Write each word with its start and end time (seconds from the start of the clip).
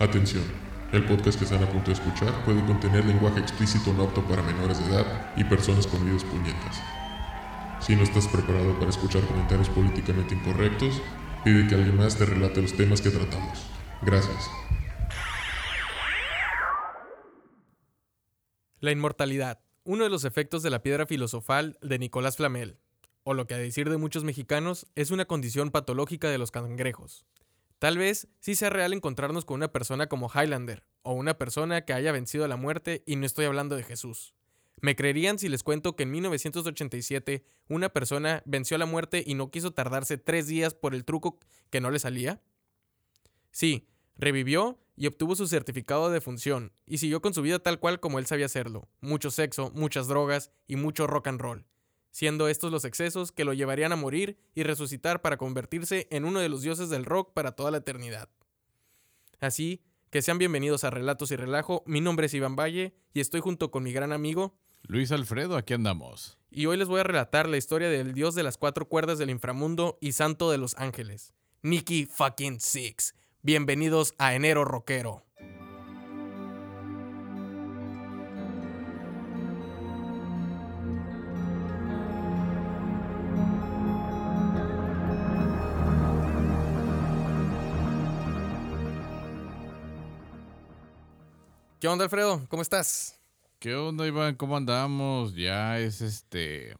Atención, 0.00 0.44
el 0.92 1.04
podcast 1.06 1.36
que 1.36 1.44
están 1.44 1.60
a 1.60 1.68
punto 1.68 1.86
de 1.86 1.94
escuchar 1.94 2.44
puede 2.44 2.64
contener 2.66 3.04
lenguaje 3.04 3.40
explícito 3.40 3.92
no 3.92 4.04
apto 4.04 4.22
para 4.22 4.42
menores 4.42 4.78
de 4.78 4.94
edad 4.94 5.32
y 5.36 5.42
personas 5.42 5.88
con 5.88 6.04
videos 6.04 6.22
puñetas. 6.22 6.80
Si 7.80 7.96
no 7.96 8.04
estás 8.04 8.28
preparado 8.28 8.78
para 8.78 8.90
escuchar 8.90 9.26
comentarios 9.26 9.68
políticamente 9.70 10.36
incorrectos, 10.36 11.02
pide 11.42 11.66
que 11.66 11.74
alguien 11.74 11.96
más 11.96 12.16
te 12.16 12.26
relate 12.26 12.62
los 12.62 12.74
temas 12.74 13.00
que 13.00 13.10
tratamos. 13.10 13.66
Gracias. 14.02 14.48
La 18.78 18.92
inmortalidad, 18.92 19.58
uno 19.82 20.04
de 20.04 20.10
los 20.10 20.24
efectos 20.24 20.62
de 20.62 20.70
la 20.70 20.80
piedra 20.80 21.06
filosofal 21.06 21.76
de 21.82 21.98
Nicolás 21.98 22.36
Flamel, 22.36 22.78
o 23.24 23.34
lo 23.34 23.48
que 23.48 23.54
a 23.54 23.58
decir 23.58 23.90
de 23.90 23.96
muchos 23.96 24.22
mexicanos 24.22 24.86
es 24.94 25.10
una 25.10 25.24
condición 25.24 25.72
patológica 25.72 26.28
de 26.28 26.38
los 26.38 26.52
cangrejos. 26.52 27.26
Tal 27.78 27.96
vez 27.96 28.28
sí 28.40 28.56
sea 28.56 28.70
real 28.70 28.92
encontrarnos 28.92 29.44
con 29.44 29.56
una 29.56 29.72
persona 29.72 30.08
como 30.08 30.30
Highlander, 30.34 30.84
o 31.02 31.12
una 31.12 31.38
persona 31.38 31.84
que 31.84 31.92
haya 31.92 32.10
vencido 32.10 32.48
la 32.48 32.56
muerte, 32.56 33.04
y 33.06 33.16
no 33.16 33.24
estoy 33.24 33.44
hablando 33.44 33.76
de 33.76 33.84
Jesús. 33.84 34.34
¿Me 34.80 34.96
creerían 34.96 35.38
si 35.38 35.48
les 35.48 35.62
cuento 35.62 35.96
que 35.96 36.04
en 36.04 36.10
1987 36.10 37.44
una 37.68 37.88
persona 37.88 38.42
venció 38.46 38.78
la 38.78 38.86
muerte 38.86 39.22
y 39.26 39.34
no 39.34 39.50
quiso 39.50 39.72
tardarse 39.72 40.18
tres 40.18 40.46
días 40.46 40.74
por 40.74 40.94
el 40.94 41.04
truco 41.04 41.38
que 41.70 41.80
no 41.80 41.90
le 41.90 41.98
salía? 41.98 42.40
Sí, 43.50 43.88
revivió 44.16 44.78
y 44.96 45.06
obtuvo 45.06 45.36
su 45.36 45.46
certificado 45.46 46.10
de 46.10 46.20
función, 46.20 46.72
y 46.84 46.98
siguió 46.98 47.22
con 47.22 47.32
su 47.32 47.42
vida 47.42 47.60
tal 47.60 47.78
cual 47.78 48.00
como 48.00 48.18
él 48.18 48.26
sabía 48.26 48.46
hacerlo, 48.46 48.88
mucho 49.00 49.30
sexo, 49.30 49.70
muchas 49.74 50.08
drogas 50.08 50.50
y 50.66 50.74
mucho 50.74 51.06
rock 51.06 51.28
and 51.28 51.40
roll, 51.40 51.64
siendo 52.10 52.48
estos 52.48 52.72
los 52.72 52.84
excesos 52.84 53.32
que 53.32 53.44
lo 53.44 53.52
llevarían 53.52 53.92
a 53.92 53.96
morir 53.96 54.38
y 54.54 54.62
resucitar 54.62 55.20
para 55.22 55.36
convertirse 55.36 56.06
en 56.10 56.24
uno 56.24 56.40
de 56.40 56.48
los 56.48 56.62
dioses 56.62 56.90
del 56.90 57.04
rock 57.04 57.32
para 57.32 57.52
toda 57.52 57.70
la 57.70 57.78
eternidad. 57.78 58.28
Así 59.40 59.82
que 60.10 60.22
sean 60.22 60.38
bienvenidos 60.38 60.84
a 60.84 60.90
Relatos 60.90 61.30
y 61.30 61.36
Relajo, 61.36 61.82
mi 61.86 62.00
nombre 62.00 62.26
es 62.26 62.34
Iván 62.34 62.56
Valle 62.56 62.94
y 63.12 63.20
estoy 63.20 63.40
junto 63.40 63.70
con 63.70 63.82
mi 63.82 63.92
gran 63.92 64.12
amigo 64.12 64.58
Luis 64.84 65.12
Alfredo, 65.12 65.56
aquí 65.56 65.74
andamos. 65.74 66.38
y 66.50 66.66
hoy 66.66 66.76
les 66.76 66.88
voy 66.88 67.00
a 67.00 67.04
relatar 67.04 67.48
la 67.48 67.56
historia 67.56 67.90
del 67.90 68.14
dios 68.14 68.34
de 68.34 68.42
las 68.42 68.56
cuatro 68.56 68.88
cuerdas 68.88 69.18
del 69.18 69.28
inframundo 69.30 69.98
y 70.00 70.12
santo 70.12 70.50
de 70.50 70.58
los 70.58 70.76
ángeles, 70.78 71.34
Nicky 71.62 72.06
fucking 72.06 72.60
Six. 72.60 73.14
Bienvenidos 73.42 74.14
a 74.18 74.34
Enero 74.34 74.64
Rockero. 74.64 75.24
¿Qué 91.80 91.88
onda, 91.88 92.04
Alfredo? 92.04 92.46
¿Cómo 92.48 92.62
estás? 92.62 93.20
¿Qué 93.58 93.74
onda, 93.74 94.06
Iván? 94.06 94.34
¿Cómo 94.36 94.56
andamos? 94.56 95.34
Ya 95.34 95.78
es 95.78 96.00
este. 96.00 96.76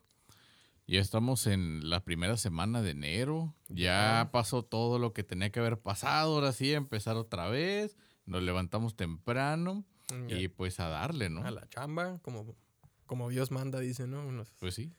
Ya 0.87 1.01
estamos 1.01 1.47
en 1.47 1.89
la 1.89 2.01
primera 2.05 2.37
semana 2.37 2.83
de 2.83 2.91
enero. 2.93 3.55
Ya 3.69 4.31
pasó 4.33 4.65
todo 4.65 4.99
lo 4.99 5.13
que 5.13 5.23
tenía 5.23 5.51
que 5.51 5.61
haber 5.61 5.79
pasado. 5.79 6.35
Ahora 6.37 6.53
sí, 6.53 6.73
empezar 6.73 7.17
otra 7.17 7.49
vez. 7.49 7.97
Nos 8.27 8.43
levantamos 8.43 8.97
temprano. 8.97 9.85
Y 10.29 10.49
pues 10.49 10.81
a 10.81 10.89
darle, 10.89 11.29
¿no? 11.29 11.45
A 11.45 11.51
la 11.51 11.69
chamba, 11.69 12.19
como, 12.23 12.57
como 13.05 13.29
Dios 13.29 13.51
manda, 13.51 13.79
dice, 13.79 14.07
¿no? 14.07 14.27
Unos- 14.27 14.51
Pues 14.59 14.75
sí. 14.75 14.91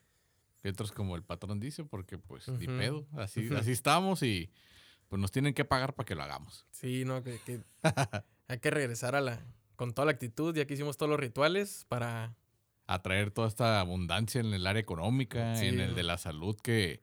Entras 0.61 0.91
como 0.91 1.15
el 1.15 1.23
patrón 1.23 1.59
dice, 1.59 1.83
porque 1.83 2.17
pues 2.19 2.47
ni 2.47 2.67
Ujú. 2.67 2.77
pedo. 2.77 3.07
Así, 3.17 3.49
así 3.57 3.71
estamos 3.71 4.21
y 4.21 4.51
pues 5.07 5.19
nos 5.19 5.31
tienen 5.31 5.53
que 5.55 5.65
pagar 5.65 5.95
para 5.95 6.05
que 6.05 6.13
lo 6.15 6.21
hagamos. 6.21 6.67
Sí, 6.69 7.05
no, 7.05 7.23
que, 7.23 7.39
que 7.39 7.61
hay 8.47 8.59
que 8.59 8.69
regresar 8.69 9.15
a 9.15 9.21
la 9.21 9.41
con 9.79 9.93
toda 9.93 10.07
la 10.07 10.11
actitud, 10.11 10.53
ya 10.53 10.65
que 10.67 10.73
hicimos 10.73 10.97
todos 10.97 11.09
los 11.09 11.17
rituales 11.17 11.85
para 11.87 12.35
atraer 12.85 13.31
toda 13.31 13.47
esta 13.47 13.79
abundancia 13.79 14.41
en 14.41 14.53
el 14.53 14.67
área 14.67 14.81
económica, 14.81 15.55
Sí. 15.55 15.67
en 15.67 15.79
el 15.79 15.95
de 15.95 16.03
la 16.03 16.17
salud, 16.17 16.57
que 16.61 17.01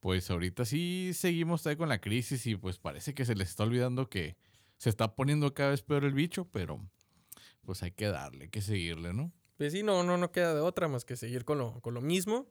pues 0.00 0.30
ahorita 0.30 0.64
sí 0.64 1.10
seguimos 1.12 1.66
ahí 1.66 1.76
con 1.76 1.90
la 1.90 2.00
crisis 2.00 2.46
y 2.46 2.56
pues 2.56 2.78
parece 2.78 3.12
que 3.12 3.26
se 3.26 3.34
les 3.34 3.50
está 3.50 3.64
olvidando 3.64 4.08
que 4.08 4.38
se 4.78 4.88
está 4.88 5.14
poniendo 5.14 5.52
cada 5.52 5.68
vez 5.70 5.82
peor 5.82 6.04
el 6.06 6.14
bicho, 6.14 6.48
pero 6.50 6.80
pues 7.60 7.82
hay 7.82 7.90
que 7.90 8.06
darle, 8.06 8.44
hay 8.44 8.50
que 8.50 8.62
seguirle, 8.62 9.12
¿no? 9.12 9.30
pues 9.58 9.74
sí, 9.74 9.82
no, 9.82 10.02
no, 10.02 10.16
no 10.16 10.32
queda 10.32 10.54
de 10.54 10.60
otra 10.62 10.88
más 10.88 11.04
que 11.04 11.16
seguir 11.16 11.44
con 11.44 11.58
lo, 11.58 11.78
con 11.82 11.92
lo 11.92 12.00
mismo, 12.00 12.46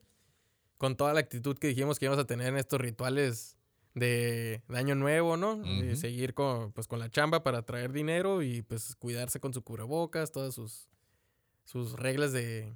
con 0.77 0.95
toda 0.95 1.13
la 1.13 1.19
actitud 1.19 1.57
que 1.57 1.65
dijimos 1.69 1.97
que 1.97 2.05
íbamos 2.05 2.23
a 2.23 2.27
tener 2.27 2.49
en 2.49 2.57
estos 2.57 2.79
rituales 2.79 3.57
de, 3.93 4.63
de 4.67 4.77
año 4.77 4.95
nuevo, 4.95 5.37
¿no? 5.37 5.57
De 5.57 5.95
seguir 5.95 6.33
con, 6.33 6.71
pues, 6.71 6.87
con 6.87 6.99
la 6.99 7.09
chamba 7.09 7.43
para 7.43 7.63
traer 7.63 7.91
dinero 7.91 8.41
y 8.41 8.61
pues 8.61 8.95
cuidarse 8.95 9.39
con 9.39 9.53
su 9.53 9.63
cubrebocas, 9.63 10.31
todas 10.31 10.55
sus, 10.55 10.89
sus 11.63 11.93
reglas 11.93 12.31
de, 12.31 12.73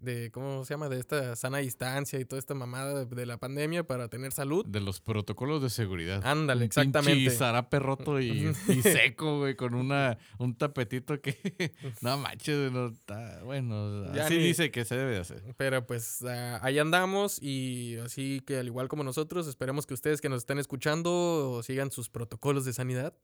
de, 0.00 0.30
¿cómo 0.30 0.64
se 0.64 0.74
llama? 0.74 0.88
De 0.88 0.98
esta 0.98 1.34
sana 1.36 1.58
distancia 1.58 2.18
y 2.20 2.24
toda 2.24 2.38
esta 2.38 2.54
mamada 2.54 3.04
de, 3.04 3.14
de 3.14 3.26
la 3.26 3.36
pandemia 3.38 3.84
para 3.86 4.08
tener 4.08 4.32
salud. 4.32 4.64
De 4.66 4.80
los 4.80 5.00
protocolos 5.00 5.62
de 5.62 5.70
seguridad. 5.70 6.20
Ándale, 6.26 6.60
Un 6.60 6.64
exactamente. 6.66 7.30
zarape 7.30 7.78
roto 7.78 8.20
y, 8.20 8.52
y 8.68 8.82
seco, 8.82 9.38
güey, 9.38 9.56
con 9.56 9.74
una, 9.74 10.18
un 10.38 10.54
tapetito 10.56 11.20
que 11.20 11.72
no 12.00 12.18
manches, 12.18 12.70
no 12.72 12.88
está, 12.88 13.40
bueno, 13.44 14.12
Ya 14.14 14.26
así 14.26 14.36
ni- 14.36 14.44
dice 14.44 14.70
que 14.70 14.84
se 14.84 14.96
debe 14.96 15.12
de 15.12 15.18
hacer. 15.20 15.42
Pero 15.56 15.86
pues 15.86 16.22
ah, 16.24 16.58
ahí 16.62 16.78
andamos 16.78 17.40
y 17.42 17.96
así 18.04 18.40
que 18.46 18.58
al 18.58 18.66
igual 18.66 18.88
como 18.88 19.04
nosotros, 19.04 19.46
esperemos 19.46 19.86
que 19.86 19.94
ustedes 19.94 20.20
que 20.20 20.28
nos 20.28 20.38
estén 20.38 20.58
escuchando 20.58 21.60
sigan 21.64 21.90
sus 21.90 22.08
protocolos 22.10 22.64
de 22.64 22.72
sanidad. 22.72 23.14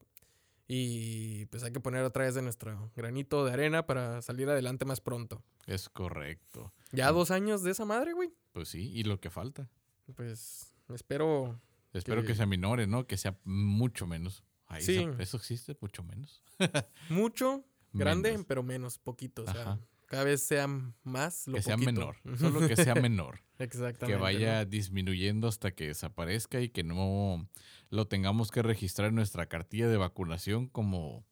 Y 0.73 1.45
pues 1.47 1.63
hay 1.63 1.73
que 1.73 1.81
poner 1.81 2.03
otra 2.03 2.23
vez 2.23 2.33
de 2.33 2.41
nuestro 2.41 2.91
granito 2.95 3.43
de 3.43 3.51
arena 3.51 3.85
para 3.85 4.21
salir 4.21 4.47
adelante 4.49 4.85
más 4.85 5.01
pronto. 5.01 5.43
Es 5.65 5.89
correcto. 5.89 6.71
Ya 6.93 7.11
dos 7.11 7.29
años 7.29 7.61
de 7.61 7.71
esa 7.71 7.83
madre, 7.83 8.13
güey. 8.13 8.33
Pues 8.53 8.69
sí, 8.69 8.89
y 8.93 9.03
lo 9.03 9.19
que 9.19 9.29
falta. 9.29 9.69
Pues 10.15 10.73
espero... 10.93 11.59
Espero 11.91 12.21
que, 12.21 12.27
que- 12.29 12.35
sea 12.35 12.45
minore, 12.45 12.87
¿no? 12.87 13.05
Que 13.05 13.17
sea 13.17 13.37
mucho 13.43 14.07
menos. 14.07 14.45
Ay, 14.67 14.81
Sí. 14.81 14.95
eso, 14.99 15.11
eso 15.19 15.35
existe, 15.37 15.75
mucho 15.81 16.03
menos. 16.03 16.41
Mucho, 17.09 17.65
grande, 17.91 18.31
Menos. 18.31 18.45
pero 18.47 18.63
menos, 18.63 18.97
poquito. 18.97 19.41
O 19.43 19.51
sea, 19.51 19.61
Ajá. 19.61 19.79
Cada 20.11 20.25
vez 20.25 20.43
sea 20.43 20.67
más 21.03 21.47
lo 21.47 21.55
que 21.55 21.61
sea 21.61 21.77
menor. 21.77 22.17
Solo 22.37 22.67
que 22.67 22.75
sea 22.75 22.95
menor. 22.95 23.39
Exactamente. 23.59 24.07
que 24.07 24.17
¿no? 24.17 24.19
vaya 24.19 24.65
disminuyendo 24.65 25.47
hasta 25.47 25.71
que 25.71 25.87
desaparezca 25.87 26.59
y 26.59 26.67
que 26.67 26.83
no 26.83 27.47
lo 27.89 28.07
tengamos 28.09 28.51
que 28.51 28.61
registrar 28.61 29.07
en 29.07 29.15
nuestra 29.15 29.45
cartilla 29.45 29.87
de 29.87 29.95
vacunación 29.95 30.67
como, 30.67 31.25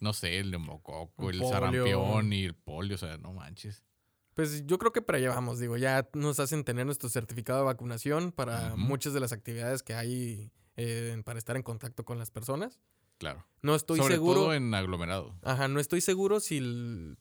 no 0.00 0.14
sé, 0.14 0.38
el 0.38 0.50
neumococo, 0.50 1.28
El 1.28 1.42
el 1.42 1.46
sarampión 1.46 2.32
y 2.32 2.44
el 2.44 2.54
polio. 2.54 2.94
O 2.94 2.98
sea, 2.98 3.18
no 3.18 3.34
manches. 3.34 3.84
Pues 4.32 4.66
yo 4.66 4.78
creo 4.78 4.92
que 4.92 5.02
para 5.02 5.18
allá 5.18 5.28
vamos, 5.28 5.58
digo, 5.58 5.76
ya 5.76 6.08
nos 6.14 6.40
hacen 6.40 6.64
tener 6.64 6.86
nuestro 6.86 7.10
certificado 7.10 7.58
de 7.58 7.66
vacunación 7.66 8.32
para 8.32 8.76
muchas 8.76 9.12
de 9.12 9.20
las 9.20 9.32
actividades 9.32 9.82
que 9.82 9.92
hay 9.92 10.50
eh, 10.78 11.20
para 11.26 11.38
estar 11.38 11.56
en 11.56 11.62
contacto 11.62 12.06
con 12.06 12.18
las 12.18 12.30
personas. 12.30 12.80
Claro. 13.22 13.46
No 13.62 13.76
estoy 13.76 13.98
Sobre 13.98 14.14
seguro. 14.14 14.40
todo 14.40 14.54
en 14.54 14.74
aglomerado. 14.74 15.36
Ajá, 15.42 15.68
no 15.68 15.78
estoy 15.78 16.00
seguro 16.00 16.40
si, 16.40 16.60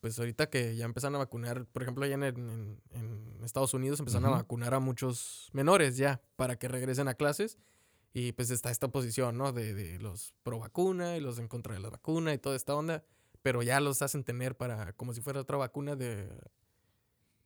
pues 0.02 0.18
ahorita 0.18 0.50
que 0.50 0.76
ya 0.76 0.86
empezaron 0.86 1.14
a 1.16 1.20
vacunar, 1.20 1.66
por 1.68 1.84
ejemplo, 1.84 2.04
allá 2.04 2.16
en, 2.16 2.24
en- 2.24 2.82
en 2.90 3.40
Estados 3.44 3.74
Unidos 3.76 4.00
empezaron 4.00 4.26
a 4.30 4.32
vacunar 4.38 4.74
a 4.74 4.80
muchos 4.80 5.50
menores 5.54 5.98
ya 5.98 6.20
para 6.36 6.58
que 6.58 6.68
regresen 6.68 7.08
a 7.08 7.14
clases. 7.14 7.60
Y 8.14 8.32
pues 8.34 8.50
está 8.50 8.72
esta 8.72 8.88
posición, 8.90 9.38
¿no? 9.38 9.54
De, 9.54 9.74
de 9.76 10.00
los 10.00 10.34
pro 10.44 10.58
vacuna 10.60 11.16
y 11.16 11.22
los 11.22 11.38
en 11.40 11.48
contra 11.48 11.76
de 11.76 11.80
la 11.80 11.90
vacuna 11.92 12.34
y 12.34 12.38
toda 12.40 12.56
esta 12.56 12.76
onda. 12.76 13.04
Pero 13.44 13.62
ya 13.64 13.80
los 13.80 14.02
hacen 14.02 14.24
tener 14.24 14.58
para, 14.58 14.94
como 14.94 15.14
si 15.14 15.22
fuera 15.22 15.40
otra 15.42 15.58
vacuna 15.58 15.96
de, 15.96 16.28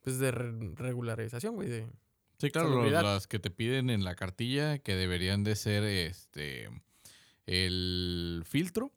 pues 0.01 0.17
de 0.19 0.31
re- 0.31 0.73
regularización, 0.75 1.55
güey. 1.55 1.67
De, 1.69 1.89
Sí, 2.37 2.49
claro, 2.51 2.69
los- 2.69 2.91
las 2.91 3.27
que 3.27 3.39
te 3.39 3.49
piden 3.51 3.89
en 3.89 4.03
la 4.03 4.15
cartilla 4.15 4.77
que 4.79 4.95
deberían 4.95 5.43
de 5.43 5.55
ser 5.55 5.83
este 5.83 6.69
el 7.45 8.43
filtro 8.45 8.91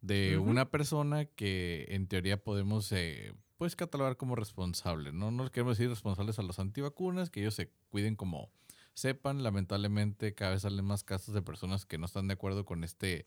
de 0.00 0.36
una 0.38 0.70
persona 0.70 1.24
que 1.24 1.86
en 1.88 2.06
teoría 2.08 2.42
podemos 2.42 2.92
eh, 2.92 3.32
pues 3.56 3.76
catalogar 3.76 4.16
como 4.16 4.36
responsable, 4.36 5.12
¿no? 5.12 5.30
No 5.30 5.50
queremos 5.50 5.78
decir 5.78 5.88
responsables 5.88 6.38
a 6.38 6.42
los 6.42 6.58
antivacunas, 6.58 7.30
que 7.30 7.40
ellos 7.40 7.54
se 7.54 7.70
cuiden 7.88 8.14
como 8.16 8.50
sepan. 8.92 9.42
Lamentablemente 9.42 10.34
cada 10.34 10.52
vez 10.52 10.62
salen 10.62 10.84
más 10.84 11.04
casos 11.04 11.34
de 11.34 11.42
personas 11.42 11.86
que 11.86 11.98
no 11.98 12.06
están 12.06 12.28
de 12.28 12.34
acuerdo 12.34 12.64
con 12.64 12.84
este 12.84 13.26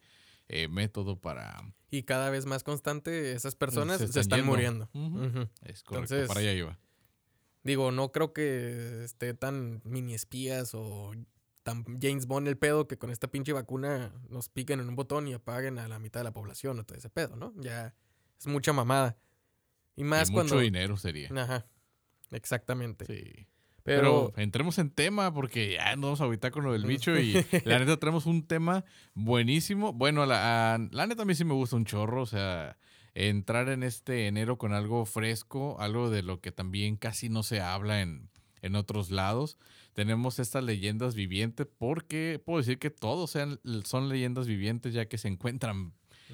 eh, 0.49 0.67
método 0.67 1.19
para... 1.19 1.73
y 1.89 2.03
cada 2.03 2.29
vez 2.29 2.45
más 2.45 2.63
constante, 2.63 3.33
esas 3.33 3.55
personas 3.55 3.97
se, 3.99 4.07
Se 4.07 4.19
están, 4.19 4.45
muriendo. 4.45 4.89
Es 5.63 5.83
correcto, 5.83 6.15
Entonces- 6.15 6.27
para 6.27 6.39
allá 6.41 6.53
iba. 6.53 6.79
Digo, 7.63 7.91
no 7.91 8.13
creo 8.13 8.31
que 8.31 9.03
esté 9.03 9.33
tan 9.33 9.81
mini 9.83 10.13
espías 10.13 10.73
o 10.73 11.11
tan 11.67 11.83
James 11.99 12.27
Bond 12.27 12.47
el 12.47 12.57
pedo 12.57 12.87
que 12.87 12.97
con 12.97 13.09
esta 13.09 13.27
pinche 13.27 13.51
vacuna 13.51 14.13
nos 14.29 14.47
piquen 14.47 14.79
en 14.79 14.87
un 14.87 14.95
botón 14.95 15.27
y 15.27 15.33
apaguen 15.33 15.79
a 15.79 15.89
la 15.89 15.99
mitad 15.99 16.21
de 16.21 16.23
la 16.23 16.31
población 16.31 16.79
o 16.79 16.85
todo 16.85 16.97
ese 16.97 17.09
pedo, 17.09 17.35
¿no? 17.35 17.53
Ya 17.57 17.93
es 18.39 18.47
mucha 18.47 18.71
mamada. 18.71 19.17
Y 19.97 20.05
más 20.05 20.29
Y 20.29 20.33
cuando... 20.33 20.55
mucho 20.55 20.63
dinero 20.63 20.95
sería. 20.95 21.29
Ajá, 21.35 21.65
exactamente. 22.31 23.05
Sí. 23.05 23.47
Pero, 23.83 24.31
entremos 24.37 24.77
en 24.77 24.91
tema 24.91 25.33
porque 25.33 25.73
ya 25.73 25.93
nos 25.97 26.03
vamos 26.03 26.21
a 26.21 26.23
ahorita 26.23 26.51
con 26.51 26.63
lo 26.63 26.71
del 26.71 26.85
bicho 26.85 27.19
y 27.19 27.33
la 27.65 27.79
neta 27.79 27.97
tenemos 27.97 28.27
un 28.27 28.47
tema 28.47 28.85
buenísimo. 29.13 29.91
Bueno, 29.91 30.25
la, 30.25 30.79
la 30.91 31.07
neta 31.07 31.23
a 31.23 31.25
mí 31.25 31.35
sí 31.35 31.43
me 31.43 31.53
gusta 31.53 31.75
un 31.75 31.83
chorro, 31.83 32.21
o 32.21 32.25
sea, 32.25 32.77
entrar 33.13 33.67
en 33.67 33.83
este 33.83 34.27
enero 34.27 34.57
con 34.57 34.71
algo 34.71 35.05
fresco, 35.05 35.75
algo 35.81 36.09
de 36.09 36.23
lo 36.23 36.39
que 36.39 36.53
también 36.53 36.95
casi 36.95 37.27
no 37.27 37.43
se 37.43 37.59
habla 37.59 38.01
en, 38.01 38.29
en 38.61 38.75
otros 38.75 39.11
lados. 39.11 39.57
Tenemos 39.97 40.37
estas 40.37 40.63
leyendas 40.63 41.15
vivientes 41.15 41.65
porque 41.79 42.39
puedo 42.45 42.59
decir 42.59 42.77
que 42.77 42.91
todos 42.91 43.31
sean, 43.31 43.59
son 43.83 44.09
leyendas 44.09 44.45
vivientes 44.45 44.93
ya 44.93 45.07
que 45.07 45.17
se 45.17 45.27
encuentran 45.27 45.91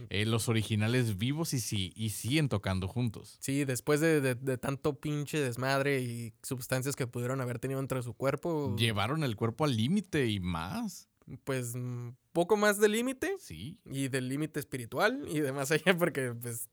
eh, 0.09 0.25
los 0.25 0.49
originales 0.49 1.17
vivos 1.17 1.53
y, 1.53 1.61
sí, 1.61 1.93
y 1.95 2.09
siguen 2.09 2.49
tocando 2.49 2.89
juntos. 2.89 3.37
Sí, 3.39 3.63
después 3.63 4.01
de, 4.01 4.35
tanto 4.57 4.99
pinche 4.99 5.39
desmadre 5.39 6.01
y 6.01 6.33
sustancias 6.43 6.97
que 6.97 7.07
pudieron 7.07 7.39
haber 7.39 7.57
tenido 7.57 7.79
entre 7.79 8.03
su 8.03 8.13
cuerpo. 8.13 8.75
Llevaron 8.75 9.23
el 9.23 9.37
cuerpo 9.37 9.63
al 9.63 9.77
límite 9.77 10.27
y 10.27 10.41
más. 10.41 11.07
Pues 11.45 11.73
mm, 11.73 12.09
poco 12.33 12.57
más 12.57 12.81
del 12.81 12.91
límite. 12.91 13.33
Sí. 13.39 13.79
Y 13.85 14.09
del 14.09 14.27
límite 14.27 14.59
espiritual 14.59 15.25
y 15.31 15.39
demás 15.39 15.71
allá 15.71 15.97
porque 15.97 16.33
pues 16.33 16.67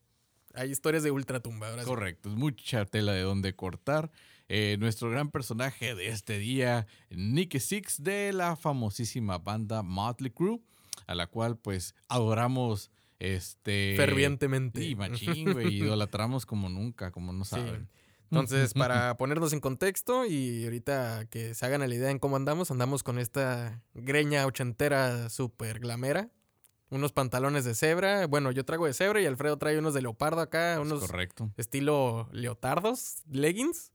hay 0.55 0.73
historias 0.73 1.05
de 1.05 1.13
ultratumba. 1.13 1.71
Correcto, 1.85 2.31
es 2.31 2.35
mucha 2.35 2.85
tela 2.85 3.13
de 3.13 3.23
donde 3.23 3.55
cortar. 3.55 4.11
Eh, 4.53 4.79
nuestro 4.81 5.09
gran 5.09 5.31
personaje 5.31 5.95
de 5.95 6.09
este 6.09 6.41
día, 6.41 6.89
Nicky 7.11 7.61
Six 7.61 8.03
de 8.03 8.33
la 8.33 8.57
famosísima 8.57 9.39
banda 9.39 9.85
Motley 9.85 10.33
Crue, 10.33 10.59
a 11.07 11.15
la 11.15 11.29
cual 11.29 11.57
pues 11.57 11.95
adoramos 12.09 12.91
este. 13.21 13.95
Fervientemente. 13.97 14.83
Y 14.83 14.97
machín, 14.97 15.53
güey. 15.53 15.77
idolatramos 15.77 16.47
como 16.47 16.69
nunca, 16.69 17.13
como 17.13 17.33
no 17.33 17.45
saben. 17.45 17.89
Entonces, 18.25 18.75
para 18.75 19.17
ponernos 19.17 19.53
en 19.53 19.61
contexto 19.61 20.27
y 20.27 20.65
ahorita 20.65 21.27
que 21.31 21.55
se 21.55 21.65
hagan 21.65 21.89
la 21.89 21.95
idea 21.95 22.11
en 22.11 22.19
cómo 22.19 22.35
andamos, 22.35 22.73
andamos 22.73 23.05
con 23.05 23.21
esta 23.21 23.81
greña 23.95 24.47
ochentera 24.47 25.31
super 25.31 25.79
glamera. 25.79 26.29
Unos 26.89 27.13
pantalones 27.13 27.65
de 27.65 27.77
cebra. 27.77 28.27
Bueno, 28.27 28.51
yo 28.51 28.65
traigo 28.65 28.87
de 28.87 28.95
cebra 28.95 29.21
y 29.21 29.27
Alfredo 29.27 29.59
trae 29.59 29.79
unos 29.79 29.95
de 29.95 30.03
leopardo 30.03 30.41
acá. 30.41 30.81
Unos 30.81 30.99
correcto. 30.99 31.53
estilo 31.57 32.29
leotardos, 32.33 33.23
leggings 33.31 33.93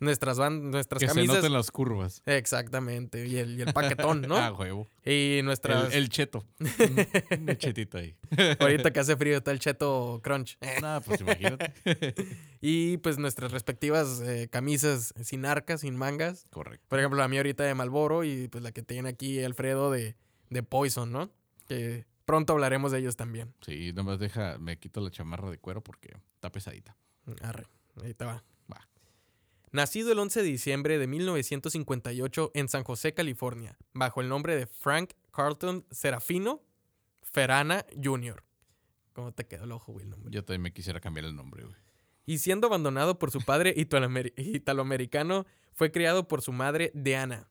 nuestras 0.00 0.38
van, 0.38 0.70
nuestras 0.70 1.00
que 1.00 1.06
camisas. 1.06 1.36
se 1.36 1.42
noten 1.42 1.52
las 1.52 1.70
curvas. 1.70 2.22
Exactamente. 2.26 3.26
Y 3.26 3.38
el, 3.38 3.58
y 3.58 3.62
el 3.62 3.72
paquetón, 3.72 4.22
¿no? 4.22 4.36
ah, 4.38 4.52
huevo. 4.52 4.88
Y 5.04 5.40
nuestras. 5.44 5.94
El, 5.94 6.08
cheto. 6.08 6.44
un 6.58 7.56
chetito 7.56 7.98
ahí. 7.98 8.16
Ahorita 8.58 8.92
que 8.92 9.00
hace 9.00 9.16
frío 9.16 9.36
está 9.36 9.50
el 9.50 9.60
cheto 9.60 10.20
crunch. 10.22 10.58
Nada, 10.80 11.00
pues 11.00 11.20
imagínate. 11.20 11.72
y 12.60 12.98
pues 12.98 13.18
nuestras 13.18 13.52
respectivas 13.52 14.20
eh, 14.20 14.48
camisas 14.50 15.14
sin 15.22 15.46
arcas, 15.46 15.82
sin 15.82 15.96
mangas. 15.96 16.46
Correcto. 16.50 16.84
Por 16.88 16.98
ejemplo, 16.98 17.18
la 17.18 17.28
mía 17.28 17.40
ahorita 17.40 17.64
de 17.64 17.74
Malboro 17.74 18.24
y 18.24 18.48
pues 18.48 18.62
la 18.62 18.72
que 18.72 18.82
tiene 18.82 19.08
aquí 19.08 19.42
Alfredo 19.42 19.90
de, 19.90 20.16
de 20.50 20.62
Poison, 20.62 21.10
¿no? 21.10 21.30
Que 21.68 22.06
pronto 22.24 22.52
hablaremos 22.52 22.92
de 22.92 22.98
ellos 22.98 23.16
también. 23.16 23.54
Sí, 23.60 23.92
nomás 23.92 24.18
deja, 24.18 24.58
me 24.58 24.78
quito 24.78 25.00
la 25.00 25.10
chamarra 25.10 25.50
de 25.50 25.58
cuero 25.58 25.82
porque 25.82 26.16
está 26.34 26.50
pesadita. 26.50 26.96
Arre, 27.42 27.66
ahí 28.02 28.14
te 28.14 28.24
va. 28.24 28.42
Nacido 29.74 30.12
el 30.12 30.20
11 30.20 30.42
de 30.44 30.48
diciembre 30.48 30.98
de 31.00 31.08
1958 31.08 32.52
en 32.54 32.68
San 32.68 32.84
José, 32.84 33.12
California, 33.12 33.76
bajo 33.92 34.20
el 34.20 34.28
nombre 34.28 34.54
de 34.54 34.68
Frank 34.68 35.14
Carlton 35.32 35.84
Serafino 35.90 36.62
Ferana 37.22 37.84
Jr. 38.00 38.44
¿Cómo 39.14 39.32
te 39.32 39.48
quedó 39.48 39.64
el 39.64 39.72
ojo, 39.72 39.90
güey, 39.90 40.04
el 40.04 40.10
nombre? 40.10 40.30
Yo 40.30 40.44
también 40.44 40.62
me 40.62 40.72
quisiera 40.72 41.00
cambiar 41.00 41.26
el 41.26 41.34
nombre, 41.34 41.64
güey. 41.64 41.74
Y 42.24 42.38
siendo 42.38 42.68
abandonado 42.68 43.18
por 43.18 43.32
su 43.32 43.40
padre 43.40 43.74
italoamericano, 44.36 45.44
fue 45.72 45.90
criado 45.90 46.28
por 46.28 46.40
su 46.40 46.52
madre 46.52 46.92
Diana. 46.94 47.48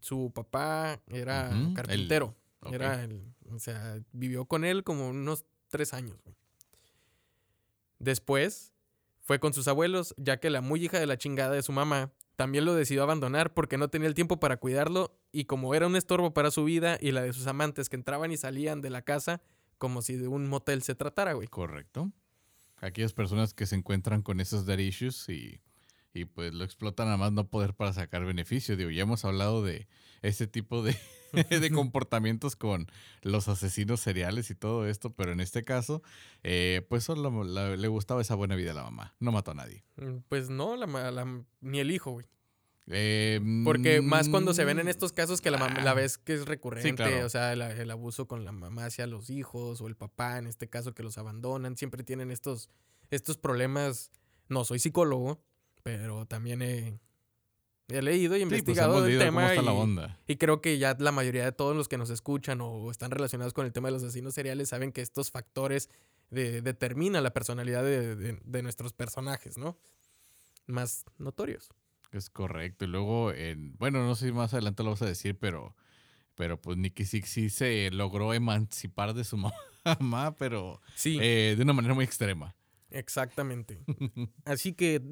Su 0.00 0.32
papá 0.34 1.02
era 1.06 1.50
carpintero. 1.74 2.34
Era 2.72 3.06
o 3.50 3.58
sea, 3.58 4.00
vivió 4.12 4.46
con 4.46 4.64
él 4.64 4.84
como 4.84 5.10
unos 5.10 5.44
tres 5.68 5.92
años. 5.92 6.16
Después 7.98 8.72
fue 9.28 9.40
con 9.40 9.52
sus 9.52 9.68
abuelos, 9.68 10.14
ya 10.16 10.40
que 10.40 10.48
la 10.48 10.62
muy 10.62 10.82
hija 10.82 10.98
de 10.98 11.04
la 11.04 11.18
chingada 11.18 11.52
de 11.52 11.62
su 11.62 11.70
mamá 11.70 12.14
también 12.36 12.64
lo 12.64 12.74
decidió 12.74 13.02
abandonar 13.02 13.52
porque 13.52 13.76
no 13.76 13.88
tenía 13.88 14.08
el 14.08 14.14
tiempo 14.14 14.40
para 14.40 14.56
cuidarlo 14.56 15.20
y 15.32 15.44
como 15.44 15.74
era 15.74 15.86
un 15.86 15.96
estorbo 15.96 16.32
para 16.32 16.50
su 16.50 16.64
vida 16.64 16.96
y 16.98 17.12
la 17.12 17.20
de 17.20 17.34
sus 17.34 17.46
amantes 17.46 17.90
que 17.90 17.96
entraban 17.96 18.32
y 18.32 18.38
salían 18.38 18.80
de 18.80 18.88
la 18.88 19.02
casa 19.02 19.42
como 19.76 20.00
si 20.00 20.16
de 20.16 20.28
un 20.28 20.48
motel 20.48 20.80
se 20.80 20.94
tratara, 20.94 21.34
güey. 21.34 21.46
Correcto. 21.46 22.10
Aquellas 22.78 23.12
personas 23.12 23.52
que 23.52 23.66
se 23.66 23.76
encuentran 23.76 24.22
con 24.22 24.40
esos 24.40 24.64
dead 24.64 24.78
issues 24.78 25.28
y 25.28 25.60
y 26.14 26.24
pues 26.24 26.54
lo 26.54 26.64
explotan 26.64 27.08
a 27.08 27.18
más 27.18 27.32
no 27.32 27.48
poder 27.48 27.74
para 27.74 27.92
sacar 27.92 28.24
beneficio. 28.24 28.78
Digo, 28.78 28.88
ya 28.88 29.02
hemos 29.02 29.26
hablado 29.26 29.62
de 29.62 29.88
este 30.22 30.46
tipo 30.46 30.82
de, 30.82 30.96
de 31.50 31.70
comportamientos 31.70 32.56
con 32.56 32.86
los 33.22 33.48
asesinos 33.48 34.00
seriales 34.00 34.50
y 34.50 34.54
todo 34.54 34.86
esto, 34.86 35.10
pero 35.10 35.32
en 35.32 35.40
este 35.40 35.64
caso, 35.64 36.02
eh, 36.42 36.86
pues 36.88 37.04
solo 37.04 37.44
le 37.76 37.88
gustaba 37.88 38.20
esa 38.20 38.34
buena 38.34 38.56
vida 38.56 38.72
a 38.72 38.74
la 38.74 38.84
mamá. 38.84 39.14
No 39.20 39.32
mató 39.32 39.52
a 39.52 39.54
nadie. 39.54 39.84
Mm, 39.96 40.18
pues 40.28 40.50
no, 40.50 40.76
la, 40.76 41.44
ni 41.60 41.80
el 41.80 41.90
hijo, 41.90 42.12
güey. 42.12 42.26
Eh, 42.90 43.40
Porque 43.64 44.00
más 44.00 44.30
cuando 44.30 44.54
se 44.54 44.64
ven 44.64 44.78
en 44.78 44.88
estos 44.88 45.12
casos 45.12 45.42
que 45.42 45.50
la 45.50 45.58
ah, 45.58 45.94
vez 45.94 46.16
que 46.16 46.32
es 46.32 46.46
recurrente, 46.46 47.22
o 47.22 47.28
sea, 47.28 47.52
el, 47.52 47.90
abuso 47.90 48.26
con 48.26 48.46
la 48.46 48.52
mamá 48.52 48.86
hacia 48.86 49.06
los 49.06 49.28
hijos 49.28 49.82
o 49.82 49.88
el 49.88 49.94
papá, 49.94 50.38
en 50.38 50.46
este 50.46 50.68
caso 50.68 50.94
que 50.94 51.02
los 51.02 51.18
abandonan, 51.18 51.76
siempre 51.76 52.02
tienen 52.02 52.30
estos, 52.30 52.70
estos 53.10 53.36
problemas. 53.36 54.10
No 54.48 54.64
soy 54.64 54.78
psicólogo, 54.78 55.38
pero 55.82 56.24
también 56.24 56.62
he, 56.62 56.98
leído 57.88 58.36
y 58.36 58.40
pues, 58.40 58.42
investigado 58.42 59.06
el 59.06 59.18
tema. 59.18 59.54
y, 60.26 60.36
creo 60.36 60.60
que 60.60 60.78
ya 60.78 60.96
la 60.98 61.12
mayoría 61.12 61.44
de 61.44 61.52
todos 61.52 61.74
los 61.74 61.88
que 61.88 61.96
nos 61.96 62.10
escuchan 62.10 62.60
o 62.60 62.90
están 62.90 63.10
relacionados 63.10 63.54
con 63.54 63.64
el 63.66 63.72
tema 63.72 63.88
de 63.88 63.92
los 63.92 64.02
asesinos 64.02 64.34
seriales 64.34 64.68
saben 64.68 64.92
que 64.92 65.00
estos 65.00 65.30
factores 65.30 65.88
determinan 66.30 67.22
la 67.22 67.32
personalidad 67.32 67.82
de, 67.82 68.62
nuestros 68.62 68.92
personajes, 68.92 69.56
¿no? 69.56 69.78
Más 70.66 71.06
notorios. 71.16 71.70
Es 72.12 72.28
correcto. 72.28 72.84
Y 72.84 72.88
luego, 72.88 73.32
en, 73.32 73.74
bueno, 73.78 74.04
no 74.04 74.14
sé 74.14 74.26
si 74.26 74.32
más 74.32 74.52
adelante 74.52 74.82
lo 74.82 74.90
vas 74.90 75.02
a 75.02 75.06
decir, 75.06 75.38
pero, 75.38 75.74
pero 76.34 76.60
pues 76.60 76.76
Nicky 76.76 77.06
Six 77.06 77.28
sí 77.28 77.50
se 77.50 77.90
logró 77.90 78.34
emancipar 78.34 79.14
de 79.14 79.24
su 79.24 79.36
mamá, 79.84 80.36
pero 80.36 80.80
eh, 81.04 81.54
de 81.56 81.62
una 81.62 81.72
manera 81.72 81.94
muy 81.94 82.04
extrema. 82.04 82.54
Exactamente. 82.90 83.80
Así 84.44 84.72
que 84.72 85.02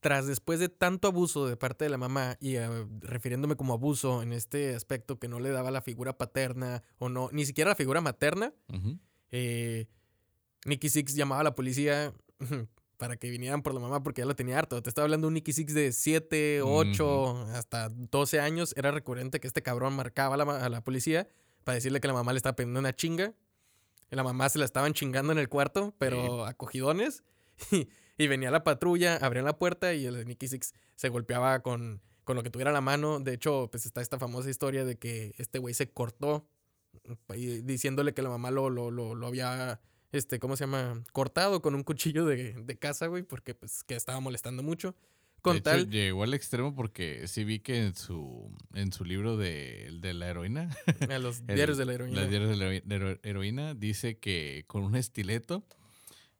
tras 0.00 0.26
después 0.26 0.60
de 0.60 0.68
tanto 0.68 1.08
abuso 1.08 1.46
de 1.46 1.56
parte 1.56 1.84
de 1.84 1.90
la 1.90 1.98
mamá 1.98 2.36
y 2.40 2.56
eh, 2.56 2.68
refiriéndome 3.00 3.56
como 3.56 3.74
abuso 3.74 4.22
en 4.22 4.32
este 4.32 4.74
aspecto 4.74 5.18
que 5.18 5.28
no 5.28 5.40
le 5.40 5.50
daba 5.50 5.70
la 5.70 5.82
figura 5.82 6.16
paterna 6.16 6.82
o 6.98 7.08
no, 7.08 7.28
ni 7.32 7.44
siquiera 7.44 7.70
la 7.70 7.76
figura 7.76 8.00
materna, 8.00 8.54
eh, 9.30 9.86
Nicky 10.64 10.88
Six 10.88 11.14
llamaba 11.14 11.42
a 11.42 11.44
la 11.44 11.54
policía 11.54 12.14
para 12.96 13.16
que 13.16 13.30
vinieran 13.30 13.62
por 13.62 13.74
la 13.74 13.80
mamá 13.80 14.02
porque 14.02 14.22
ya 14.22 14.26
lo 14.26 14.36
tenía 14.36 14.58
harto. 14.58 14.82
Te 14.82 14.88
estaba 14.88 15.04
hablando 15.04 15.26
de 15.26 15.28
un 15.28 15.34
Nicky 15.34 15.52
Six 15.52 15.74
de 15.74 15.92
7, 15.92 16.62
8, 16.62 17.46
hasta 17.54 17.88
12 17.90 18.40
años. 18.40 18.74
Era 18.76 18.90
recurrente 18.90 19.40
que 19.40 19.46
este 19.46 19.62
cabrón 19.62 19.94
marcaba 19.94 20.34
a 20.34 20.38
la, 20.38 20.64
a 20.64 20.68
la 20.68 20.82
policía 20.82 21.28
para 21.64 21.74
decirle 21.74 22.00
que 22.00 22.08
la 22.08 22.14
mamá 22.14 22.32
le 22.32 22.38
estaba 22.38 22.56
pidiendo 22.56 22.80
una 22.80 22.94
chinga 22.94 23.34
la 24.16 24.24
mamá 24.24 24.48
se 24.48 24.58
la 24.58 24.64
estaban 24.64 24.92
chingando 24.92 25.32
en 25.32 25.38
el 25.38 25.48
cuarto, 25.48 25.94
pero 25.98 26.46
acogidones. 26.46 27.22
Y, 28.18 28.26
venía 28.28 28.50
la 28.50 28.64
patrulla, 28.64 29.16
abrían 29.16 29.46
la 29.46 29.56
puerta 29.56 29.94
y 29.94 30.04
el 30.04 30.26
Nicky 30.26 30.46
Six 30.46 30.74
se 30.94 31.08
golpeaba 31.08 31.60
con, 31.60 32.02
con 32.24 32.36
lo 32.36 32.42
que 32.42 32.50
tuviera 32.50 32.70
a 32.70 32.74
la 32.74 32.82
mano. 32.82 33.18
De 33.18 33.32
hecho, 33.32 33.70
pues 33.70 33.86
está 33.86 34.02
esta 34.02 34.18
famosa 34.18 34.50
historia 34.50 34.84
de 34.84 34.98
que 34.98 35.32
este 35.38 35.58
güey 35.58 35.72
se 35.72 35.90
cortó 35.90 36.46
diciéndole 37.34 38.12
que 38.12 38.20
la 38.20 38.28
mamá 38.28 38.50
lo, 38.50 38.68
lo, 38.68 38.90
lo, 38.90 39.26
había, 39.26 39.80
este, 40.12 40.38
¿cómo 40.38 40.56
se 40.56 40.64
llama? 40.64 41.02
Cortado 41.12 41.62
con 41.62 41.74
un 41.74 41.82
cuchillo 41.82 42.26
de, 42.26 42.52
de 42.52 42.78
casa, 42.78 43.06
güey, 43.06 43.22
porque 43.22 43.54
pues 43.54 43.84
que 43.84 43.94
estaba 43.94 44.20
molestando 44.20 44.62
mucho. 44.62 44.94
Con 45.42 45.60
tal... 45.62 45.88
llegó 45.90 46.22
al 46.22 46.34
extremo 46.34 46.74
porque 46.74 47.26
sí 47.28 47.44
vi 47.44 47.60
que 47.60 47.84
en 47.84 47.94
su, 47.94 48.50
en 48.74 48.92
su 48.92 49.04
libro 49.04 49.36
de, 49.36 49.90
de 50.00 50.14
la 50.14 50.28
heroína. 50.28 50.70
A 51.10 51.18
los 51.18 51.46
diarios 51.46 51.78
de 51.78 51.84
la 51.86 51.94
heroína. 51.94 52.20
Los 52.20 52.30
diarios 52.30 52.50
de 52.58 52.98
la 52.98 53.18
heroína 53.22 53.74
dice 53.74 54.18
que 54.18 54.64
con 54.66 54.82
un 54.82 54.96
estileto 54.96 55.64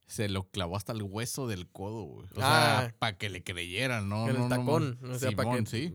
se 0.07 0.29
lo 0.29 0.45
clavó 0.45 0.77
hasta 0.77 0.93
el 0.93 1.03
hueso 1.03 1.47
del 1.47 1.69
codo, 1.69 2.03
güey. 2.03 2.27
O 2.33 2.41
sea, 2.41 2.81
ah. 2.81 2.95
para 2.99 3.17
que 3.17 3.31
le 3.31 3.43
creyeran, 3.43 4.09
¿no? 4.09 4.29
el 4.29 4.49
tacón. 4.49 4.99
o 5.03 5.19
sea, 5.19 5.31
para 5.33 5.57
que 5.57 5.67
sí. 5.67 5.95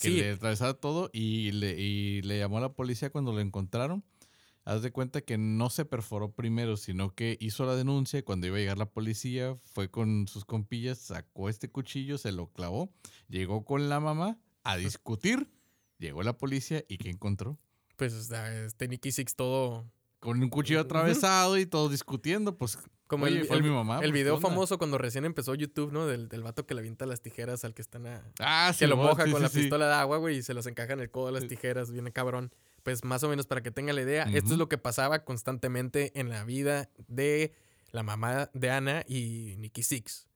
Que 0.00 0.10
le 0.10 0.30
atravesara 0.30 0.74
todo 0.74 1.10
y 1.12 1.52
le, 1.52 1.80
y 1.80 2.22
le 2.22 2.38
llamó 2.38 2.58
a 2.58 2.62
la 2.62 2.72
policía 2.72 3.10
cuando 3.10 3.32
lo 3.32 3.40
encontraron 3.40 4.04
haz 4.66 4.82
de 4.82 4.90
cuenta 4.92 5.22
que 5.22 5.38
no 5.38 5.70
se 5.70 5.86
perforó 5.86 6.32
primero, 6.32 6.76
sino 6.76 7.14
que 7.14 7.38
hizo 7.40 7.64
la 7.64 7.74
denuncia. 7.74 8.22
Cuando 8.22 8.46
iba 8.46 8.56
a 8.56 8.60
llegar 8.60 8.76
la 8.78 8.90
policía, 8.90 9.56
fue 9.64 9.90
con 9.90 10.28
sus 10.28 10.44
compillas, 10.44 10.98
sacó 10.98 11.48
este 11.48 11.70
cuchillo, 11.70 12.18
se 12.18 12.32
lo 12.32 12.48
clavó, 12.52 12.92
llegó 13.28 13.64
con 13.64 13.88
la 13.88 14.00
mamá 14.00 14.38
a 14.64 14.76
discutir. 14.76 15.48
Llegó 15.98 16.22
la 16.22 16.36
policía 16.36 16.84
y 16.88 16.98
¿qué 16.98 17.08
encontró? 17.08 17.58
Pues 17.96 18.12
este 18.12 18.88
Nicky 18.88 19.12
Six 19.12 19.34
todo. 19.34 19.90
Con 20.20 20.42
un 20.42 20.50
cuchillo 20.50 20.80
atravesado 20.80 21.56
y 21.56 21.64
todo 21.64 21.88
discutiendo, 21.88 22.58
pues 22.58 22.78
Como 23.06 23.24
Oye, 23.26 23.40
el, 23.40 23.46
fue 23.46 23.56
el- 23.58 23.62
mi 23.62 23.70
mamá. 23.70 23.94
el 23.96 24.00
pues, 24.10 24.12
video 24.12 24.40
famoso 24.40 24.76
cuando 24.78 24.98
recién 24.98 25.24
empezó 25.24 25.54
YouTube, 25.54 25.92
¿no? 25.92 26.06
Del, 26.06 26.28
del 26.28 26.42
vato 26.42 26.66
que 26.66 26.74
le 26.74 26.80
avienta 26.80 27.06
las 27.06 27.20
tijeras 27.22 27.64
al 27.64 27.72
que 27.72 27.80
están 27.82 28.06
a... 28.08 28.24
Ah, 28.40 28.72
sí. 28.72 28.80
que 28.80 28.86
lo 28.88 28.96
moja 28.96 29.24
sí, 29.24 29.30
con 29.30 29.38
sí, 29.40 29.42
la 29.44 29.48
sí. 29.48 29.58
pistola 29.60 29.86
de 29.86 29.94
agua, 29.94 30.18
güey, 30.18 30.38
y 30.38 30.42
se 30.42 30.52
los 30.54 30.66
encaja 30.66 30.94
en 30.94 31.00
el 31.00 31.10
codo 31.10 31.26
de 31.26 31.32
las 31.32 31.42
Sí. 31.44 31.48
tijeras, 31.50 31.92
viene 31.92 32.10
cabrón. 32.12 32.52
Pues 32.86 33.04
más 33.04 33.24
o 33.24 33.28
menos 33.28 33.48
para 33.48 33.64
que 33.64 33.72
tenga 33.72 33.92
la 33.92 34.02
idea, 34.02 34.22
esto 34.32 34.52
es 34.52 34.58
lo 34.58 34.68
que 34.68 34.78
pasaba 34.78 35.24
constantemente 35.24 36.12
en 36.20 36.28
la 36.28 36.44
vida 36.44 36.88
de 37.08 37.52
la 37.90 38.04
mamá 38.04 38.48
de 38.54 38.70
Ana 38.70 39.04
y 39.08 39.56
Nicky 39.58 39.82
Six. 39.82 40.28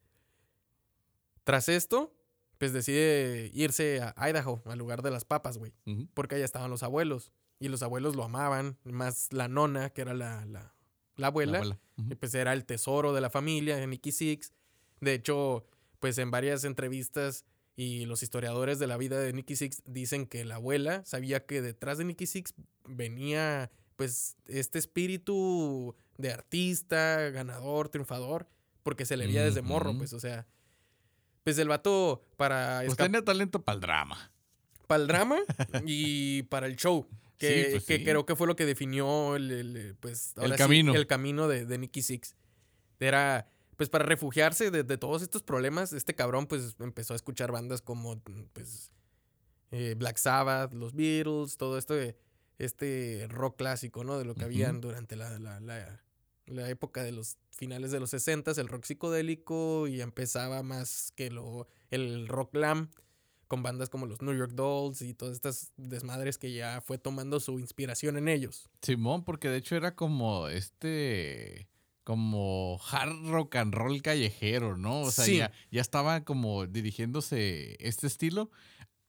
Tras 1.44 1.68
esto, 1.68 2.12
pues 2.58 2.72
decide 2.72 3.52
irse 3.54 4.02
a 4.02 4.28
Idaho, 4.28 4.64
al 4.66 4.78
lugar 4.80 5.02
de 5.02 5.12
las 5.12 5.24
papas, 5.24 5.58
güey, 5.58 5.72
porque 6.12 6.34
allá 6.34 6.44
estaban 6.44 6.72
los 6.72 6.82
abuelos. 6.82 7.30
Y 7.60 7.68
los 7.68 7.84
abuelos 7.84 8.16
lo 8.16 8.24
amaban, 8.24 8.76
más 8.82 9.32
la 9.32 9.46
nona, 9.46 9.90
que 9.90 10.00
era 10.00 10.12
la, 10.12 10.44
la, 10.44 10.74
la 11.14 11.26
abuela. 11.28 11.52
La 11.52 11.58
abuela. 11.58 11.80
Ujú. 11.98 12.08
Y 12.10 12.14
pues 12.16 12.34
era 12.34 12.52
el 12.52 12.64
tesoro 12.64 13.12
de 13.12 13.20
la 13.20 13.30
familia 13.30 13.76
de 13.76 13.86
Nicky 13.86 14.10
Six. 14.10 14.52
De 15.00 15.14
hecho, 15.14 15.68
pues 16.00 16.18
en 16.18 16.32
varias 16.32 16.64
entrevistas 16.64 17.44
y 17.76 18.04
los 18.06 18.22
historiadores 18.22 18.78
de 18.78 18.86
la 18.86 18.96
vida 18.96 19.18
de 19.18 19.32
Nicky 19.32 19.56
Six 19.56 19.82
dicen 19.86 20.26
que 20.26 20.44
la 20.44 20.56
abuela 20.56 21.02
sabía 21.04 21.44
que 21.46 21.62
detrás 21.62 21.98
de 21.98 22.04
Nicky 22.04 22.26
Six 22.26 22.54
venía 22.86 23.70
pues 23.96 24.36
este 24.46 24.78
espíritu 24.78 25.94
de 26.18 26.32
artista, 26.32 27.30
ganador, 27.30 27.88
triunfador, 27.90 28.48
porque 28.82 29.04
se 29.04 29.16
le 29.16 29.26
veía 29.26 29.44
desde 29.44 29.62
morro, 29.62 29.96
pues, 29.96 30.12
o 30.14 30.20
sea, 30.20 30.46
pues 31.44 31.58
el 31.58 31.68
vato 31.68 32.22
para 32.36 32.82
Pues 32.86 32.96
tenía 32.96 33.22
talento 33.24 33.62
para 33.62 33.74
el 33.74 33.80
drama. 33.80 34.30
para 34.86 35.02
el 35.02 35.06
drama 35.08 35.38
y 35.86 36.42
para 36.44 36.66
el 36.66 36.76
show. 36.76 37.06
Que, 37.38 37.64
Sí, 37.64 37.70
pues 37.72 37.84
que 37.84 37.96
sí. 37.98 38.04
creo 38.04 38.26
que 38.26 38.36
fue 38.36 38.46
lo 38.46 38.54
que 38.56 38.66
definió 38.66 39.36
el, 39.36 39.50
el, 39.50 39.96
pues, 40.00 40.34
El 40.36 40.52
sí, 40.52 40.58
camino. 40.58 40.94
el 40.94 41.06
camino 41.06 41.48
de, 41.48 41.64
de 41.64 41.78
Nicky 41.78 42.02
Six. 42.02 42.34
Era, 43.00 43.48
pues 43.80 43.88
para 43.88 44.04
refugiarse 44.04 44.70
de, 44.70 44.82
de 44.84 44.98
todos 44.98 45.22
estos 45.22 45.42
problemas, 45.42 45.94
este 45.94 46.14
cabrón 46.14 46.46
pues 46.46 46.76
empezó 46.80 47.14
a 47.14 47.16
escuchar 47.16 47.50
bandas 47.50 47.80
como 47.80 48.20
pues 48.52 48.90
eh, 49.70 49.94
Black 49.96 50.18
Sabbath, 50.18 50.74
los 50.74 50.92
Beatles, 50.94 51.56
todo 51.56 51.78
esto 51.78 51.94
de 51.94 52.14
este 52.58 53.26
rock 53.30 53.56
clásico, 53.56 54.04
¿no? 54.04 54.18
De 54.18 54.26
lo 54.26 54.34
que 54.34 54.44
habían 54.44 54.82
durante 54.82 55.16
la, 55.16 55.38
la, 55.38 55.60
la- 55.60 56.02
la 56.44 56.68
época 56.68 57.02
de 57.02 57.12
los 57.12 57.38
finales 57.52 57.90
de 57.90 58.00
los 58.00 58.10
60 58.10 58.50
el 58.50 58.68
rock 58.68 58.84
psicodélico 58.84 59.86
y 59.88 60.02
empezaba 60.02 60.62
más 60.62 61.12
que 61.16 61.30
lo 61.30 61.66
el 61.88 62.28
rock 62.28 62.52
glam 62.52 62.90
con 63.48 63.62
bandas 63.62 63.88
como 63.88 64.04
los 64.04 64.20
New 64.20 64.36
York 64.36 64.52
Dolls 64.52 65.00
y 65.00 65.14
todas 65.14 65.36
estas 65.36 65.72
desmadres 65.78 66.36
que 66.36 66.52
ya 66.52 66.82
fue 66.82 66.98
tomando 66.98 67.40
su 67.40 67.58
inspiración 67.60 68.18
en 68.18 68.28
ellos. 68.28 68.68
Simón, 68.82 69.24
porque 69.24 69.48
de 69.48 69.56
hecho 69.56 69.74
era 69.74 69.94
como 69.96 70.48
este. 70.48 71.66
Como 72.10 72.80
hard 72.90 73.28
rock 73.30 73.54
and 73.54 73.72
roll 73.72 74.02
callejero, 74.02 74.76
¿no? 74.76 75.02
O 75.02 75.10
sea, 75.12 75.24
Sí. 75.24 75.36
ya, 75.36 75.52
ya 75.70 75.80
estaba 75.80 76.24
como 76.24 76.66
dirigiéndose 76.66 77.76
este 77.78 78.08
estilo 78.08 78.50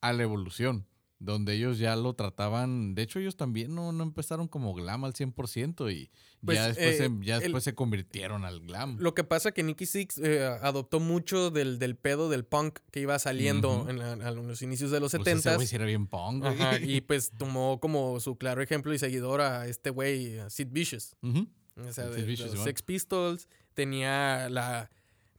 a 0.02 0.14
la 0.14 0.22
evolución, 0.22 0.86
donde 1.18 1.54
ellos 1.56 1.80
ya 1.80 1.96
lo 1.96 2.14
trataban. 2.14 2.94
De 2.94 3.02
hecho, 3.02 3.18
ellos 3.18 3.36
también 3.38 3.74
no, 3.74 3.92
no 3.92 4.04
empezaron 4.04 4.48
como 4.48 4.76
glam 4.76 5.04
al 5.04 5.14
100% 5.16 5.90
y 5.92 6.12
Pues, 6.46 6.58
ya, 6.60 6.68
después, 6.68 6.88
eh, 6.88 6.98
se, 6.98 7.26
ya 7.26 7.36
el- 7.38 7.42
después 7.42 7.64
se 7.64 7.74
convirtieron 7.74 8.46
al 8.46 8.60
glam. 8.60 8.98
Lo 9.00 9.16
que 9.16 9.24
pasa 9.24 9.52
que 9.52 9.64
Nicky 9.64 9.88
Six 9.88 10.20
eh, 10.20 10.46
adoptó 10.62 11.00
mucho 11.00 11.50
del, 11.50 11.80
del 11.80 11.96
pedo 11.96 12.30
del 12.30 12.46
punk 12.46 12.80
que 12.92 13.00
iba 13.00 13.18
saliendo 13.18 13.88
en, 13.90 13.98
la- 13.98 14.14
en 14.14 14.48
los 14.48 14.62
inicios 14.62 14.92
de 14.92 15.00
los 15.00 15.12
Pues 15.12 15.22
ese 15.28 15.38
70 15.38 15.56
güey 15.56 15.68
sí 15.68 15.76
era 15.76 15.86
bien 15.86 16.06
punk. 16.06 16.46
Ajá, 16.46 16.80
y 16.80 17.02
pues 17.02 17.32
tomó 17.36 17.80
como 17.80 18.20
su 18.20 18.36
claro 18.36 18.62
ejemplo 18.62 18.94
y 18.94 19.00
seguidor 19.00 19.42
a 19.42 19.66
este 19.68 19.90
güey, 19.90 20.38
Sid 20.52 20.68
Vicious. 20.70 21.16
Ujú. 21.24 21.48
O 21.78 21.92
sea, 21.94 22.08
de, 22.10 22.26
los. 22.38 22.64
Sex 22.64 22.82
Pistols. 22.82 23.48
Tenía 23.74 24.50
la. 24.50 24.90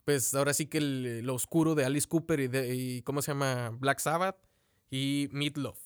Pues 0.04 0.34
ahora 0.34 0.52
sí 0.54 0.66
que 0.66 0.78
el- 0.78 1.20
lo 1.24 1.34
oscuro 1.34 1.74
de 1.74 1.84
Alice 1.84 2.08
Cooper 2.08 2.40
y, 2.40 2.48
de, 2.48 2.74
y 2.74 3.02
¿cómo 3.02 3.22
se 3.22 3.30
llama? 3.32 3.70
Black 3.78 4.00
Sabbath 4.00 4.36
y 4.90 5.28
Meatloaf. 5.32 5.78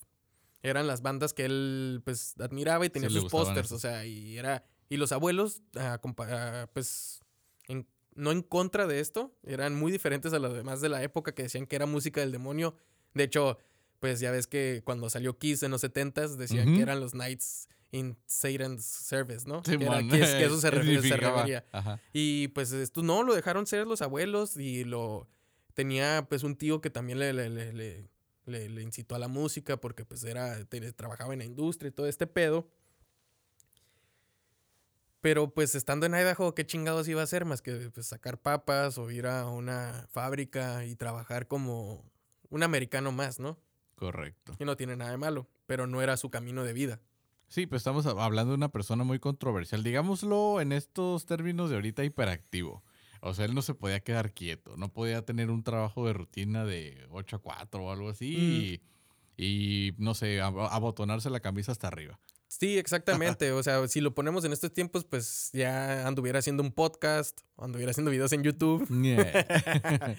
Eran 0.63 0.87
las 0.87 1.03
bandas 1.03 1.33
que 1.35 1.45
él 1.45 2.01
pues 2.05 2.35
admiraba 2.41 2.87
y 2.87 2.91
tenía 2.91 3.09
Sí, 3.11 3.21
sus 3.21 3.31
pósters. 3.31 3.71
O 3.73 3.79
sea, 3.79 4.05
y 4.07 4.39
era. 4.39 4.65
Y 4.89 4.97
los 4.97 5.13
abuelos, 5.13 5.63
ah, 5.77 5.99
compa- 6.03 6.29
ah, 6.31 6.71
pues. 6.73 7.21
en- 7.69 7.87
no 8.15 8.33
en 8.33 8.41
contra 8.43 8.87
de 8.87 9.01
esto. 9.01 9.37
Eran 9.45 9.75
muy 9.75 9.93
diferentes 9.93 10.33
a 10.33 10.39
los 10.39 10.55
demás 10.55 10.81
de 10.81 10.89
la 10.89 11.03
época 11.03 11.35
que 11.35 11.43
decían 11.43 11.67
que 11.67 11.77
era 11.77 11.85
música 11.87 12.21
del 12.23 12.33
demonio. 12.33 12.75
De 13.13 13.25
hecho, 13.25 13.59
pues 14.01 14.21
ya 14.21 14.31
ves 14.31 14.47
que 14.47 14.81
cuando 14.85 15.11
salió 15.11 15.37
Kiss 15.39 15.63
en 15.63 15.71
los 15.73 15.83
70s 15.83 16.37
decían 16.37 16.75
que 16.75 16.81
eran 16.83 17.01
los 17.01 17.13
Knights 17.13 17.69
in 17.93 18.17
Satan's 18.27 18.85
Service, 18.85 19.47
¿no? 19.49 19.63
que, 19.63 19.75
era- 19.75 19.99
que 20.09 20.21
es- 20.21 20.31
que 20.35 20.45
eso 20.45 20.61
se, 20.61 20.71
refiere- 20.71 20.97
se 20.97 21.03
significaba. 21.03 21.37
refería. 21.43 21.65
Ajá. 21.73 22.01
Y 22.13 22.49
pues 22.49 22.73
estos 22.73 23.05
no, 23.05 23.23
lo 23.23 23.35
dejaron 23.35 23.67
ser 23.67 23.87
los 23.87 24.03
abuelos 24.03 24.57
y 24.57 24.85
lo 24.85 25.29
tenía 25.75 26.27
pues 26.29 26.43
un 26.43 26.57
tío 26.57 26.81
que 26.81 26.91
también 26.91 27.19
le, 27.19 27.33
le, 27.33 27.51
le, 27.51 28.09
le- 28.47 28.83
incitó 28.83 29.15
a 29.15 29.19
la 29.19 29.29
música 29.29 29.77
porque 29.79 30.05
pues 30.05 30.25
era, 30.25 30.65
trabajaba 30.97 31.33
en 31.33 31.41
la 31.41 31.45
industria 31.45 31.89
y 31.89 31.93
todo 31.93 32.07
este 32.07 32.27
pedo. 32.27 32.69
Pero 35.21 35.53
pues 35.53 35.75
estando 35.75 36.07
en 36.07 36.13
Idaho, 36.15 36.55
¿qué 36.55 36.65
chingados 36.67 37.09
iba 37.09 37.21
a 37.21 37.25
hacer 37.25 37.45
más 37.45 37.61
que 37.63 37.91
pues, 37.93 38.07
sacar 38.07 38.41
papas 38.41 38.97
o 38.99 39.11
ir 39.11 39.27
a 39.27 39.47
una 39.49 40.07
fábrica 40.13 40.85
y 40.85 40.95
trabajar 40.95 41.49
como 41.49 42.05
un 42.49 42.63
americano 42.63 43.11
más, 43.11 43.41
¿no? 43.41 43.59
Correcto. 43.97 44.55
Y 44.59 44.65
no 44.65 44.77
tiene 44.77 44.95
nada 44.97 45.11
de 45.11 45.17
malo, 45.17 45.49
pero 45.67 45.87
no 45.87 46.01
era 46.03 46.17
su 46.17 46.31
camino 46.31 46.63
de 46.65 46.73
vida. 46.75 47.01
Sí, 47.49 47.67
pues 47.67 47.81
estamos 47.81 48.05
hab- 48.07 48.21
hablando 48.21 48.51
de 48.53 48.57
una 48.57 48.71
persona 48.71 49.05
muy 49.05 49.19
controversial. 49.19 49.83
Digámoslo 49.85 50.61
en 50.61 50.73
estos 50.73 51.27
términos 51.27 51.71
de 51.71 51.77
ahorita 51.77 52.05
hiperactivo. 52.05 52.83
O 53.21 53.35
sea, 53.35 53.45
él 53.47 53.55
no 53.55 53.63
se 53.63 53.75
podía 53.75 54.01
quedar 54.01 54.33
quieto. 54.33 54.77
No 54.77 54.93
podía 54.93 55.25
tener 55.25 55.51
un 55.51 55.63
trabajo 55.63 56.07
de 56.07 56.13
rutina 56.13 56.65
de 56.65 57.07
8 57.11 57.37
a 57.37 57.39
4 57.39 57.85
o 57.85 57.91
algo 57.91 58.11
así. 58.11 58.81
Y, 59.37 59.43
y, 59.89 59.95
no 59.99 60.15
sé, 60.15 60.41
ab- 60.43 60.69
abotonarse 60.71 61.31
la 61.31 61.41
camisa 61.41 61.73
hasta 61.73 61.89
arriba. 61.89 62.19
Sí, 62.49 62.79
exactamente. 62.79 63.53
O 63.53 63.63
sea, 63.63 63.87
si 63.89 64.01
lo 64.01 64.15
ponemos 64.15 64.45
en 64.45 64.53
estos 64.53 64.73
tiempos, 64.73 65.05
pues 65.05 65.51
ya 65.53 66.07
anduviera 66.07 66.39
haciendo 66.39 66.63
un 66.63 66.73
podcast, 66.73 67.41
anduviera 67.59 67.91
haciendo 67.91 68.11
videos 68.11 68.33
en 68.33 68.43
YouTube. 68.43 68.87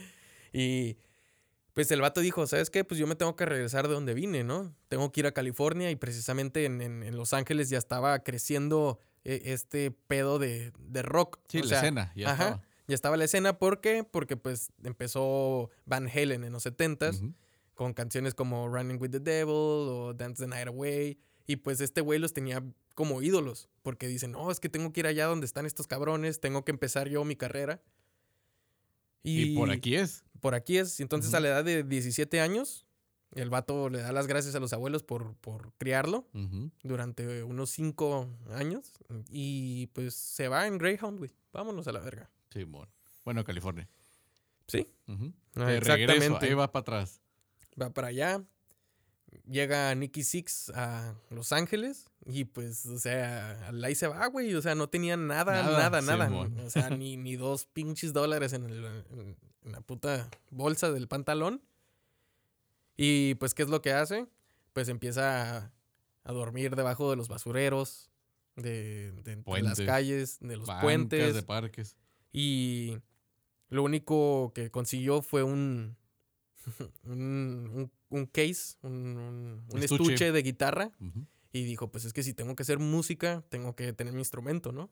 y 0.53 0.97
pues 1.77 1.91
el 1.91 2.01
vato 2.01 2.21
dijo, 2.21 2.47
¿sabes 2.47 2.71
qué? 2.71 2.83
Pues 2.83 2.99
yo 2.99 3.05
me 3.05 3.15
tengo 3.15 3.35
que 3.35 3.45
regresar 3.45 3.87
de 3.87 3.93
donde 3.93 4.15
vine, 4.15 4.43
¿no? 4.43 4.73
Tengo 4.87 5.11
que 5.11 5.19
ir 5.19 5.27
a 5.27 5.31
California 5.31 5.91
y 5.91 5.95
precisamente 5.95 6.65
en, 6.65 6.81
en- 6.81 7.03
en 7.03 7.15
Los 7.15 7.33
Ángeles 7.33 7.69
ya 7.69 7.77
estaba 7.77 8.17
creciendo 8.23 8.99
eh, 9.23 9.43
este 9.45 9.91
pedo 9.91 10.39
de, 10.39 10.73
de 10.79 11.01
rock. 11.03 11.37
sí, 11.47 11.59
O 11.59 11.61
la 11.61 11.67
sea, 11.67 11.77
escena. 11.79 12.13
Ya 12.15 12.31
ajá, 12.31 12.43
estaba. 12.45 12.63
ya 12.87 12.95
estaba 12.95 13.17
la 13.17 13.25
escena. 13.25 13.59
¿Por 13.59 13.79
qué? 13.79 14.03
Porque 14.03 14.37
pues 14.37 14.71
empezó 14.83 15.69
Van 15.85 16.07
Halen 16.09 16.43
en 16.43 16.51
los 16.51 16.65
70s 16.65 17.17
Ujú. 17.21 17.33
con 17.75 17.93
canciones 17.93 18.33
como 18.33 18.67
Running 18.67 18.97
with 18.99 19.11
the 19.11 19.19
Devil 19.19 19.53
o 19.53 20.13
Dance 20.15 20.43
the 20.43 20.47
Night 20.47 20.67
Away. 20.69 21.19
Y 21.45 21.57
pues 21.57 21.79
este 21.79 22.01
güey 22.01 22.17
los 22.19 22.33
tenía 22.33 22.63
como 22.95 23.21
ídolos, 23.21 23.69
porque 23.83 24.07
dicen, 24.07 24.31
no, 24.31 24.49
es 24.49 24.59
que 24.59 24.69
tengo 24.69 24.91
que 24.91 25.01
ir 25.01 25.07
allá 25.07 25.27
donde 25.27 25.45
están 25.45 25.67
estos 25.67 25.85
cabrones, 25.85 26.39
tengo 26.39 26.65
que 26.65 26.71
empezar 26.71 27.07
yo 27.07 27.23
mi 27.23 27.35
carrera. 27.35 27.79
Y, 29.23 29.55
por 29.55 29.71
aquí 29.71 29.95
es. 29.95 30.23
Por 30.39 30.55
aquí 30.55 30.77
es. 30.77 30.99
Entonces 30.99 31.33
a 31.33 31.39
la 31.39 31.49
edad 31.49 31.65
de 31.65 31.83
17 31.83 32.39
años, 32.39 32.85
el 33.31 33.49
vato 33.49 33.89
le 33.89 33.99
da 33.99 34.11
las 34.11 34.27
gracias 34.27 34.55
a 34.55 34.59
los 34.59 34.73
abuelos 34.73 35.03
por, 35.03 35.35
por 35.35 35.73
criarlo 35.77 36.27
durante 36.83 37.43
unos 37.43 37.69
5 37.71 38.29
años. 38.51 38.93
Y 39.29 39.87
pues 39.87 40.13
se 40.13 40.47
va 40.47 40.67
en 40.67 40.77
Greyhound, 40.77 41.17
güey. 41.19 41.31
Vámonos 41.51 41.87
a 41.87 41.91
la 41.91 41.99
verga. 41.99 42.29
Sí, 42.51 42.63
bueno. 42.63 42.91
Bueno, 43.25 43.43
California. 43.43 43.89
Sí. 44.67 44.85
Ujú. 45.07 45.33
Ah, 45.55 45.65
regreso, 45.65 45.93
exactamente. 45.93 46.45
ahí 46.45 46.53
va 46.53 46.71
para 46.71 46.81
atrás. 46.81 47.21
va 47.81 47.89
para 47.89 48.07
allá. 48.07 48.43
Llega 49.49 49.93
Nicky 49.95 50.23
Six 50.23 50.71
a 50.75 51.15
Los 51.29 51.51
Ángeles 51.53 52.09
y 52.25 52.45
pues, 52.45 52.85
o 52.85 52.97
sea, 52.99 53.69
ahí 53.83 53.95
se 53.95 54.07
va, 54.07 54.27
güey. 54.27 54.53
O 54.55 54.61
sea, 54.61 54.75
no 54.75 54.89
tenía 54.89 55.15
nada, 55.17 55.63
Nada, 55.63 56.01
nada, 56.01 56.29
o 56.65 56.69
sea, 56.69 56.89
ni, 56.89 57.15
ni 57.17 57.35
dos 57.35 57.65
pinches 57.65 58.11
dólares 58.13 58.53
en, 58.53 58.65
el- 58.65 58.85
en- 58.85 59.37
en 59.63 59.71
la 59.71 59.81
puta 59.81 60.29
bolsa 60.51 60.91
del 60.91 61.07
pantalón. 61.07 61.61
Y 62.95 63.35
pues, 63.35 63.53
¿qué 63.53 63.63
es 63.63 63.69
lo 63.69 63.81
que 63.81 63.91
hace? 63.93 64.27
Pues 64.73 64.89
empieza 64.89 65.57
a, 65.57 65.71
a 66.23 66.31
dormir 66.33 66.75
debajo 66.75 67.09
de 67.09 67.15
los 67.15 67.27
basureros, 67.27 68.09
de, 68.55 69.11
de- 69.23 69.35
de 69.35 69.61
las 69.61 69.77
calles, 69.85 70.37
de 70.41 70.57
los 70.57 70.67
Bancas 70.67 70.83
puentes. 70.83 71.35
de 71.35 71.43
parques. 71.43 71.95
Y 72.33 72.97
lo 73.69 73.83
único 73.83 74.51
que 74.53 74.71
consiguió 74.71 75.21
fue 75.21 75.43
un, 75.43 75.95
un, 77.03 77.71
un- 77.73 77.91
un 78.09 78.25
case, 78.25 78.77
un, 78.81 78.91
un- 79.17 79.65
un 79.71 79.83
Estuche. 79.83 80.13
estuche. 80.13 80.31
de 80.31 80.41
guitarra. 80.41 80.91
Y 81.53 81.63
dijo, 81.63 81.91
pues 81.91 82.05
es 82.05 82.13
que 82.13 82.23
si 82.23 82.33
tengo 82.33 82.55
que 82.55 82.63
hacer 82.63 82.77
música, 82.79 83.43
tengo 83.49 83.75
que 83.75 83.93
tener 83.93 84.13
mi 84.13 84.19
instrumento, 84.19 84.71
¿no? 84.71 84.89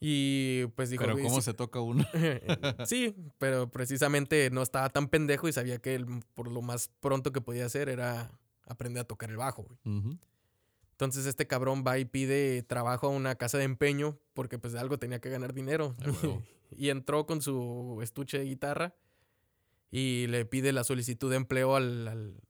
Y 0.00 0.66
pues 0.74 0.90
dijo, 0.90 1.02
Pero 1.02 1.14
"Güey, 1.14 1.24
¿cómo 1.26 1.36
sí, 1.36 1.42
se 1.46 1.54
toca 1.54 1.80
uno? 1.80 2.04
sí, 2.86 3.14
pero 3.38 3.70
precisamente 3.70 4.50
no 4.50 4.62
estaba 4.62 4.88
tan 4.90 5.08
pendejo 5.08 5.48
y 5.48 5.52
sabía 5.52 5.78
que 5.78 5.94
él, 5.94 6.06
por 6.34 6.50
lo 6.50 6.62
más 6.62 6.88
pronto 7.00 7.32
que 7.32 7.40
podía 7.40 7.66
hacer 7.66 7.88
era 7.88 8.30
aprender 8.66 9.02
a 9.02 9.04
tocar 9.04 9.30
el 9.30 9.36
bajo. 9.36 9.66
Entonces 10.92 11.26
este 11.26 11.46
cabrón 11.46 11.84
va 11.86 11.98
y 11.98 12.04
pide 12.06 12.62
trabajo 12.62 13.06
a 13.06 13.10
una 13.10 13.34
casa 13.36 13.58
de 13.58 13.64
empeño 13.64 14.18
porque 14.34 14.58
pues 14.58 14.72
de 14.72 14.80
algo 14.80 14.98
tenía 14.98 15.20
que 15.20 15.30
ganar 15.30 15.52
dinero. 15.54 15.94
Y 16.76 16.88
entró 16.88 17.26
con 17.26 17.40
su 17.42 18.00
estuche 18.02 18.40
de 18.40 18.44
guitarra 18.44 18.92
y 19.90 20.26
le 20.28 20.44
pide 20.44 20.72
la 20.72 20.84
solicitud 20.84 21.30
de 21.30 21.36
empleo 21.36 21.76
al, 21.76 22.08
al- 22.08 22.40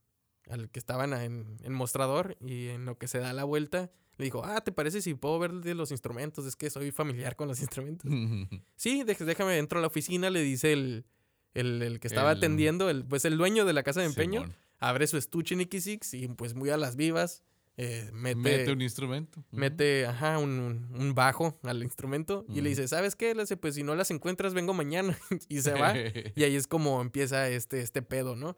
al 0.49 0.69
que 0.69 0.79
estaba 0.79 1.03
en, 1.05 1.57
en- 1.63 1.73
mostrador 1.73 2.37
y 2.39 2.67
en 2.69 2.85
lo 2.85 2.97
que 2.97 3.07
se 3.07 3.19
da 3.19 3.33
la 3.33 3.43
vuelta 3.43 3.91
le 4.17 4.25
dijo, 4.25 4.43
ah, 4.45 4.61
¿te 4.61 4.71
parece 4.71 5.01
si 5.01 5.13
puedo 5.13 5.37
ver 5.37 5.51
de 5.53 5.75
los 5.75 5.91
instrumentos? 5.91 6.45
Es 6.45 6.55
que 6.55 6.69
soy 6.71 6.89
familiar 6.91 7.35
con 7.35 7.47
los 7.47 7.59
instrumentos. 7.61 8.09
Sí, 8.75 9.03
déjame, 9.03 9.57
entro 9.59 9.77
a 9.77 9.81
la 9.81 9.87
oficina, 9.87 10.29
le 10.31 10.41
dice 10.41 10.73
el, 10.73 11.05
el, 11.53 11.81
el 11.83 11.99
que 11.99 12.07
estaba 12.07 12.31
El- 12.31 12.37
atendiendo, 12.37 12.89
el, 12.89 13.05
pues 13.05 13.25
el 13.25 13.37
dueño 13.37 13.65
de 13.65 13.73
la 13.73 13.83
casa 13.83 13.99
de 13.99 14.07
empeño, 14.07 14.41
Simón. 14.41 14.55
abre 14.79 15.05
su 15.07 15.17
estuche 15.17 15.55
Nicky 15.55 15.81
Six 15.81 16.13
y 16.15 16.27
pues 16.29 16.55
muy 16.55 16.69
a 16.71 16.77
las 16.77 16.95
vivas, 16.95 17.43
eh, 17.77 18.09
mete, 18.11 18.35
Mete 18.39 18.71
un 18.71 18.81
instrumento. 18.81 19.43
Mete 19.51 20.05
ajá, 20.07 20.39
un, 20.39 20.89
un- 20.93 21.13
bajo 21.13 21.59
al 21.63 21.83
instrumento 21.83 22.45
y 22.49 22.61
le 22.61 22.69
dice, 22.69 22.87
¿sabes 22.87 23.15
qué? 23.15 23.35
Le 23.35 23.43
dice, 23.43 23.55
pues 23.57 23.75
si 23.75 23.83
no 23.83 23.95
las 23.95 24.09
encuentras, 24.11 24.53
vengo 24.55 24.73
mañana. 24.73 25.17
y 25.49 25.61
se 25.61 25.73
va. 25.73 25.93
y 26.35 26.43
ahí 26.43 26.55
es 26.55 26.65
como 26.67 27.01
empieza 27.01 27.47
este, 27.49 27.81
este 27.81 28.01
pedo, 28.01 28.35
¿no? 28.35 28.57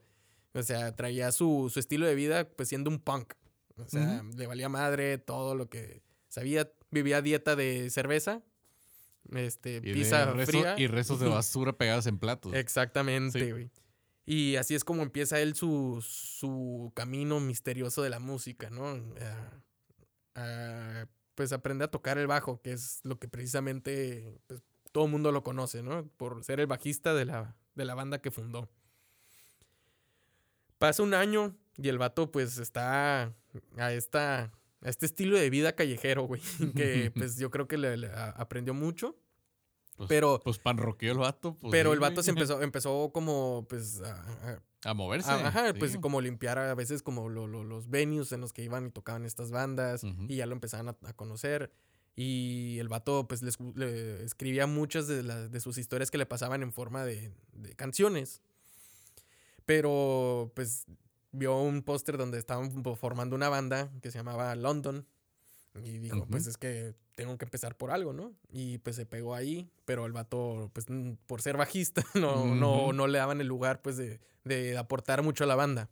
O 0.54 0.64
sea, 0.64 0.96
traía 0.96 1.32
su, 1.32 1.70
su 1.72 1.80
estilo 1.80 2.06
de 2.08 2.16
vida 2.16 2.48
pues 2.50 2.70
siendo 2.70 2.90
un 2.90 3.00
punk. 3.00 3.34
O 3.78 3.88
sea, 3.88 4.24
le 4.36 4.48
valía 4.48 4.68
madre 4.70 5.18
todo 5.18 5.54
lo 5.56 5.70
que 5.70 6.02
sabía. 6.28 6.72
Vivía 6.92 7.22
dieta 7.22 7.56
de 7.56 7.90
cerveza, 7.92 8.42
este, 9.34 9.78
Y 9.84 9.94
pizza 9.94 10.34
rezo- 10.34 10.46
fría. 10.48 10.76
Y 10.78 10.88
restos 10.88 11.20
de 11.20 11.28
basura 11.30 11.74
pegados 11.78 12.08
en 12.08 12.18
platos. 12.18 12.54
Exactamente, 12.54 13.40
Sí. 13.56 13.70
Y 14.32 14.58
así 14.58 14.76
es 14.76 14.84
como 14.84 15.02
empieza 15.02 15.40
él 15.40 15.56
su, 15.56 16.06
su 16.08 16.92
camino 16.96 17.40
misterioso 17.40 18.04
de 18.04 18.12
la 18.12 18.20
música, 18.20 18.70
¿no? 18.70 18.86
A- 18.86 19.64
a, 20.36 21.08
pues 21.34 21.52
aprende 21.52 21.86
a 21.86 21.88
tocar 21.90 22.20
el 22.20 22.28
bajo, 22.28 22.62
que 22.62 22.72
es 22.74 23.00
lo 23.04 23.18
que 23.18 23.28
precisamente 23.28 24.40
pues, 24.46 24.62
todo 24.92 25.06
el 25.06 25.12
mundo 25.12 25.32
lo 25.32 25.42
conoce, 25.42 25.82
¿no? 25.82 26.08
Por 26.18 26.44
ser 26.44 26.60
el 26.60 26.68
bajista 26.68 27.16
de 27.16 27.26
la, 27.26 27.56
de 27.74 27.86
la 27.86 27.96
banda 27.96 28.22
que 28.22 28.30
fundó. 28.30 28.70
Pasa 30.78 31.02
un 31.02 31.16
año 31.16 31.58
y 31.78 31.90
el 31.90 31.98
vato 31.98 32.32
pues 32.32 32.60
está 32.60 33.34
a 33.78 33.94
esta 33.94 34.52
a 34.82 34.90
este 34.90 35.08
estilo 35.08 35.38
de 35.38 35.50
vida 35.50 35.76
callejero, 35.76 36.24
güey, 36.24 36.42
que 36.76 37.12
pues 37.16 37.38
yo 37.38 37.50
creo 37.50 37.68
que 37.68 37.78
le, 37.80 38.10
aprendió 38.36 38.76
mucho, 38.76 39.18
Pues- 40.00 40.08
pero 40.10 40.40
Pues 40.44 40.58
panroqueó 40.60 41.12
el 41.12 41.18
vato. 41.18 41.56
pues, 41.60 41.72
pero 41.72 41.90
sí, 41.90 41.94
el 41.94 42.00
vato 42.00 42.14
güey. 42.16 42.24
se 42.24 42.32
empezó, 42.32 42.62
empezó 42.62 43.12
como, 43.14 43.66
pues, 43.70 44.02
a, 44.02 44.14
a- 44.84 44.90
A 44.90 44.94
moverse. 44.94 45.30
a- 45.30 45.48
ajá, 45.48 45.68
sí. 45.74 45.74
pues 45.78 45.98
como 45.98 46.22
limpiar 46.22 46.58
a 46.58 46.74
veces 46.74 47.04
como 47.04 47.28
lo- 47.30 47.48
lo- 47.48 47.66
los 47.66 47.90
venues 47.90 48.32
en 48.32 48.40
los 48.42 48.54
que 48.54 48.64
iban 48.64 48.88
y 48.88 48.92
tocaban 48.92 49.26
estas 49.26 49.52
bandas 49.52 50.04
Ujú. 50.06 50.24
y 50.30 50.38
ya 50.38 50.46
lo 50.46 50.54
empezaban 50.54 50.88
a, 50.88 51.14
conocer. 51.14 51.72
Y 52.16 52.80
el 52.80 52.88
vato, 52.88 53.28
pues, 53.28 53.42
les- 53.44 53.60
le 53.76 54.24
escribía 54.24 54.68
muchas 54.68 55.08
de, 55.08 55.22
las 55.24 55.52
de 55.52 55.60
sus 55.60 55.78
historias 55.78 56.10
que 56.12 56.18
le 56.18 56.26
pasaban 56.26 56.64
en 56.64 56.72
forma 56.72 57.04
de, 57.04 57.32
de 57.54 57.76
canciones. 57.76 58.42
Pero, 59.66 60.52
pues, 60.56 60.86
vio 61.32 61.58
un 61.62 61.84
póster 61.84 62.18
donde 62.18 62.40
estaban 62.40 62.72
fo- 62.84 62.96
formando 62.96 63.36
una 63.36 63.50
banda 63.50 63.92
que 64.02 64.12
se 64.12 64.18
llamaba 64.18 64.56
London. 64.56 65.06
Y 65.76 66.00
dijo, 66.00 66.26
pues 66.26 66.48
es 66.48 66.58
que 66.58 66.96
tengo 67.16 67.38
que 67.38 67.46
empezar 67.46 67.76
por 67.76 67.92
algo, 67.92 68.14
¿no? 68.14 68.34
Y 68.52 68.80
pues 68.80 68.96
se 68.96 69.06
pegó 69.06 69.36
ahí, 69.36 69.70
pero 69.86 70.06
el 70.06 70.12
vato, 70.12 70.72
pues 70.74 70.88
por 71.26 71.42
ser 71.42 71.58
bajista, 71.58 72.04
no, 72.16 72.56
no, 72.56 72.92
no 72.94 73.08
le 73.08 73.18
daban 73.18 73.40
el 73.42 73.48
lugar, 73.48 73.82
pues, 73.82 73.98
de, 73.98 74.20
de 74.44 74.78
aportar 74.78 75.22
mucho 75.22 75.44
a 75.44 75.48
la 75.48 75.56
banda. 75.56 75.90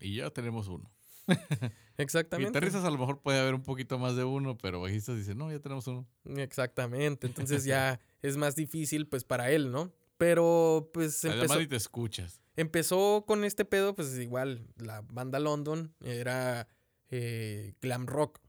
Y 0.00 0.16
ya 0.16 0.30
tenemos 0.30 0.68
uno. 0.68 0.90
Exactamente. 1.96 2.50
Guitarristas 2.50 2.84
a 2.84 2.90
lo 2.90 2.98
mejor 2.98 3.20
puede 3.20 3.38
haber 3.38 3.54
un 3.54 3.62
poquito 3.62 3.98
más 3.98 4.16
de 4.16 4.24
uno, 4.24 4.58
pero 4.58 4.80
bajistas 4.80 5.16
dicen, 5.16 5.38
no, 5.38 5.50
ya 5.50 5.60
tenemos 5.60 5.86
uno. 5.86 6.06
Exactamente. 6.36 7.26
Entonces 7.26 7.64
ya 7.64 8.00
es 8.22 8.36
más 8.36 8.56
difícil, 8.56 9.06
pues, 9.06 9.24
para 9.24 9.50
él, 9.50 9.70
¿no? 9.70 9.92
Pero, 10.18 10.90
pues, 10.92 11.24
empezó, 11.24 11.44
Además, 11.44 11.60
y 11.62 11.66
te 11.66 11.76
escuchas. 11.76 12.42
empezó 12.56 13.24
con 13.26 13.44
este 13.44 13.64
pedo, 13.64 13.94
pues, 13.94 14.18
igual, 14.18 14.66
la 14.76 15.02
banda 15.02 15.38
London 15.38 15.94
era 16.02 16.68
eh, 17.10 17.74
glam 17.80 18.06
rock. 18.06 18.40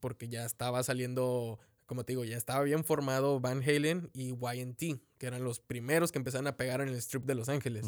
Porque 0.00 0.28
ya 0.28 0.44
estaba 0.44 0.82
saliendo, 0.82 1.58
como 1.86 2.04
te 2.04 2.12
digo, 2.12 2.24
ya 2.24 2.36
estaba 2.36 2.62
bien 2.64 2.84
formado 2.84 3.40
Van 3.40 3.62
Halen 3.62 4.10
y 4.12 4.30
YNT, 4.34 5.00
que 5.18 5.26
eran 5.26 5.44
los 5.44 5.60
primeros 5.60 6.10
que 6.12 6.18
empezaron 6.18 6.46
a 6.46 6.56
pegar 6.56 6.80
en 6.80 6.88
el 6.88 6.94
strip 6.96 7.24
de 7.24 7.34
Los 7.34 7.48
Ángeles. 7.48 7.86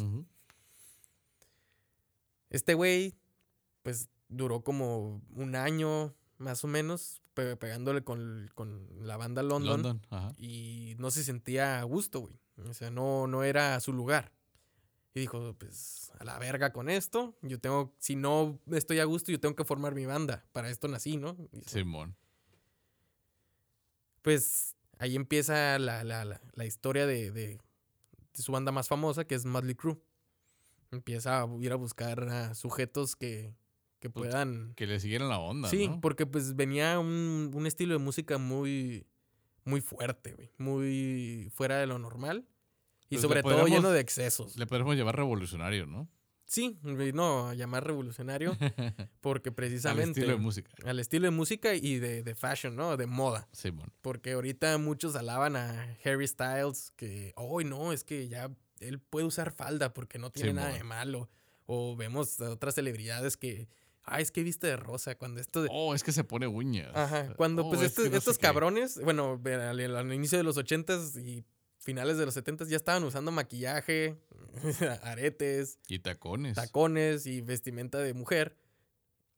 Este 2.49 2.73
güey, 2.73 3.15
pues 3.83 4.09
duró 4.29 4.63
como 4.63 5.21
un 5.35 5.55
año 5.55 6.15
más 6.37 6.63
o 6.63 6.67
menos 6.67 7.21
pe- 7.33 7.55
pegándole 7.57 8.03
con, 8.03 8.49
con 8.55 8.87
la 9.05 9.17
banda 9.17 9.43
London, 9.43 9.81
London. 9.83 10.01
Y 10.37 10.95
no 10.99 11.11
se 11.11 11.23
sentía 11.23 11.79
a 11.79 11.83
gusto, 11.83 12.21
güey. 12.21 12.39
O 12.69 12.73
sea, 12.73 12.89
no, 12.89 13.27
no 13.27 13.43
era 13.43 13.79
su 13.81 13.91
lugar. 13.93 14.31
Y 15.15 15.21
dijo, 15.21 15.55
pues 15.57 16.11
a 16.19 16.23
la 16.25 16.37
verga 16.37 16.71
con 16.73 16.89
esto. 16.89 17.35
Yo 17.41 17.57
tengo, 17.59 17.95
si 17.99 18.15
no 18.15 18.59
estoy 18.71 18.99
a 18.99 19.05
gusto, 19.05 19.31
yo 19.31 19.39
tengo 19.39 19.55
que 19.55 19.63
formar 19.63 19.95
mi 19.95 20.05
banda. 20.05 20.45
Para 20.51 20.69
esto 20.69 20.87
nací, 20.87 21.17
¿no? 21.17 21.33
Dijo, 21.51 21.69
Simón. 21.69 22.15
pues 24.21 24.75
ahí 24.99 25.15
empieza 25.15 25.77
la, 25.79 26.03
la- 26.03 26.25
la- 26.25 26.41
la 26.53 26.65
historia 26.65 27.05
de, 27.05 27.31
de- 27.31 27.57
de 28.33 28.41
su 28.41 28.51
banda 28.51 28.71
más 28.71 28.87
famosa, 28.87 29.25
que 29.25 29.35
es 29.35 29.45
Motley 29.45 29.75
Crue. 29.75 29.97
Empieza 30.91 31.41
a 31.41 31.47
ir 31.61 31.71
a 31.71 31.75
buscar 31.75 32.21
a 32.29 32.53
sujetos 32.55 33.15
que, 33.15 33.55
que 33.99 34.09
puedan... 34.09 34.73
Que 34.75 34.85
le 34.87 34.99
siguieran 34.99 35.29
la 35.29 35.39
onda, 35.39 35.69
Sí, 35.69 35.87
¿no? 35.87 36.01
porque 36.01 36.25
pues 36.25 36.55
venía 36.55 36.99
un, 36.99 37.51
un 37.53 37.65
estilo 37.67 37.93
de 37.93 37.99
música 37.99 38.37
muy, 38.37 39.05
muy 39.63 39.79
fuerte, 39.81 40.33
güey. 40.33 40.51
Muy 40.57 41.49
fuera 41.53 41.77
de 41.77 41.87
lo 41.87 41.99
normal. 41.99 42.45
Y 43.09 43.15
Pues, 43.15 43.21
sobre 43.21 43.43
todo 43.43 43.67
lleno 43.67 43.91
de 43.91 43.99
excesos. 43.99 44.55
Le 44.57 44.65
podemos 44.67 44.95
llevar 44.95 45.15
revolucionario, 45.15 45.85
¿no? 45.85 46.09
Sí, 46.47 46.77
no, 46.83 47.53
llamar 47.53 47.85
revolucionario, 47.87 48.55
porque 49.21 49.49
Al 49.49 49.55
precisamente... 49.55 50.19
estilo 50.19 50.33
de 50.35 50.37
música. 50.41 50.71
al 50.85 50.99
estilo 50.99 51.25
de 51.25 51.31
música 51.31 51.73
y 51.73 51.97
de, 51.97 52.21
de 52.23 52.35
fashion, 52.35 52.75
¿no? 52.75 52.97
De 52.97 53.07
moda. 53.07 53.47
Simón. 53.51 53.91
Porque 54.01 54.33
ahorita 54.33 54.77
muchos 54.77 55.15
alaban 55.15 55.55
a 55.55 55.97
Harry 56.05 56.27
Styles 56.27 56.91
que, 56.95 57.33
hoy 57.35 57.65
no, 57.65 57.91
es 57.93 58.03
que 58.03 58.27
ya 58.27 58.51
él 58.79 58.99
puede 58.99 59.25
usar 59.25 59.51
falda 59.53 59.93
porque 59.93 60.19
no 60.19 60.31
tiene 60.31 60.53
nada 60.53 60.71
de 60.73 60.83
malo. 60.83 61.29
O 61.65 61.95
vemos 61.95 62.39
a 62.41 62.51
otras 62.51 62.75
celebridades 62.75 63.37
que, 63.37 63.67
ay, 64.03 64.21
es 64.21 64.31
que 64.31 64.43
viste 64.43 64.67
de 64.67 64.77
rosa. 64.77 65.15
Cuando 65.17 65.41
esto 65.41 65.63
de- 65.63 65.69
Oh, 65.71 65.95
es 65.95 66.03
que 66.03 66.11
se 66.11 66.23
pone 66.23 66.45
uñas. 66.45 66.91
Ajá, 66.95 67.33
cuando 67.35 67.65
Oh, 67.65 67.69
pues 67.69 67.81
es 67.81 67.87
estos, 67.87 68.11
no 68.11 68.17
estos 68.17 68.37
cabrones, 68.37 69.01
bueno, 69.03 69.41
al, 69.43 69.95
al 69.95 70.13
inicio 70.13 70.37
de 70.37 70.43
los 70.43 70.57
ochentas 70.57 71.15
y 71.17 71.43
finales 71.85 72.17
de 72.17 72.25
los 72.25 72.33
setentas 72.33 72.67
ya 72.67 72.77
estaban 72.77 73.03
usando 73.03 73.31
maquillaje, 73.31 74.17
aretes, 75.03 75.77
Y 75.87 75.99
tacones. 75.99 76.55
tacones 76.55 77.27
y 77.27 77.41
vestimenta 77.41 77.99
de 77.99 78.13
mujer. 78.15 78.57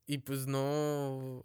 Y 0.05 0.19
pues 0.19 0.47
no. 0.47 1.43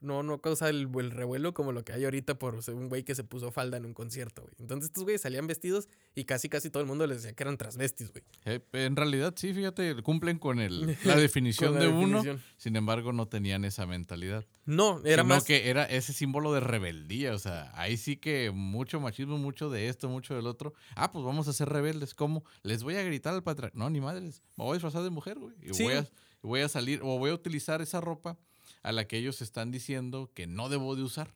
No, 0.00 0.22
no 0.22 0.40
causa 0.40 0.68
el, 0.68 0.88
el 0.98 1.10
revuelo 1.10 1.54
como 1.54 1.72
lo 1.72 1.84
que 1.84 1.92
hay 1.92 2.04
ahorita 2.04 2.38
por 2.38 2.60
un 2.72 2.88
güey 2.88 3.02
que 3.02 3.14
se 3.16 3.24
puso 3.24 3.50
falda 3.50 3.76
en 3.78 3.84
un 3.84 3.94
concierto, 3.94 4.42
güey. 4.42 4.54
Entonces 4.60 4.86
estos 4.90 5.02
güeyes 5.02 5.20
salían 5.22 5.46
vestidos 5.48 5.88
y 6.14 6.24
casi 6.24 6.48
casi 6.48 6.70
todo 6.70 6.80
el 6.82 6.86
mundo 6.86 7.06
les 7.06 7.18
decía 7.22 7.34
que 7.34 7.42
eran 7.42 7.56
transvestis, 7.56 8.12
güey. 8.12 8.22
Eh, 8.44 8.60
en 8.74 8.94
realidad, 8.94 9.34
sí, 9.36 9.52
fíjate, 9.52 10.00
cumplen 10.02 10.38
con 10.38 10.60
el, 10.60 10.96
la 11.04 11.16
definición 11.16 11.72
Con 11.72 11.80
la 11.80 11.86
de 11.86 11.92
uno. 11.92 12.22
Sin 12.56 12.76
embargo, 12.76 13.12
no 13.12 13.26
tenían 13.26 13.64
esa 13.64 13.86
mentalidad. 13.86 14.44
No, 14.66 15.00
era 15.04 15.22
sino 15.22 15.34
más. 15.34 15.44
que 15.44 15.68
era 15.70 15.84
ese 15.84 16.12
símbolo 16.12 16.52
de 16.52 16.60
rebeldía. 16.60 17.34
O 17.34 17.38
sea, 17.38 17.72
ahí 17.74 17.96
sí 17.96 18.16
que 18.16 18.52
mucho 18.52 19.00
machismo, 19.00 19.36
mucho 19.38 19.68
de 19.70 19.88
esto, 19.88 20.08
mucho 20.08 20.34
del 20.36 20.46
otro. 20.46 20.74
Ah, 20.94 21.10
pues 21.10 21.24
vamos 21.24 21.48
a 21.48 21.52
ser 21.52 21.70
rebeldes. 21.70 22.14
¿Cómo? 22.14 22.44
Les 22.62 22.82
voy 22.84 22.94
a 22.96 23.02
gritar 23.02 23.34
al 23.34 23.42
patriarca. 23.42 23.76
No, 23.76 23.90
ni 23.90 24.00
madres. 24.00 24.42
Me 24.56 24.64
voy 24.64 24.72
a 24.72 24.74
disfrazar 24.74 25.02
de 25.02 25.10
mujer, 25.10 25.38
güey. 25.38 25.54
Y 25.62 25.74
Sí. 25.74 25.82
voy, 25.82 25.94
a, 25.94 26.06
voy 26.42 26.60
a 26.60 26.68
salir 26.68 27.00
o 27.02 27.18
voy 27.18 27.30
a 27.30 27.34
utilizar 27.34 27.80
esa 27.82 28.00
ropa 28.00 28.38
a 28.82 28.92
la 28.92 29.06
que 29.06 29.18
ellos 29.18 29.42
están 29.42 29.70
diciendo 29.70 30.30
que 30.34 30.46
no 30.46 30.68
debo 30.68 30.96
de 30.96 31.02
usar. 31.02 31.34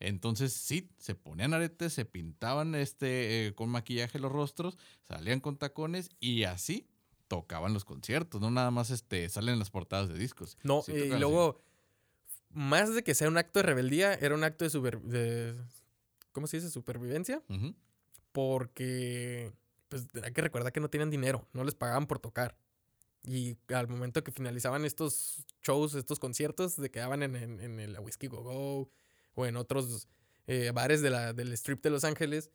Entonces, 0.00 0.52
sí, 0.52 0.90
se 0.98 1.14
ponían 1.14 1.54
aretes, 1.54 1.92
se 1.92 2.04
pintaban 2.04 2.74
este, 2.74 3.46
eh, 3.46 3.54
con 3.54 3.68
maquillaje 3.68 4.18
los 4.18 4.32
rostros, 4.32 4.76
salían 5.06 5.38
con 5.40 5.56
tacones 5.56 6.10
y 6.18 6.42
así 6.44 6.88
tocaban 7.28 7.72
los 7.72 7.84
conciertos. 7.84 8.40
No 8.40 8.50
nada 8.50 8.70
más 8.72 8.90
este, 8.90 9.28
salen 9.28 9.52
en 9.54 9.58
las 9.60 9.70
portadas 9.70 10.08
de 10.08 10.18
discos. 10.18 10.58
No, 10.64 10.82
Sí 10.82 10.92
y 10.92 11.00
así. 11.10 11.18
luego, 11.20 11.60
más 12.50 12.92
de 12.94 13.04
que 13.04 13.14
sea 13.14 13.28
un 13.28 13.38
acto 13.38 13.60
de 13.60 13.62
rebeldía, 13.64 14.12
era 14.14 14.34
un 14.34 14.42
acto 14.42 14.64
de, 14.64 14.70
super- 14.70 15.00
de 15.02 15.54
¿cómo 16.32 16.46
se 16.48 16.56
dice? 16.56 16.68
Supervivencia. 16.70 17.40
Porque, 18.32 19.52
pues, 19.88 20.08
hay 20.22 20.32
que 20.32 20.40
recordar 20.40 20.72
que 20.72 20.80
no 20.80 20.88
tenían 20.90 21.10
dinero, 21.10 21.46
no 21.52 21.64
les 21.64 21.74
pagaban 21.74 22.06
por 22.06 22.18
tocar. 22.18 22.56
Y 23.24 23.56
al 23.68 23.86
momento 23.88 24.24
que 24.24 24.32
finalizaban 24.32 24.84
estos 24.84 25.44
shows, 25.62 25.94
estos 25.94 26.18
conciertos, 26.18 26.72
se 26.74 26.90
quedaban 26.90 27.22
en, 27.22 27.36
en, 27.36 27.60
en 27.60 27.78
el 27.80 27.98
Whiskey 28.00 28.28
Go 28.28 28.42
Go 28.42 28.90
o 29.34 29.46
en 29.46 29.56
otros 29.56 30.08
eh, 30.48 30.72
bares 30.74 31.02
de 31.02 31.10
la, 31.10 31.32
del 31.32 31.52
strip 31.52 31.82
de 31.84 31.90
Los 31.90 32.02
Ángeles, 32.04 32.50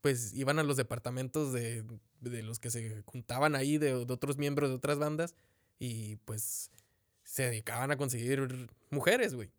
pues 0.00 0.32
iban 0.34 0.58
a 0.58 0.62
los 0.64 0.76
departamentos 0.76 1.52
de, 1.52 1.84
de 2.20 2.42
los 2.42 2.58
que 2.58 2.70
se 2.70 3.02
juntaban 3.04 3.54
ahí, 3.54 3.78
de, 3.78 4.04
de 4.04 4.12
otros 4.12 4.36
miembros 4.36 4.70
de 4.70 4.76
otras 4.76 4.98
bandas, 4.98 5.34
y 5.78 6.16
pues 6.24 6.70
se 7.22 7.44
dedicaban 7.44 7.90
a 7.92 7.96
conseguir 7.96 8.68
mujeres, 8.90 9.34
güey. 9.34 9.50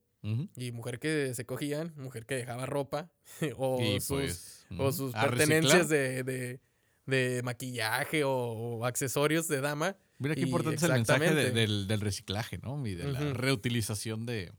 Y 0.55 0.71
mujer 0.71 0.99
que 0.99 1.33
se 1.33 1.45
cogían, 1.45 1.93
mujer 1.95 2.25
que 2.27 2.35
dejaba 2.35 2.65
ropa, 2.67 3.09
o 3.57 3.81
Y 3.81 3.99
sus, 4.01 4.07
pues, 4.09 4.65
o 4.77 4.91
sus 4.91 5.13
pertenencias 5.29 5.89
de, 5.89 6.23
de- 6.23 6.59
de 7.07 7.41
maquillaje 7.43 8.23
o, 8.23 8.31
o 8.31 8.85
accesorios 8.85 9.47
de 9.47 9.59
dama. 9.61 9.97
Mira 10.21 10.35
qué 10.35 10.41
y 10.41 10.43
importante 10.45 10.75
es 10.77 10.83
el 10.83 10.91
mensaje 10.93 11.33
de- 11.33 11.51
del, 11.51 11.87
del 11.87 11.99
reciclaje, 12.01 12.57
¿no? 12.59 12.85
Y 12.85 12.93
de 12.95 13.11
la 13.11 13.19
Ujú. 13.21 13.33
reutilización 13.33 14.25
de, 14.25 14.51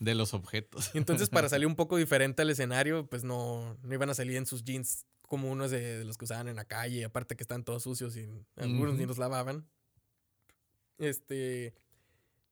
de 0.00 0.14
los 0.14 0.34
objetos. 0.34 0.90
Entonces, 0.94 1.28
para 1.30 1.48
salir 1.48 1.66
un 1.66 1.76
poco 1.76 1.96
diferente 1.96 2.42
al 2.42 2.50
escenario, 2.50 3.06
pues 3.06 3.22
no, 3.24 3.76
no 3.82 3.94
iban 3.94 4.10
a 4.10 4.14
salir 4.14 4.36
en 4.36 4.46
sus 4.46 4.64
jeans 4.64 5.06
como 5.28 5.50
unos 5.50 5.70
de, 5.70 5.98
de 5.98 6.04
los 6.04 6.18
que 6.18 6.24
usaban 6.24 6.48
en 6.48 6.56
la 6.56 6.64
calle, 6.64 7.04
aparte 7.04 7.36
que 7.36 7.42
están 7.42 7.64
todos 7.64 7.82
sucios 7.84 8.16
y 8.16 8.28
algunos 8.56 8.94
ni 8.94 9.00
Ujú. 9.02 9.08
los 9.08 9.18
lavaban. 9.18 9.66
Este. 10.98 11.74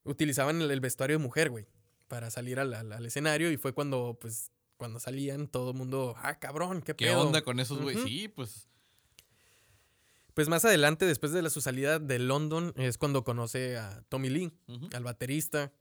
Utilizaban 0.04 0.60
el, 0.60 0.70
el 0.70 0.80
vestuario 0.80 1.16
de 1.18 1.22
mujer, 1.22 1.48
güey, 1.50 1.66
para 2.08 2.30
salir 2.30 2.60
al, 2.60 2.74
al- 2.74 2.92
al 2.92 3.06
escenario 3.06 3.50
y 3.50 3.56
fue 3.56 3.72
cuando, 3.72 4.18
pues, 4.20 4.50
cuando 4.76 5.00
salían, 5.00 5.48
todo 5.48 5.70
el 5.70 5.76
mundo, 5.78 6.14
ah, 6.18 6.38
cabrón, 6.38 6.82
qué 6.82 6.94
¿Qué 6.94 7.06
pedo?". 7.06 7.26
onda 7.26 7.42
con 7.42 7.58
esos 7.58 7.80
güeyes? 7.80 8.02
Ujú. 8.02 8.08
Sí, 8.08 8.28
pues. 8.28 8.68
Pues 10.34 10.48
más 10.48 10.64
adelante, 10.64 11.06
después 11.06 11.32
de 11.32 11.42
la, 11.42 11.50
su 11.50 11.60
salida 11.60 11.98
de 11.98 12.18
London, 12.18 12.72
es 12.76 12.98
cuando 12.98 13.22
conoce 13.24 13.76
a 13.78 14.02
Tommy 14.08 14.28
Lee, 14.30 14.52
al 14.92 15.04
baterista. 15.04 15.72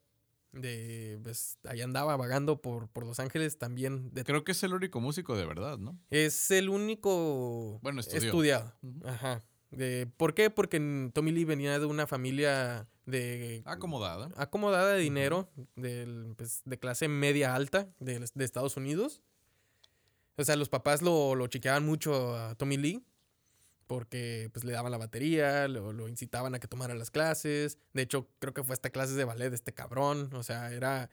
De, 0.51 1.19
pues, 1.23 1.57
ahí 1.63 1.81
andaba 1.81 2.15
vagando 2.15 2.61
por, 2.61 2.87
por 2.87 3.07
Los 3.07 3.19
Ángeles 3.19 3.57
también. 3.57 4.11
De, 4.13 4.23
Creo 4.23 4.43
que 4.43 4.51
es 4.51 4.61
el 4.61 4.75
único 4.75 5.01
músico 5.01 5.35
de 5.35 5.45
verdad, 5.47 5.79
¿no? 5.79 5.97
es 6.11 6.51
el 6.51 6.69
único 6.69 7.79
Bueno, 7.81 8.01
estudió. 8.01 8.19
estudiado. 8.27 8.73
Ajá. 9.03 9.43
De, 9.71 10.05
¿Por 10.15 10.35
qué? 10.35 10.51
Porque 10.51 10.77
Tommy 11.11 11.31
Lee 11.31 11.45
venía 11.45 11.79
de 11.79 11.87
una 11.87 12.05
familia 12.05 12.87
de 13.07 13.63
Acomodada. 13.65 14.29
acomodada 14.37 14.93
de 14.93 14.99
dinero, 14.99 15.49
del, 15.75 16.35
pues, 16.37 16.61
de 16.65 16.77
clase 16.77 17.07
media 17.07 17.55
alta 17.55 17.89
de, 17.99 18.19
de 18.31 18.45
Estados 18.45 18.77
Unidos. 18.77 19.23
O 20.37 20.43
sea, 20.43 20.55
los 20.55 20.69
papás 20.69 21.01
lo, 21.01 21.33
lo 21.33 21.47
chiqueaban 21.47 21.83
mucho 21.83 22.37
a 22.37 22.53
Tommy 22.53 22.77
Lee 22.77 23.03
porque 23.88 24.50
pues, 24.54 24.63
le 24.65 24.72
daban 24.74 24.91
la 24.91 24.98
batería, 24.98 25.67
lo, 25.67 25.93
lo 25.93 26.08
incitaban 26.08 26.56
a 26.56 26.60
que 26.60 26.67
tomara 26.67 26.96
las 26.96 27.12
clases. 27.12 27.78
De 27.93 28.02
hecho, 28.02 28.28
creo 28.39 28.54
que 28.54 28.63
fue 28.63 28.74
hasta 28.74 28.89
clases 28.89 29.15
de 29.15 29.26
ballet 29.26 29.50
de 29.50 29.56
este 29.56 29.74
cabrón. 29.74 30.30
O 30.34 30.43
sea, 30.43 30.72
era... 30.72 31.10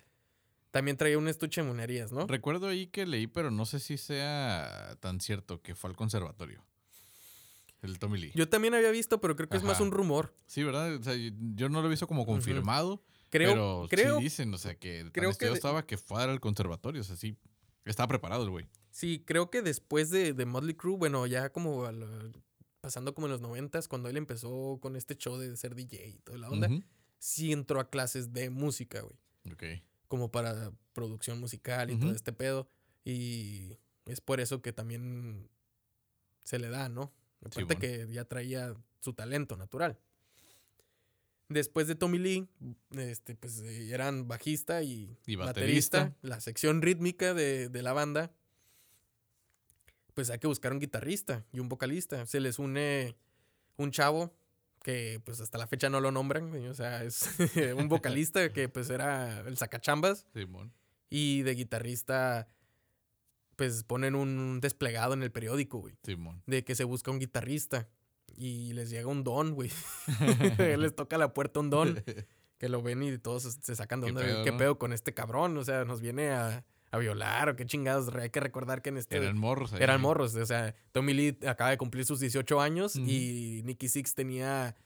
También 0.71 0.97
traía 0.97 1.19
un 1.19 1.27
estuche 1.27 1.63
de 1.63 1.67
monerías, 1.67 2.13
¿no? 2.13 2.27
Recuerdo 2.29 2.69
ahí 2.69 2.87
que 2.87 3.05
leí, 3.05 3.27
pero 3.27 3.51
no 3.51 3.67
sé 3.67 3.81
si 3.81 3.99
sea 3.99 4.97
tan 5.01 5.21
cierto 5.21 5.61
que 5.63 5.75
fue 5.75 5.91
al 5.91 5.97
conservatorio. 5.97 6.65
El 7.83 7.99
Tommy 7.99 8.21
Lee. 8.21 8.33
Yo 8.35 8.49
también 8.49 8.75
había 8.75 8.91
visto, 8.91 9.21
pero 9.21 9.35
creo 9.37 9.49
que 9.49 9.57
es 9.57 9.63
más 9.63 9.81
un 9.81 9.91
rumor. 9.91 10.35
sí, 10.47 10.63
¿verdad? 10.63 10.95
O 10.97 11.03
sea, 11.03 11.15
yo- 11.17 11.69
no 11.69 11.81
lo 11.81 11.87
he 11.87 11.91
visto 11.91 12.07
como 12.07 12.27
confirmado, 12.27 13.03
Creo, 13.31 13.53
pero 13.53 13.87
creo, 13.89 14.19
sí 14.19 14.25
dicen, 14.25 14.53
o 14.53 14.59
sea, 14.59 14.75
que 14.77 15.03
tan 15.05 15.13
creo 15.13 15.33
que 15.37 15.47
de- 15.47 15.53
estaba 15.55 15.87
que 15.87 15.97
fue 15.97 16.23
al 16.23 16.41
conservatorio, 16.41 17.01
o 17.01 17.05
sea, 17.05 17.17
sí, 17.17 17.37
estaba 17.85 18.09
preparado 18.09 18.45
el 18.45 18.51
güey. 18.51 18.67
Sí, 18.91 19.23
creo 19.27 19.51
que 19.51 19.63
después 19.63 20.11
de, 20.11 20.35
de 20.35 20.45
Motley 20.47 20.75
Crue, 20.75 20.97
bueno, 20.99 21.27
ya 21.27 21.51
como 21.51 21.85
a 21.87 21.93
lo- 21.93 22.31
pasando 22.81 23.15
como 23.15 23.27
en 23.27 23.33
los 23.33 23.41
noventas, 23.41 23.89
cuando 23.89 24.09
él 24.09 24.17
empezó 24.17 24.79
con 24.81 24.97
este 24.97 25.17
show 25.17 25.37
de 25.37 25.57
ser 25.57 25.75
DJ 25.75 26.09
y 26.09 26.19
toda 26.21 26.39
la 26.39 26.51
onda, 26.51 26.69
sí 27.19 27.53
entró 27.53 27.81
a 27.81 27.91
clases 27.91 28.33
de 28.33 28.51
música, 28.51 29.01
güey. 29.03 29.17
Ok. 29.53 29.83
Como 30.09 30.31
para 30.31 30.73
producción 30.93 31.39
musical 31.39 31.91
y 31.91 31.97
todo 31.97 32.13
este 32.13 32.33
pedo. 32.33 32.69
Y 33.05 33.77
es 34.07 34.21
por 34.21 34.41
eso 34.41 34.61
que 34.63 34.73
también 34.73 35.49
se 36.43 36.59
le 36.59 36.69
da, 36.69 36.89
¿no? 36.89 37.13
Aparte 37.45 37.77
que 37.77 38.09
ya 38.11 38.25
traía 38.25 38.75
su 39.01 39.13
talento 39.13 39.57
natural. 39.57 39.99
Después 41.49 41.89
de 41.89 41.97
Tommy 41.97 42.19
Lee, 42.19 42.49
este, 42.93 43.35
pues 43.35 43.61
eh, 43.61 43.91
eran 43.93 44.29
bajista 44.29 44.83
y, 44.83 45.17
Y 45.27 45.35
baterista, 45.35 45.99
baterista. 45.99 46.17
la 46.23 46.41
sección 46.41 46.81
rítmica 46.81 47.35
de, 47.35 47.69
de 47.69 47.83
la 47.83 47.93
banda. 47.93 48.33
Pues 50.15 50.31
hay 50.31 50.39
que 50.39 50.47
buscar 50.47 50.73
un 50.73 50.79
guitarrista 50.81 51.45
y 51.53 51.61
un 51.61 51.69
vocalista. 51.69 52.27
Se 52.27 52.41
les 52.41 52.59
une 52.59 53.17
un 53.77 53.91
chavo 53.91 54.35
que 54.83 55.21
pues 55.25 55.41
hasta 55.41 55.59
la 55.59 55.67
fecha 55.67 55.91
no 55.91 56.01
lo 56.01 56.11
nombran, 56.11 56.55
o 56.69 56.75
sea, 56.75 57.05
es 57.05 57.29
un 57.77 57.89
vocalista 57.89 58.51
que 58.53 58.69
pues 58.69 58.89
era 58.91 59.41
el 59.41 59.57
sacachambas 59.59 60.27
Simón. 60.33 60.73
y 61.11 61.43
de 61.43 61.55
guitarrista 61.55 62.47
pues 63.57 63.85
ponen 63.85 64.15
un 64.15 64.61
desplegado 64.61 65.13
en 65.13 65.23
el 65.23 65.31
periódico, 65.31 65.79
güey, 65.79 65.95
Simón. 66.03 66.43
de 66.47 66.65
que 66.65 66.75
se 66.75 66.85
busca 66.85 67.11
un 67.11 67.19
guitarrista 67.19 67.89
y 68.35 68.73
les 68.73 68.89
llega 68.89 69.07
un 69.09 69.23
don, 69.23 69.53
güey. 69.55 69.71
les 70.79 70.95
toca 70.97 71.17
a 71.17 71.19
la 71.19 71.35
puerta 71.35 71.61
un 71.61 71.69
don 71.69 72.03
que 72.57 72.69
lo 72.71 72.81
ven 72.83 73.03
y 73.03 73.19
todos 73.19 73.43
se- 73.61 73.77
sacan 73.77 74.01
de 74.01 74.07
¿Qué 74.07 74.13
onda. 74.13 74.23
pedo, 74.23 74.45
¿Qué 74.45 74.53
pedo 74.55 74.79
con 74.79 74.93
este 74.95 75.13
cabrón? 75.13 75.57
O 75.59 75.65
sea, 75.65 75.85
nos 75.85 76.01
viene 76.01 76.31
a, 76.31 76.65
a 76.91 76.99
violar 76.99 77.49
o 77.49 77.57
qué 77.57 77.67
chingados. 77.67 78.15
Hay 78.15 78.31
que 78.31 78.41
recordar 78.41 78.83
que 78.83 78.89
en 78.89 78.99
este... 78.99 79.17
Eran 79.17 79.39
morros 79.39 79.73
ahí. 79.73 79.83
Eran 79.83 80.01
morros. 80.01 80.35
O 80.35 80.47
sea, 80.47 80.75
Tommy 80.93 81.15
Lee 81.15 81.39
acaba 81.47 81.71
de 81.71 81.79
cumplir 81.79 82.05
sus 82.05 82.21
18 82.21 82.61
años 82.61 82.97
y 82.97 83.63
Nicky 83.65 83.89
Six 83.89 84.15
tenía 84.15 84.77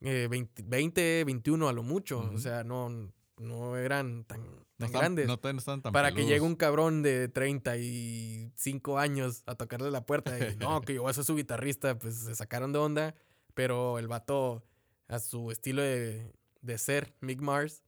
eh, 0.00 0.28
20, 0.30 0.64
20, 0.66 1.24
21 1.24 1.68
a 1.68 1.72
lo 1.72 1.82
mucho. 1.82 2.30
O 2.32 2.38
sea, 2.38 2.62
no, 2.62 3.10
no 3.38 3.76
eran 3.76 4.24
tan, 4.24 4.42
No 4.78 4.88
grandes. 4.88 5.26
No, 5.26 5.38
no 5.42 5.58
estaban 5.58 5.82
tan 5.82 5.92
para 5.92 6.12
que 6.12 6.26
llegue 6.26 6.42
un 6.42 6.56
cabrón 6.56 7.02
de 7.02 7.28
35 7.28 8.98
años 8.98 9.42
a 9.46 9.54
tocarle 9.54 9.90
la 9.90 10.04
puerta 10.04 10.38
y 10.38 10.56
no, 10.56 10.80
que 10.82 10.94
yo 10.94 11.02
voy 11.02 11.10
a 11.10 11.14
ser 11.14 11.24
su 11.24 11.36
guitarrista, 11.36 11.98
pues 11.98 12.16
se 12.16 12.34
sacaron 12.34 12.72
de 12.72 12.78
onda. 12.78 13.14
Pero 13.54 14.00
el 14.00 14.08
vato, 14.08 14.64
a 15.06 15.20
su 15.20 15.52
estilo 15.52 15.80
de, 15.80 16.32
de 16.60 16.76
ser, 16.76 17.14
Mick 17.20 17.40
Mars, 17.40 17.83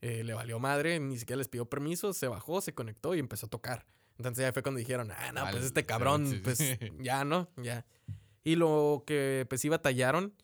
eh, 0.00 0.22
le 0.24 0.34
valió 0.34 0.58
madre, 0.58 1.00
ni 1.00 1.18
siquiera 1.18 1.38
les 1.38 1.48
pidió 1.48 1.66
permiso, 1.66 2.12
se 2.12 2.28
bajó, 2.28 2.60
se 2.60 2.74
conectó 2.74 3.14
y 3.14 3.18
empezó 3.18 3.46
a 3.46 3.50
tocar. 3.50 3.84
Entonces 4.16 4.42
ya 4.42 4.52
fue 4.52 4.62
cuando 4.62 4.78
dijeron, 4.78 5.10
ah, 5.12 5.32
no, 5.32 5.42
Al- 5.44 5.52
pues 5.52 5.64
este 5.64 5.84
cabrón, 5.86 6.26
sí, 6.28 6.40
pues 6.42 6.58
ya, 7.00 7.24
¿no? 7.24 7.48
Ya. 7.56 7.84
Y 8.44 8.56
lo 8.56 9.04
que 9.06 9.46
pues 9.48 9.60
sí 9.60 9.68
batallaron, 9.68 10.34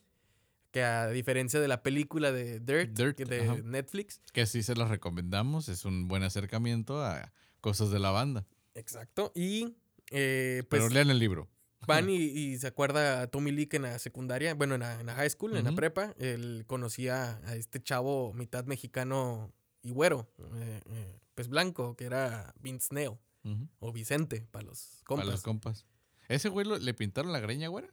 que 0.71 0.83
a 0.83 1.09
diferencia 1.09 1.61
de 1.61 1.69
la 1.69 1.83
película 1.83 2.33
de 2.33 2.59
Dirt, 2.61 3.19
de 3.19 3.41
ajá. 3.43 3.57
Netflix, 3.63 4.21
Que 4.33 4.47
sí 4.47 4.63
se 4.63 4.75
los 4.75 4.89
recomendamos. 4.91 5.69
Es 5.69 5.85
un 5.85 6.09
buen 6.09 6.23
acercamiento 6.25 7.03
a 7.05 7.33
cosas 7.61 7.91
de 7.91 7.99
la 8.01 8.11
banda. 8.11 8.47
exacto, 8.75 9.31
y 9.35 9.77
eh, 10.11 10.65
pues 10.69 10.83
Pero 10.83 10.93
lean 10.93 11.11
el 11.11 11.19
libro. 11.19 11.49
Van 11.87 12.11
y, 12.11 12.17
y 12.17 12.59
se 12.59 12.67
acuerda 12.67 13.23
a 13.23 13.27
Tommy 13.27 13.51
Lee 13.53 13.67
que 13.67 13.77
en 13.77 13.83
la 13.83 13.99
secundaria, 13.99 14.55
bueno, 14.55 14.75
en 14.75 14.81
la, 14.81 15.01
en 15.01 15.07
la 15.07 15.15
high 15.15 15.31
school, 15.31 15.57
en 15.57 15.65
la 15.65 15.73
prepa, 15.73 16.15
él 16.19 16.65
conocía 16.67 17.41
a 17.45 17.57
este 17.57 17.83
chavo 17.83 18.33
mitad 18.35 18.65
mexicano 18.67 19.53
y 19.83 19.91
güero, 19.91 20.29
eh, 20.55 20.81
eh, 20.91 21.19
pues 21.35 21.49
blanco, 21.49 21.97
que 21.97 22.05
era 22.05 22.55
Vince 22.61 23.09
Ujú. 23.09 23.69
o 23.81 23.93
Vicente, 23.93 24.47
para 24.51 24.65
los 24.67 24.87
Para 24.89 25.05
compas. 25.05 25.27
los 25.29 25.43
compas. 25.43 25.87
¿Ese 26.29 26.49
güey 26.49 26.67
lo- 26.67 26.79
le 26.79 26.95
pintaron 26.95 27.33
la 27.33 27.41
greña, 27.41 27.69
güera? 27.69 27.89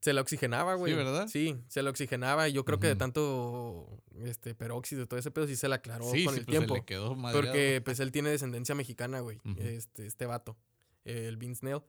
Se 0.00 0.12
la 0.12 0.20
oxigenaba, 0.20 0.74
güey. 0.74 0.94
¿verdad? 0.94 1.26
Sí, 1.28 1.56
se 1.68 1.82
la 1.82 1.90
oxigenaba 1.90 2.48
y 2.48 2.52
yo 2.52 2.64
creo 2.64 2.78
que 2.78 2.86
de 2.86 2.94
tanto 2.96 4.00
este, 4.22 4.54
peróxido 4.54 5.02
y 5.02 5.06
todo 5.06 5.18
ese 5.18 5.30
pedo 5.32 5.46
sí 5.48 5.56
se 5.56 5.66
la 5.68 5.76
aclaró 5.76 6.04
sí, 6.10 6.24
con 6.24 6.34
sí, 6.34 6.40
el 6.40 6.46
pues 6.46 6.54
se 6.54 6.58
tiempo. 6.60 6.74
le 6.76 6.84
quedó 6.84 7.14
madreado. 7.16 7.46
Porque 7.46 7.80
pues 7.84 7.98
él 8.00 8.12
tiene 8.12 8.30
descendencia 8.30 8.74
mexicana, 8.76 9.20
güey. 9.20 9.40
Este, 9.58 10.06
este 10.06 10.26
vato, 10.26 10.56
el 11.04 11.36
Vince 11.36 11.64
Neil. 11.66 11.80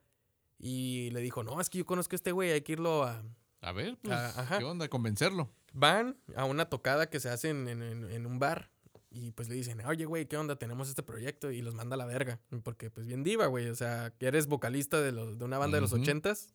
Y 0.62 1.08
le 1.12 1.20
dijo, 1.20 1.42
no, 1.42 1.58
es 1.60 1.70
que 1.70 1.78
yo 1.78 1.86
conozco 1.86 2.14
a 2.14 2.16
este 2.16 2.32
güey, 2.32 2.50
hay 2.52 2.60
que 2.60 2.72
irlo 2.72 3.04
a... 3.04 3.22
A 3.62 3.72
ver, 3.72 3.96
pues. 4.02 4.14
¿qué 4.58 4.64
onda? 4.64 4.88
Convencerlo. 4.88 5.50
Van 5.72 6.16
a 6.36 6.44
una 6.44 6.66
tocada 6.68 7.08
que 7.08 7.18
se 7.18 7.28
hace 7.30 7.48
en, 7.48 7.66
en- 7.68 7.82
en- 7.82 8.10
en 8.10 8.26
un 8.26 8.38
bar 8.38 8.70
y 9.10 9.30
pues 9.32 9.48
le 9.48 9.54
dicen, 9.54 9.80
oye, 9.86 10.04
güey, 10.04 10.26
¿qué 10.26 10.36
onda? 10.36 10.56
Tenemos 10.56 10.88
este 10.88 11.02
proyecto 11.02 11.50
y 11.50 11.62
los 11.62 11.74
manda 11.74 11.94
a 11.94 11.96
la 11.96 12.04
verga. 12.06 12.38
Porque 12.62 12.90
pues 12.90 13.06
bien 13.06 13.22
diva, 13.24 13.46
güey. 13.46 13.68
O 13.68 13.74
sea, 13.74 14.12
que 14.18 14.26
eres 14.26 14.46
vocalista 14.48 15.00
de, 15.00 15.12
los, 15.12 15.38
de 15.38 15.44
una 15.44 15.56
banda 15.58 15.76
de 15.78 15.80
los 15.82 15.92
ochentas, 15.92 16.52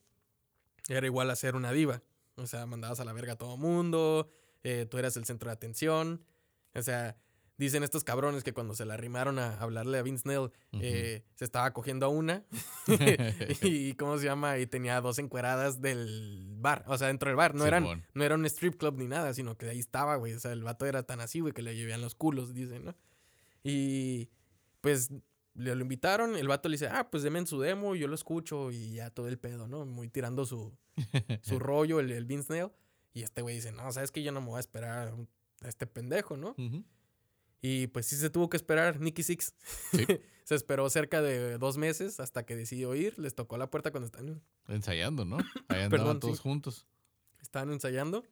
era 0.87 1.05
igual 1.05 1.29
a 1.31 1.35
ser 1.35 1.55
una 1.55 1.71
diva. 1.71 2.01
O 2.35 2.45
sea, 2.47 2.65
mandabas 2.65 2.99
a 2.99 3.05
la 3.05 3.13
verga 3.13 3.33
a 3.33 3.37
todo 3.37 3.57
mundo, 3.57 4.29
eh, 4.63 4.85
tú 4.89 4.97
eras 4.97 5.17
el 5.17 5.25
centro 5.25 5.49
de 5.49 5.53
atención. 5.53 6.23
O 6.73 6.81
sea, 6.81 7.17
dicen 7.57 7.83
estos 7.83 8.03
cabrones 8.03 8.43
que 8.43 8.53
cuando 8.53 8.75
se 8.75 8.85
la 8.85 8.93
arrimaron 8.95 9.39
a 9.39 9.57
hablarle 9.59 9.97
a 9.97 10.01
Vince 10.01 10.27
Neil, 10.27 10.51
eh, 10.81 11.23
se 11.35 11.45
estaba 11.45 11.71
cogiendo 11.73 12.05
a 12.05 12.09
una 12.09 12.43
y 13.61 13.93
cómo 13.93 14.17
se 14.17 14.25
llama 14.25 14.57
y 14.59 14.67
tenía 14.67 14.99
dos 15.01 15.19
encueradas 15.19 15.81
del 15.81 16.55
bar, 16.57 16.83
o 16.87 16.97
sea, 16.97 17.07
dentro 17.07 17.29
del 17.29 17.35
bar, 17.37 17.55
no 17.55 17.65
eran 17.65 17.83
no 18.13 18.23
era 18.23 18.35
un 18.35 18.45
strip 18.45 18.75
club 18.77 18.97
ni 18.97 19.07
nada, 19.07 19.33
sino 19.33 19.57
que 19.57 19.69
ahí 19.69 19.79
estaba, 19.79 20.15
güey, 20.17 20.33
o 20.33 20.39
sea, 20.39 20.51
el 20.51 20.63
vato 20.63 20.85
era 20.85 21.03
tan 21.03 21.21
así, 21.21 21.39
güey, 21.39 21.53
que 21.53 21.61
le 21.61 21.75
llevían 21.75 22.01
los 22.01 22.15
culos, 22.15 22.53
dicen, 22.53 22.85
¿no? 22.85 22.95
Y 23.63 24.29
pues 24.81 25.09
le 25.53 25.73
lo 25.73 25.81
invitaron, 25.81 26.35
el 26.35 26.47
vato 26.47 26.67
le 26.69 26.73
dice, 26.73 26.87
"Ah, 26.89 27.09
pues 27.09 27.23
deme 27.23 27.39
en 27.39 27.47
su 27.47 27.59
demo, 27.59 27.95
yo 27.95 28.07
lo 28.07 28.15
escucho 28.15 28.71
y 28.71 28.93
ya 28.95 29.09
todo 29.09 29.27
el 29.29 29.39
pedo, 29.39 29.67
¿no? 29.67 29.85
Muy 29.85 30.09
tirando 30.09 30.45
su 30.45 30.77
su 31.41 31.59
rollo 31.59 31.99
el, 31.99 32.11
el 32.11 32.25
Vince 32.25 32.53
Neil 32.53 32.69
y 33.13 33.23
este 33.23 33.41
güey 33.41 33.55
dice, 33.55 33.71
"No, 33.71 33.91
sabes 33.91 34.11
que 34.11 34.21
yo 34.21 34.31
no 34.31 34.41
me 34.41 34.47
voy 34.47 34.57
a 34.57 34.59
esperar 34.59 35.13
a 35.61 35.67
este 35.67 35.87
pendejo, 35.87 36.35
¿no?" 36.37 36.55
Ujú. 36.57 36.83
Y 37.67 37.87
pues 37.87 38.05
sí 38.05 38.15
se 38.15 38.29
tuvo 38.29 38.47
que 38.47 38.57
esperar 38.57 39.01
Nicky 39.01 39.23
Six. 39.23 39.55
Sí. 39.91 40.05
se 40.43 40.53
esperó 40.53 40.87
cerca 40.91 41.23
de 41.23 41.57
dos 41.57 41.77
meses 41.79 42.19
hasta 42.19 42.45
que 42.45 42.55
decidió 42.55 42.93
ir. 42.93 43.17
Les 43.17 43.33
tocó 43.33 43.57
la 43.57 43.71
puerta 43.71 43.89
cuando 43.89 44.05
están, 44.05 44.39
Ensayando, 44.67 45.25
¿no? 45.25 45.37
Ahí 45.69 45.81
andaban 45.81 45.89
Perdón, 45.89 46.19
todos 46.19 46.37
sí. 46.37 46.43
juntos. 46.43 46.85
estaban 47.41 47.71
ensayando. 47.71 48.23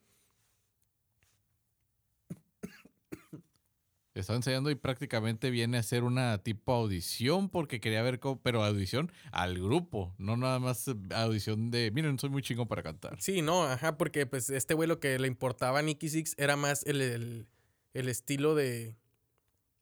Estaba 4.13 4.37
ensayando 4.37 4.69
y 4.69 4.75
prácticamente 4.75 5.49
viene 5.49 5.79
a 5.79 5.83
ser 5.83 6.03
una 6.03 6.37
tipo 6.43 6.71
audición 6.71 7.49
porque 7.49 7.81
quería 7.81 8.03
ver 8.03 8.19
cómo, 8.19 8.39
pero 8.39 8.63
audición 8.63 9.11
al 9.31 9.55
grupo, 9.57 10.13
no 10.19 10.37
nada 10.37 10.59
más 10.59 10.85
audición 11.15 11.71
de, 11.71 11.89
miren, 11.89 12.19
soy 12.19 12.29
muy 12.29 12.43
chingo 12.43 12.67
para 12.67 12.83
cantar. 12.83 13.19
Sí, 13.19 13.41
no, 13.41 13.63
ajá, 13.63 13.97
porque 13.97 14.27
pues 14.27 14.51
este 14.51 14.75
güey 14.75 14.87
lo 14.87 14.99
que 14.99 15.17
le 15.17 15.27
importaba 15.27 15.79
a 15.79 15.81
Nicky 15.81 16.09
Six 16.09 16.35
era 16.37 16.55
más 16.55 16.85
el, 16.85 17.01
el, 17.01 17.47
el 17.95 18.07
estilo 18.07 18.53
de... 18.53 18.95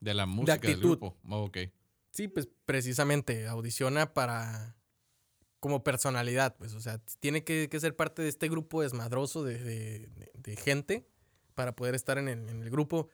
De 0.02 0.14
la 0.14 0.26
música 0.26 0.58
del 0.58 0.72
actitud. 0.72 0.98
grupo. 0.98 1.18
Oh, 1.30 1.44
ok. 1.46 1.58
Sí, 2.12 2.28
pues 2.28 2.50
precisamente 2.66 3.48
audiciona 3.48 4.14
para... 4.14 4.76
como 5.62 5.84
personalidad, 5.84 6.58
pues, 6.58 6.74
o 6.74 6.82
sea, 6.82 6.98
tiene 7.20 7.44
que, 7.44 7.70
que 7.70 7.80
ser 7.80 7.96
parte 7.96 8.22
de 8.22 8.28
este 8.30 8.50
grupo 8.50 8.82
desmadroso 8.82 9.44
de, 9.46 9.58
de- 9.60 10.08
de- 10.08 10.32
de 10.34 10.56
gente 10.58 11.08
para 11.54 11.76
poder 11.76 11.94
estar 11.96 12.18
en 12.18 12.28
el, 12.28 12.50
en 12.50 12.62
el 12.64 12.70
grupo 12.70 13.10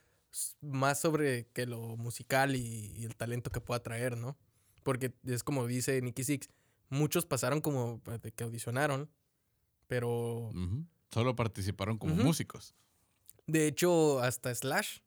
más 0.61 0.99
sobre 0.99 1.47
que 1.53 1.65
lo 1.65 1.97
musical 1.97 2.55
y, 2.55 2.93
y 2.95 3.05
el 3.05 3.15
talento 3.15 3.49
que 3.51 3.59
pueda 3.61 3.81
traer, 3.83 4.17
¿no? 4.17 4.37
Porque 4.83 5.13
es 5.25 5.43
como 5.43 5.67
dice 5.67 6.01
Nicky 6.01 6.23
Six, 6.23 6.49
muchos 6.89 7.25
pasaron 7.25 7.59
como 7.59 8.01
de 8.21 8.31
que 8.31 8.43
audicionaron, 8.45 9.09
pero. 9.87 10.51
Solo 11.11 11.35
participaron 11.35 11.97
como 11.97 12.15
músicos. 12.15 12.75
de 13.47 13.67
hecho 13.67 14.19
hasta 14.21 14.53
Slash 14.55 14.99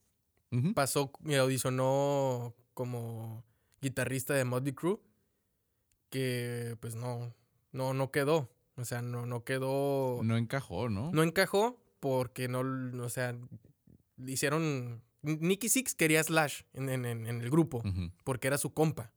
Pasó 0.75 1.13
y 1.25 1.35
audicionó 1.35 2.55
como 2.75 3.45
guitarrista 3.81 4.35
de 4.35 4.45
Motley 4.45 4.73
Crue 4.75 4.99
que 6.11 6.77
pues 6.81 6.95
no 6.97 7.35
no 7.73 7.95
no 7.95 8.11
quedó 8.11 8.51
o 8.77 8.85
sea 8.85 9.01
no 9.03 9.27
no 9.27 9.45
quedó 9.45 10.21
No 10.25 10.37
encajó, 10.37 10.89
¿no? 10.89 11.11
no 11.13 11.23
encajó 11.23 11.81
porque 12.01 12.49
no 12.49 12.61
o 13.05 13.09
sea 13.09 13.37
hicieron 14.27 15.03
Nicky 15.23 15.69
Six 15.69 15.95
quería 15.95 16.23
Slash 16.23 16.63
en, 16.73 16.89
en- 16.89 17.05
en- 17.05 17.27
el 17.41 17.51
grupo 17.51 17.83
porque 18.25 18.49
era 18.49 18.59
su 18.59 18.73
compa 18.75 19.13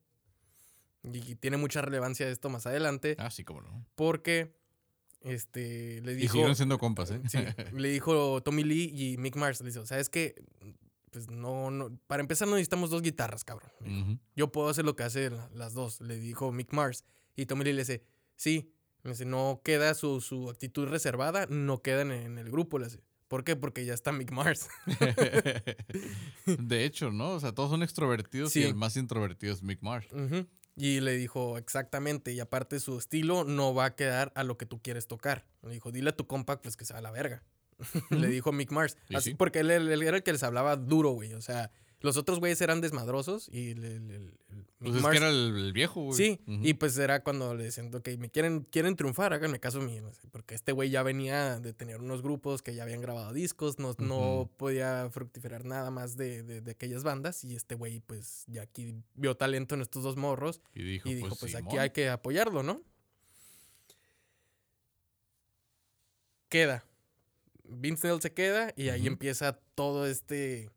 y 1.04 1.36
tiene 1.36 1.58
mucha 1.58 1.82
relevancia 1.82 2.28
esto 2.30 2.50
más 2.50 2.66
adelante 2.68 3.16
Ah, 3.20 3.32
sí, 3.32 3.44
como 3.44 3.62
no. 3.62 3.86
porque 3.96 4.56
este 5.22 6.02
le 6.02 6.14
Y 6.14 6.16
dijo 6.16 6.34
siguieron 6.34 6.56
siendo 6.56 6.78
compas, 6.78 7.12
¿eh? 7.12 7.22
Sí, 7.28 7.38
le 7.74 7.90
dijo 7.90 8.42
Tommy 8.44 8.64
Lee 8.64 8.92
y 8.94 9.18
Mick 9.18 9.36
Mars. 9.38 9.62
Le 9.62 9.72
dijo, 9.72 9.86
¿sabes 9.86 10.10
qué? 10.10 10.36
Pues 11.14 11.30
no, 11.30 11.70
no. 11.72 11.98
Para 12.08 12.22
empezar, 12.22 12.48
no 12.48 12.56
necesitamos 12.56 12.90
dos 12.90 13.02
guitarras, 13.02 13.44
cabrón. 13.46 14.20
Yo 14.36 14.52
puedo 14.52 14.68
hacer 14.70 14.84
lo 14.84 14.96
que 14.96 15.04
hacen 15.04 15.36
la- 15.38 15.50
las 15.54 15.74
dos. 15.74 16.02
Le 16.02 16.18
dijo 16.18 16.52
Mick 16.52 16.74
Mars. 16.74 17.06
Y 17.36 17.46
Tommy 17.46 17.64
Lee 17.64 17.74
le 17.74 17.80
dice, 17.84 18.04
sí. 18.36 18.74
Le 19.04 19.12
dice, 19.12 19.26
no 19.26 19.62
queda 19.64 19.94
su, 19.94 20.22
su 20.22 20.50
actitud 20.50 20.88
reservada, 20.88 21.46
no 21.50 21.82
queda 21.82 22.02
en, 22.02 22.12
en 22.12 22.38
el 22.38 22.50
grupo. 22.50 22.80
Le 22.80 22.86
dice, 22.86 23.00
¿por 23.28 23.44
qué? 23.44 23.56
Porque 23.56 23.86
ya 23.86 23.94
está 23.94 24.12
Mick 24.12 24.32
Mars. 24.32 24.68
de 26.46 26.86
hecho, 26.86 27.12
¿no? 27.12 27.32
O 27.32 27.40
sea, 27.40 27.52
todos 27.54 27.70
son 27.70 27.84
extrovertidos 27.84 28.52
Sí. 28.52 28.62
y 28.62 28.64
el 28.64 28.76
más 28.76 28.98
introvertido 28.98 29.54
es 29.54 29.64
Mick 29.64 29.82
Marsh. 29.82 30.08
Ujú. 30.14 30.48
Y 30.76 31.02
le 31.02 31.16
dijo, 31.16 31.58
exactamente. 31.58 32.32
Y 32.34 32.40
aparte, 32.40 32.80
su 32.80 32.98
estilo 32.98 33.44
no 33.44 33.74
va 33.76 33.86
a 33.86 33.96
quedar 33.96 34.32
a 34.36 34.44
lo 34.44 34.58
que 34.58 34.66
tú 34.66 34.82
quieres 34.82 35.06
tocar. 35.08 35.46
Le 35.62 35.72
dijo, 35.74 35.92
dile 35.92 36.10
a 36.10 36.16
tu 36.16 36.26
compa, 36.26 36.62
pues 36.62 36.76
que 36.76 36.86
se 36.86 36.94
va 36.94 37.00
a 37.00 37.04
la 37.04 37.12
verga. 37.12 37.44
Le 38.10 38.28
dijo 38.28 38.52
Mick 38.52 38.72
Mars. 38.72 38.98
Así, 39.14 39.32
sí. 39.32 39.36
Porque 39.36 39.60
él, 39.60 39.72
era 39.72 40.18
el 40.18 40.24
que 40.24 40.32
les 40.32 40.44
hablaba 40.44 40.76
duro, 40.76 41.12
güey. 41.12 41.34
O 41.34 41.42
sea, 41.42 41.72
los 42.02 42.18
otros 42.18 42.40
güeyes 42.40 42.60
eran 42.62 42.82
desmadrosos 42.82 43.48
y 43.50 43.72
el- 43.72 43.84
el 43.86 44.34
Pues 44.80 44.92
Mick 44.92 44.96
es 44.98 45.02
Mars- 45.02 45.12
que 45.14 45.18
era 45.18 45.30
el, 45.30 45.56
el 45.56 45.72
viejo, 45.72 46.02
güey. 46.04 46.18
Sí, 46.18 46.42
y 46.46 46.74
pues 46.74 46.98
era 46.98 47.24
cuando 47.24 47.56
le 47.56 47.64
decían, 47.64 47.96
ok, 47.96 48.10
me 48.20 48.30
quieren, 48.30 48.68
quieren 48.70 48.98
triunfar, 48.98 49.34
háganme 49.34 49.62
caso 49.62 49.80
mío. 49.80 50.12
Porque 50.32 50.54
este 50.56 50.74
güey 50.74 50.90
ya 50.90 51.02
venía 51.04 51.62
de 51.62 51.72
tener 51.74 52.02
unos 52.02 52.22
grupos 52.22 52.62
que 52.62 52.76
ya 52.76 52.84
habían 52.84 53.00
grabado 53.00 53.32
discos, 53.32 53.80
no, 53.80 53.96
no 54.00 54.50
podía 54.58 55.10
fructificar 55.12 55.64
nada 55.64 55.90
más 55.92 56.18
de, 56.18 56.44
de- 56.44 56.60
de 56.60 56.72
aquellas 56.72 57.04
bandas. 57.04 57.46
Y 57.46 57.56
este 57.56 57.76
güey, 57.76 58.02
pues 58.02 58.44
ya 58.48 58.64
aquí 58.64 58.96
vio 59.16 59.38
talento 59.38 59.74
en 59.76 59.82
estos 59.82 60.04
dos 60.04 60.18
morros 60.18 60.60
Y 60.76 60.84
dijo, 60.84 61.08
y 61.08 61.14
dijo, 61.16 61.30
pues, 61.30 61.40
pues, 61.40 61.56
aquí 61.56 61.78
hay 61.78 61.92
que 61.92 62.10
apoyarlo, 62.10 62.64
¿no? 62.64 62.82
Queda. 66.50 66.84
Vince 67.76 68.08
Neil 68.08 68.22
se 68.22 68.34
queda 68.34 68.74
y 68.76 68.90
ahí 68.90 69.02
Ujú. 69.02 69.08
empieza 69.10 69.54
todo 69.76 70.08
este 70.08 70.70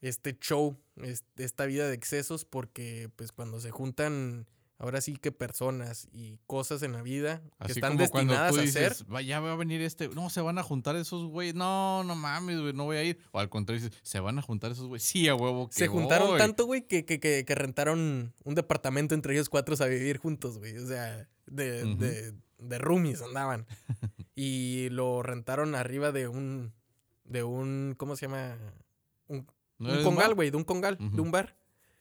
este 0.00 0.36
show, 0.40 0.76
es- 0.96 1.24
esta 1.36 1.64
vida 1.66 1.86
de 1.88 1.94
excesos 1.94 2.44
porque 2.44 3.08
pues 3.16 3.30
cuando 3.30 3.60
se 3.60 3.70
juntan 3.70 4.48
ahora 4.78 5.00
sí 5.00 5.14
que 5.16 5.30
personas 5.30 6.08
y 6.12 6.40
cosas 6.48 6.82
en 6.82 6.90
la 6.92 7.02
vida 7.02 7.40
que 7.40 7.50
Así 7.60 7.72
están 7.74 7.96
como 7.96 8.10
cuando 8.10 8.32
destinadas 8.32 8.52
tú 8.54 8.58
a 8.58 8.62
dices, 8.64 8.96
ser, 8.98 9.14
"Va, 9.14 9.22
ya 9.22 9.38
va 9.38 9.52
a 9.52 9.56
venir 9.56 9.80
este, 9.80 10.08
no, 10.08 10.28
se 10.28 10.40
van 10.40 10.58
a 10.58 10.64
juntar 10.64 10.96
esos 10.96 11.26
güeyes, 11.28 11.54
no, 11.54 12.02
no 12.02 12.16
mames, 12.16 12.58
güey, 12.60 12.72
no 12.72 12.82
voy 12.84 12.96
a 12.96 13.04
ir. 13.04 13.16
O 13.30 13.38
al 13.38 13.48
contrario, 13.48 13.80
dices, 13.84 13.96
se 14.02 14.18
van 14.18 14.40
a 14.40 14.42
juntar 14.42 14.72
esos 14.72 14.88
güeyes, 14.88 15.04
sí, 15.06 15.28
a 15.28 15.36
huevo 15.36 15.68
que 15.68 15.74
se 15.76 15.86
juntaron 15.86 16.30
voy". 16.30 16.38
tanto, 16.38 16.66
güey, 16.66 16.82
que, 16.88 17.04
que, 17.04 17.20
que, 17.20 17.44
que 17.44 17.54
rentaron 17.54 18.34
un 18.42 18.54
departamento 18.56 19.14
entre 19.14 19.34
ellos 19.34 19.48
cuatro 19.48 19.76
a 19.78 19.86
vivir 19.86 20.18
juntos, 20.18 20.58
güey. 20.58 20.76
O 20.78 20.86
sea, 20.88 21.28
de, 21.46 21.84
Ujú. 21.84 21.96
de, 21.98 22.34
de 22.58 22.78
roomies 22.78 23.22
andaban. 23.22 23.66
y 24.34 24.88
lo 24.90 25.22
rentaron 25.22 25.74
arriba 25.74 26.12
de 26.12 26.28
un, 26.28 26.72
de 27.24 27.42
un, 27.42 27.94
¿cómo 27.96 28.16
se 28.16 28.26
llama? 28.26 28.56
Un, 29.28 29.46
¿No 29.78 29.88
un 29.88 29.94
eres 29.94 30.04
congal, 30.04 30.34
güey, 30.34 30.50
de 30.50 30.56
un 30.56 30.64
congal, 30.64 30.96
de 30.98 31.20
un 31.20 31.30
bar, 31.30 31.56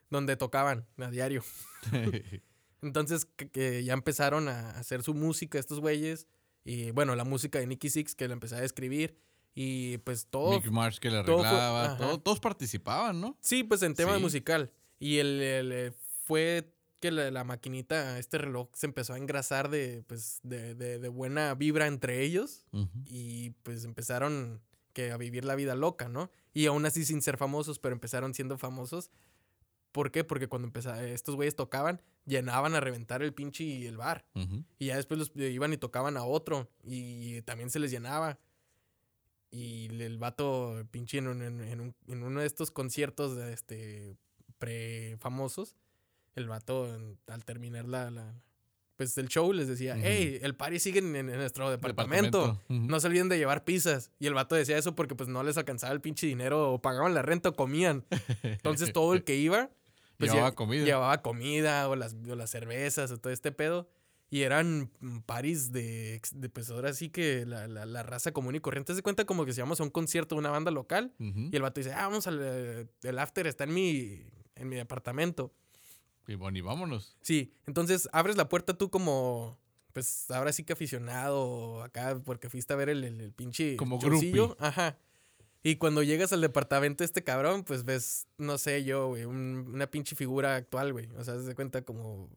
donde 0.10 0.36
tocaban 0.38 0.86
a 0.98 1.10
diario. 1.10 1.44
Entonces, 2.82 3.26
que, 3.26 3.50
que 3.50 3.84
ya 3.84 3.94
empezaron 3.94 4.48
a 4.48 4.72
hacer 4.72 5.04
su 5.04 5.14
música 5.14 5.60
estos 5.60 5.80
güeyes. 5.80 6.28
Y 6.64 6.92
bueno, 6.92 7.16
la 7.16 7.24
música 7.26 7.60
de 7.60 7.68
Nicky 7.68 7.90
Six, 7.90 8.16
que 8.16 8.28
la 8.28 8.34
empecé 8.34 8.56
a 8.56 8.64
escribir. 8.64 9.18
Y 9.54 9.98
pues 10.00 10.28
todo. 10.28 10.60
Mick 10.60 10.72
Marsh 10.72 10.98
que 11.00 11.10
todo 11.10 11.40
fue- 11.40 11.48
arreglaba, 11.48 11.98
todo- 11.98 12.20
todos 12.20 12.40
participaban, 12.40 13.20
¿no? 13.20 13.38
Sí, 13.42 13.64
pues 13.64 13.82
en 13.84 13.94
tema 13.94 14.16
Sí. 14.16 14.22
musical. 14.22 14.72
Y 15.00 15.18
el, 15.18 15.42
el, 15.42 15.72
eh, 15.72 15.92
fue 16.26 16.74
que 17.02 17.12
la, 17.12 17.30
la 17.32 17.44
maquinita, 17.44 18.18
este 18.20 18.38
reloj, 18.38 18.70
se 18.74 18.86
empezó 18.86 19.14
a 19.14 19.18
engrasar 19.18 19.70
de, 19.70 20.04
pues, 20.08 20.40
de, 20.44 20.76
de, 20.76 21.00
de 21.00 21.10
buena 21.10 21.54
vibra 21.56 21.88
entre 21.88 22.22
ellos. 22.24 22.64
Y 23.06 23.50
pues 23.64 23.84
empezaron 23.84 24.62
que 24.94 25.12
a 25.12 25.18
vivir 25.18 25.44
la 25.44 25.56
vida 25.56 25.76
loca, 25.76 26.08
¿no? 26.08 26.32
Y 26.54 26.68
aún 26.68 26.86
así 26.86 27.04
sin 27.06 27.22
ser 27.22 27.38
famosos, 27.38 27.80
pero 27.80 27.94
empezaron 27.94 28.34
siendo 28.34 28.58
famosos. 28.58 29.10
¿Por 29.92 30.12
qué? 30.12 30.24
Porque 30.24 30.48
cuando 30.48 30.68
empeza- 30.70 31.04
estos 31.06 31.36
güeyes 31.36 31.56
tocaban, 31.56 32.02
llenaban 32.26 32.76
a 32.76 32.80
reventar 32.80 33.22
el 33.24 33.34
pinche 33.34 33.64
y 33.66 33.86
el 33.88 33.98
bar. 33.98 34.24
Y 34.80 34.86
ya 34.88 34.96
después 34.96 35.18
los 35.18 35.32
iban 35.36 35.74
y 35.74 35.78
tocaban 35.78 36.16
a 36.16 36.24
otro. 36.24 36.70
Y 36.86 37.42
también 37.42 37.70
se 37.70 37.80
les 37.80 37.92
llenaba. 37.92 38.38
Y 39.50 39.88
el- 40.02 40.18
vato, 40.18 40.86
pinche, 40.92 41.18
en, 41.18 41.28
un- 41.28 41.42
en- 41.42 41.62
en 41.62 41.82
un- 41.82 41.96
en 42.08 42.24
uno 42.24 42.40
de 42.40 42.46
estos 42.48 42.72
conciertos 42.72 43.36
de 43.36 43.52
este, 43.52 44.16
pre-famosos, 44.60 45.76
el 46.36 46.48
vato, 46.48 46.94
en- 46.94 47.18
al 47.28 47.44
terminar 47.46 47.86
la, 47.86 48.10
la- 48.12 48.34
pues 48.98 49.18
el 49.18 49.30
show, 49.30 49.52
les 49.52 49.68
decía, 49.68 49.96
hey, 49.98 50.38
el 50.44 50.54
party 50.56 50.80
sigue 50.80 51.00
en, 51.00 51.16
en 51.16 51.26
nuestro 51.26 51.72
departamento. 51.72 52.62
No 52.88 53.00
se 53.00 53.08
olviden 53.08 53.30
de 53.30 53.38
llevar 53.40 53.64
pizzas. 53.64 54.12
Y 54.20 54.28
el 54.28 54.36
vato 54.36 54.54
decía 54.54 54.78
eso 54.78 54.94
porque 54.94 55.16
pues 55.16 55.28
no 55.28 55.42
les 55.42 55.58
alcanzaba 55.58 55.92
el 55.92 56.02
pinche 56.02 56.28
dinero 56.28 56.72
o 56.74 56.82
pagaban 56.82 57.16
la 57.16 57.24
renta 57.24 57.50
o 57.50 57.54
comían. 57.56 58.06
Entonces 58.44 58.90
todo 58.94 59.14
el 59.16 59.24
que 59.24 59.38
iba... 59.38 59.72
pues, 60.18 60.32
Llevaba 60.32 60.52
lle- 60.52 60.56
comida. 60.56 60.86
Llevaba 60.86 61.22
comida 61.24 61.90
o 61.90 61.96
las, 61.96 62.16
o 62.30 62.36
las 62.36 62.52
cervezas 62.52 63.10
o 63.12 63.18
todo 63.18 63.34
este 63.34 63.52
pedo. 63.52 63.90
Y 64.30 64.44
eran 64.44 64.92
paris 65.26 65.72
de, 65.72 66.22
de 66.36 66.50
pues 66.50 66.70
ahora 66.70 66.94
sí 66.94 67.10
que 67.10 67.44
la, 67.48 67.68
la- 67.68 67.88
la 67.88 68.04
raza 68.04 68.32
común 68.32 68.54
y 68.56 68.60
corriente 68.60 68.94
se 68.94 69.02
cuenta 69.02 69.26
como 69.26 69.46
que 69.46 69.54
se 69.54 69.58
llama 69.62 69.74
a 69.80 69.84
un 69.84 69.90
concierto 69.90 70.36
de 70.36 70.40
una 70.40 70.52
banda 70.52 70.70
local. 70.70 71.12
Y 71.52 71.56
el 71.56 71.62
vato 71.64 71.80
dice, 71.82 71.92
ah, 71.92 72.08
vamos 72.08 72.28
al 72.28 72.40
eh, 72.40 72.88
el 73.02 73.18
after, 73.18 73.48
está 73.48 73.64
en 73.64 73.74
mi, 73.74 74.22
en 74.56 74.70
mi 74.70 74.76
departamento. 74.76 75.52
Y 76.28 76.36
bueno, 76.36 76.58
y 76.58 76.62
vámonos. 76.62 77.16
Sí, 77.22 77.54
entonces 77.68 78.08
abres 78.14 78.38
la 78.38 78.48
puerta 78.50 78.74
tú 78.78 78.90
como, 78.90 79.58
pues 79.94 80.30
ahora 80.32 80.54
sí 80.54 80.64
que 80.64 80.74
aficionado 80.74 81.84
acá, 81.84 82.22
porque 82.24 82.50
fuiste 82.50 82.74
a 82.74 82.76
ver 82.76 82.90
el, 82.90 83.04
el, 83.04 83.20
el 83.22 83.34
pinche 83.34 83.76
Como 83.76 84.00
groupie. 84.00 84.56
Ajá. 84.60 84.98
Y 85.64 85.76
cuando 85.76 86.02
llegas 86.02 86.34
al 86.34 86.42
departamento 86.42 87.04
de 87.04 87.06
este 87.06 87.24
cabrón, 87.24 87.64
pues 87.64 87.84
ves, 87.86 88.26
no 88.38 88.58
sé 88.58 88.84
yo, 88.84 89.10
güey, 89.10 89.26
un- 89.26 89.70
una 89.74 89.86
pinche 89.88 90.16
figura 90.16 90.56
actual, 90.56 90.92
güey. 90.94 91.08
O 91.18 91.24
sea, 91.24 91.40
se 91.42 91.54
cuenta 91.54 91.84
como. 91.84 92.30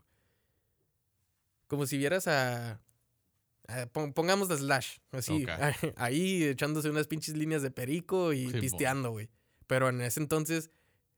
Como 1.67 1.87
si 1.87 1.97
vieras 1.99 2.27
a. 2.29 2.81
a- 3.69 3.87
pon- 3.93 4.13
pongamos 4.13 4.49
de 4.49 4.59
Slash, 4.59 4.99
así, 5.13 5.47
ahí 5.97 6.45
echándose 6.45 6.91
unas 6.91 7.07
pinches 7.07 7.35
líneas 7.37 7.63
de 7.63 7.71
perico 7.71 8.33
y 8.33 8.51
Sí, 8.51 8.61
pisteando, 8.61 9.11
güey. 9.11 9.31
Pero 9.67 9.89
en 9.89 10.03
ese 10.03 10.21
entonces, 10.21 10.71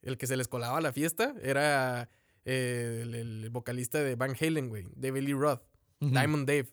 el 0.02 0.16
que 0.16 0.28
se 0.28 0.36
les 0.36 0.46
colaba 0.46 0.78
a 0.78 0.80
la 0.80 0.92
fiesta 0.92 1.34
era 1.42 2.08
eh, 2.46 3.00
el, 3.02 3.14
el 3.14 3.50
vocalista 3.50 4.02
de 4.02 4.14
Van 4.16 4.34
Halen, 4.40 4.70
güey, 4.70 4.86
David 4.96 5.22
Lee 5.22 5.34
Roth. 5.34 5.60
Diamond 6.00 6.46
Dave. 6.48 6.68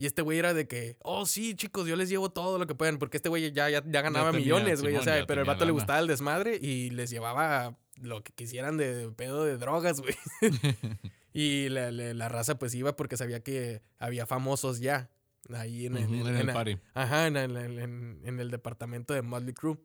Y 0.00 0.06
este 0.06 0.22
güey 0.22 0.38
era 0.38 0.54
de 0.54 0.68
que, 0.68 0.96
oh, 1.02 1.26
sí, 1.26 1.54
chicos, 1.56 1.86
yo 1.88 1.96
les 1.96 2.08
llevo 2.08 2.30
todo 2.30 2.56
lo 2.58 2.66
que 2.68 2.74
puedan, 2.76 2.98
porque 2.98 3.16
este 3.16 3.28
güey 3.28 3.50
ya, 3.52 3.68
ya, 3.68 3.82
ya 3.84 4.00
ganaba 4.00 4.30
tenía, 4.30 4.44
millones, 4.44 4.80
güey. 4.80 4.94
O 4.96 5.02
sea, 5.02 5.26
pero 5.26 5.40
el 5.40 5.46
vato 5.46 5.64
le 5.64 5.72
gustaba 5.72 5.98
el 5.98 6.06
desmadre 6.06 6.56
y 6.56 6.90
les 6.90 7.10
llevaba 7.10 7.76
lo 8.00 8.22
que 8.22 8.32
quisieran 8.32 8.76
de 8.76 9.10
pedo 9.16 9.44
de 9.44 9.58
drogas, 9.58 10.00
güey. 10.00 10.14
y 11.32 11.68
la, 11.68 11.90
la- 11.90 12.14
la 12.14 12.28
raza 12.28 12.58
pues 12.58 12.74
iba 12.74 12.94
porque 12.96 13.16
sabía 13.16 13.40
que 13.42 13.82
había 13.98 14.24
famosos 14.26 14.78
ya 14.80 15.10
ahí 15.54 15.86
en, 15.86 15.96
en- 15.96 16.04
Ujú, 16.04 16.14
en- 16.28 16.34
en 16.34 16.36
el 16.36 16.46
la- 16.46 16.52
party. 16.52 16.78
Ajá, 16.94 17.26
en 17.26 17.36
el, 17.36 17.56
en- 17.56 17.78
en- 17.80 18.20
en 18.24 18.40
el 18.40 18.50
departamento 18.50 19.14
de 19.14 19.22
Motley 19.22 19.54
Crue. 19.54 19.78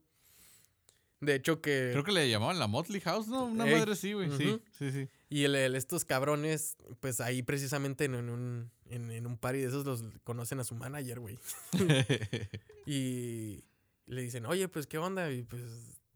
De 1.25 1.35
hecho 1.35 1.61
que... 1.61 1.89
Creo 1.91 2.03
que 2.03 2.11
le 2.11 2.29
llamaban 2.29 2.59
la 2.59 2.67
Motley 2.67 3.01
House, 3.01 3.27
¿no? 3.27 3.45
Una 3.45 3.67
Ey, 3.67 3.75
madre 3.79 3.95
sí, 3.95 4.13
güey. 4.13 4.29
Sí, 4.37 4.61
sí, 4.77 4.91
sí. 4.91 5.07
Y 5.29 5.43
el, 5.45 5.55
el- 5.55 5.75
estos 5.75 6.05
cabrones, 6.05 6.75
pues 6.99 7.21
ahí 7.21 7.41
precisamente 7.43 8.05
en, 8.05 8.15
en 8.15 8.29
un, 8.29 8.71
en, 8.89 9.09
en 9.11 9.25
un 9.27 9.37
party 9.37 9.59
de 9.59 9.67
esos 9.67 9.85
los 9.85 10.03
conocen 10.23 10.59
a 10.59 10.63
su 10.63 10.75
manager, 10.75 11.19
güey. 11.19 11.37
Y 12.85 13.63
le 14.05 14.21
dicen, 14.21 14.45
oye, 14.45 14.67
pues, 14.67 14.87
¿qué 14.87 14.97
onda? 14.97 15.31
Y 15.31 15.43
pues, 15.43 15.61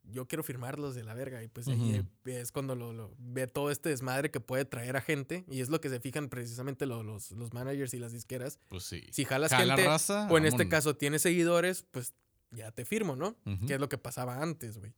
yo 0.04 0.28
quiero 0.28 0.43
firmarlos 0.43 0.96
de 0.96 1.04
la 1.04 1.13
verga. 1.13 1.43
Y 1.43 1.48
pues 1.48 1.67
ahí 1.67 2.06
es 2.26 2.52
cuando 2.52 2.76
lo, 2.76 2.93
lo- 2.93 3.13
ve 3.17 3.48
todo 3.48 3.72
este 3.72 3.89
desmadre 3.89 4.32
que 4.32 4.39
puede 4.39 4.65
traer 4.65 4.98
a 4.98 5.02
gente. 5.02 5.46
Y 5.50 5.62
es 5.62 5.70
lo 5.70 5.80
que 5.82 5.89
se 5.89 6.00
fijan 6.00 6.30
precisamente 6.30 6.86
lo- 6.86 7.04
los, 7.04 7.32
los 7.32 7.54
managers 7.54 7.93
y 7.93 8.00
las 8.00 8.12
disqueras. 8.12 8.60
pues 8.70 8.84
sí. 8.84 9.06
Si 9.12 9.26
jalas 9.26 9.52
Jala 9.52 9.76
gente, 9.76 9.89
raza, 9.89 10.28
o 10.30 10.38
en 10.38 10.46
este 10.46 10.67
caso 10.70 10.96
tienes 10.96 11.22
seguidores, 11.22 11.86
pues 11.91 12.13
ya 12.51 12.71
te 12.71 12.86
firmo, 12.86 13.15
¿no? 13.15 13.36
Ujú. 13.45 13.65
Que 13.65 13.75
es 13.75 13.79
lo 13.79 13.89
que 13.89 13.97
pasaba 13.97 14.41
antes, 14.41 14.77
güey. 14.77 14.93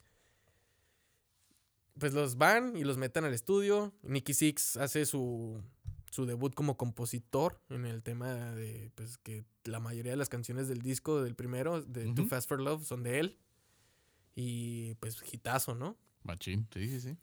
Pues 1.97 2.13
los 2.13 2.37
van 2.37 2.77
y 2.77 2.83
los 2.83 2.97
meten 2.97 3.25
al 3.25 3.33
estudio. 3.33 3.93
Nicky 4.03 4.33
Six 4.33 4.77
hace 4.77 5.05
su, 5.05 5.61
su 6.11 6.25
debut 6.25 6.53
como 6.53 6.77
compositor 6.77 7.61
en 7.69 7.85
el 7.85 8.03
tema 8.03 8.53
de 8.55 8.91
pues 8.95 9.17
que 9.17 9.43
la 9.65 9.79
mayoría 9.79 10.11
de 10.11 10.17
las 10.17 10.29
canciones 10.29 10.67
del 10.67 10.81
disco 10.81 11.21
del 11.21 11.35
primero, 11.35 11.81
de 11.81 12.13
Too. 12.13 12.25
Fast 12.27 12.47
for 12.47 12.61
Love, 12.61 12.85
son 12.85 13.03
de 13.03 13.19
él. 13.19 13.37
Y 14.35 14.95
pues 14.95 15.21
hitazo, 15.31 15.75
¿no? 15.75 15.97
Machín, 16.23 16.67
sí, 16.73 16.87
sí, 16.87 17.01
sí. 17.01 17.17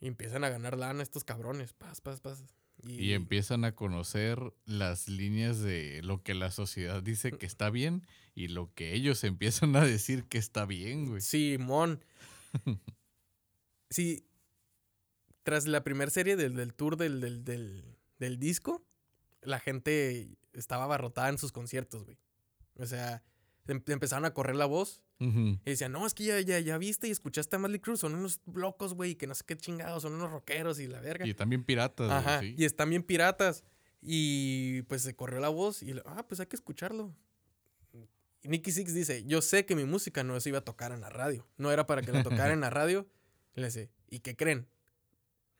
Y 0.00 0.08
empiezan 0.08 0.42
a 0.42 0.48
ganar 0.48 0.76
lana 0.76 1.02
estos 1.02 1.22
cabrones. 1.22 1.72
Paz, 1.72 2.00
paz, 2.00 2.20
paz. 2.20 2.44
Y 2.86 3.12
empiezan 3.12 3.64
a 3.64 3.74
conocer 3.74 4.38
las 4.66 5.08
líneas 5.08 5.60
de 5.60 6.02
lo 6.02 6.22
que 6.22 6.34
la 6.34 6.50
sociedad 6.50 7.02
dice 7.02 7.32
que 7.32 7.46
está 7.46 7.70
bien 7.70 8.06
y 8.34 8.48
lo 8.48 8.72
que 8.74 8.94
ellos 8.94 9.24
empiezan 9.24 9.76
a 9.76 9.84
decir 9.84 10.24
que 10.24 10.38
está 10.38 10.66
bien, 10.66 11.06
güey. 11.06 11.20
Simón. 11.20 12.04
sí. 13.90 14.26
Tras 15.42 15.66
la 15.66 15.84
primera 15.84 16.10
serie 16.10 16.36
del, 16.36 16.54
del 16.56 16.72
tour 16.72 16.96
del, 16.96 17.20
del, 17.20 17.44
del, 17.44 17.84
del 18.18 18.38
disco, 18.38 18.82
la 19.42 19.60
gente 19.60 20.38
estaba 20.54 20.84
abarrotada 20.84 21.28
en 21.28 21.38
sus 21.38 21.52
conciertos, 21.52 22.04
güey. 22.04 22.16
O 22.76 22.86
sea, 22.86 23.22
empezaron 23.66 24.24
a 24.24 24.32
correr 24.34 24.56
la 24.56 24.66
voz 24.66 25.02
y 25.18 25.58
decían, 25.64 25.92
no, 25.92 26.06
es 26.06 26.12
que 26.12 26.24
ya, 26.24 26.40
ya, 26.40 26.60
ya 26.60 26.76
viste 26.76 27.08
y 27.08 27.10
escuchaste 27.10 27.56
a 27.56 27.58
Madly 27.58 27.78
Cruz, 27.78 28.00
son 28.00 28.14
unos 28.14 28.40
locos, 28.52 28.92
güey, 28.94 29.14
que 29.14 29.26
no 29.26 29.34
sé 29.34 29.44
qué 29.46 29.56
chingados, 29.56 30.02
son 30.02 30.12
unos 30.12 30.30
rockeros 30.30 30.78
y 30.80 30.86
la 30.86 31.00
verga. 31.00 31.26
Y 31.26 31.32
también 31.32 31.64
piratas, 31.64 32.08
güey, 32.08 32.18
Ajá, 32.18 32.40
sí. 32.40 32.54
y 32.58 32.64
están 32.64 32.90
bien 32.90 33.02
piratas. 33.02 33.64
Y 34.02 34.82
pues 34.82 35.00
se 35.00 35.16
corrió 35.16 35.40
la 35.40 35.48
voz 35.48 35.82
y, 35.82 35.94
ah, 36.04 36.26
pues 36.28 36.40
hay 36.40 36.46
que 36.46 36.56
escucharlo. 36.56 37.14
Y 38.42 38.48
Nicky 38.48 38.70
Six 38.70 38.92
dice, 38.92 39.24
yo 39.24 39.40
sé 39.40 39.64
que 39.64 39.74
mi 39.74 39.84
música 39.84 40.22
no 40.22 40.38
se 40.38 40.50
iba 40.50 40.58
a 40.58 40.64
tocar 40.64 40.92
en 40.92 41.00
la 41.00 41.08
radio. 41.08 41.48
No 41.56 41.72
era 41.72 41.86
para 41.86 42.02
que 42.02 42.12
la 42.12 42.22
tocara 42.22 42.52
en 42.52 42.60
la 42.60 42.68
radio. 42.70 43.08
Y 43.56 43.60
le 43.60 43.68
dice, 43.68 43.90
¿y 44.10 44.18
qué 44.20 44.36
creen? 44.36 44.68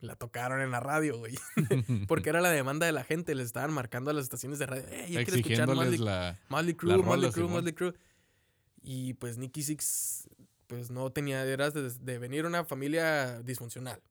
La 0.00 0.16
tocaron 0.16 0.61
en 0.61 0.70
la 0.70 0.80
radio, 0.80 1.16
güey. 1.18 1.35
Porque 2.09 2.28
era 2.28 2.40
la 2.40 2.50
demanda 2.50 2.85
de 2.85 2.92
la 2.92 3.04
gente. 3.04 3.35
Les 3.35 3.46
estaban 3.46 3.72
marcando 3.72 4.11
a 4.11 4.14
las 4.14 4.24
estaciones 4.24 4.59
de 4.59 4.66
radio. 4.66 4.85
Yo 5.09 5.24
quiero 5.24 5.37
escuchar 5.37 5.66
Motley, 5.68 5.98
la... 5.98 6.38
Motley 6.48 6.74
Crue, 6.74 6.96
Motley 6.98 7.30
Crue, 7.30 7.33
Simón. 7.33 7.52
Motley 7.52 7.72
Crue. 7.72 7.94
Y 8.83 9.14
pues 9.14 9.38
Nicky 9.38 9.62
Six, 9.62 10.28
pues 10.66 10.90
no 10.90 11.11
tenía, 11.11 11.42
era 11.46 11.70
de, 11.70 11.88
de 11.90 12.18
venir 12.18 12.44
una 12.44 12.64
familia 12.64 13.40
disfuncional, 13.40 14.02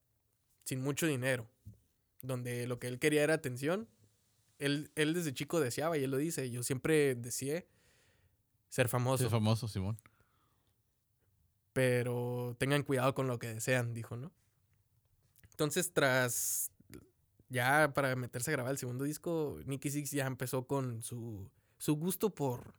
sin 0.64 0.82
mucho 0.82 1.06
dinero, 1.06 1.48
donde 2.24 2.66
lo 2.66 2.80
que 2.80 2.88
él 2.88 2.98
quería 2.98 3.24
era 3.24 3.36
atención. 3.36 3.88
Él, 4.58 4.90
él 4.96 5.14
desde 5.14 5.32
chico 5.34 5.60
deseaba, 5.60 5.96
y 6.00 6.04
él 6.06 6.10
lo 6.10 6.18
dice, 6.18 6.50
yo 6.50 6.64
siempre 6.64 7.14
deseé 7.14 7.68
ser 8.70 8.88
famoso, 8.90 9.26
Es 9.26 9.30
famoso, 9.32 9.68
Simón. 9.68 10.00
pero 11.74 12.56
tengan 12.60 12.84
cuidado 12.84 13.14
con 13.14 13.28
lo 13.28 13.40
que 13.40 13.54
desean, 13.54 13.94
dijo, 13.94 14.16
¿no? 14.18 14.32
Entonces, 15.54 15.94
tras 15.94 16.72
ya 17.50 17.94
para 17.94 18.16
meterse 18.16 18.50
a 18.50 18.54
grabar 18.54 18.72
el 18.72 18.78
segundo 18.78 19.04
disco, 19.06 19.60
Nicky 19.66 19.92
Six 19.92 20.12
ya 20.12 20.26
empezó 20.26 20.66
con 20.66 21.04
su, 21.04 21.50
su 21.78 21.96
gusto 21.96 22.34
por, 22.34 22.74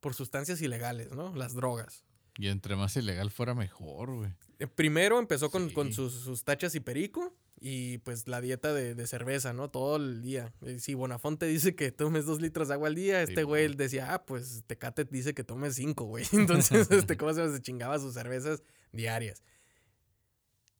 por 0.00 0.14
sustancias 0.14 0.60
ilegales, 0.60 1.12
¿no? 1.12 1.34
Las 1.34 1.54
drogas. 1.54 2.04
Y 2.36 2.48
entre 2.48 2.76
más 2.76 2.96
ilegal 2.96 3.30
fuera 3.30 3.54
mejor, 3.54 4.12
güey. 4.14 4.30
Eh, 4.58 4.66
Primero 4.66 5.18
empezó 5.18 5.50
con, 5.50 5.70
con 5.70 5.92
sus, 5.92 6.12
sus 6.12 6.44
tachas 6.44 6.74
y 6.74 6.80
perico 6.80 7.34
y 7.60 7.98
pues 7.98 8.26
la 8.26 8.40
dieta 8.40 8.74
de, 8.74 8.94
de 8.94 9.06
cerveza, 9.06 9.52
¿no? 9.52 9.70
Todo 9.70 9.96
el 9.96 10.22
día. 10.22 10.52
Eh, 10.62 10.78
Si 10.80 10.94
Bonafonte 10.94 11.46
dice 11.46 11.74
que 11.74 11.92
tomes 11.92 12.26
dos 12.26 12.40
litros 12.40 12.68
de 12.68 12.74
agua 12.74 12.88
al 12.88 12.94
día, 12.94 13.22
este 13.22 13.36
Sí, 13.36 13.42
güey 13.42 13.74
decía, 13.74 14.12
ah, 14.12 14.24
pues 14.26 14.64
Tecate 14.66 15.04
dice 15.04 15.34
que 15.34 15.44
tomes 15.44 15.76
cinco, 15.76 16.04
güey. 16.04 16.24
Entonces, 16.32 16.90
este, 16.90 17.16
¿cómo 17.16 17.32
se 17.32 17.62
chingaba 17.62 17.98
sus 17.98 18.14
cervezas 18.14 18.62
diarias? 18.92 19.42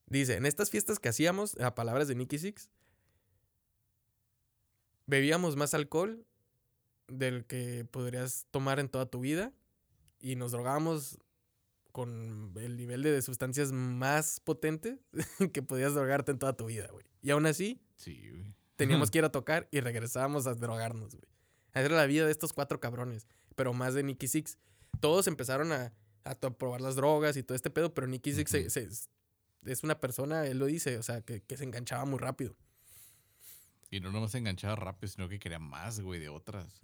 Dice, 0.09 0.35
en 0.37 0.47
estas 0.47 0.71
fiestas 0.71 0.99
que 0.99 1.09
hacíamos, 1.09 1.57
a 1.59 1.75
palabras 1.75 2.07
de 2.09 2.15
Nicky 2.15 2.39
Six, 2.39 2.71
bebíamos 5.07 5.57
más 5.57 5.75
alcohol 5.75 6.25
del 7.09 7.45
que 7.45 7.85
podrías 7.91 8.47
tomar 8.51 8.81
en 8.81 8.89
toda 8.89 9.07
tu 9.07 9.21
vida 9.21 9.53
y 10.21 10.37
nos 10.37 10.53
drogábamos 10.53 11.19
con 11.93 12.53
el 12.57 12.77
nivel 12.77 13.03
de 13.03 13.21
sustancias 13.23 13.73
más 13.73 14.41
potente 14.41 14.99
que 15.53 15.63
podías 15.63 15.95
drogarte 15.95 16.33
en 16.33 16.39
toda 16.39 16.57
tu 16.57 16.67
vida, 16.67 16.89
güey. 16.91 17.07
Y 17.23 17.31
aún 17.31 17.47
así, 17.47 17.81
Sí, 17.97 18.29
güey. 18.29 18.55
teníamos 18.77 19.11
que 19.11 19.19
ir 19.19 19.25
a 19.25 19.33
tocar 19.33 19.69
y 19.71 19.81
regresábamos 19.81 20.47
a 20.47 20.55
drogarnos, 20.55 21.15
güey. 21.15 21.27
Esa 21.71 21.81
era 21.87 21.97
la 21.97 22.07
vida 22.07 22.25
de 22.25 22.33
estos 22.33 22.53
cuatro 22.53 22.81
cabrones, 22.81 23.27
pero 23.55 23.73
más 23.73 23.95
de 23.95 24.03
Nicky 24.03 24.29
Six. 24.29 24.59
Todos 25.01 25.27
empezaron 25.27 25.73
a, 25.73 25.93
probar 26.59 26.81
las 26.81 26.97
drogas 26.97 27.37
y 27.37 27.43
todo 27.43 27.55
este 27.55 27.71
pedo, 27.71 27.93
pero 27.95 28.07
Nicky 28.07 28.33
Six 28.33 28.51
se- 28.51 28.89
es 29.67 29.83
una 29.83 29.99
persona, 30.01 30.47
él 30.47 30.59
lo 30.59 30.67
dice, 30.67 30.99
o 30.99 31.03
sea, 31.03 31.21
que, 31.23 31.43
que 31.43 31.57
se 31.57 31.65
enganchaba 31.65 32.05
muy 32.05 32.19
rápido. 32.19 32.57
Y 33.91 34.01
no 34.01 34.11
nomás 34.11 34.33
se 34.33 34.39
enganchaba 34.39 34.77
rápido, 34.77 35.09
sino 35.13 35.29
que 35.29 35.39
quería 35.39 35.59
más, 35.59 36.01
güey, 36.01 36.19
de 36.21 36.29
otras. 36.29 36.81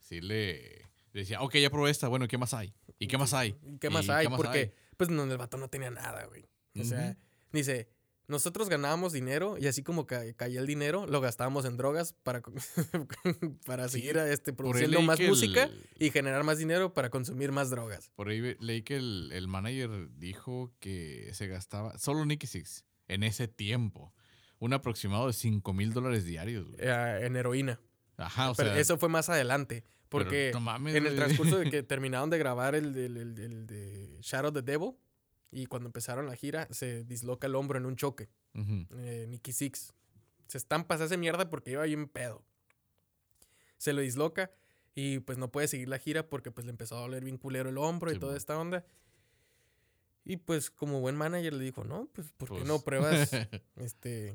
Sí 0.00 0.20
le, 0.20 0.78
le 1.12 1.20
decía, 1.20 1.40
ok, 1.42 1.54
ya 1.56 1.70
probé 1.70 1.90
esta, 1.90 2.08
bueno, 2.08 2.26
¿qué 2.28 2.38
más 2.38 2.54
hay? 2.54 2.74
¿Y 2.98 3.06
qué 3.06 3.18
más 3.18 3.32
hay? 3.34 3.54
¿Qué 3.80 3.88
más 3.90 4.06
¿Y 4.06 4.10
hay? 4.10 4.24
qué 4.26 4.30
más 4.30 4.36
Porque, 4.36 4.58
hay? 4.58 4.72
pues, 4.96 5.10
no, 5.10 5.24
el 5.24 5.38
vato 5.38 5.56
no 5.56 5.68
tenía 5.68 5.90
nada, 5.90 6.24
güey. 6.26 6.44
O 6.78 6.84
sea, 6.84 7.10
Ujú. 7.10 7.18
dice, 7.52 7.88
nosotros 8.26 8.68
ganábamos 8.68 9.12
dinero 9.12 9.56
y 9.58 9.66
así 9.66 9.82
como 9.82 10.06
ca- 10.06 10.32
caía 10.34 10.60
el 10.60 10.66
dinero, 10.66 11.06
lo 11.06 11.20
gastábamos 11.20 11.64
en 11.66 11.76
drogas 11.76 12.14
para, 12.22 12.40
para 13.66 13.88
Sí, 13.88 14.00
seguir 14.00 14.16
este, 14.18 14.52
produciendo 14.52 15.02
más 15.02 15.20
música 15.20 15.64
el- 15.64 15.86
y 15.98 16.10
generar 16.10 16.44
más 16.44 16.58
dinero 16.58 16.92
para 16.94 17.10
consumir 17.10 17.52
más 17.52 17.70
drogas. 17.70 18.10
Por 18.16 18.28
ahí 18.28 18.56
leí 18.60 18.82
que 18.82 18.96
el, 18.96 19.30
el 19.32 19.48
manager 19.48 20.08
dijo 20.16 20.72
que 20.80 21.30
se 21.34 21.46
gastaba, 21.48 21.98
solo 21.98 22.24
Nicky 22.24 22.46
Six, 22.46 22.84
en 23.08 23.22
ese 23.22 23.48
tiempo, 23.48 24.14
un 24.58 24.72
aproximado 24.72 25.26
de 25.26 25.32
5 25.32 25.72
mil 25.74 25.92
dólares 25.92 26.24
diarios, 26.24 26.66
güey. 26.68 26.76
eh, 26.80 27.18
en 27.22 27.36
heroína. 27.36 27.80
Ajá, 28.16 28.50
o 28.50 28.54
Pero 28.54 28.70
sea, 28.70 28.78
eso 28.80 28.96
fue 28.96 29.08
más 29.08 29.28
adelante. 29.28 29.82
pero 30.08 30.24
Porque 30.24 30.50
no 30.54 30.60
mames, 30.60 30.94
en 30.94 31.06
el 31.06 31.16
transcurso 31.16 31.58
de 31.58 31.68
que 31.70 31.82
terminaron 31.82 32.30
de 32.30 32.38
grabar 32.38 32.74
el, 32.74 32.96
el- 32.96 33.16
el 33.38 33.66
de 33.66 34.18
Shadow 34.22 34.52
the 34.52 34.62
Devil 34.62 34.92
y 35.50 35.66
cuando 35.66 35.88
empezaron 35.88 36.26
la 36.26 36.36
gira, 36.36 36.66
se 36.70 37.04
disloca 37.04 37.46
el 37.46 37.54
hombro 37.54 37.78
en 37.78 37.86
un 37.86 37.96
choque. 37.96 38.28
Eh, 38.54 39.26
Nicky 39.28 39.52
Six. 39.52 39.92
Se 40.46 40.58
estampa, 40.58 40.96
se 40.98 41.04
hace 41.04 41.16
mierda 41.16 41.48
porque 41.50 41.72
iba 41.72 41.82
bien 41.84 42.08
pedo. 42.08 42.42
Se 43.78 43.92
lo 43.92 44.00
disloca 44.00 44.50
y 44.94 45.18
pues 45.20 45.38
no 45.38 45.50
puede 45.50 45.68
seguir 45.68 45.88
la 45.88 45.98
gira 45.98 46.28
porque 46.28 46.50
pues 46.50 46.64
le 46.66 46.70
empezó 46.70 46.96
a 46.96 47.00
doler 47.00 47.24
bien 47.24 47.38
culero 47.38 47.68
el 47.70 47.78
hombro 47.78 48.12
y 48.12 48.18
toda 48.18 48.36
esta 48.36 48.58
onda. 48.58 48.84
Y 50.24 50.36
pues 50.38 50.70
como 50.70 51.00
buen 51.00 51.16
manager 51.16 51.52
le 51.52 51.64
dijo, 51.64 51.84
no, 51.84 52.06
pues 52.12 52.32
¿por 52.32 52.48
qué 52.48 52.54
Pues- 52.56 52.66
no 52.68 52.78
pruebas 52.80 53.30
este 53.76 54.34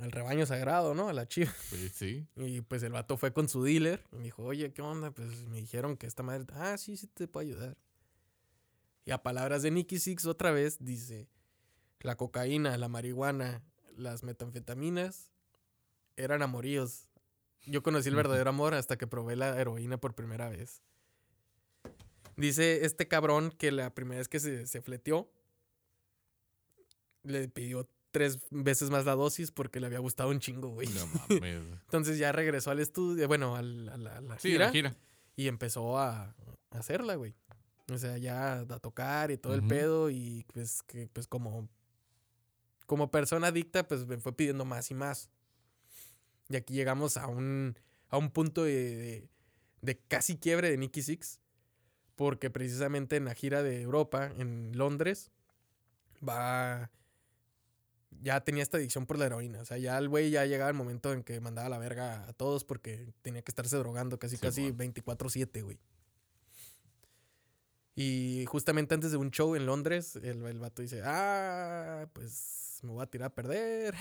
al 0.00 0.12
rebaño 0.12 0.46
sagrado, 0.46 0.94
¿no? 0.94 1.08
A 1.08 1.12
la 1.12 1.26
chiva. 1.26 1.52
Pues 1.70 1.90
sí. 1.92 2.24
Y 2.36 2.60
pues 2.60 2.82
el 2.84 2.92
vato 2.92 3.16
fue 3.16 3.32
con 3.32 3.48
su 3.48 3.64
dealer 3.64 4.04
y 4.12 4.16
me 4.16 4.24
dijo, 4.24 4.44
oye, 4.44 4.72
¿qué 4.72 4.80
onda? 4.80 5.10
Pues 5.10 5.28
me 5.48 5.56
dijeron 5.58 5.96
que 5.96 6.06
esta 6.06 6.22
madre, 6.22 6.46
ah, 6.54 6.76
sí, 6.78 6.96
sí 6.96 7.08
te 7.08 7.26
puedo 7.26 7.46
ayudar. 7.48 7.76
Y 9.08 9.10
a 9.10 9.22
palabras 9.22 9.62
de 9.62 9.70
Nicky 9.70 9.98
Six 9.98 10.26
otra 10.26 10.50
vez 10.50 10.76
dice, 10.84 11.30
la 12.00 12.16
cocaína, 12.18 12.76
la 12.76 12.88
marihuana, 12.88 13.62
las 13.96 14.22
metanfetaminas 14.22 15.30
eran 16.18 16.42
amoríos. 16.42 17.08
Yo 17.64 17.82
conocí 17.82 18.10
el 18.10 18.16
verdadero 18.16 18.50
amor 18.50 18.74
hasta 18.74 18.98
que 18.98 19.06
probé 19.06 19.34
la 19.34 19.58
heroína 19.58 19.96
por 19.96 20.14
primera 20.14 20.50
vez. 20.50 20.82
Dice 22.36 22.84
este 22.84 23.08
cabrón 23.08 23.50
que 23.50 23.72
la 23.72 23.94
primera 23.94 24.18
vez 24.18 24.28
que 24.28 24.40
se, 24.40 24.66
se 24.66 24.82
fleteó, 24.82 25.32
le 27.22 27.48
pidió 27.48 27.88
tres 28.10 28.38
veces 28.50 28.90
más 28.90 29.04
la 29.06 29.14
dosis 29.14 29.50
porque 29.50 29.80
le 29.80 29.86
había 29.86 29.98
gustado 30.00 30.28
un 30.28 30.40
chingo, 30.40 30.68
güey. 30.68 30.88
No 30.88 31.06
mames. 31.30 31.62
Entonces 31.84 32.18
ya 32.18 32.30
regresó 32.32 32.70
al 32.70 32.80
estudio, 32.80 33.26
bueno, 33.26 33.56
al- 33.56 33.88
a 33.88 33.96
la, 33.96 34.16
a 34.18 34.20
la 34.20 34.38
Sí, 34.38 34.50
gira, 34.52 34.66
la 34.66 34.72
gira. 34.72 34.96
y 35.34 35.48
empezó 35.48 35.98
a, 35.98 36.24
a 36.70 36.78
hacerla, 36.78 37.14
güey. 37.16 37.34
O 37.90 37.98
sea, 37.98 38.18
ya 38.18 38.60
a 38.60 38.78
tocar 38.78 39.30
y 39.30 39.38
todo 39.38 39.54
el 39.54 39.66
pedo 39.66 40.10
y 40.10 40.44
pues 40.52 40.82
que 40.82 41.08
pues 41.08 41.26
como 41.26 41.68
como 42.86 43.10
persona 43.10 43.48
adicta 43.48 43.86
pues 43.88 44.06
me 44.06 44.18
fue 44.18 44.34
pidiendo 44.34 44.64
más 44.64 44.90
y 44.90 44.94
más. 44.94 45.30
Y 46.48 46.56
aquí 46.56 46.74
llegamos 46.74 47.16
a 47.16 47.26
un 47.26 47.76
a 48.08 48.18
un 48.18 48.30
punto 48.30 48.64
de, 48.64 48.96
de, 48.96 49.28
de 49.82 49.98
casi 49.98 50.36
quiebre 50.38 50.70
de 50.70 50.76
Nicky 50.78 51.02
Six 51.02 51.40
porque 52.18 52.50
precisamente 52.50 53.14
en 53.14 53.26
la 53.26 53.34
gira 53.34 53.62
de 53.62 53.80
Europa, 53.80 54.32
en 54.36 54.76
Londres, 54.76 55.30
va... 56.28 56.90
Ya 58.20 58.40
tenía 58.42 58.64
esta 58.64 58.76
adicción 58.76 59.06
por 59.06 59.18
la 59.20 59.26
heroína. 59.26 59.60
O 59.60 59.64
sea, 59.64 59.78
ya 59.78 59.96
el 59.96 60.08
güey 60.08 60.30
ya 60.30 60.44
llegaba 60.44 60.68
el 60.68 60.74
momento 60.76 61.12
en 61.12 61.22
que 61.22 61.40
mandaba 61.40 61.68
la 61.68 61.78
verga 61.78 62.26
a 62.26 62.32
todos 62.32 62.64
porque 62.64 63.12
tenía 63.22 63.42
que 63.42 63.52
estarse 63.52 63.76
drogando 63.76 64.18
casi, 64.18 64.36
Sí, 64.36 64.42
casi 64.42 64.62
mon. 64.72 64.78
24-7, 64.78 65.62
güey. 65.62 65.78
Y 68.00 68.44
justamente 68.46 68.94
antes 68.94 69.10
de 69.10 69.16
un 69.16 69.32
show 69.32 69.56
en 69.56 69.66
Londres, 69.66 70.14
el, 70.14 70.44
el 70.44 70.58
vato 70.60 70.82
dice, 70.82 71.02
ah, 71.04 72.06
pues 72.12 72.78
me 72.84 72.92
voy 72.92 73.02
a 73.02 73.06
tirar 73.06 73.26
a 73.26 73.34
perder. 73.34 73.94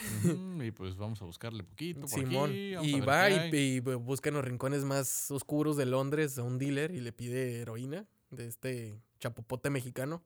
Y 0.63 0.71
pues 0.71 0.95
vamos 0.97 1.19
a 1.21 1.25
buscarle 1.25 1.63
poquito 1.63 2.01
por 2.01 2.09
Simón. 2.09 2.51
aquí. 2.51 2.75
y 2.83 2.99
va 2.99 3.27
qué 3.27 3.49
y, 3.57 3.79
busca 3.79 4.29
en 4.29 4.35
los 4.35 4.45
rincones 4.45 4.83
más 4.83 5.31
oscuros 5.31 5.77
de 5.77 5.87
Londres 5.87 6.37
a 6.37 6.43
un 6.43 6.59
dealer 6.59 6.91
y 6.91 6.99
le 6.99 7.11
pide 7.11 7.61
heroína 7.61 8.05
de 8.29 8.47
este 8.47 9.01
chapopote 9.19 9.71
mexicano. 9.71 10.23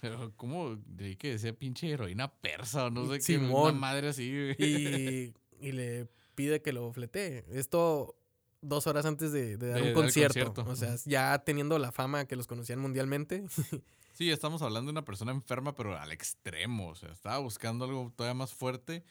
Pero, 0.00 0.32
¿cómo? 0.36 0.76
De 0.76 1.16
que 1.16 1.30
decía 1.30 1.52
pinche 1.52 1.90
heroína 1.90 2.32
persa 2.32 2.86
o 2.86 2.90
no 2.90 3.06
sé 3.06 3.14
qué. 3.14 3.22
Simón. 3.22 3.70
Una 3.70 3.80
madre 3.80 4.08
así. 4.10 4.30
Y, 4.58 5.34
y 5.60 5.72
le 5.72 6.06
pide 6.36 6.62
que 6.62 6.72
lo 6.72 6.92
fletee. 6.92 7.44
Esto 7.50 8.16
dos 8.62 8.86
horas 8.86 9.04
antes 9.04 9.32
de, 9.32 9.56
de 9.58 9.68
dar 9.68 9.76
De 9.76 9.88
un 9.88 9.94
dar 9.94 10.02
concierto. 10.04 10.64
O 10.66 10.76
sea, 10.76 10.96
ya 11.04 11.38
teniendo 11.44 11.78
la 11.78 11.92
fama 11.92 12.24
que 12.24 12.36
los 12.36 12.46
conocían 12.46 12.78
mundialmente. 12.78 13.44
Sí, 14.14 14.30
estamos 14.30 14.60
hablando 14.60 14.88
de 14.88 14.92
una 14.92 15.06
persona 15.06 15.32
enferma, 15.32 15.74
pero 15.74 15.98
al 15.98 16.12
extremo. 16.12 16.90
O 16.90 16.94
sea, 16.94 17.10
estaba 17.10 17.38
buscando 17.38 17.86
algo 17.86 18.12
todavía 18.14 18.34
más 18.34 18.52
fuerte 18.52 19.02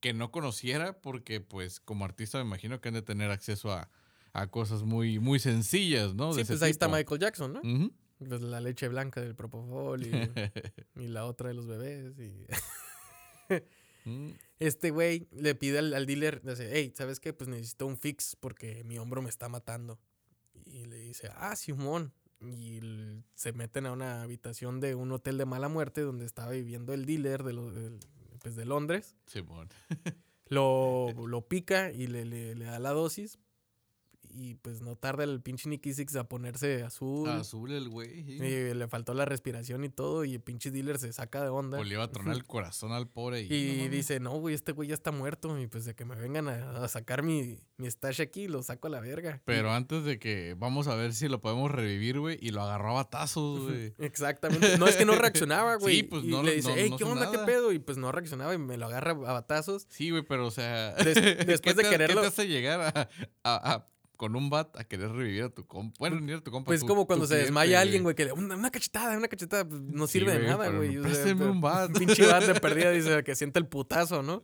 que 0.00 0.14
no 0.14 0.30
conociera, 0.30 0.98
porque, 0.98 1.42
pues, 1.42 1.78
como 1.78 2.06
artista 2.06 2.38
me 2.38 2.44
imagino 2.44 2.80
que 2.80 2.88
han 2.88 2.94
de 2.94 3.02
tener 3.02 3.30
acceso 3.30 3.70
a, 3.70 3.90
a 4.32 4.46
cosas 4.46 4.82
muy, 4.82 5.18
muy 5.18 5.38
sencillas, 5.38 6.14
¿no? 6.14 6.28
De 6.28 6.36
sí, 6.36 6.40
ese 6.40 6.52
pues 6.54 6.62
ahí 6.62 6.70
está. 6.70 6.88
Michael 6.88 7.20
Jackson, 7.20 7.52
¿no? 7.52 7.60
Pues 8.26 8.40
la 8.40 8.60
leche 8.60 8.88
blanca 8.88 9.20
del 9.20 9.34
Propofol 9.34 10.06
y, 10.06 10.10
y 10.96 11.08
la 11.08 11.26
otra 11.26 11.48
de 11.48 11.54
los 11.54 11.66
bebés. 11.66 12.18
Y... 12.18 12.46
Mm, 14.04 14.30
Este 14.58 14.90
güey 14.90 15.28
le 15.32 15.54
pide 15.54 15.78
al, 15.78 15.94
al 15.94 16.06
dealer, 16.06 16.42
dice, 16.42 16.68
hey, 16.72 16.92
¿sabes 16.96 17.20
qué? 17.20 17.32
Pues 17.32 17.48
necesito 17.48 17.86
un 17.86 17.96
fix 17.96 18.36
porque 18.36 18.84
mi 18.84 18.98
hombro 18.98 19.22
me 19.22 19.28
está 19.30 19.48
matando. 19.48 19.98
Y 20.66 20.84
le 20.86 20.96
dice, 20.98 21.30
ah, 21.36 21.56
Simón. 21.56 22.12
Y 22.42 22.80
se 23.34 23.52
meten 23.52 23.84
a 23.86 23.92
una 23.92 24.22
habitación 24.22 24.80
de 24.80 24.94
un 24.94 25.12
hotel 25.12 25.36
de 25.36 25.44
mala 25.44 25.68
muerte 25.68 26.00
donde 26.00 26.24
estaba 26.24 26.52
viviendo 26.52 26.94
el 26.94 27.04
dealer 27.04 27.42
de, 27.42 27.52
lo- 27.52 27.70
del- 27.70 28.00
pues, 28.40 28.56
de 28.56 28.64
Londres. 28.64 29.14
Simón. 29.26 29.68
Lo, 30.46 31.08
lo 31.28 31.48
pica 31.48 31.92
y 31.92 32.06
le, 32.06 32.24
le- 32.24 32.54
le 32.54 32.64
da 32.64 32.78
la 32.78 32.90
dosis. 32.90 33.38
Y 34.32 34.54
pues 34.56 34.80
no 34.80 34.96
tarda 34.96 35.24
el 35.24 35.40
pinche 35.40 35.68
Nicky 35.68 35.92
Six 35.94 36.16
a 36.16 36.24
ponerse 36.28 36.82
azul. 36.82 37.28
Azul 37.28 37.72
el 37.72 37.88
güey. 37.88 38.24
sí. 38.24 38.32
Y 38.44 38.74
le 38.74 38.88
faltó 38.88 39.14
la 39.14 39.24
respiración 39.24 39.84
y 39.84 39.88
todo. 39.88 40.24
Y 40.24 40.34
el 40.34 40.40
pinche 40.40 40.70
dealer 40.70 40.98
se 40.98 41.12
saca 41.12 41.42
de 41.42 41.48
onda. 41.48 41.78
O 41.78 41.84
le 41.84 41.94
iba 41.94 42.04
a 42.04 42.10
tronar 42.10 42.34
el 42.36 42.44
corazón 42.44 42.92
al 42.92 43.08
pobre. 43.08 43.42
Y, 43.42 43.46
Y 43.52 43.66
no 43.72 43.76
mames. 43.78 43.90
dice, 43.90 44.20
no, 44.20 44.38
güey, 44.38 44.54
este 44.54 44.72
güey 44.72 44.88
ya 44.88 44.94
está 44.94 45.10
muerto. 45.12 45.58
Y 45.60 45.66
pues 45.66 45.84
de 45.84 45.94
que 45.94 46.04
me 46.04 46.14
vengan 46.14 46.48
a, 46.48 46.84
a 46.84 46.88
sacar 46.88 47.22
mi, 47.22 47.58
mi 47.76 47.90
stash 47.90 48.20
aquí, 48.20 48.48
lo 48.48 48.62
saco 48.62 48.86
a 48.86 48.90
la 48.90 49.00
verga. 49.00 49.42
Pero 49.44 49.72
antes 49.72 50.04
de 50.04 50.18
que 50.18 50.54
vamos 50.58 50.86
a 50.88 50.94
ver 50.94 51.12
si 51.14 51.28
lo 51.28 51.40
podemos 51.40 51.70
revivir, 51.70 52.18
güey, 52.20 52.38
y 52.40 52.50
lo 52.50 52.62
agarró 52.62 52.90
a 52.90 52.94
batazos, 52.94 53.66
güey. 53.68 53.94
Exactamente. 53.98 54.78
No 54.78 54.86
es 54.86 54.96
que 54.96 55.04
no 55.04 55.14
reaccionaba, 55.14 55.74
güey. 55.80 55.96
Sí, 55.96 56.02
pues, 56.04 56.24
y 56.24 56.28
no- 56.28 56.42
le 56.42 56.54
dice, 56.56 56.68
no- 56.68 56.74
hey, 56.76 56.90
¿qué 56.96 57.04
onda? 57.04 57.30
¿Qué 57.30 57.38
pedo? 57.38 57.72
Y 57.72 57.78
pues 57.78 57.98
no 57.98 58.12
reaccionaba 58.12 58.54
y 58.54 58.58
me 58.58 58.76
lo 58.76 58.86
agarra 58.86 59.12
a 59.12 59.32
batazos. 59.32 59.86
Sí, 59.90 60.10
güey, 60.10 60.22
pero 60.22 60.46
o 60.46 60.50
sea. 60.50 60.94
Des- 60.94 61.14
después 61.46 61.74
¿qué 61.76 61.82
de 61.82 61.88
quererlo- 61.90 62.14
¿Qué 62.16 62.20
te 62.20 62.26
hace 62.26 62.48
llegar 62.48 62.80
a, 62.80 63.08
a- 63.44 63.72
a- 63.74 63.86
con 64.20 64.36
un 64.36 64.50
bat 64.50 64.76
a 64.76 64.84
querer 64.84 65.10
revivir 65.12 65.44
a 65.44 65.48
tu 65.48 65.66
compa? 65.66 65.96
Bueno, 65.98 66.20
ni 66.20 66.30
a 66.32 66.40
tu 66.40 66.50
compa. 66.50 66.66
Pues 66.66 66.80
tu- 66.80 66.86
como 66.86 67.06
cuando 67.06 67.24
se 67.24 67.30
cliente, 67.30 67.46
desmaya 67.46 67.80
alguien, 67.80 68.02
güey, 68.02 68.14
que 68.14 68.26
le, 68.26 68.32
una, 68.32 68.54
una 68.54 68.70
cachetada, 68.70 69.16
una 69.16 69.28
cachetada, 69.28 69.66
pues, 69.66 69.80
no 69.80 70.06
Sí, 70.06 70.18
sirve 70.18 70.38
de 70.38 70.46
nada, 70.46 70.68
güey. 70.68 70.98
présteme 71.00 71.46
un 71.46 71.62
bat. 71.62 71.90
pinche 71.98 72.26
bat 72.26 72.44
de 72.44 72.54
perdida, 72.60 72.90
dice, 72.90 73.24
que 73.24 73.34
siente 73.34 73.58
el 73.58 73.66
putazo, 73.66 74.22
¿no? 74.22 74.42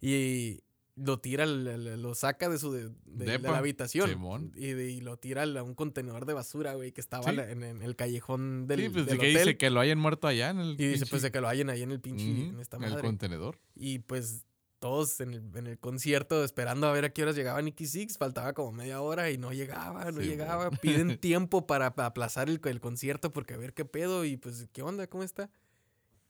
Y 0.00 0.60
lo 0.96 1.18
tira, 1.20 1.46
lo 1.46 2.14
saca 2.14 2.48
de 2.48 2.58
su 2.58 2.72
de, 2.72 2.84
de- 2.88 2.90
de 3.04 3.24
Depa, 3.24 3.50
la 3.52 3.58
habitación. 3.58 4.52
Y, 4.56 4.66
y 4.70 5.00
lo 5.00 5.16
tira 5.16 5.44
a 5.44 5.62
un 5.62 5.74
contenedor 5.74 6.26
de 6.26 6.34
basura, 6.34 6.74
güey, 6.74 6.92
que 6.92 7.00
estaba 7.00 7.24
Sí. 7.30 7.36
en, 7.38 7.62
en 7.62 7.82
el 7.82 7.96
callejón 7.96 8.66
del, 8.66 8.80
Sí, 8.80 8.88
pues 8.90 9.06
del 9.06 9.16
de 9.16 9.20
que 9.20 9.30
hotel. 9.30 9.38
dice 9.46 9.56
que 9.56 9.70
lo 9.70 9.80
hayan 9.80 9.98
muerto 9.98 10.26
allá 10.28 10.50
en 10.50 10.58
el. 10.58 10.72
y 10.80 10.86
dice, 10.88 11.06
pues, 11.06 11.22
de 11.22 11.30
que 11.32 11.40
lo 11.40 11.48
hayan 11.48 11.70
ahí 11.70 11.82
en 11.82 11.92
el 11.92 12.00
pinche, 12.00 12.30
Ujú, 12.30 12.50
en 12.54 12.60
esta 12.60 12.76
en 12.78 12.84
el 12.84 13.00
contenedor. 13.00 13.58
Y 13.76 14.00
pues 14.00 14.44
todos 14.84 15.18
en 15.20 15.32
el, 15.32 15.56
en 15.56 15.66
el 15.66 15.78
concierto 15.78 16.44
esperando 16.44 16.86
a 16.86 16.92
ver 16.92 17.06
a 17.06 17.08
qué 17.10 17.22
horas 17.22 17.34
llegaba 17.34 17.62
Nicky 17.62 17.86
Six. 17.86 18.18
Faltaba 18.18 18.52
como 18.52 18.70
media 18.70 19.00
hora 19.00 19.30
y 19.30 19.38
no 19.38 19.50
llegaba, 19.54 20.10
no 20.12 20.20
Sí, 20.20 20.26
llegaba. 20.26 20.68
Piden 20.82 21.16
tiempo 21.18 21.66
para 21.66 21.94
pa- 21.94 22.04
aplazar 22.04 22.50
el, 22.50 22.60
el 22.62 22.80
concierto 22.80 23.30
porque 23.30 23.54
a 23.54 23.56
ver 23.56 23.72
qué 23.72 23.86
pedo 23.86 24.26
y 24.26 24.36
pues 24.36 24.66
qué 24.74 24.82
onda, 24.82 25.06
cómo 25.06 25.22
está. 25.22 25.48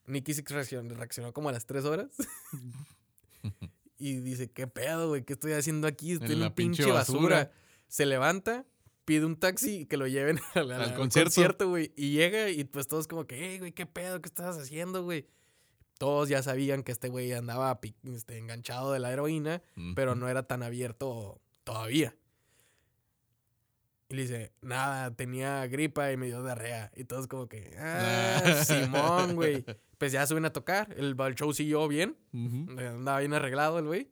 Nicky 0.06 0.34
Six 0.34 0.48
reaccionó, 0.52 0.94
reaccionó 0.94 1.32
como 1.32 1.48
a 1.48 1.52
las 1.52 1.66
tres 1.66 1.84
horas. 1.84 2.10
y 3.98 4.20
dice, 4.20 4.48
¿qué 4.50 4.68
pedo, 4.68 5.08
güey? 5.08 5.24
¿Qué 5.24 5.32
estoy 5.32 5.52
haciendo 5.52 5.88
aquí? 5.88 6.12
Estoy 6.12 6.32
en, 6.34 6.40
la 6.40 6.46
un 6.48 6.54
pinche 6.54 6.84
basura. 6.86 7.36
basura. 7.38 7.52
Se 7.88 8.06
levanta, 8.06 8.66
pide 9.04 9.24
un 9.24 9.34
taxi 9.36 9.80
y 9.80 9.86
que 9.86 9.96
lo 9.96 10.06
lleven 10.06 10.38
al, 10.54 10.70
al- 10.70 10.80
Al 10.82 10.90
al 10.90 10.94
concierto. 10.96 11.68
güey. 11.68 11.92
Y 11.96 12.12
llega 12.12 12.50
y 12.50 12.62
pues 12.64 12.86
todos 12.86 13.08
como 13.08 13.26
que, 13.26 13.36
hey, 13.36 13.58
güey, 13.58 13.72
¿qué 13.72 13.86
pedo? 13.86 14.20
¿Qué 14.22 14.28
estás 14.28 14.56
haciendo, 14.58 15.02
güey? 15.02 15.26
Todos 16.04 16.28
ya 16.28 16.42
sabían 16.42 16.82
que 16.82 16.92
este 16.92 17.08
güey 17.08 17.32
andaba 17.32 17.80
este, 18.12 18.36
enganchado 18.36 18.92
de 18.92 18.98
la 18.98 19.10
heroína, 19.10 19.62
pero 19.94 20.10
Ujú. 20.12 20.20
no 20.20 20.28
era 20.28 20.42
tan 20.46 20.62
abierto 20.62 21.40
todavía. 21.64 22.14
Y 24.10 24.14
le 24.16 24.22
dice, 24.22 24.52
nada, 24.60 25.16
tenía 25.16 25.66
gripa 25.66 26.12
y 26.12 26.18
me 26.18 26.26
dio 26.26 26.44
diarrea. 26.44 26.92
Y 26.94 27.04
todos 27.04 27.26
como 27.26 27.48
que, 27.48 27.74
ah, 27.78 28.42
Simón, 28.66 29.34
güey. 29.34 29.64
Pues 29.96 30.12
ya 30.12 30.26
suben 30.26 30.44
a 30.44 30.52
tocar. 30.52 30.94
El, 30.98 31.16
el 31.18 31.34
show 31.36 31.54
siguió 31.54 31.88
bien. 31.88 32.18
Ujú. 32.34 32.78
Andaba 32.78 33.20
bien 33.20 33.32
arreglado 33.32 33.78
el 33.78 33.86
güey. 33.86 34.10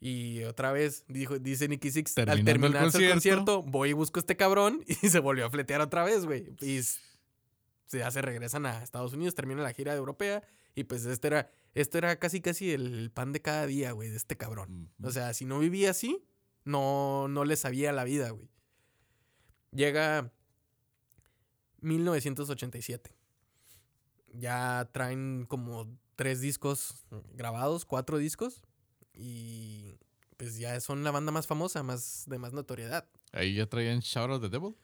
Y 0.00 0.42
otra 0.42 0.72
vez 0.72 1.04
dijo, 1.06 1.38
dice 1.38 1.68
Nicky 1.68 1.92
Six, 1.92 2.18
al 2.18 2.24
Terminando 2.26 2.50
el 2.50 2.60
terminarse 2.60 2.98
el 3.06 3.12
concierto, 3.12 3.44
concierto. 3.44 3.62
voy 3.70 3.90
y 3.90 3.92
busco 3.92 4.18
a 4.18 4.22
este 4.22 4.36
cabrón 4.36 4.82
y 4.88 4.94
se 5.10 5.20
volvió 5.20 5.46
a 5.46 5.50
fletear 5.50 5.80
otra 5.80 6.02
vez, 6.02 6.26
güey. 6.26 6.56
Y 6.60 6.80
ya 7.90 8.10
se 8.10 8.22
regresan 8.22 8.66
a 8.66 8.82
Estados 8.82 9.12
Unidos, 9.12 9.34
termina 9.34 9.62
la 9.62 9.72
gira 9.72 9.94
europea 9.94 10.42
y 10.74 10.84
pues 10.84 11.06
este 11.06 11.28
era, 11.28 11.50
esto 11.74 11.98
era 11.98 12.18
casi 12.18 12.40
casi 12.40 12.70
el, 12.72 13.10
pan 13.10 13.32
de 13.32 13.40
cada 13.40 13.66
día, 13.66 13.92
güey, 13.92 14.10
de 14.10 14.16
este 14.16 14.36
cabrón. 14.36 14.90
O 15.02 15.10
sea, 15.10 15.32
si 15.32 15.44
no 15.46 15.58
vivía 15.58 15.90
así, 15.90 16.22
no, 16.64 17.28
no 17.28 17.44
le 17.44 17.56
sabía 17.56 17.92
la 17.92 18.04
vida, 18.04 18.30
güey. 18.30 18.50
Llega 19.72 20.32
1987. 21.80 23.14
Ya 24.34 24.88
traen 24.92 25.46
como 25.46 25.88
tres 26.14 26.40
discos 26.40 27.06
grabados, 27.34 27.84
cuatro 27.84 28.18
discos. 28.18 28.62
Y 29.14 29.94
pues 30.36 30.58
ya 30.58 30.78
son 30.80 31.04
la 31.04 31.10
banda 31.10 31.32
más 31.32 31.46
famosa, 31.46 31.82
más 31.82 32.24
de 32.26 32.38
más 32.38 32.52
notoriedad. 32.52 33.08
Ahí 33.32 33.54
ya 33.54 33.66
traían 33.66 34.00
Shout 34.00 34.30
Out 34.30 34.42
the 34.42 34.48
Devil. 34.50 34.76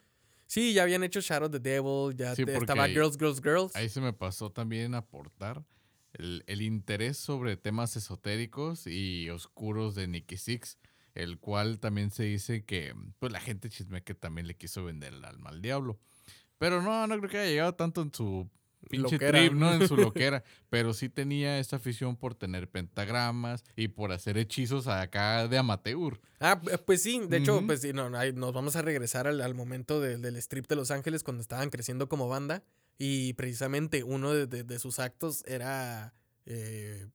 Sí, 0.53 0.75
ya 0.75 0.83
habían 0.83 1.03
hecho 1.03 1.23
Shadow 1.23 1.49
the 1.51 1.59
Devil, 1.61 2.15
ya 2.15 2.35
Sí, 2.37 2.45
te- 2.45 2.53
porque 2.53 2.65
estaba 2.65 2.85
ahí- 2.85 2.93
Girls, 2.93 3.17
Girls, 3.17 3.41
Girls. 3.43 3.75
Ahí 3.75 3.89
se 3.89 4.03
me 4.03 4.13
pasó 4.13 4.51
también 4.53 4.95
aportar 4.95 5.65
el, 6.13 6.45
el 6.47 6.61
interés 6.61 7.17
sobre 7.17 7.57
temas 7.57 7.97
esotéricos 7.97 8.87
y 8.87 9.31
oscuros 9.31 9.95
de 9.95 10.09
Nicky 10.09 10.37
Six, 10.37 10.77
el 11.15 11.39
cual 11.39 11.79
también 11.79 12.11
se 12.11 12.25
dice 12.25 12.67
que 12.67 12.95
pues 13.19 13.33
la 13.33 13.41
gente 13.41 13.71
chisme 13.71 14.03
que 14.05 14.15
también 14.15 14.47
le 14.47 14.55
quiso 14.55 14.85
vender 14.85 15.15
el 15.15 15.25
alma 15.25 15.49
al 15.49 15.63
diablo. 15.63 15.99
Pero 16.59 16.83
no, 16.83 17.07
no 17.07 17.17
creo 17.17 17.31
que 17.31 17.39
haya 17.39 17.51
llegado 17.51 17.75
tanto 17.75 18.03
en 18.03 18.13
su 18.13 18.51
pinche 18.89 19.13
Loquera. 19.15 19.39
trip, 19.39 19.53
¿no? 19.53 19.73
En 19.75 19.87
su 19.89 19.97
loquera. 19.97 20.43
Pero 20.71 20.93
sí 20.95 21.09
tenía 21.09 21.59
esta 21.59 21.77
afición 21.77 22.17
por 22.17 22.35
tener 22.35 22.69
pentagramas 22.69 23.65
y 23.77 23.89
por 23.89 24.13
hacer 24.13 24.39
hechizos 24.39 24.87
acá 24.89 25.49
de 25.49 25.59
amateur. 25.59 26.21
Ah, 26.41 26.61
p- 26.61 26.77
pues 26.79 27.03
sí, 27.03 27.21
de 27.29 27.39
hecho, 27.39 27.63
pues 27.67 27.81
sí, 27.83 27.93
no, 27.93 28.11
nos 28.11 28.53
vamos 28.53 28.77
a 28.77 28.83
regresar 28.83 29.27
al, 29.27 29.41
al 29.41 29.55
momento 29.55 30.01
del- 30.01 30.21
del 30.23 30.37
strip 30.37 30.67
de 30.69 30.77
Los 30.77 30.91
Ángeles 30.91 31.23
cuando 31.23 31.41
estaban 31.41 31.71
creciendo 31.71 32.09
como 32.09 32.29
banda 32.29 32.63
y 32.99 33.33
precisamente 33.35 34.05
uno 34.05 34.33
de, 34.33 34.47
de- 34.47 34.65
de 34.65 34.79
sus 34.79 34.99
actos 34.99 35.43
era 35.47 36.15
eh, 36.47 37.07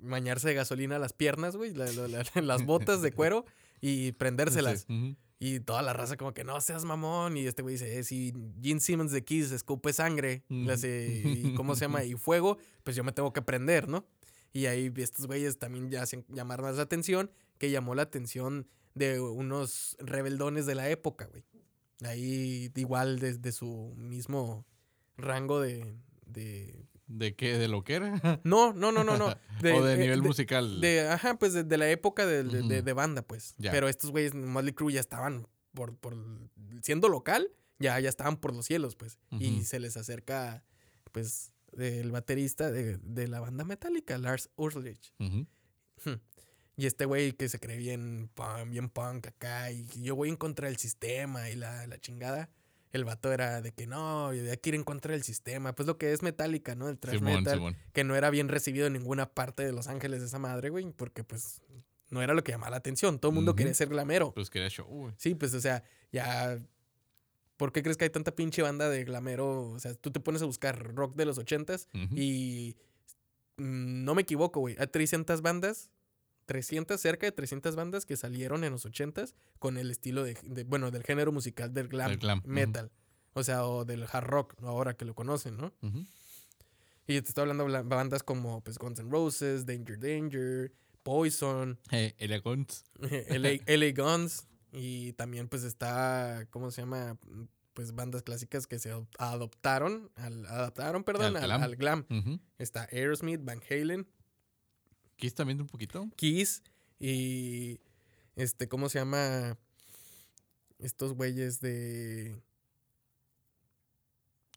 bañarse 0.00 0.48
de 0.48 0.54
gasolina 0.54 0.98
las 0.98 1.12
piernas, 1.12 1.56
güey, 1.56 1.72
la- 1.74 1.90
la- 1.92 2.08
la- 2.08 2.24
las 2.42 2.64
botas 2.64 3.02
de 3.02 3.12
cuero 3.12 3.44
y 3.80 4.12
prendérselas. 4.18 4.84
Sí. 4.88 5.16
Y 5.38 5.60
toda 5.60 5.82
la 5.82 5.92
raza 5.92 6.16
como 6.16 6.32
que 6.32 6.44
no 6.44 6.60
seas 6.60 6.84
mamón. 6.84 7.36
Y 7.36 7.46
este 7.46 7.62
güey 7.62 7.74
dice, 7.74 7.98
eh, 7.98 8.04
si 8.04 8.32
Gene 8.62 8.80
Simmons 8.80 9.12
de 9.12 9.24
Kiss 9.24 9.52
escupe 9.52 9.92
sangre, 9.92 10.44
le 10.48 10.72
hace, 10.72 11.22
y 11.24 11.54
¿cómo 11.54 11.74
se 11.74 11.82
llama? 11.82 12.04
Y 12.04 12.14
fuego, 12.14 12.58
pues 12.84 12.96
yo 12.96 13.04
me 13.04 13.12
tengo 13.12 13.32
que 13.32 13.42
prender, 13.42 13.88
¿no? 13.88 14.06
Y 14.52 14.66
ahí 14.66 14.92
estos 14.96 15.26
güeyes 15.26 15.58
también 15.58 15.90
ya 15.90 16.02
hacen 16.02 16.24
llamar 16.28 16.62
más 16.62 16.76
la 16.76 16.82
atención, 16.82 17.30
que 17.58 17.70
llamó 17.70 17.94
la 17.94 18.02
atención 18.02 18.66
de 18.94 19.20
unos 19.20 19.96
rebeldones 19.98 20.64
de 20.64 20.74
la 20.74 20.88
época, 20.88 21.26
güey. 21.26 21.44
Ahí 22.04 22.72
igual 22.74 23.18
desde 23.18 23.52
su 23.52 23.94
mismo 23.96 24.64
rango 25.16 25.60
de... 25.60 25.98
de... 26.24 26.86
¿De 27.06 27.34
qué? 27.36 27.56
¿De 27.56 27.68
loquera? 27.68 28.40
No, 28.44 28.72
no, 28.72 28.90
no, 28.92 29.04
no, 29.04 29.16
no. 29.16 29.26
o 29.76 29.84
de 29.84 29.94
eh, 29.94 29.98
nivel 29.98 30.22
musical. 30.22 30.80
de, 30.80 31.08
ajá, 31.08 31.38
pues 31.38 31.52
de, 31.54 31.76
la 31.76 31.88
época 31.90 32.26
de, 32.26 32.42
de- 32.44 32.92
banda, 32.92 33.22
pues. 33.22 33.54
Ya. 33.58 33.70
Pero 33.70 33.88
estos 33.88 34.10
güeyes, 34.10 34.34
Motley 34.34 34.72
Crue, 34.72 34.92
ya 34.92 35.00
estaban 35.00 35.46
por, 35.72 35.96
por 35.96 36.16
siendo 36.82 37.08
local, 37.08 37.50
ya, 37.78 37.98
ya 38.00 38.08
estaban 38.08 38.36
por 38.36 38.54
los 38.54 38.66
cielos, 38.66 38.96
pues. 38.96 39.18
Y 39.30 39.64
se 39.64 39.78
les 39.78 39.96
acerca, 39.96 40.64
pues, 41.12 41.52
el 41.78 42.10
baterista 42.10 42.70
de, 42.70 42.98
de 42.98 43.28
la 43.28 43.40
banda 43.40 43.64
metálica, 43.64 44.18
Lars 44.18 44.50
Ulrich. 44.56 45.12
Ujú. 45.18 45.46
Y 46.78 46.86
este 46.86 47.06
güey 47.06 47.32
que 47.32 47.48
se 47.48 47.58
cree 47.58 47.78
bien 47.78 48.30
punk, 48.34 48.70
bien 48.70 48.90
punk 48.90 49.28
acá, 49.28 49.70
y 49.70 49.86
yo 50.02 50.14
voy 50.14 50.28
en 50.28 50.36
contra 50.36 50.68
del 50.68 50.76
sistema 50.76 51.48
y 51.48 51.56
la, 51.56 51.86
la 51.86 51.98
chingada. 51.98 52.50
El 52.96 53.04
vato 53.04 53.32
era 53.32 53.62
de 53.62 53.72
que 53.72 53.86
no, 53.86 54.32
yo 54.32 54.42
ya 54.42 54.56
quiero 54.56 54.76
en 54.76 54.84
contra 54.84 55.12
del 55.12 55.22
sistema. 55.22 55.74
Pues 55.74 55.86
lo 55.86 55.98
que 55.98 56.12
es 56.12 56.22
metálica, 56.22 56.74
¿no? 56.74 56.88
El 56.88 56.98
thrash 56.98 57.20
metal. 57.20 57.54
Simón. 57.54 57.76
Que 57.92 58.04
no 58.04 58.16
era 58.16 58.30
bien 58.30 58.48
recibido 58.48 58.86
en 58.86 58.94
ninguna 58.94 59.26
parte 59.26 59.64
de 59.64 59.72
Los 59.72 59.86
Ángeles 59.86 60.22
esa 60.22 60.38
madre, 60.38 60.70
güey. 60.70 60.90
Porque 60.92 61.22
pues 61.22 61.62
no 62.10 62.22
era 62.22 62.34
lo 62.34 62.42
que 62.42 62.52
llamaba 62.52 62.70
la 62.70 62.76
atención. 62.78 63.18
Todo 63.18 63.30
el 63.30 63.36
mundo 63.36 63.54
quería 63.54 63.74
ser 63.74 63.88
glamero. 63.88 64.32
Pues 64.34 64.50
quería 64.50 64.68
show, 64.68 64.86
güey. 64.86 65.14
Sí, 65.16 65.34
pues 65.34 65.54
o 65.54 65.60
sea, 65.60 65.82
ya... 66.10 66.58
¿Por 67.56 67.72
qué 67.72 67.82
crees 67.82 67.96
que 67.96 68.04
hay 68.04 68.10
tanta 68.10 68.34
pinche 68.34 68.60
banda 68.60 68.90
de 68.90 69.04
glamero? 69.04 69.70
O 69.70 69.78
sea, 69.78 69.94
tú 69.94 70.10
te 70.10 70.20
pones 70.20 70.42
a 70.42 70.44
buscar 70.44 70.94
rock 70.94 71.16
de 71.16 71.24
los 71.24 71.38
ochentas 71.38 71.88
y 72.14 72.76
mm, 73.56 74.04
no 74.04 74.14
me 74.14 74.22
equivoco, 74.22 74.60
güey. 74.60 74.76
Hay 74.78 74.86
300 74.88 75.40
bandas, 75.40 75.90
300, 76.46 77.00
cerca 77.00 77.26
de 77.26 77.32
300 77.32 77.76
bandas 77.76 78.06
que 78.06 78.16
salieron 78.16 78.64
en 78.64 78.72
los 78.72 78.86
80s 78.86 79.34
con 79.58 79.76
el 79.76 79.90
estilo 79.90 80.22
de, 80.24 80.38
de- 80.44 80.64
bueno, 80.64 80.90
del 80.90 81.02
género 81.02 81.32
musical 81.32 81.74
del 81.74 81.88
glam, 81.88 82.10
Del 82.10 82.18
glam, 82.18 82.38
ujú. 82.38 82.48
metal. 82.48 82.90
O 83.34 83.42
sea, 83.44 83.66
o 83.66 83.84
del 83.84 84.04
hard 84.10 84.24
rock, 84.26 84.54
ahora 84.62 84.94
que 84.96 85.04
lo 85.04 85.14
conocen, 85.14 85.56
¿no? 85.58 85.72
Y 87.08 87.20
te 87.20 87.28
estoy 87.28 87.42
hablando 87.42 87.66
de 87.68 87.82
bandas 87.82 88.22
como 88.22 88.62
pues, 88.64 88.78
Guns 88.78 88.98
N' 88.98 89.10
Roses, 89.10 89.66
Danger 89.66 89.98
Danger, 89.98 90.72
Poison, 91.02 91.78
Eh, 91.92 92.14
Elegant. 92.18 92.72
LA, 93.00 93.50
LA 93.66 93.92
Guns. 93.94 94.46
Y 94.72 95.12
también 95.14 95.48
pues 95.48 95.62
está, 95.62 96.46
¿cómo 96.50 96.70
se 96.70 96.82
llama? 96.82 97.16
Pues 97.74 97.94
bandas 97.94 98.22
clásicas 98.22 98.66
que 98.66 98.78
se 98.78 98.92
adop- 98.92 99.14
adoptaron, 99.18 100.10
al, 100.16 100.44
adaptaron, 100.46 101.04
perdón, 101.04 101.36
Al 101.36 101.36
al, 101.36 101.44
glam. 101.46 101.62
al 101.62 101.76
glam. 101.76 102.06
Ujú. 102.10 102.40
Está 102.58 102.88
Aerosmith, 102.90 103.40
Van 103.44 103.60
Halen, 103.70 104.06
Kiss 105.16 105.34
también 105.34 105.60
un 105.60 105.66
poquito. 105.66 106.08
Kiss 106.16 106.62
y 106.98 107.80
este, 108.36 108.68
¿cómo 108.68 108.88
se 108.88 108.98
llama? 108.98 109.58
Estos 110.78 111.14
güeyes 111.14 111.60
de... 111.60 112.36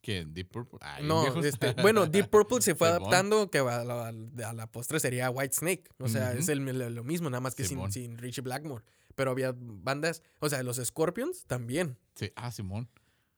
que 0.01 0.25
Deep 0.25 0.49
Purple. 0.49 0.79
Ay, 0.81 1.05
No, 1.05 1.41
este, 1.43 1.73
bueno, 1.81 2.07
Deep 2.07 2.29
Purple 2.29 2.61
se 2.61 2.75
fue 2.75 2.89
Simón. 2.89 3.01
adaptando, 3.01 3.49
que 3.49 3.59
a 3.59 3.83
la, 3.83 4.07
a 4.09 4.53
la 4.53 4.67
postre 4.67 4.99
sería 4.99 5.29
White 5.29 5.55
Snake. 5.55 5.83
O 5.99 6.09
sea, 6.09 6.33
es 6.33 6.49
el, 6.49 6.65
lo 6.93 7.03
mismo, 7.03 7.29
nada 7.29 7.41
más 7.41 7.55
que 7.55 7.63
sin, 7.63 7.89
sin 7.91 8.17
Richie 8.17 8.41
Blackmore. 8.41 8.83
Pero 9.15 9.31
había 9.31 9.53
bandas, 9.57 10.21
o 10.39 10.49
sea, 10.49 10.61
los 10.63 10.77
Scorpions 10.77 11.45
también. 11.45 11.97
Sí, 12.15 12.31
ah, 12.35 12.51
Simón. 12.51 12.89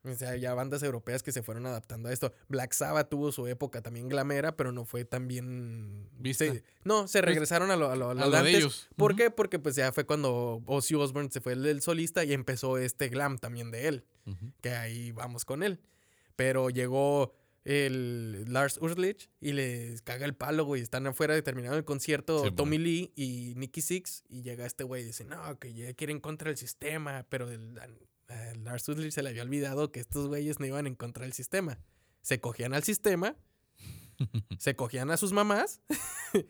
O 0.04 0.14
sea, 0.16 0.36
ya 0.36 0.54
bandas 0.56 0.82
europeas 0.82 1.22
que 1.22 1.32
se 1.32 1.44
fueron 1.44 1.68
adaptando 1.68 2.10
a 2.10 2.12
esto. 2.14 2.34
Black 2.48 2.74
Sabbath 2.74 3.08
tuvo 3.10 3.32
su 3.32 3.46
época 3.48 3.82
también 3.84 4.10
glamera, 4.10 4.58
pero 4.58 4.72
no 4.72 4.84
fue 4.84 5.06
tan 5.06 5.28
bien... 5.28 6.10
Vista. 6.18 6.46
se- 6.46 6.64
no, 6.84 7.08
se 7.08 7.22
regresaron 7.22 7.70
a 7.70 7.76
lo, 7.76 7.90
a 7.92 7.96
lo, 7.96 8.10
a 8.10 8.14
lo 8.16 8.24
A 8.24 8.30
de 8.30 8.38
antes. 8.38 8.56
ellos. 8.56 8.90
¿Por 8.96 9.16
qué? 9.16 9.30
Porque 9.30 9.60
pues 9.60 9.76
ya 9.76 9.92
fue 9.92 10.06
cuando 10.06 10.64
Ozzy 10.66 10.96
Osbourne 10.96 11.30
se 11.30 11.40
fue 11.40 11.54
el, 11.54 11.66
el 11.68 11.82
solista 11.84 12.24
y 12.24 12.34
empezó 12.34 12.80
este 12.80 13.10
glam 13.10 13.38
también 13.38 13.70
de 13.70 13.88
él. 13.88 14.06
Que 14.62 14.72
ahí 14.72 15.12
vamos 15.12 15.46
con 15.46 15.62
él. 15.62 15.80
Pero 16.36 16.70
llegó 16.72 17.36
el 17.64 18.46
Lars 18.52 18.80
Ulrich 18.82 19.30
y 19.40 19.52
les 19.54 20.02
caga 20.02 20.26
el 20.26 20.34
palo, 20.34 20.66
güey. 20.66 20.82
Están 20.82 21.06
afuera 21.06 21.36
de 21.36 21.42
terminar 21.44 21.76
el 21.76 21.86
concierto 21.86 22.44
Sí, 22.44 22.52
Tommy 22.52 22.80
Lee 22.80 23.12
y 23.16 23.54
Nicky 23.56 23.82
Six. 23.82 24.24
Y 24.30 24.42
llega 24.42 24.66
este 24.66 24.84
güey 24.84 25.04
y 25.04 25.06
dice, 25.06 25.26
no, 25.26 25.60
que 25.60 25.74
ya 25.74 25.94
quieren 25.94 26.20
contra 26.20 26.50
el 26.50 26.58
sistema. 26.58 27.24
Pero 27.30 27.52
el, 27.52 27.78
a 28.32 28.56
Lars 28.56 28.88
Ulrich 28.90 29.12
se 29.14 29.24
le 29.24 29.30
había 29.30 29.44
olvidado 29.44 29.92
que 29.92 30.00
estos 30.00 30.28
güeyes 30.28 30.60
no 30.60 30.66
iban 30.66 30.88
en 30.88 30.96
contra 30.96 31.24
del 31.24 31.34
sistema. 31.34 31.80
Se 32.22 32.40
cogían 32.40 32.74
al 32.74 32.84
sistema, 32.84 33.36
se 34.60 34.76
cogían 34.76 35.12
a 35.12 35.18
sus 35.18 35.34
mamás. 35.34 35.82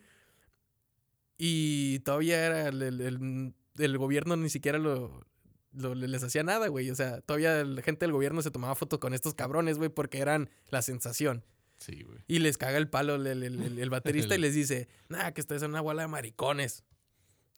y 1.37 1.99
todavía 1.99 2.45
era 2.45 2.67
el, 2.67 2.81
el- 2.81 3.01
el- 3.01 3.53
el 3.79 3.97
gobierno 3.97 4.35
ni 4.35 4.49
siquiera 4.49 4.77
lo, 4.77 5.25
lo- 5.71 5.95
les 5.95 6.23
hacía 6.23 6.43
nada, 6.43 6.67
güey. 6.67 6.89
O 6.89 6.95
sea, 6.95 7.21
todavía 7.21 7.63
la 7.63 7.81
gente 7.81 8.05
del 8.05 8.11
gobierno 8.11 8.41
se 8.41 8.51
tomaba 8.51 8.75
fotos 8.75 8.99
con 8.99 9.13
estos 9.13 9.33
cabrones, 9.33 9.77
güey, 9.77 9.89
porque 9.89 10.19
eran 10.19 10.49
la 10.69 10.81
sensación. 10.81 11.45
Sí, 11.79 12.03
güey. 12.03 12.19
Y 12.27 12.39
les 12.39 12.57
caga 12.57 12.77
el 12.77 12.89
palo 12.89 13.15
el, 13.15 13.25
el- 13.25 13.43
el- 13.43 13.79
el 13.79 13.89
baterista 13.89 14.33
y 14.33 14.35
El- 14.35 14.41
les 14.41 14.53
dice, 14.53 14.87
nah, 15.09 15.31
que 15.31 15.41
ustedes 15.41 15.61
son 15.61 15.71
una 15.71 15.81
bola 15.81 16.03
de 16.03 16.09
maricones. 16.09 16.83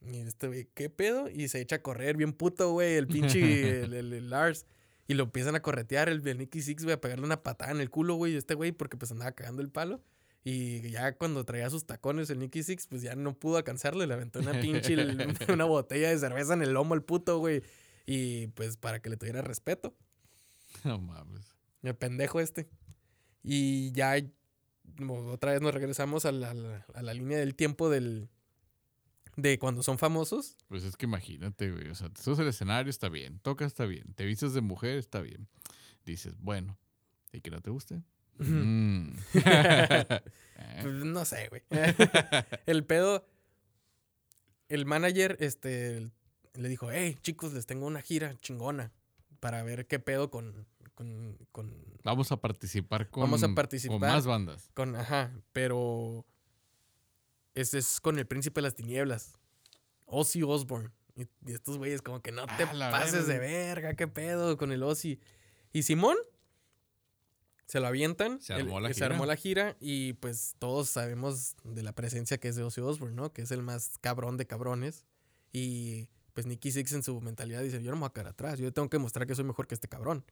Y 0.05 0.17
este 0.19 0.47
güey, 0.47 0.67
¿qué 0.73 0.89
pedo? 0.89 1.29
Y 1.29 1.47
se 1.47 1.61
echa 1.61 1.77
a 1.77 1.81
correr 1.81 2.17
bien 2.17 2.33
puto, 2.33 2.71
güey, 2.71 2.95
el 2.95 3.07
pinche 3.07 3.39
el, 3.83 3.93
el- 3.93 4.13
el 4.13 4.29
Lars. 4.29 4.65
Y 5.07 5.15
lo 5.15 5.23
empiezan 5.23 5.55
a 5.55 5.61
corretear 5.61 6.07
el, 6.09 6.25
el 6.27 6.37
Nicky 6.37 6.61
Six, 6.61 6.83
güey, 6.83 6.93
a 6.95 7.01
pegarle 7.01 7.25
una 7.25 7.43
patada 7.43 7.71
en 7.71 7.81
el 7.81 7.89
culo, 7.89 8.15
güey, 8.15 8.35
este 8.37 8.53
güey, 8.53 8.71
porque 8.71 8.95
pues 8.97 9.11
andaba 9.11 9.31
cagando 9.33 9.61
el 9.61 9.69
palo. 9.69 10.01
Y 10.45 10.89
ya 10.89 11.15
cuando 11.17 11.43
traía 11.45 11.69
sus 11.69 11.85
tacones 11.85 12.29
el 12.29 12.39
Nicky 12.39 12.63
Six, 12.63 12.87
pues 12.87 13.01
ya 13.01 13.15
no 13.15 13.37
pudo 13.37 13.57
alcanzarle, 13.57 14.07
le 14.07 14.13
aventó 14.13 14.39
una 14.39 14.59
pinche, 14.59 14.95
una 15.53 15.65
botella 15.65 16.09
de 16.09 16.19
cerveza 16.19 16.53
en 16.53 16.61
el 16.61 16.73
lomo 16.73 16.93
al 16.93 17.03
puto, 17.03 17.39
güey. 17.39 17.63
Y 18.05 18.47
pues 18.47 18.77
para 18.77 19.01
que 19.01 19.09
le 19.09 19.17
tuviera 19.17 19.41
respeto. 19.41 19.93
No 20.83 20.99
mames. 20.99 21.45
El 21.81 21.95
pendejo 21.95 22.39
este. 22.39 22.67
Y 23.41 23.91
ya 23.93 24.15
otra 25.29 25.51
vez 25.53 25.61
nos 25.61 25.73
regresamos 25.73 26.25
a 26.25 26.31
la, 26.31 26.51
a 26.51 26.53
la- 26.53 26.85
a 26.93 27.01
la 27.01 27.13
línea 27.13 27.37
del 27.37 27.55
tiempo 27.55 27.89
del 27.89 28.29
de 29.35 29.59
cuando 29.59 29.83
son 29.83 29.97
famosos. 29.97 30.57
Pues 30.67 30.83
es 30.83 30.95
que 30.95 31.05
imagínate, 31.05 31.71
güey. 31.71 31.89
O 31.89 31.95
sea, 31.95 32.09
te 32.09 32.21
subes 32.21 32.39
al 32.39 32.47
escenario, 32.47 32.89
está 32.89 33.09
bien. 33.09 33.39
Tocas, 33.39 33.67
está 33.67 33.85
bien. 33.85 34.13
Te 34.15 34.25
vistes 34.25 34.53
de 34.53 34.61
mujer, 34.61 34.97
está 34.97 35.21
bien. 35.21 35.47
Dices, 36.05 36.35
bueno. 36.39 36.77
¿Y 37.31 37.41
que 37.41 37.49
no 37.51 37.61
te 37.61 37.71
guste? 37.71 38.01
Mm. 38.37 39.13
Pues, 40.81 40.93
no 40.93 41.25
sé, 41.25 41.49
güey. 41.49 41.61
el 42.65 42.85
pedo. 42.85 43.27
El 44.69 44.85
manager 44.85 45.37
este, 45.39 46.09
le 46.53 46.69
dijo, 46.69 46.89
hey, 46.89 47.17
chicos, 47.21 47.53
les 47.53 47.65
tengo 47.65 47.85
una 47.85 48.01
gira 48.01 48.35
chingona 48.37 48.91
para 49.39 49.61
ver 49.63 49.87
qué 49.87 49.99
pedo 49.99 50.31
con. 50.31 50.65
con, 50.95 51.37
con, 51.51 51.71
Vamos 52.03 52.31
a 52.31 52.37
participar 52.37 53.09
con, 53.09 53.21
Vamos 53.21 53.43
a 53.43 53.47
con 53.47 53.55
participar. 53.55 53.99
más 53.99 54.25
bandas. 54.25 54.71
con 54.73 54.95
ajá, 54.95 55.31
pero. 55.51 56.25
Ese 57.55 57.77
es 57.79 57.99
con 58.01 58.17
el 58.17 58.25
príncipe 58.25 58.59
de 58.59 58.63
las 58.63 58.75
tinieblas. 58.75 59.37
Ozzy 60.05 60.43
Osbourne. 60.43 60.89
Y, 61.15 61.23
y 61.45 61.53
estos 61.53 61.77
güeyes, 61.77 62.01
como 62.01 62.21
que 62.21 62.31
no 62.31 62.45
te 62.47 62.63
Ah, 62.63 62.89
pases 62.91 63.27
de 63.27 63.37
verga. 63.37 63.89
verga, 63.89 63.93
qué 63.95 64.07
pedo 64.07 64.57
con 64.57 64.71
el 64.71 64.81
Ozzy. 64.83 65.19
Y 65.71 65.83
Simón 65.83 66.17
se 67.67 67.79
lo 67.79 67.87
avientan. 67.87 68.41
Se 68.41 68.53
armó 68.53 68.79
la 68.79 68.89
se 68.89 68.95
gira. 68.95 69.05
armó 69.07 69.25
la 69.25 69.35
gira 69.35 69.75
y 69.79 70.13
pues 70.13 70.55
todos 70.59 70.89
sabemos 70.89 71.55
de 71.63 71.83
la 71.83 71.93
presencia 71.93 72.37
que 72.39 72.47
es 72.49 72.55
de 72.55 72.63
Ozzy 72.63 72.81
Osbourne, 72.81 73.15
¿no? 73.15 73.31
Que 73.31 73.43
es 73.43 73.51
el 73.51 73.61
más 73.63 73.97
cabrón 74.01 74.37
de 74.37 74.45
cabrones. 74.47 75.05
Y 75.51 76.09
pues 76.33 76.45
Nicky 76.47 76.71
Six 76.71 76.93
en 76.93 77.03
su 77.03 77.21
mentalidad 77.21 77.61
dice, 77.61 77.81
yo 77.83 77.91
no 77.91 77.97
me 77.97 78.01
voy 78.01 78.07
a 78.07 78.13
quedar 78.13 78.27
atrás, 78.27 78.57
yo 78.59 78.73
tengo 78.73 78.89
que 78.89 78.97
mostrar 78.97 79.27
que 79.27 79.35
soy 79.35 79.45
mejor 79.45 79.67
que 79.67 79.75
este 79.75 79.87
cabrón. 79.87 80.25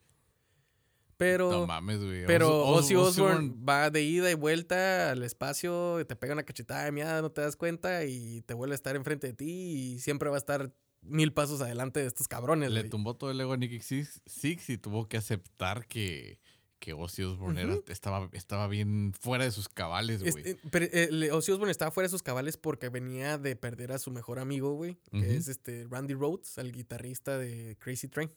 Pero... 1.22 1.52
No 1.52 1.68
mames, 1.68 2.04
güey. 2.04 2.26
Pero 2.26 2.66
Oz- 2.66 2.80
Ozzy 2.86 2.96
Oz- 2.96 3.10
Osbourne 3.10 3.54
va 3.64 3.92
de 3.92 4.02
ida 4.02 4.32
y 4.32 4.34
vuelta 4.34 5.12
al 5.12 5.22
espacio, 5.22 6.04
te 6.08 6.16
pega 6.16 6.34
una 6.34 6.42
cachetada 6.42 6.84
de 6.86 6.92
mierda, 6.92 7.22
no 7.22 7.30
te 7.32 7.42
das 7.42 7.56
cuenta 7.56 8.06
y 8.06 8.42
te 8.42 8.56
vuelve 8.56 8.74
a 8.74 8.76
estar 8.76 8.96
enfrente 8.96 9.28
de 9.28 9.34
ti 9.34 9.46
y 9.52 10.00
siempre 10.00 10.30
va 10.30 10.38
a 10.38 10.40
estar 10.40 10.74
mil 11.04 11.32
pasos 11.32 11.62
adelante 11.62 12.00
de 12.00 12.08
estos 12.08 12.28
cabrones. 12.28 12.72
Le 12.72 12.80
güey. 12.82 12.90
tumbó 12.90 13.16
todo 13.16 13.30
el 13.30 13.40
ego 13.40 13.54
a 13.54 13.58
Nicky 13.58 13.82
Six, 13.82 14.22
Six 14.26 14.70
y 14.72 14.78
tuvo 14.80 15.08
que 15.08 15.18
aceptar 15.18 15.86
que, 15.86 16.40
que 16.80 16.94
Ozzy 16.94 17.22
Osbourne 17.22 17.62
era- 17.62 17.78
estaba, 17.90 18.28
estaba 18.34 18.68
bien 18.68 19.14
fuera 19.20 19.44
de 19.44 19.52
sus 19.52 19.70
cabales, 19.70 20.22
güey. 20.24 20.34
Este, 20.36 20.58
pero, 20.72 20.88
eh, 20.92 21.30
Ozzy 21.32 21.52
Osbourne 21.52 21.72
estaba 21.72 21.92
fuera 21.92 22.06
de 22.08 22.12
sus 22.12 22.24
cabales 22.24 22.58
porque 22.58 22.90
venía 22.90 23.38
de 23.38 23.56
perder 23.56 23.92
a 23.92 24.00
su 24.00 24.10
mejor 24.10 24.40
amigo, 24.40 24.74
güey, 24.74 24.98
que 25.12 25.36
es 25.36 25.48
este 25.48 25.86
Randy 25.88 26.16
Rhodes, 26.16 26.58
el 26.58 26.72
guitarrista 26.72 27.38
de 27.38 27.78
Crazy 27.80 28.08
Train, 28.08 28.32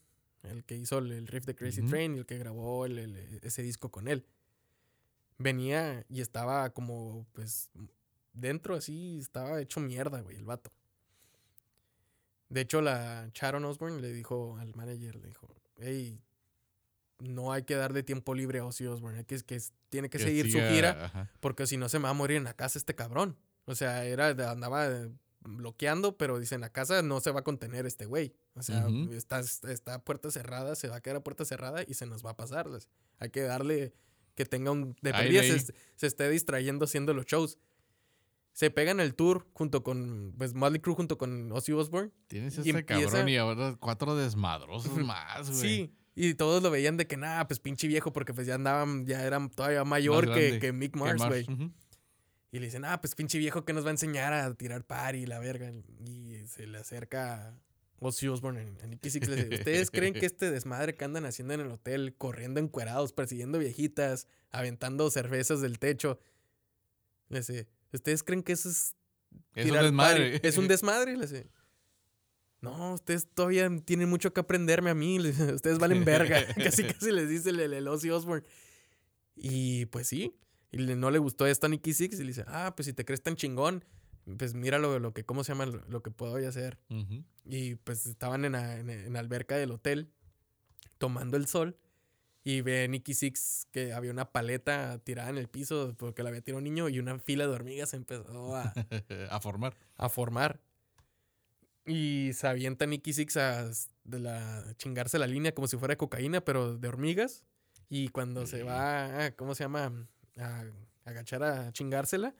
el 0.44 0.64
que 0.64 0.76
hizo 0.76 0.98
el, 0.98 1.12
el 1.12 1.26
riff 1.26 1.44
de 1.46 1.54
Crazy. 1.54 1.82
Train 1.82 2.14
y 2.14 2.18
el 2.18 2.26
que 2.26 2.38
grabó 2.38 2.86
el- 2.86 2.98
el- 2.98 3.40
ese 3.42 3.62
disco 3.62 3.90
con 3.90 4.08
él. 4.08 4.24
Venía 5.38 6.04
y 6.08 6.20
estaba 6.20 6.70
como, 6.70 7.26
pues, 7.32 7.70
dentro 8.32 8.74
así, 8.76 9.18
estaba 9.18 9.60
hecho 9.60 9.80
mierda, 9.80 10.20
güey, 10.20 10.36
el 10.36 10.44
vato. 10.44 10.70
De 12.48 12.60
hecho, 12.60 12.80
la 12.80 13.30
Sharon 13.34 13.64
Osbourne 13.64 14.00
le 14.00 14.12
dijo 14.12 14.56
al 14.58 14.74
manager, 14.76 15.16
le 15.16 15.28
dijo, 15.28 15.48
hey, 15.78 16.20
no 17.18 17.52
hay 17.52 17.62
que 17.64 17.74
darle 17.74 18.02
tiempo 18.02 18.34
libre 18.34 18.60
a 18.60 18.64
Ozzy 18.66 18.86
Osbourne, 18.86 19.18
hay 19.18 19.24
que, 19.24 19.40
que 19.40 19.60
tiene 19.88 20.08
que, 20.08 20.18
seguir 20.18 20.46
siga- 20.46 20.68
su 20.68 20.74
gira 20.74 21.04
ajá. 21.06 21.30
porque 21.40 21.66
si 21.66 21.76
no 21.76 21.88
se 21.88 21.98
me 21.98 22.04
va 22.04 22.10
a 22.10 22.14
morir 22.14 22.36
en 22.36 22.44
la 22.44 22.54
casa 22.54 22.78
este 22.78 22.94
cabrón. 22.94 23.36
O 23.64 23.74
sea, 23.74 24.04
era, 24.04 24.28
andaba 24.50 24.88
bloqueando, 25.44 26.16
pero 26.16 26.38
dice, 26.38 26.54
en 26.54 26.60
la 26.62 26.70
casa 26.70 27.02
no 27.02 27.20
se 27.20 27.30
va 27.30 27.40
a 27.40 27.44
contener 27.44 27.86
este 27.86 28.06
güey. 28.06 28.34
O 28.54 28.62
sea, 28.62 28.86
Ujú. 28.86 29.12
está, 29.12 29.40
está 29.40 29.94
a 29.94 30.04
puerta 30.04 30.30
cerrada, 30.30 30.74
se 30.74 30.88
va 30.88 30.96
a 30.96 31.00
quedar 31.00 31.16
a 31.16 31.22
puerta 31.24 31.44
cerrada 31.44 31.84
y 31.86 31.94
se 31.94 32.06
nos 32.06 32.24
va 32.24 32.30
a 32.30 32.36
pasar. 32.36 32.68
Hay 33.18 33.30
que 33.30 33.42
darle 33.42 33.92
que 34.34 34.44
tenga 34.46 34.70
un... 34.70 34.96
De 35.02 35.12
se, 35.96 36.06
esté 36.06 36.28
distrayendo 36.28 36.86
haciendo 36.86 37.14
los 37.14 37.26
shows. 37.26 37.58
Se 38.52 38.70
pegan 38.70 39.00
el 39.00 39.14
tour 39.14 39.46
junto 39.52 39.82
con, 39.82 40.34
pues, 40.38 40.54
Motley 40.54 40.80
Crue 40.80 40.94
junto 40.94 41.18
con 41.18 41.50
Ozzy 41.50 41.72
Osbourne. 41.72 42.12
Tienes 42.28 42.56
empieza- 42.58 42.84
cabrón 42.84 43.28
y 43.28 43.36
ahora 43.36 43.76
cuatro 43.80 44.16
desmadrosos 44.16 44.96
más, 44.98 45.50
güey. 45.50 45.60
Sí, 45.60 45.94
Y 46.14 46.34
todos 46.34 46.62
lo 46.62 46.70
veían 46.70 46.96
de 46.96 47.08
que, 47.08 47.16
nada, 47.16 47.48
pues 47.48 47.58
pinche 47.58 47.88
viejo, 47.88 48.12
porque 48.12 48.32
pues 48.32 48.46
ya 48.46 48.54
andaban, 48.54 49.06
ya 49.06 49.24
eran 49.24 49.50
todavía 49.50 49.82
mayor 49.84 50.32
que, 50.32 50.60
que 50.60 50.72
Mick 50.72 50.96
Mars, 50.96 51.22
güey. 51.26 51.46
Y 52.54 52.60
le 52.60 52.66
dicen, 52.66 52.84
ah, 52.84 53.00
pues 53.00 53.16
pinche 53.16 53.36
viejo 53.36 53.64
que 53.64 53.72
nos 53.72 53.84
va 53.84 53.88
a 53.88 53.90
enseñar 53.90 54.32
a 54.32 54.54
tirar 54.54 54.84
par 54.84 55.16
y 55.16 55.26
la 55.26 55.40
verga. 55.40 55.72
Y 56.06 56.36
se 56.46 56.68
le 56.68 56.78
acerca 56.78 57.52
Ozzy 57.98 58.28
Osbourne 58.28 58.76
a 58.80 58.86
Nicky 58.86 59.10
Six. 59.10 59.26
Le 59.26 59.34
dice, 59.34 59.54
¿ustedes 59.56 59.90
creen 59.90 60.14
que 60.14 60.24
este 60.24 60.52
desmadre 60.52 60.94
que 60.94 61.04
andan 61.04 61.26
haciendo 61.26 61.54
en 61.54 61.62
el 61.62 61.66
hotel, 61.72 62.14
corriendo 62.16 62.60
encuerados, 62.60 63.12
persiguiendo 63.12 63.58
viejitas, 63.58 64.28
aventando 64.52 65.10
cervezas 65.10 65.62
del 65.62 65.80
techo? 65.80 66.20
Le 67.28 67.40
dice, 67.40 67.66
¿ustedes 67.92 68.22
creen 68.22 68.44
que 68.44 68.52
eso 68.52 68.68
es 68.68 68.94
Es 69.56 69.68
un 69.68 69.72
desmadre. 69.72 70.30
party? 70.34 70.46
Es 70.46 70.56
un 70.56 70.68
desmadre, 70.68 71.16
le 71.16 71.26
dice. 71.26 71.48
No, 72.60 72.94
ustedes 72.94 73.26
todavía 73.34 73.68
tienen 73.84 74.08
mucho 74.08 74.32
que 74.32 74.38
aprenderme 74.38 74.90
a 74.90 74.94
mí. 74.94 75.18
Ustedes 75.18 75.80
valen 75.80 76.04
verga. 76.04 76.46
casi 76.54 76.84
casi 76.84 77.10
les 77.10 77.28
dice 77.28 77.50
el, 77.50 77.58
el 77.58 77.88
Ozzy 77.88 78.10
Osbourne. 78.10 78.46
Y 79.34 79.86
pues 79.86 80.06
sí. 80.06 80.36
Y 80.74 80.78
le- 80.78 80.96
no 80.96 81.10
le 81.10 81.18
gustó 81.18 81.46
esto 81.46 81.66
a 81.66 81.68
Nicky 81.68 81.92
Six. 81.94 82.16
Y 82.18 82.22
le 82.22 82.28
dice, 82.28 82.44
ah, 82.48 82.72
pues 82.76 82.86
si 82.86 82.92
te 82.92 83.04
crees 83.04 83.22
tan 83.22 83.36
chingón, 83.36 83.84
pues 84.38 84.54
mira 84.54 84.78
lo, 84.78 84.98
lo 84.98 85.12
que, 85.12 85.24
¿cómo 85.24 85.44
se 85.44 85.52
llama? 85.52 85.66
Lo, 85.66 85.84
lo 85.88 86.02
que 86.02 86.10
puedo 86.10 86.32
hoy 86.32 86.44
hacer. 86.44 86.78
Y 87.44 87.74
pues 87.76 88.06
estaban 88.06 88.44
en 88.44 88.52
la, 88.52 88.78
en, 88.78 89.16
alberca 89.16 89.56
del 89.56 89.70
hotel, 89.70 90.10
tomando 90.98 91.36
el 91.36 91.46
sol. 91.46 91.76
Y 92.46 92.60
ve 92.60 92.84
a 92.84 92.88
Nicky 92.88 93.14
Six 93.14 93.68
que 93.70 93.94
había 93.94 94.10
una 94.10 94.30
paleta 94.30 94.98
tirada 94.98 95.30
en 95.30 95.38
el 95.38 95.48
piso 95.48 95.94
porque 95.96 96.22
la 96.22 96.28
había 96.28 96.42
tirado 96.42 96.58
un 96.58 96.64
niño 96.64 96.90
y 96.90 96.98
una 96.98 97.18
fila 97.18 97.46
de 97.46 97.52
hormigas 97.54 97.94
empezó 97.94 98.54
a, 98.54 98.74
a 99.30 99.40
formar. 99.40 99.74
a 99.96 100.08
formar. 100.10 100.60
Y 101.86 102.30
se 102.34 102.46
avienta 102.46 102.86
Nicky 102.86 103.12
Six 103.12 103.36
a, 103.36 103.70
de 104.04 104.18
la, 104.18 104.58
a 104.58 104.74
chingarse 104.76 105.18
la 105.18 105.26
línea 105.26 105.54
como 105.54 105.68
si 105.68 105.76
fuera 105.76 105.96
cocaína, 105.96 106.42
pero 106.42 106.76
de 106.76 106.88
hormigas. 106.88 107.44
Y 107.90 108.08
cuando 108.08 108.46
se 108.46 108.62
va, 108.62 109.24
a, 109.26 109.36
¿cómo 109.36 109.54
se 109.54 109.64
llama? 109.64 110.06
A, 110.36 110.64
agachar 111.04 111.42
a 111.42 111.72
chingársela, 111.72 112.34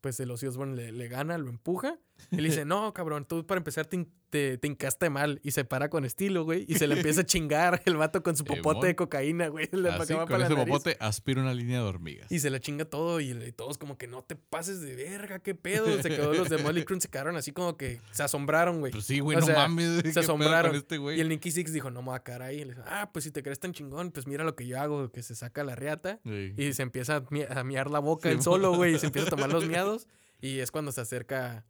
pues 0.00 0.20
el 0.20 0.30
Ozzy 0.30 0.46
Osbourne 0.46 0.76
le, 0.76 0.92
le 0.92 1.08
gana, 1.08 1.38
lo 1.38 1.50
empuja. 1.50 1.98
Y 2.30 2.36
le 2.36 2.48
dice, 2.48 2.64
no, 2.64 2.92
cabrón, 2.94 3.24
tú 3.24 3.46
para 3.46 3.58
empezar 3.58 3.86
te, 3.86 4.06
te, 4.30 4.58
te 4.58 5.10
mal. 5.10 5.40
Y 5.42 5.50
se 5.50 5.64
para 5.64 5.90
con 5.90 6.04
estilo, 6.04 6.44
güey. 6.44 6.64
Y 6.68 6.76
se 6.76 6.86
le 6.86 6.94
empieza 6.96 7.22
a 7.22 7.24
chingar 7.26 7.82
el 7.84 7.96
vato 7.96 8.22
con 8.22 8.36
su 8.36 8.44
popote 8.44 8.86
de 8.88 8.96
cocaína, 8.96 9.48
güey. 9.48 9.68
Le 9.72 9.88
Así, 9.90 10.14
va 10.14 10.20
con 10.20 10.28
para 10.38 10.46
ese 10.46 10.54
popote 10.54 10.96
aspira 11.00 11.40
una 11.42 11.54
línea 11.54 11.78
de 11.80 11.84
hormigas. 11.84 12.30
Y 12.30 12.38
se 12.40 12.50
la 12.50 12.60
chinga 12.60 12.84
todo 12.84 13.20
y, 13.20 13.30
y 13.30 13.52
todos 13.52 13.78
como 13.78 13.98
que 13.98 14.06
no 14.06 14.22
te 14.22 14.36
pases 14.36 14.80
de 14.80 14.94
verga, 14.94 15.38
qué 15.40 15.54
pedo. 15.54 16.00
Se 16.02 16.08
quedó 16.08 16.32
los 16.34 16.48
de 16.48 16.58
Molly 16.58 16.84
Cruz, 16.84 17.02
se 17.02 17.08
quedaron 17.08 17.36
así 17.36 17.52
como 17.52 17.76
que 17.76 18.00
se 18.12 18.22
asombraron, 18.22 18.80
güey. 18.80 18.92
Pues 18.92 19.04
sí, 19.04 19.20
güey, 19.20 19.36
O 19.36 19.40
no 19.40 19.46
sea, 19.46 19.54
mames. 19.56 20.02
¿qué 20.02 20.12
se 20.12 20.20
asombraron. 20.20 20.74
Este? 20.76 20.96
Y 20.96 21.20
el 21.20 21.28
Nicky 21.28 21.50
Six 21.50 21.72
dijo, 21.72 21.90
no 21.90 22.02
me 22.02 22.08
voy 22.08 22.16
a 22.16 22.22
quedar 22.22 22.42
ahí. 22.42 22.60
Y 22.60 22.64
le 22.64 22.70
dijo, 22.74 22.82
ah, 22.86 23.10
pues 23.12 23.24
si 23.24 23.30
te 23.30 23.42
crees 23.42 23.58
tan 23.60 23.72
chingón, 23.72 24.10
pues 24.12 24.26
mira 24.26 24.44
lo 24.44 24.54
que 24.56 24.66
yo 24.66 24.80
hago, 24.80 25.10
que 25.10 25.22
se 25.22 25.34
saca 25.34 25.64
la 25.64 25.74
riata. 25.74 26.20
Sí. 26.24 26.54
Y 26.56 26.72
se 26.72 26.82
empieza 26.82 27.16
a, 27.16 27.22
mi- 27.30 27.42
a 27.48 27.64
miar 27.64 27.90
la 27.90 27.98
boca 27.98 28.28
Sí, 28.28 28.34
él 28.36 28.42
solo, 28.42 28.74
güey. 28.74 28.94
Y 28.94 28.98
se 28.98 29.06
empieza 29.06 29.28
a 29.28 29.30
tomar 29.30 29.50
los 29.52 29.64
miados. 29.68 30.06
Y 30.40 30.60
es 30.60 30.70
cuando 30.70 30.90
se 30.92 31.00
acerca 31.02 31.64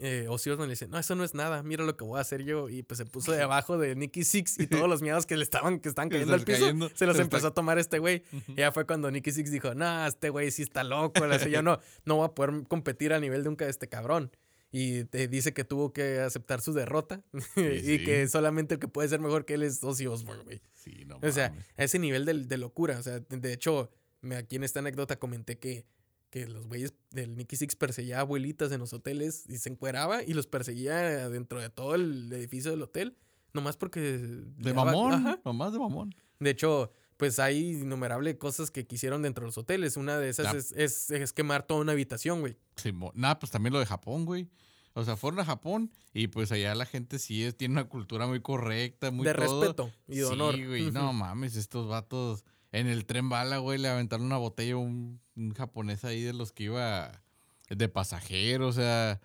eh, 0.00 0.26
le 0.28 0.66
dice, 0.68 0.86
no, 0.88 0.98
eso 0.98 1.14
no 1.14 1.24
es 1.24 1.34
nada, 1.34 1.62
mira 1.62 1.84
lo 1.84 1.96
que 1.96 2.04
voy 2.04 2.18
a 2.18 2.20
hacer 2.20 2.44
yo. 2.44 2.68
Y 2.68 2.82
pues 2.82 2.98
se 2.98 3.06
puso 3.06 3.32
debajo 3.32 3.76
de 3.78 3.96
Nicky 3.96 4.24
Six 4.24 4.60
y 4.60 4.66
todos 4.66 4.88
los 4.88 5.02
miados 5.02 5.26
que 5.26 5.36
le 5.36 5.42
estaban, 5.42 5.80
que 5.80 5.88
estaban 5.88 6.08
Que 6.10 6.14
cayendo 6.16 6.34
al 6.34 6.40
están 6.40 6.54
piso, 6.54 6.64
cayendo, 6.66 6.90
se 6.94 7.06
los 7.06 7.16
se 7.16 7.22
empezó 7.22 7.38
está- 7.38 7.48
a 7.48 7.54
tomar 7.54 7.78
este 7.78 7.98
güey. 7.98 8.22
Y 8.48 8.54
ya 8.56 8.70
fue 8.72 8.86
cuando 8.86 9.10
Nicky 9.10 9.32
Six 9.32 9.50
dijo, 9.50 9.74
no, 9.74 10.06
este 10.06 10.30
güey 10.30 10.50
sí 10.50 10.62
está 10.62 10.84
loco. 10.84 11.26
Le 11.26 11.38
dice, 11.38 11.50
yo 11.50 11.62
no, 11.62 11.80
no 12.04 12.16
voy 12.16 12.26
a 12.26 12.28
poder 12.34 12.62
competir 12.68 13.12
a 13.12 13.18
nivel 13.20 13.42
de 13.42 13.48
un 13.48 13.56
este 13.60 13.88
cabrón. 13.88 14.30
Y 14.72 15.02
te 15.06 15.26
dice 15.26 15.52
que 15.52 15.64
tuvo 15.64 15.92
que 15.92 16.20
aceptar 16.20 16.60
su 16.60 16.72
derrota 16.72 17.24
y 17.56 17.80
sí. 17.80 18.04
que 18.04 18.28
solamente 18.28 18.74
el 18.74 18.80
que 18.80 18.86
puede 18.86 19.08
ser 19.08 19.18
mejor 19.18 19.44
que 19.44 19.54
él 19.54 19.64
es 19.64 19.82
Ozzy 19.82 20.06
Osbourne, 20.06 20.44
güey. 20.44 20.62
Sí, 20.72 21.02
no 21.06 21.18
O 21.20 21.32
sea, 21.32 21.52
a 21.76 21.82
ese 21.82 21.98
nivel 21.98 22.24
de, 22.24 22.34
de 22.34 22.56
locura. 22.56 22.96
O 22.98 23.02
sea, 23.02 23.18
de- 23.18 23.52
hecho, 23.52 23.90
aquí 24.36 24.54
en 24.56 24.62
esta 24.62 24.78
anécdota 24.78 25.18
comenté 25.18 25.58
que, 25.58 25.84
que 26.30 26.46
los 26.46 26.66
güeyes 26.66 26.94
del 27.10 27.36
Nicky 27.36 27.56
Six 27.56 27.76
perseguía 27.76 28.20
abuelitas 28.20 28.70
en 28.72 28.80
los 28.80 28.92
hoteles 28.92 29.44
y 29.48 29.58
se 29.58 29.68
encueraba 29.68 30.22
y 30.22 30.32
los 30.32 30.46
perseguía 30.46 31.28
dentro 31.28 31.60
de 31.60 31.70
todo 31.70 31.94
el 31.96 32.32
edificio 32.32 32.70
del 32.70 32.82
hotel. 32.82 33.16
Nomás 33.52 33.76
porque... 33.76 34.00
De 34.00 34.72
mamón, 34.72 35.12
Ajá. 35.12 35.40
nomás 35.44 35.72
de 35.72 35.78
mamón. 35.80 36.14
De 36.38 36.50
hecho, 36.50 36.92
pues 37.16 37.38
hay 37.40 37.72
innumerables 37.72 38.36
cosas 38.36 38.70
que 38.70 38.86
quisieron 38.86 39.22
dentro 39.22 39.42
de 39.42 39.48
los 39.48 39.58
hoteles. 39.58 39.96
Una 39.96 40.18
de 40.18 40.28
esas 40.28 40.54
es, 40.54 40.72
es, 40.72 41.10
es 41.10 41.32
quemar 41.32 41.64
toda 41.66 41.80
una 41.80 41.92
habitación, 41.92 42.40
güey. 42.40 42.56
Simón. 42.76 43.10
Nah, 43.14 43.34
pues 43.34 43.50
también 43.50 43.72
lo 43.72 43.80
de 43.80 43.86
Japón, 43.86 44.24
güey. 44.24 44.48
O 44.94 45.04
sea, 45.04 45.16
fueron 45.16 45.40
a 45.40 45.44
Japón 45.44 45.92
y 46.12 46.28
pues 46.28 46.50
allá 46.52 46.74
la 46.74 46.86
gente 46.86 47.18
sí 47.18 47.44
es, 47.44 47.56
tiene 47.56 47.72
una 47.72 47.88
cultura 47.88 48.26
muy 48.26 48.40
correcta, 48.40 49.10
muy 49.10 49.24
De 49.26 49.34
todo. 49.34 49.60
respeto 49.60 49.92
y 50.08 50.16
de 50.16 50.24
honor. 50.24 50.54
Sí, 50.54 50.64
güey. 50.66 50.90
No 50.90 51.12
mames, 51.12 51.56
estos 51.56 51.88
vatos 51.88 52.44
en 52.72 52.86
el 52.86 53.04
tren 53.06 53.28
bala, 53.28 53.58
güey, 53.58 53.78
le 53.78 53.88
aventaron 53.88 54.26
una 54.26 54.36
botella 54.38 54.74
a 54.74 54.78
un, 54.78 55.20
un 55.36 55.54
japonés 55.54 56.04
ahí 56.04 56.22
de 56.22 56.32
los 56.32 56.52
que 56.52 56.64
iba 56.64 57.22
de 57.68 57.88
pasajero, 57.88 58.68
o 58.68 58.72
sea. 58.72 59.20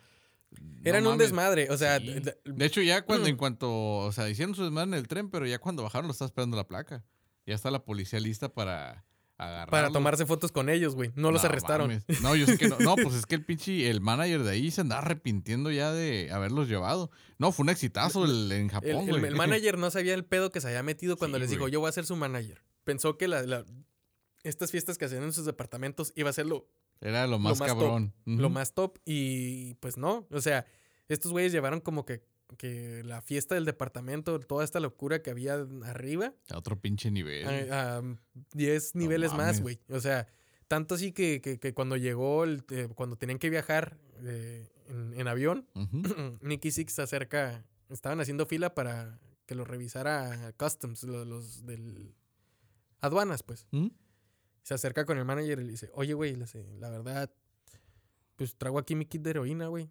no 0.52 0.82
Eran 0.84 1.04
un 1.04 1.14
mames. 1.14 1.28
desmadre. 1.28 1.70
O 1.70 1.78
sea, 1.78 2.00
Sí. 2.00 2.14
de- 2.46 2.66
hecho, 2.66 2.82
ya 2.82 3.04
cuando, 3.04 3.28
en 3.28 3.36
cuanto, 3.38 3.98
o 3.98 4.12
sea, 4.12 4.30
hicieron 4.30 4.56
su 4.56 4.64
desmadre 4.64 4.90
en 4.90 4.94
el 4.96 5.08
tren, 5.08 5.30
pero 5.30 5.46
ya 5.46 5.60
cuando 5.60 5.84
bajaron 5.84 6.08
lo 6.08 6.12
estaba 6.14 6.28
esperando 6.28 6.58
la 6.58 6.68
placa. 6.68 7.04
Ya 7.46 7.54
está 7.54 7.70
la 7.72 7.84
policía 7.84 8.20
lista 8.20 8.50
para 8.50 9.04
agarrar. 9.38 9.70
para 9.70 9.92
tomarse 9.92 10.26
fotos 10.26 10.52
con 10.52 10.70
ellos, 10.70 10.96
güey. 10.96 11.12
No 11.16 11.30
los 11.32 11.44
arrestaron. 11.44 12.04
No, 12.22 12.36
yo 12.36 12.46
sé 12.48 12.58
que 12.58 12.68
no. 12.70 12.78
No, 12.80 12.96
pues 12.96 13.14
es 13.16 13.26
que 13.28 13.36
el 13.36 13.44
pinche, 13.46 13.90
el 13.90 14.02
manager 14.02 14.42
de 14.44 14.52
ahí 14.52 14.72
se 14.72 14.82
andaba 14.82 15.02
arrepintiendo 15.02 15.70
ya 15.72 15.92
de 15.92 16.32
haberlos 16.32 16.68
llevado. 16.70 17.12
No, 17.38 17.52
fue 17.52 17.64
un 17.66 17.70
exitazo 17.70 18.26
el, 18.26 18.52
en 18.52 18.70
Japón, 18.70 18.90
el- 19.10 19.20
güey. 19.20 19.26
el 19.26 19.36
manager 19.36 19.78
no 19.78 19.92
sabía 19.92 20.14
el 20.16 20.26
pedo 20.26 20.52
que 20.52 20.62
se 20.62 20.68
había 20.70 20.82
metido 20.84 21.18
cuando 21.18 21.38
Sí, 21.38 21.42
les 21.42 21.50
dijo, 21.52 21.68
yo 21.68 21.80
voy 21.82 21.90
a 21.90 21.92
ser 21.92 22.06
su 22.06 22.16
manager. 22.16 22.64
Pensó 22.86 23.18
que 23.18 23.28
la, 23.28 23.44
la- 23.44 23.66
estas 24.44 24.72
fiestas 24.72 24.98
que 24.98 25.06
hacían 25.06 25.24
en 25.24 25.34
sus 25.34 25.46
departamentos 25.46 26.14
iba 26.16 26.30
a 26.30 26.34
ser 26.34 26.46
lo, 26.46 26.70
Era 27.02 27.28
lo 27.28 27.40
más, 27.40 27.60
más 27.60 27.68
top, 27.70 27.78
cabrón. 27.80 28.14
lo 28.26 28.50
más 28.50 28.74
top. 28.74 29.00
Y 29.04 29.74
pues 29.76 29.98
no. 29.98 30.28
O 30.32 30.40
sea, 30.40 30.66
estos 31.10 31.32
güeyes 31.32 31.52
llevaron 31.52 31.82
como 31.82 32.06
que, 32.06 32.22
que 32.58 33.02
la 33.04 33.22
fiesta 33.22 33.56
del 33.56 33.66
departamento, 33.66 34.40
toda 34.40 34.64
esta 34.64 34.80
locura 34.80 35.22
que 35.24 35.32
había 35.32 35.56
arriba, 35.84 36.34
A 36.52 36.58
otro 36.60 36.80
pinche 36.80 37.10
nivel. 37.12 37.72
a, 37.72 37.98
a 37.98 38.04
10 38.54 38.96
niveles 38.96 39.34
más, 39.34 39.62
güey. 39.62 39.80
O 39.90 40.00
sea, 40.00 40.28
tanto 40.68 40.94
así 40.96 41.12
que, 41.12 41.42
que- 41.42 41.60
que 41.60 41.74
cuando 41.74 41.98
llegó, 41.98 42.44
el, 42.44 42.64
eh, 42.70 42.88
cuando 42.94 43.16
tenían 43.18 43.40
que 43.40 43.50
viajar 43.50 43.98
eh, 44.22 44.70
en, 44.90 45.20
en 45.20 45.28
avión, 45.28 45.68
Ujú. 45.74 46.04
Nicky 46.42 46.70
Six 46.72 46.94
se 46.94 47.02
acerca, 47.02 47.66
estaban 47.90 48.20
haciendo 48.22 48.46
fila 48.46 48.76
para 48.76 49.20
que 49.48 49.56
lo 49.56 49.64
revisara 49.66 50.54
Customs, 50.58 51.04
lo- 51.04 51.26
los, 51.26 51.66
del 51.66 52.14
aduanas, 53.06 53.44
pues. 53.44 53.68
Ujú. 53.72 53.92
Se 54.64 54.74
acerca 54.74 55.06
con 55.06 55.18
el 55.18 55.26
manager 55.26 55.60
y 55.60 55.64
le 55.64 55.72
dice, 55.72 55.90
oye, 55.94 56.14
güey, 56.14 56.36
la 56.36 56.90
verdad, 56.90 57.32
pues 58.36 58.56
traigo 58.56 58.80
aquí 58.80 58.96
mi 58.96 59.06
kit 59.06 59.22
de 59.22 59.30
heroína, 59.32 59.68
güey. 59.68 59.90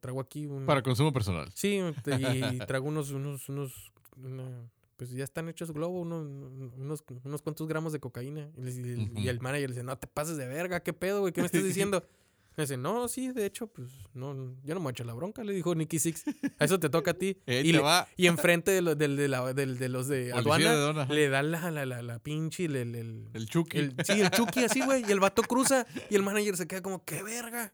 Traigo 0.00 0.20
aquí 0.20 0.46
un... 0.46 0.64
Para 0.64 0.82
consumo 0.82 1.12
personal. 1.12 1.50
Sí, 1.54 1.80
te- 2.02 2.14
y 2.14 2.58
traigo 2.66 2.86
unos, 2.88 3.10
unos, 3.10 3.48
unos, 3.48 3.92
una- 4.16 4.70
pues 4.96 5.10
ya 5.10 5.24
están 5.24 5.48
hechos 5.48 5.72
globo, 5.72 6.00
unos, 6.00 6.26
unos, 6.76 7.04
unos 7.24 7.42
cuantos 7.42 7.68
gramos 7.68 7.92
de 7.92 8.00
cocaína. 8.00 8.50
Y, 8.56 8.68
y 8.68 9.10
y 9.24 9.28
el 9.28 9.40
manager 9.40 9.68
le 9.70 9.74
dice, 9.74 9.84
no 9.84 9.96
te 9.98 10.06
pases 10.06 10.36
de 10.36 10.46
verga, 10.46 10.80
¿qué 10.82 10.92
pedo, 10.92 11.20
güey? 11.20 11.32
¿Qué 11.32 11.40
me 11.42 11.46
estás 11.46 11.62
diciendo? 11.64 12.04
Le 12.58 12.64
dice, 12.64 12.76
no, 12.76 13.06
sí, 13.06 13.30
de 13.30 13.46
hecho, 13.46 13.68
pues, 13.68 13.88
no, 14.14 14.34
yo 14.64 14.74
no 14.74 14.80
me 14.80 14.90
echar 14.90 15.06
la 15.06 15.14
bronca, 15.14 15.44
le 15.44 15.52
dijo 15.52 15.76
Nicky 15.76 16.00
Six. 16.00 16.24
A 16.58 16.64
eso 16.64 16.80
te 16.80 16.90
toca 16.90 17.12
a 17.12 17.14
ti. 17.14 17.36
Eh, 17.46 17.62
y, 17.64 17.72
le- 17.72 17.78
va. 17.78 18.08
y 18.16 18.26
enfrente 18.26 18.72
de, 18.72 18.82
lo- 18.82 18.96
del- 18.96 19.16
de, 19.16 19.28
la- 19.28 19.52
de 19.54 19.88
los 19.88 20.08
de 20.08 20.32
aduana, 20.32 21.04
le 21.06 21.28
dan 21.28 21.52
la, 21.52 21.70
la, 21.70 21.86
la, 21.86 22.02
la 22.02 22.18
pinche, 22.18 22.64
el, 22.64 22.74
el, 22.74 22.94
el- 22.96 23.28
El 23.32 23.46
Chucky. 23.46 23.78
el- 23.78 23.94
sí, 24.04 24.20
el 24.20 24.30
Chucky 24.30 24.64
así, 24.64 24.80
güey. 24.80 25.04
Y 25.08 25.12
el 25.12 25.20
vato 25.20 25.42
cruza 25.42 25.86
y 26.10 26.16
el 26.16 26.24
manager 26.24 26.56
se 26.56 26.66
queda 26.66 26.82
como, 26.82 27.04
¡qué 27.04 27.22
verga! 27.22 27.72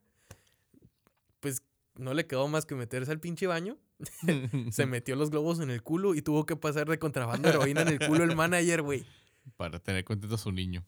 Pues 1.40 1.62
no 1.96 2.12
le 2.12 2.26
quedó 2.26 2.46
más 2.48 2.66
que 2.66 2.74
meterse 2.74 3.10
al 3.10 3.20
pinche 3.20 3.46
baño. 3.46 3.78
Se 4.70 4.84
metió 4.84 5.16
los 5.16 5.30
globos 5.30 5.60
en 5.60 5.70
el 5.70 5.82
culo 5.82 6.14
y 6.14 6.20
tuvo 6.20 6.44
que 6.44 6.56
pasar 6.56 6.86
de 6.88 6.98
contrabando 6.98 7.48
heroína 7.48 7.80
en 7.82 7.88
el 7.88 7.98
culo 8.00 8.24
el 8.24 8.36
manager, 8.36 8.82
güey. 8.82 9.06
Para 9.56 9.78
tener 9.78 10.04
contento 10.04 10.34
a 10.34 10.38
su 10.38 10.52
niño. 10.52 10.84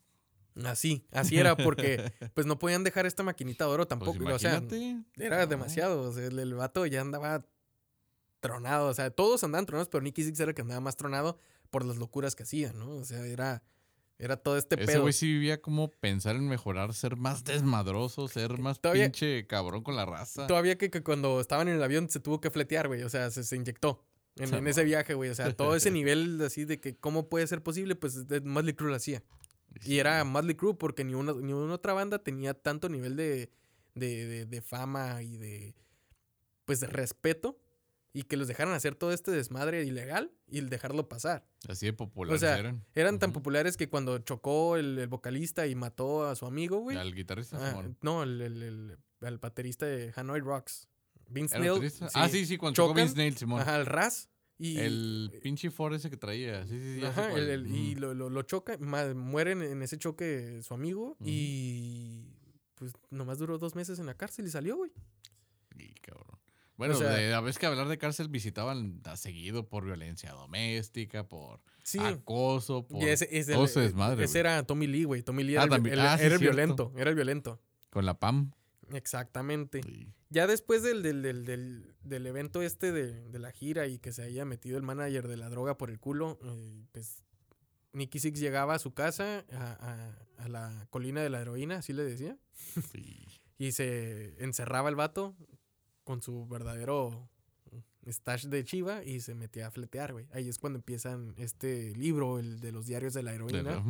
Así, 0.65 1.05
así 1.13 1.39
era 1.39 1.55
porque 1.57 2.13
pues 2.33 2.47
no 2.47 2.59
podían 2.59 2.83
dejar 2.83 3.05
esta 3.05 3.23
maquinita 3.23 3.65
de 3.67 3.71
oro 3.71 3.83
Pues 3.87 3.89
tampoco. 3.89 4.25
o 4.35 4.39
sea, 4.39 4.63
era 5.17 5.41
No. 5.41 5.47
demasiado. 5.47 6.03
O 6.09 6.13
sea, 6.13 6.25
el, 6.27 6.39
el 6.39 6.55
vato 6.55 6.87
ya 6.87 7.03
andaba 7.03 7.45
tronado. 8.41 8.89
O 8.89 8.95
sea, 8.95 9.11
todos 9.11 9.43
andaban 9.45 9.67
tronados, 9.67 9.89
pero 9.89 10.03
Nicky 10.03 10.23
Six 10.25 10.41
era 10.41 10.51
el 10.51 10.55
que 10.55 10.63
andaba 10.63 10.81
más 10.81 10.97
tronado 10.97 11.39
por 11.71 11.85
las 11.85 11.97
locuras 11.97 12.35
que 12.35 12.45
hacía, 12.45 12.73
¿no? 12.73 12.89
O 12.91 13.05
sea, 13.05 13.27
era, 13.27 13.63
era 14.19 14.37
todo 14.37 14.57
este 14.57 14.77
Ese 14.77 14.87
pedo. 14.87 15.03
güey 15.03 15.13
sí 15.13 15.27
vivía 15.27 15.61
como 15.61 15.91
pensar 15.91 16.37
en 16.37 16.49
mejorar, 16.49 16.95
ser 16.95 17.17
más 17.17 17.45
desmadroso, 17.45 18.29
ser 18.29 18.59
más 18.59 18.81
Todavía- 18.81 19.05
pinche 19.07 19.47
cabrón 19.47 19.83
con 19.83 19.97
la 19.97 20.07
raza. 20.07 20.47
Todavía 20.47 20.79
que, 20.79 20.91
que 20.91 21.03
cuando 21.03 21.41
estaban 21.41 21.69
en 21.69 21.77
el 21.77 21.83
avión 21.83 22.09
se 22.09 22.21
tuvo 22.21 22.41
que 22.41 22.51
fletear, 22.51 22.89
güey. 22.89 23.03
O 23.03 23.09
sea, 23.11 23.31
se, 23.31 23.43
se 23.45 23.57
inyectó 23.57 24.05
en, 24.37 24.55
en 24.55 24.67
ese 24.69 24.85
viaje, 24.85 25.15
güey. 25.15 25.29
O 25.31 25.35
sea, 25.35 25.53
todo 25.55 25.75
ese 25.77 25.91
nivel 25.91 26.41
así 26.41 26.65
de 26.65 26.81
que 26.81 26.97
cómo 26.97 27.29
puede 27.29 27.47
ser 27.47 27.63
posible, 27.63 27.95
pues 27.97 28.25
Motley 28.45 28.75
Crue 28.75 28.91
lo 28.91 28.97
hacía. 28.97 29.23
Y 29.85 29.99
era 29.99 30.23
Motley 30.25 30.55
Crue 30.57 30.75
porque 30.75 31.05
ni 31.05 31.15
una, 31.15 31.33
ni 31.35 31.53
una 31.53 31.75
otra 31.75 31.93
banda 31.93 32.19
tenía 32.19 32.55
tanto 32.55 32.89
nivel 32.89 33.17
de, 33.17 33.51
de, 33.95 34.27
de- 34.27 34.47
de 34.47 34.63
fama 34.63 35.23
y 35.23 35.37
de, 35.37 35.75
pues, 36.65 36.81
de 36.81 36.87
respeto. 36.87 37.59
y 38.13 38.23
que 38.23 38.39
los 38.39 38.49
dejaran 38.49 38.73
hacer 38.73 38.95
todo 38.95 39.13
este 39.13 39.31
desmadre 39.31 39.85
ilegal 39.85 40.33
y 40.49 40.63
dejarlo 40.63 41.07
pasar. 41.07 41.45
Así 41.69 41.85
de 41.85 41.93
populares 41.93 42.43
O 42.43 42.47
sea, 42.47 42.57
eran. 42.59 42.83
Eran 42.95 43.19
tan 43.19 43.31
populares 43.33 43.77
que 43.77 43.91
cuando 43.91 44.19
chocó 44.21 44.77
el, 44.79 44.99
el 44.99 45.07
vocalista 45.09 45.67
y 45.67 45.75
mató 45.75 46.27
a 46.27 46.35
su 46.35 46.47
amigo, 46.47 46.79
güey. 46.79 46.97
Al 46.97 47.15
guitarrista, 47.15 47.59
ah, 47.61 47.71
Simón. 47.73 47.99
no, 48.01 48.23
el, 48.23 48.41
el, 48.41 48.63
el- 48.63 48.99
el 49.21 49.39
baterista 49.39 49.85
de 49.85 50.15
Hanoi 50.17 50.41
Rocks. 50.41 50.89
Vince 51.29 51.57
¿Era 51.57 51.65
Neil. 51.79 51.93
Ah, 52.15 52.29
sí, 52.31 52.47
sí, 52.47 52.57
cuando 52.57 52.75
chocó 52.77 52.95
Vince 52.95 53.17
Neil, 53.17 53.37
Simón. 53.37 53.61
Ajá, 53.61 53.77
el 53.77 53.85
Raz. 53.87 54.31
Y, 54.59 54.79
El 54.79 55.39
pinche 55.43 55.71
Ford 55.71 55.95
ese 55.95 56.09
que 56.09 56.17
traía. 56.17 56.67
Sí, 56.67 56.81
sí, 56.81 57.01
sí. 57.01 57.05
Ajá, 57.05 57.33
el- 57.33 57.67
y 57.67 57.95
lo, 57.95 58.15
lo, 58.15 58.31
lo 58.31 58.43
choca, 58.43 58.79
ma- 58.79 59.13
mueren 59.15 59.63
en 59.63 59.83
ese 59.83 59.99
choque 59.99 60.61
su 60.63 60.73
amigo 60.73 61.17
y 61.21 62.25
pues 62.75 62.93
nomás 63.11 63.39
duró 63.39 63.59
dos 63.59 63.75
meses 63.75 63.99
en 63.99 64.07
la 64.07 64.15
cárcel 64.15 64.47
y 64.47 64.51
salió, 64.51 64.77
güey. 64.77 64.91
Y, 65.79 65.93
cabrón. 66.01 66.39
Bueno, 66.79 66.95
sea- 66.95 67.11
de, 67.11 67.33
a 67.35 67.41
veces 67.41 67.59
que 67.59 67.67
hablar 67.67 67.89
de 67.89 67.99
cárcel 67.99 68.29
visitaban 68.29 69.01
a 69.05 69.17
seguido 69.17 69.67
por 69.69 69.85
violencia 69.85 70.33
doméstica, 70.33 71.27
por 71.29 71.61
Sí. 71.83 71.99
acoso, 72.01 72.87
por 72.87 73.03
ese, 73.05 73.29
ese- 73.31 73.53
todo 73.53 73.65
ese 73.67 73.81
desmadre. 73.81 74.25
ese 74.25 74.33
güey. 74.35 74.41
era 74.41 74.63
Tommy 74.67 74.87
Lee, 74.87 75.05
güey. 75.05 75.23
Tommy 75.23 75.45
Lee 75.45 75.57
Ah, 75.57 75.65
era, 75.65 75.65
el, 75.65 75.69
vi- 75.69 75.75
también. 75.91 75.95
el- 75.95 76.01
Ah, 76.01 76.19
sí, 76.19 76.25
era 76.25 76.35
el 76.35 76.39
cierto. 76.41 76.57
violento, 76.57 76.93
era 76.97 77.11
el 77.11 77.17
violento. 77.17 77.61
Con 77.91 78.05
la 78.07 78.19
PAM. 78.19 78.53
Exactamente. 78.93 79.83
Sí. 79.83 80.13
Ya 80.31 80.47
después 80.47 80.83
del, 80.83 81.03
del, 81.03 81.23
del, 81.23 81.45
del, 81.45 81.95
del 82.03 82.27
evento 82.27 82.63
este 82.63 82.93
de, 82.93 83.29
de 83.29 83.39
la 83.39 83.53
gira 83.53 83.87
y 83.87 83.99
que 83.99 84.13
se 84.13 84.23
haya 84.23 84.45
metido 84.45 84.77
el 84.77 84.83
manager 84.83 85.29
de 85.29 85.37
la 85.37 85.49
droga 85.49 85.77
por 85.79 85.91
el 85.91 85.99
culo, 86.01 86.39
eh, 86.45 86.85
pues 86.93 87.23
Nicky 87.93 88.19
Six 88.19 88.39
llegaba 88.41 88.75
a 88.75 88.79
su 88.79 88.93
casa, 88.93 89.45
a, 89.53 89.73
a- 89.73 90.45
a 90.45 90.49
la 90.49 90.87
colina 90.91 91.23
de 91.23 91.31
la 91.31 91.41
heroína, 91.41 91.77
así 91.77 91.93
le 91.93 92.05
decía, 92.05 92.37
Sí. 92.93 93.25
y 93.59 93.73
se 93.73 94.35
encerraba 94.45 94.89
el 94.91 94.97
vato 94.97 95.35
con 96.05 96.21
su 96.23 96.47
verdadero 96.47 97.29
stash 98.09 98.47
de 98.47 98.65
chiva 98.65 99.03
y 99.03 99.21
se 99.21 99.35
metía 99.35 99.67
a 99.67 99.71
fletear, 99.71 100.13
güey. 100.13 100.27
Ahí 100.33 100.49
es 100.49 100.59
cuando 100.59 100.79
empiezan 100.79 101.35
este 101.39 101.95
libro, 101.97 102.39
el 102.39 102.61
de 102.61 102.71
los 102.71 102.87
diarios 102.87 103.15
de 103.15 103.23
la 103.23 103.31
De 103.33 103.37
heroína. 103.37 103.83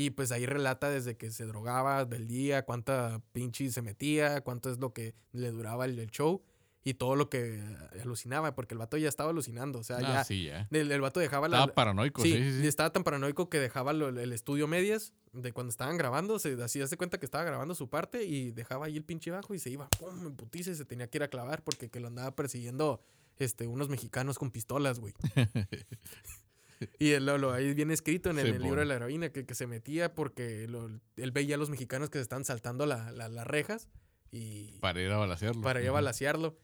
Y 0.00 0.10
pues 0.10 0.30
ahí 0.30 0.46
relata 0.46 0.88
desde 0.90 1.16
que 1.16 1.32
se 1.32 1.44
drogaba 1.44 2.04
del 2.04 2.28
día, 2.28 2.64
cuánta 2.64 3.20
pinche 3.32 3.68
se 3.72 3.82
metía, 3.82 4.42
cuánto 4.42 4.70
es 4.70 4.78
lo 4.78 4.92
que 4.92 5.16
le 5.32 5.50
duraba 5.50 5.86
el, 5.86 5.98
el 5.98 6.08
show 6.10 6.40
y 6.84 6.94
todo 6.94 7.16
lo 7.16 7.28
que 7.28 7.60
alucinaba, 8.00 8.54
porque 8.54 8.74
el 8.74 8.78
vato 8.78 8.96
ya 8.96 9.08
estaba 9.08 9.30
alucinando. 9.30 9.80
O 9.80 9.82
sea, 9.82 9.96
Ah, 9.96 10.00
ya. 10.02 10.24
sí, 10.24 10.44
ya. 10.44 10.68
El, 10.70 10.92
el 10.92 11.00
vato 11.00 11.18
dejaba 11.18 11.48
la. 11.48 11.56
Estaba 11.58 11.74
paranoico, 11.74 12.22
sí, 12.22 12.32
sí, 12.32 12.60
sí, 12.60 12.66
estaba 12.68 12.90
tan 12.92 13.02
paranoico 13.02 13.50
que 13.50 13.58
dejaba 13.58 13.92
lo- 13.92 14.08
el 14.08 14.32
estudio 14.32 14.68
medias 14.68 15.12
de 15.32 15.52
cuando 15.52 15.70
estaban 15.70 15.96
grabando. 15.98 16.38
Se 16.38 16.54
hacía 16.62 16.86
de 16.86 16.96
cuenta 16.96 17.18
que 17.18 17.26
estaba 17.26 17.42
grabando 17.42 17.74
su 17.74 17.90
parte 17.90 18.22
y 18.24 18.52
dejaba 18.52 18.86
ahí 18.86 18.96
el 18.96 19.04
pinche 19.04 19.32
bajo 19.32 19.52
y 19.52 19.58
se 19.58 19.70
iba, 19.70 19.88
pum, 19.98 20.26
en 20.28 20.36
putiza 20.36 20.70
y 20.70 20.76
se 20.76 20.84
tenía 20.84 21.08
que 21.10 21.18
ir 21.18 21.24
a 21.24 21.28
clavar 21.28 21.64
porque 21.64 21.90
que 21.90 21.98
lo 21.98 22.06
andaba 22.06 22.36
persiguiendo 22.36 23.02
este, 23.40 23.66
unos 23.66 23.88
mexicanos 23.88 24.38
con 24.38 24.52
pistolas, 24.52 25.00
güey. 25.00 25.12
Y 26.98 27.10
él, 27.12 27.26
lo, 27.26 27.38
lo- 27.38 27.52
ahí 27.52 27.74
viene 27.74 27.94
escrito 27.94 28.30
en 28.30 28.38
el, 28.38 28.46
Sí, 28.46 28.52
el 28.52 28.62
libro 28.62 28.80
de 28.80 28.86
la 28.86 28.94
heroína 28.96 29.30
que, 29.30 29.44
que 29.46 29.54
se 29.54 29.66
metía 29.66 30.14
porque 30.14 30.66
lo- 30.68 30.88
él 31.16 31.32
veía 31.32 31.54
a 31.56 31.58
los 31.58 31.70
mexicanos 31.70 32.10
que 32.10 32.18
se 32.18 32.22
estaban 32.22 32.44
saltando 32.44 32.86
la- 32.86 33.10
la- 33.12 33.28
las 33.28 33.46
rejas 33.46 33.88
y 34.30 34.78
Para 34.80 35.00
ir 35.00 35.10
a 35.10 35.16
balasearlo. 35.16 35.62
para 35.62 35.80
ir 35.82 35.88
a 35.88 35.92
balasearlo. 35.92 36.58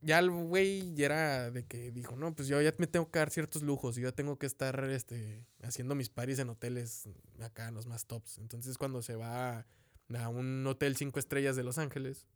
Ya 0.00 0.20
el 0.20 0.30
güey 0.30 0.94
ya 0.94 1.06
era 1.06 1.50
de 1.50 1.64
que 1.66 1.90
dijo, 1.90 2.14
no, 2.14 2.32
pues 2.32 2.46
yo 2.46 2.62
ya 2.62 2.72
me 2.78 2.86
tengo 2.86 3.10
que 3.10 3.18
dar 3.18 3.30
ciertos 3.30 3.62
lujos, 3.62 3.96
yo 3.96 4.02
ya 4.08 4.12
tengo 4.12 4.38
que 4.38 4.46
estar 4.46 4.84
este, 4.90 5.44
haciendo 5.62 5.96
mis 5.96 6.08
paris 6.08 6.38
en 6.38 6.50
hoteles 6.50 7.08
acá, 7.40 7.66
en 7.68 7.74
los 7.74 7.86
más 7.86 8.06
tops. 8.06 8.38
Entonces 8.38 8.78
cuando 8.78 9.02
se 9.02 9.16
va 9.16 9.66
a 10.14 10.28
un 10.28 10.64
hotel 10.68 10.96
cinco 10.96 11.18
estrellas 11.18 11.56
de 11.56 11.64
Los 11.64 11.78
Ángeles, 11.78 12.26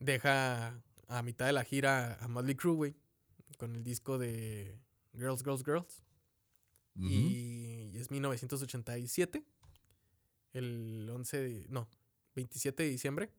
deja 0.00 0.82
a 1.08 1.22
mitad 1.22 1.46
de 1.46 1.52
la 1.52 1.64
gira 1.64 2.16
a 2.20 2.28
Motley 2.28 2.54
Crue, 2.56 2.74
güey, 2.74 2.94
con 3.58 3.74
el 3.74 3.84
disco 3.84 4.18
de 4.18 4.78
Girls, 5.14 5.42
Girls, 5.42 5.64
Girls. 5.64 6.02
Ujú. 6.96 7.08
Y 7.08 7.92
es 7.94 8.10
1987. 8.10 9.44
El 10.52 11.08
11 11.10 11.40
de, 11.40 11.66
no, 11.68 11.88
27 12.34 12.82
de 12.82 12.88
diciembre. 12.88 13.30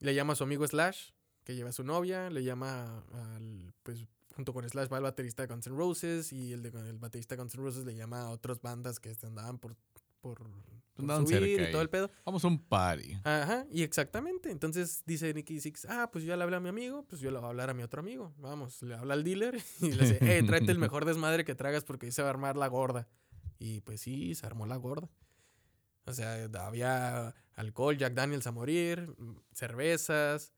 Le 0.00 0.14
llama 0.14 0.32
a 0.32 0.36
su 0.36 0.44
amigo 0.44 0.66
Slash, 0.66 1.10
que 1.44 1.54
lleva 1.54 1.70
a 1.70 1.72
su 1.72 1.84
novia. 1.84 2.30
Le 2.30 2.42
llama 2.42 3.04
al, 3.12 3.74
pues, 3.82 4.06
junto 4.34 4.52
con 4.52 4.68
Slash 4.68 4.90
va 4.90 4.98
el 4.98 5.02
baterista 5.02 5.42
de 5.42 5.52
Guns 5.52 5.66
N' 5.66 5.76
Roses. 5.76 6.32
Y 6.32 6.52
el, 6.52 6.62
de, 6.62 6.68
el 6.68 6.98
baterista 6.98 7.34
de 7.34 7.42
Guns 7.42 7.54
N' 7.54 7.62
Roses 7.62 7.84
le 7.84 7.94
llama 7.94 8.22
a 8.22 8.30
otras 8.30 8.60
bandas 8.62 9.00
que 9.00 9.14
andaban 9.22 9.58
por, 9.58 9.76
por 10.20 10.48
Andaban 10.98 11.26
subir 11.26 11.38
cerca 11.40 11.62
y 11.68 11.72
todo 11.72 11.80
ahí. 11.80 11.84
el 11.84 11.90
pedo. 11.90 12.10
Vamos 12.24 12.44
a 12.44 12.48
un 12.48 12.58
party. 12.58 13.14
Ajá, 13.24 13.66
y 13.70 13.82
exactamente. 13.82 14.50
Entonces 14.50 15.02
dice 15.06 15.32
Nicky 15.34 15.60
Six, 15.60 15.86
ah, 15.88 16.08
pues 16.12 16.24
yo 16.24 16.28
ya 16.28 16.36
le 16.36 16.42
hablé 16.44 16.56
a 16.56 16.60
mi 16.60 16.68
amigo, 16.68 17.04
pues 17.08 17.20
yo 17.20 17.30
le 17.30 17.38
voy 17.38 17.46
a 17.46 17.50
hablar 17.50 17.70
a 17.70 17.74
mi 17.74 17.82
otro 17.82 18.00
amigo. 18.00 18.34
Vamos, 18.38 18.82
le 18.82 18.94
habla 18.94 19.14
al 19.14 19.24
dealer 19.24 19.58
y 19.80 19.92
le 19.92 20.02
dice, 20.04 20.18
eh, 20.20 20.42
tráete 20.42 20.72
el 20.72 20.78
mejor 20.78 21.04
desmadre 21.04 21.44
que 21.44 21.54
tragas 21.54 21.84
porque 21.84 22.06
ahí 22.06 22.12
se 22.12 22.22
va 22.22 22.28
a 22.28 22.30
armar 22.30 22.56
la 22.56 22.66
gorda. 22.68 23.08
Y 23.58 23.80
pues 23.80 24.00
sí, 24.00 24.34
se 24.34 24.46
armó 24.46 24.66
la 24.66 24.76
gorda. 24.76 25.08
O 26.04 26.12
sea, 26.12 26.44
había 26.60 27.34
alcohol, 27.54 27.96
Jack 27.98 28.14
Daniels 28.14 28.46
a 28.46 28.52
morir, 28.52 29.14
cervezas, 29.52 30.52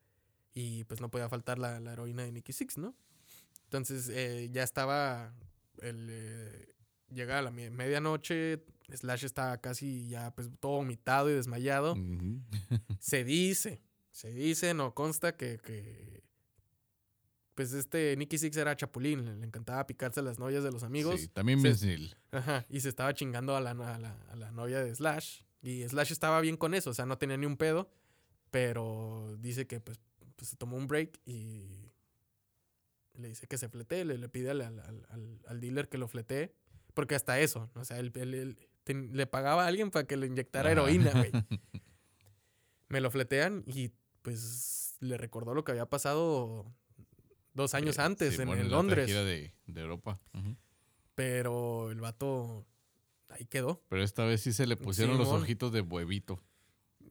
y 0.55 0.85
pues 0.85 1.01
no 1.01 1.11
podía 1.11 1.29
faltar 1.29 1.59
la, 1.59 1.81
la 1.81 1.93
heroína 1.93 2.23
de 2.23 2.33
Nicky 2.33 2.53
Six, 2.53 2.79
¿no? 2.79 2.95
Entonces 3.65 4.09
eh, 4.13 4.49
ya 4.53 4.63
estaba, 4.63 5.33
el, 5.81 6.09
eh, 6.11 6.75
llega 7.13 7.39
a 7.39 7.43
la 7.43 7.51
me- 7.51 7.71
medianoche, 7.71 8.65
Slash 8.97 9.25
está 9.25 9.61
casi 9.61 10.09
ya 10.09 10.35
pues 10.35 10.49
todo 10.61 10.73
vomitado 10.73 11.31
y 11.31 11.35
desmayado. 11.35 11.95
Se 13.01 13.25
dice, 13.25 13.83
se 14.11 14.33
dice, 14.33 14.75
no 14.75 14.95
consta 14.95 15.37
que, 15.37 15.59
que 15.59 16.23
pues 17.55 17.73
este 17.73 18.17
Nicky 18.17 18.39
Six 18.39 18.57
era 18.57 18.77
chapulín, 18.77 19.25
le, 19.41 19.47
encantaba 19.47 19.87
picarse 19.87 20.21
a 20.21 20.23
las 20.23 20.39
novias 20.39 20.65
de 20.65 20.73
los 20.73 20.83
amigos. 20.83 21.21
Sí, 21.21 21.29
también 21.29 21.63
Neil. 21.63 22.17
Ajá, 22.31 22.65
y 22.69 22.81
se 22.81 22.89
estaba 22.89 23.13
chingando 23.15 23.55
a 23.57 23.61
la, 23.61 23.71
a, 23.73 23.99
la, 23.99 24.13
a 24.31 24.37
la 24.37 24.51
novia 24.53 24.83
de 24.83 24.95
Slash. 24.95 25.43
Y 25.63 25.87
Slash 25.87 26.13
estaba 26.13 26.41
bien 26.41 26.57
con 26.57 26.75
eso, 26.75 26.91
o 26.91 26.95
sea, 26.95 27.05
no 27.07 27.19
tenía 27.19 27.37
ni 27.37 27.45
un 27.47 27.57
pedo, 27.59 27.91
pero 28.51 29.37
dice 29.41 29.67
que 29.67 29.79
pues, 29.81 30.01
pues 30.37 30.49
se 30.51 30.57
tomó 30.57 30.77
un 30.77 30.87
break 30.87 31.21
y 31.27 31.93
le 33.15 33.29
dice 33.29 33.47
que 33.47 33.59
se 33.59 33.69
fletee, 33.69 34.05
le, 34.07 34.17
le 34.17 34.29
pide 34.31 34.51
al, 34.51 34.63
al- 34.63 34.81
al- 35.11 35.41
al 35.47 35.61
dealer 35.61 35.89
que 35.91 35.99
lo 35.99 36.09
fletee, 36.09 36.55
porque 36.95 37.15
hasta 37.15 37.39
eso, 37.41 37.71
o 37.75 37.85
sea, 37.85 37.99
él, 37.99 38.11
él- 38.15 38.35
él 38.35 38.59
le 38.95 39.27
pagaba 39.27 39.65
a 39.65 39.67
alguien 39.67 39.91
para 39.91 40.07
que 40.07 40.17
le 40.17 40.27
inyectara 40.27 40.71
heroína, 40.73 41.11
güey. 41.13 41.31
Me 42.89 43.01
lo 43.01 43.11
fletean 43.11 43.63
y 43.67 43.91
pues 44.23 44.97
le 45.01 45.17
recordó 45.17 45.55
lo 45.55 45.65
que 45.65 45.73
había 45.73 45.87
pasado 45.87 46.67
dos 47.55 47.75
años 47.75 47.99
Eh, 47.99 48.03
antes 48.03 48.39
en, 48.39 48.49
en 48.49 48.65
la 48.65 48.77
Londres, 48.77 49.07
gira 49.07 49.25
de, 49.25 49.55
de 49.67 49.81
Europa. 49.81 50.21
Pero 51.15 51.91
el 51.91 52.01
vato 52.01 52.67
ahí 53.29 53.45
quedó. 53.47 53.83
Pero 53.89 54.03
esta 54.03 54.25
vez 54.25 54.41
sí 54.41 54.53
se 54.53 54.67
le 54.67 54.77
pusieron 54.77 55.19
los 55.19 55.29
ojitos 55.29 55.73
de 55.73 55.81
huevito. 55.83 56.43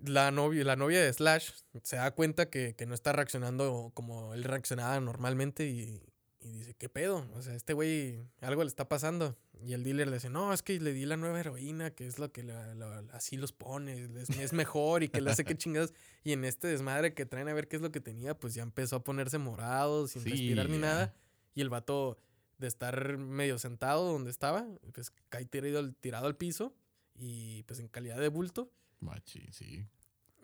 la 0.05 0.31
novia, 0.31 0.63
la 0.63 0.75
novia 0.75 1.01
de 1.01 1.11
Slash 1.11 1.51
se 1.83 1.95
da 1.95 2.11
cuenta 2.11 2.49
que, 2.49 2.75
que 2.75 2.85
no 2.85 2.93
está 2.93 3.11
reaccionando 3.13 3.91
como 3.93 4.33
él 4.33 4.43
reaccionaba 4.43 4.99
normalmente 4.99 5.67
y, 5.67 6.01
y 6.41 6.51
dice, 6.51 6.73
¿qué 6.73 6.89
pedo? 6.89 7.27
O 7.35 7.41
sea, 7.41 7.53
este 7.55 7.73
güey, 7.73 8.19
algo 8.41 8.63
le 8.63 8.67
está 8.69 8.87
pasando. 8.87 9.37
Y 9.61 9.73
el 9.73 9.83
dealer 9.83 10.07
le 10.07 10.13
dice, 10.15 10.29
no, 10.29 10.53
es 10.53 10.61
que 10.63 10.79
le 10.79 10.93
di 10.93 11.05
la 11.05 11.17
nueva 11.17 11.39
heroína, 11.39 11.91
que 11.91 12.07
es 12.07 12.17
lo 12.17 12.31
que 12.31 12.43
la- 12.43 12.73
la- 12.75 13.03
así 13.11 13.35
los 13.35 13.51
pone, 13.51 14.05
es, 14.21 14.29
es 14.29 14.53
mejor 14.53 15.03
y 15.03 15.09
que 15.09 15.19
le 15.19 15.31
hace 15.31 15.43
que 15.43 15.57
chingados. 15.57 15.93
Y 16.23 16.31
en 16.31 16.45
este 16.45 16.69
desmadre 16.69 17.13
que 17.13 17.25
traen 17.25 17.49
a 17.49 17.53
ver 17.53 17.67
qué 17.67 17.75
es 17.75 17.81
lo 17.81 17.91
que 17.91 17.99
tenía, 17.99 18.37
pues 18.39 18.53
ya 18.53 18.63
empezó 18.63 18.95
a 18.95 19.03
ponerse 19.03 19.37
morado, 19.37 20.07
sin 20.07 20.21
Sí, 20.23 20.29
respirar 20.29 20.69
ni 20.69 20.77
nada. 20.77 21.13
Y 21.55 21.61
el 21.61 21.69
vato, 21.69 22.17
de 22.57 22.67
estar 22.67 23.17
medio 23.17 23.57
sentado 23.59 24.11
donde 24.11 24.29
estaba, 24.31 24.65
pues 24.93 25.11
cae 25.29 25.45
tirado, 25.45 25.91
tirado 25.93 26.27
al 26.27 26.37
piso 26.37 26.73
y 27.15 27.63
pues 27.63 27.79
en 27.79 27.87
calidad 27.89 28.17
de 28.19 28.29
bulto. 28.29 28.71
Machi, 29.01 29.47
sí. 29.51 29.85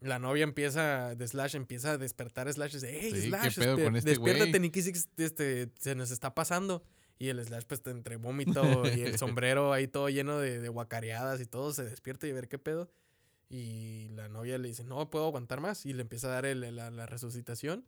La 0.02 0.20
novia 0.20 0.44
empieza, 0.44 1.16
de 1.16 1.28
Slash 1.28 1.56
empieza 1.56 1.92
a 1.94 1.98
despertar 1.98 2.48
a 2.48 2.54
Slash 2.54 2.72
y 2.72 2.74
dice, 2.76 3.00
hey, 3.02 3.10
Sí, 3.14 3.22
¿qué 3.24 3.28
Slash, 3.30 3.56
con 3.86 3.96
este 3.96 4.10
despiértate, 4.12 4.50
güey?" 4.52 4.62
Nicky 4.62 4.82
Six, 4.82 5.08
este, 5.18 5.70
se 5.80 5.96
nos 5.96 6.12
está 6.12 6.34
pasando. 6.36 6.84
Y 7.18 7.30
el 7.30 7.44
Slash, 7.44 7.64
pues, 7.66 7.82
entre 7.88 8.18
vómito 8.18 8.62
y 8.98 9.02
el 9.02 9.18
sombrero 9.18 9.72
ahí 9.74 9.88
todo 9.88 10.10
lleno 10.10 10.38
de, 10.38 10.60
de 10.60 10.70
guacareadas 10.70 11.40
y 11.42 11.46
todo, 11.46 11.74
se 11.74 11.84
despierta 11.86 12.28
y 12.28 12.34
ver 12.34 12.48
qué 12.50 12.60
pedo. 12.60 12.90
Y 13.50 14.10
la 14.10 14.28
novia 14.28 14.58
le 14.58 14.68
dice, 14.68 14.84
no 14.84 15.10
puedo 15.10 15.28
aguantar 15.28 15.62
más. 15.62 15.86
Y 15.86 15.94
le 15.94 16.02
empieza 16.02 16.28
a 16.28 16.32
dar 16.32 16.46
el- 16.46 16.76
la, 16.76 16.92
la 16.92 17.06
resucitación. 17.06 17.86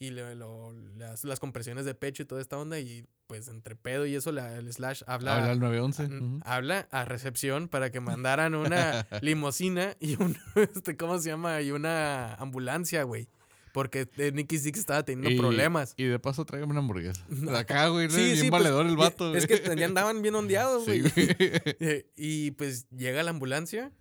Y 0.00 0.10
le, 0.10 0.34
lo- 0.36 0.72
las, 0.96 1.24
las 1.24 1.40
compresiones 1.40 1.84
de 1.84 1.94
pecho 1.94 2.22
y 2.22 2.26
toda 2.26 2.40
esta 2.40 2.56
onda. 2.58 2.78
Y 2.78 3.04
pues, 3.26 3.48
entre 3.48 3.74
pedo 3.76 4.06
y 4.06 4.14
eso, 4.14 4.30
la- 4.32 4.56
el 4.56 4.72
Slash 4.72 5.02
habla, 5.06 5.36
Habla 5.36 5.52
al 5.52 5.60
911. 5.60 6.02
N- 6.04 6.16
ujú. 6.18 6.40
Habla 6.44 6.88
a 6.90 7.04
recepción 7.04 7.68
para 7.68 7.90
que 7.90 8.00
mandaran 8.00 8.54
una 8.54 9.06
limusina 9.22 9.96
y 10.00 10.14
un, 10.22 10.36
este, 10.74 10.96
¿cómo 10.96 11.18
se 11.18 11.30
llama? 11.30 11.60
Y 11.62 11.70
una 11.72 12.34
ambulancia, 12.34 13.02
güey. 13.02 13.28
Porque 13.72 14.08
eh, 14.16 14.32
Nicky 14.32 14.58
Six 14.58 14.78
estaba 14.78 15.04
teniendo 15.04 15.30
Y- 15.30 15.38
problemas. 15.38 15.92
Y 15.96 16.04
de 16.04 16.18
paso 16.18 16.44
tráigame 16.44 16.70
una 16.72 16.80
hamburguesa. 16.80 17.24
De 17.28 17.56
acá, 17.56 17.88
güey, 17.88 18.08
Sí, 18.10 18.16
bien 18.22 18.36
sí, 18.36 18.40
pues, 18.42 18.50
valedor 18.62 18.86
el 18.86 18.92
y- 18.92 18.96
vato. 18.96 19.34
Es 19.34 19.46
güey. 19.46 19.62
que 19.62 19.84
andaban 19.84 20.22
bien 20.22 20.34
ondeados, 20.34 20.84
Sí, 20.84 21.00
güey. 21.00 21.12
Eh, 21.36 22.10
y 22.16 22.52
pues 22.52 22.88
llega 22.90 23.22
la 23.22 23.30
ambulancia 23.30 23.92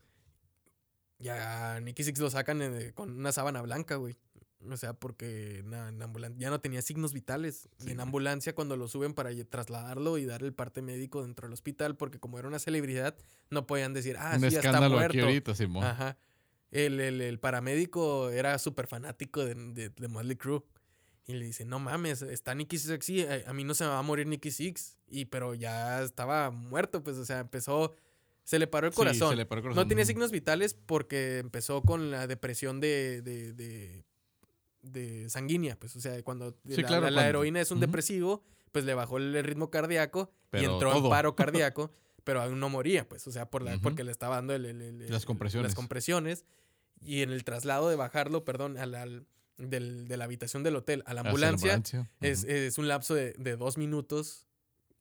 ya 1.19 1.79
Nicky 1.81 2.03
Six 2.03 2.19
lo 2.19 2.29
sacan 2.29 2.61
eh, 2.61 2.91
con 2.93 3.11
una 3.17 3.31
sábana 3.31 3.61
blanca, 3.61 3.95
güey. 3.95 4.15
O 4.69 4.75
sea, 4.75 4.93
porque 4.93 5.61
na- 5.65 5.89
en 5.89 6.01
ambulancia 6.01 6.37
ya 6.39 6.49
no 6.49 6.59
tenía 6.59 6.81
signos 6.81 7.13
vitales. 7.13 7.69
Sí. 7.77 7.89
Y 7.89 7.91
en 7.91 7.99
ambulancia, 7.99 8.55
cuando 8.55 8.75
lo 8.75 8.87
suben 8.87 9.13
para 9.13 9.29
trasladarlo 9.45 10.17
y 10.17 10.25
dar 10.25 10.41
el 10.43 10.53
parte 10.53 10.81
médico 10.81 11.21
dentro 11.21 11.45
del 11.47 11.53
hospital, 11.53 11.95
porque 11.95 12.19
como 12.19 12.39
era 12.39 12.47
una 12.47 12.57
celebridad, 12.59 13.15
no 13.51 13.67
podían 13.67 13.93
decir, 13.93 14.15
ah, 14.17 14.31
Un 14.33 14.41
sí, 14.41 14.41
ya 14.41 14.47
está 14.47 14.59
escándalo 14.69 14.97
aquí 14.99 15.17
muerto. 15.17 15.25
ahorita, 15.27 15.55
Simón. 15.55 15.83
Ajá. 15.83 16.17
El, 16.71 16.99
el- 16.99 17.21
el 17.21 17.39
paramédico 17.39 18.29
era 18.31 18.57
súper 18.57 18.87
fanático 18.87 19.45
de, 19.45 19.53
de, 19.55 19.89
de 19.89 20.07
Motley 20.07 20.35
Crue. 20.37 20.63
Y 21.27 21.33
le 21.33 21.45
dice, 21.45 21.65
no 21.65 21.77
mames, 21.79 22.21
está 22.21 22.55
Nicky 22.55 22.77
Six 22.77 22.89
aquí, 22.91 23.21
a, 23.25 23.43
a 23.49 23.53
mí 23.53 23.63
no 23.65 23.73
se 23.75 23.83
me 23.83 23.89
va 23.89 23.99
a 23.99 24.01
morir 24.01 24.27
Nicky 24.27 24.49
Six. 24.49 24.97
Y 25.09 25.25
pero 25.25 25.53
ya 25.53 26.01
estaba 26.01 26.49
muerto, 26.51 27.03
pues, 27.03 27.17
o 27.17 27.25
sea, 27.25 27.39
empezó, 27.39 27.93
se 28.43 28.57
le 28.59 28.65
paró 28.67 28.87
el 28.87 28.93
Sí, 28.93 28.97
corazón. 28.97 29.29
se 29.31 29.35
le 29.35 29.45
paró 29.45 29.59
el 29.59 29.65
No 29.67 29.71
corazón. 29.73 29.89
tenía 29.89 30.03
Ujú. 30.03 30.07
signos 30.07 30.31
vitales 30.31 30.73
porque 30.73 31.39
empezó 31.39 31.81
con 31.83 32.11
la 32.11 32.27
depresión 32.27 32.79
de, 32.79 33.21
de, 33.21 33.51
de, 33.53 34.05
de 34.81 35.29
sanguínea, 35.29 35.77
pues, 35.79 35.95
o 35.95 36.01
sea, 36.01 36.21
cuando 36.23 36.51
Sí, 36.69 36.81
la, 36.81 36.87
claro, 36.87 37.03
la- 37.05 37.11
la 37.11 37.15
cuando- 37.17 37.29
heroína 37.29 37.61
es 37.61 37.71
un 37.71 37.79
depresivo, 37.79 38.43
pues 38.71 38.85
le 38.85 38.93
bajó 38.93 39.17
el 39.17 39.43
ritmo 39.43 39.69
cardíaco 39.69 40.31
y 40.53 40.57
entró 40.65 40.91
todo. 40.91 41.05
en 41.05 41.09
paro 41.09 41.35
cardíaco, 41.35 41.91
pero 42.23 42.41
aún 42.41 42.59
no 42.59 42.69
moría, 42.69 43.07
pues, 43.07 43.25
o 43.27 43.31
sea, 43.31 43.49
por 43.49 43.61
la, 43.63 43.77
porque 43.79 44.03
le 44.03 44.11
estaba 44.11 44.35
dando 44.35 44.53
el- 44.53 44.65
el- 44.65 44.81
el- 44.81 45.11
Las 45.11 45.25
compresiones. 45.25 45.69
las 45.71 45.75
compresiones. 45.75 46.45
Y 47.01 47.21
en 47.21 47.31
el 47.31 47.43
traslado 47.43 47.89
de 47.89 47.95
bajarlo, 47.95 48.43
perdón, 48.43 48.77
al, 48.77 48.95
al- 48.95 49.25
del- 49.57 50.07
de 50.07 50.17
la 50.17 50.25
habitación 50.25 50.63
del 50.63 50.75
hotel 50.75 51.03
a 51.05 51.13
la 51.13 51.21
ambulancia, 51.21 51.73
ambulancia. 51.75 52.09
es, 52.21 52.43
es 52.43 52.77
un 52.77 52.87
lapso 52.87 53.13
de, 53.15 53.33
de 53.33 53.55
dos 53.55 53.77
minutos 53.77 54.45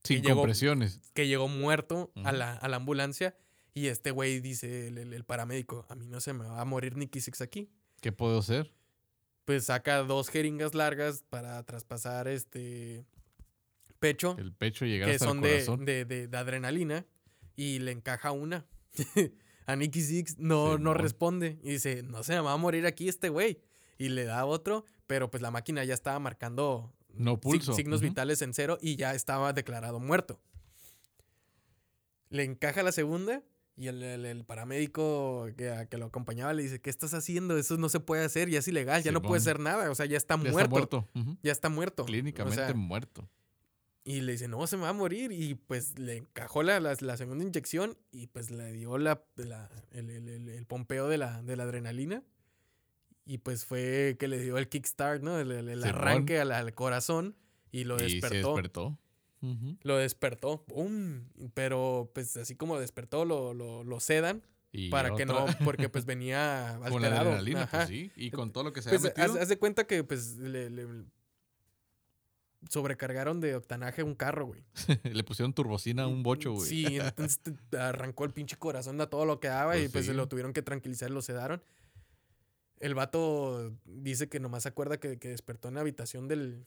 Sin 0.05 0.23
compresiones. 0.23 1.01
que 1.15 1.27
llegó 1.27 1.49
muerto 1.49 2.13
a, 2.25 2.33
la, 2.33 2.53
a 2.55 2.69
la 2.69 2.77
ambulancia. 2.77 3.37
Y 3.75 3.89
este 3.89 4.11
güey 4.11 4.41
dice, 4.41 4.89
el, 4.89 4.99
el- 4.99 5.13
el 5.13 5.25
paramédico, 5.25 5.85
a 5.91 5.95
mí 5.95 6.07
no 6.07 6.21
se 6.21 6.33
me 6.33 6.45
va 6.47 6.61
a 6.61 6.65
morir 6.65 6.97
Nicky 6.97 7.21
Six 7.21 7.41
aquí. 7.43 7.69
¿Qué 8.01 8.13
puedo 8.13 8.39
hacer? 8.39 8.73
Pues 9.47 9.65
saca 9.67 10.03
dos 10.03 10.29
jeringas 10.29 10.75
largas 10.75 11.23
para 11.31 11.63
traspasar 11.63 12.29
este 12.29 13.07
pecho, 14.01 14.37
El 14.39 14.53
pecho 14.53 14.85
llegar 14.85 15.09
que 15.09 15.15
hasta 15.15 15.25
son 15.27 15.41
de, 15.41 15.53
corazón. 15.53 15.85
de, 15.87 16.05
de- 16.05 16.29
de 16.29 16.37
adrenalina, 16.37 17.07
y 17.57 17.79
le 17.79 17.93
encaja 17.93 18.33
una. 18.33 18.67
a 19.67 19.75
Nicky 19.77 20.03
Six 20.03 20.39
no, 20.39 20.77
no 20.79 20.93
responde. 20.95 21.59
Y 21.63 21.71
dice, 21.71 22.03
no 22.03 22.23
se 22.23 22.35
me 22.35 22.41
va 22.41 22.53
a 22.53 22.57
morir 22.59 22.87
aquí 22.87 23.09
este 23.09 23.29
güey. 23.31 23.61
Y 23.99 24.11
le 24.11 24.25
da 24.25 24.45
otro, 24.45 24.85
pero 25.07 25.31
pues 25.31 25.43
la 25.43 25.51
máquina 25.51 25.83
ya 25.85 25.95
estaba 25.95 26.19
marcando 26.19 26.93
No 27.15 27.41
pulso. 27.41 27.73
signos 27.73 28.03
vitales 28.03 28.43
en 28.43 28.53
cero 28.53 28.77
y 28.83 28.97
ya 28.97 29.15
estaba 29.15 29.53
declarado 29.55 30.01
muerto. 30.01 30.39
Le 32.29 32.43
encaja 32.45 32.83
la 32.83 32.93
segunda 32.93 33.43
y 33.77 33.89
el, 33.89 34.03
el- 34.03 34.25
el 34.25 34.45
paramédico 34.45 35.47
que, 35.57 35.87
que 35.91 35.99
lo 35.99 36.07
acompañaba 36.07 36.53
le 36.55 36.63
dice, 36.63 36.81
¿qué 36.81 36.91
estás 36.91 37.13
haciendo? 37.15 37.59
Eso 37.59 37.77
no 37.77 37.89
se 37.89 38.01
puede 38.01 38.25
hacer, 38.25 38.49
ya 38.49 38.59
es 38.61 38.69
ilegal, 38.69 39.03
ya 39.03 39.13
no 39.13 39.21
puede 39.23 39.41
Simón. 39.41 39.53
hacer 39.57 39.61
nada, 39.61 39.91
o 39.91 39.95
sea, 39.95 40.07
ya 40.07 40.17
está 40.17 40.35
Ya 40.37 40.51
muerto. 40.51 40.59
está 40.61 40.69
muerto. 40.69 41.09
Ujú. 41.15 41.37
Ya 41.43 41.53
está 41.53 41.69
muerto. 41.69 42.03
O 42.03 42.07
Clínicamente 42.07 42.65
sea, 42.65 42.75
muerto. 42.75 43.29
y 44.05 44.21
le 44.23 44.33
dice, 44.33 44.49
no, 44.49 44.67
se 44.67 44.77
me 44.77 44.85
va 44.85 44.91
a 44.91 44.93
morir. 44.95 45.31
Y 45.33 45.55
pues 45.57 45.99
le 45.99 46.17
encajó 46.19 46.63
la, 46.63 46.81
la- 46.81 46.97
la 47.01 47.17
segunda 47.17 47.45
inyección 47.45 47.97
y 48.13 48.29
pues 48.29 48.51
le 48.51 48.73
dio 48.73 48.97
la, 48.99 49.23
la- 49.37 49.69
el, 49.93 50.09
el- 50.11 50.67
pompeo 50.67 51.09
de 51.09 51.19
la, 51.19 51.43
de 51.43 51.57
la 51.57 51.65
adrenalina. 51.65 52.23
Y 53.29 53.39
pues 53.39 53.65
fue 53.65 54.17
que 54.21 54.29
le 54.29 54.39
dio 54.41 54.57
el 54.57 54.69
kickstart, 54.69 55.21
¿no? 55.23 55.39
El, 55.41 55.83
arranque 55.85 56.39
al, 56.41 56.53
al 56.53 56.73
corazón 56.75 57.35
y 57.73 57.83
lo 57.85 57.97
y 57.97 58.21
se 58.21 58.31
despertó. 58.31 58.97
Lo 59.83 59.97
despertó, 59.97 60.65
¡pum! 60.65 61.25
Pero 61.55 62.11
pues 62.15 62.37
así 62.37 62.57
como 62.57 62.79
despertó, 62.81 63.25
lo, 63.25 63.55
lo, 63.55 63.85
lo 63.85 64.01
sedan 64.01 64.43
Y 64.73 64.89
para 64.91 65.15
que 65.15 65.25
no, 65.27 65.47
porque 65.65 65.89
pues 65.91 66.05
venía 66.05 66.71
alterado. 66.77 66.91
Con 66.93 67.03
la 67.03 67.21
adrenalina, 67.21 67.69
pues 67.71 67.89
sí. 67.89 68.11
Y 68.17 68.31
con 68.31 68.53
todo 68.53 68.65
lo 68.65 68.73
que 68.73 68.83
se 68.83 68.89
Pues 68.91 69.05
había 69.05 69.25
metido. 69.27 69.41
haz 69.43 69.49
de 69.49 69.59
cuenta 69.59 69.87
que 69.87 70.03
pues 70.05 70.37
le, 70.37 70.71
le- 70.71 71.05
sobrecargaron 72.69 73.41
de 73.41 73.55
octanaje 73.55 74.03
un 74.03 74.15
carro, 74.15 74.47
güey. 74.47 74.65
Le 75.05 75.23
pusieron 75.23 75.53
turbocina 75.53 76.05
a 76.05 76.07
un 76.09 76.23
bocho, 76.23 76.53
güey. 76.53 76.69
Sí, 76.69 76.85
entonces 76.99 77.39
arrancó 77.79 78.25
el 78.25 78.33
pinche 78.33 78.57
corazón 78.57 79.01
a 79.01 79.07
todo 79.09 79.25
lo 79.25 79.39
que 79.39 79.49
daba 79.49 79.77
y 79.77 79.83
Pues 79.83 79.93
pues 79.93 80.07
sí. 80.07 80.13
lo 80.13 80.27
tuvieron 80.29 80.53
que 80.53 80.63
tranquilizar, 80.63 81.11
lo 81.11 81.23
sedaron. 81.23 81.63
El 82.81 82.95
vato 82.95 83.73
dice 83.85 84.29
que 84.29 84.41
nomás 84.41 84.65
se 84.65 84.69
acuerda 84.71 84.99
que, 84.99 85.19
que 85.19 85.29
despertó 85.29 85.69
en 85.69 85.75
la 85.75 85.81
habitación 85.81 86.27
del, 86.29 86.67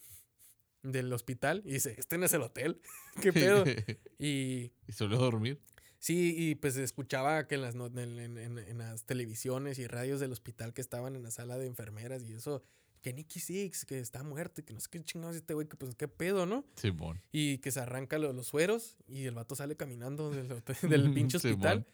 del 0.83 1.11
hospital 1.13 1.61
y 1.65 1.73
dice, 1.73 1.95
este 1.97 2.17
no 2.17 2.25
es 2.25 2.33
el 2.33 2.41
hotel, 2.41 2.81
qué 3.21 3.31
pedo. 3.33 3.63
Y 4.19 4.71
y 4.87 5.03
a 5.03 5.05
dormir. 5.07 5.59
sí, 5.97 6.33
y 6.37 6.55
pues 6.55 6.75
escuchaba 6.77 7.47
que 7.47 7.55
en 7.55 7.61
las, 7.61 7.75
en, 7.75 7.97
en- 7.97 8.37
en- 8.37 8.57
en 8.59 8.77
las 8.77 9.05
televisiones 9.05 9.79
y 9.79 9.87
radios 9.87 10.19
del 10.19 10.31
hospital 10.31 10.73
que 10.73 10.81
estaban 10.81 11.15
en 11.15 11.23
la 11.23 11.31
sala 11.31 11.57
de 11.57 11.65
enfermeras 11.67 12.23
y 12.23 12.33
eso, 12.33 12.63
que 13.01 13.13
Nicky 13.13 13.39
Six, 13.39 13.85
que 13.85 13.99
está 13.99 14.23
muerto 14.23 14.59
y 14.59 14.65
que 14.65 14.73
no 14.73 14.79
sé 14.81 14.89
qué 14.91 15.01
chingados 15.03 15.35
este 15.37 15.53
güey, 15.53 15.67
que 15.69 15.77
pues 15.77 15.95
qué 15.95 16.07
pedo, 16.09 16.45
¿no? 16.45 16.65
Simón. 16.75 17.21
y 17.31 17.59
que 17.59 17.71
se 17.71 17.79
arranca 17.79 18.17
lo- 18.17 18.33
los 18.33 18.47
sueros 18.47 18.97
y 19.07 19.23
el 19.25 19.35
vato 19.35 19.55
sale 19.55 19.77
caminando 19.77 20.31
del, 20.31 20.51
hotel- 20.51 20.89
del 20.89 21.13
pinche 21.13 21.37
hospital. 21.37 21.85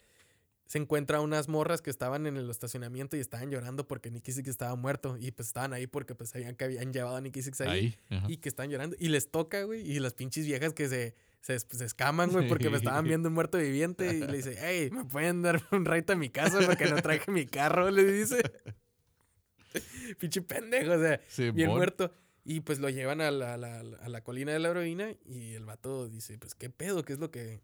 Se 0.67 0.79
encuentra 0.79 1.21
unas 1.21 1.47
morras 1.47 1.81
que 1.83 1.89
estaban 1.91 2.25
en 2.25 2.37
el 2.37 2.49
estacionamiento 2.49 3.15
y 3.15 3.19
estaban 3.19 3.51
llorando 3.51 3.87
porque 3.87 4.09
Nicky 4.09 4.31
Six 4.31 4.47
estaba 4.49 4.75
muerto 4.75 5.15
y 5.19 5.29
pues 5.31 5.47
estaban 5.49 5.73
ahí 5.73 5.85
porque 5.85 6.15
pues 6.15 6.31
sabían 6.31 6.55
que 6.55 6.65
habían 6.65 6.91
llevado 6.91 7.15
a 7.17 7.21
Nicky 7.21 7.43
Six 7.43 7.61
ahí, 7.61 7.69
Ahí. 8.09 8.23
y 8.27 8.37
que 8.37 8.49
estaban 8.49 8.71
llorando 8.71 8.95
y 8.99 9.09
les 9.09 9.29
toca, 9.29 9.63
güey, 9.63 9.81
y 9.89 9.99
las 9.99 10.13
pinches 10.13 10.45
viejas 10.45 10.73
que 10.73 10.87
se, 10.89 11.13
se, 11.41 11.53
es- 11.55 11.67
se 11.69 11.85
escaman, 11.85 12.31
güey, 12.31 12.47
porque 12.49 12.63
me 12.71 12.77
estaban 12.77 13.03
viendo 13.09 13.29
un 13.29 13.35
muerto 13.35 13.59
viviente 13.59 14.11
y 14.15 14.21
le 14.21 14.37
dice, 14.37 14.55
hey, 14.59 14.89
¿me 14.91 15.05
pueden 15.05 15.43
dar 15.43 15.61
un 15.71 15.85
ride 15.85 16.13
a 16.13 16.15
mi 16.15 16.29
casa 16.29 16.59
porque 16.65 16.85
no 16.85 16.95
traje 17.01 17.29
mi 17.31 17.45
carro? 17.45 17.91
Le 17.91 18.03
dice. 18.03 18.41
Pinche 20.19 20.41
pendejo, 20.41 20.93
o 20.93 20.99
sea, 20.99 21.19
bien 21.51 21.69
muerto. 21.77 22.11
Y 22.43 22.61
pues 22.61 22.79
lo 22.79 22.89
llevan 22.89 23.21
a 23.21 23.31
la, 23.31 23.55
a 23.55 23.57
la- 23.57 23.79
a 23.79 24.09
la 24.09 24.21
colina 24.23 24.51
de 24.53 24.59
la 24.59 24.69
heroína 24.69 25.11
y 25.25 25.53
el 25.53 25.65
vato 25.65 26.07
dice, 26.07 26.37
pues 26.37 26.53
qué 26.55 26.69
pedo, 26.69 27.03
qué 27.03 27.13
es 27.13 27.19
lo 27.19 27.31
que... 27.31 27.61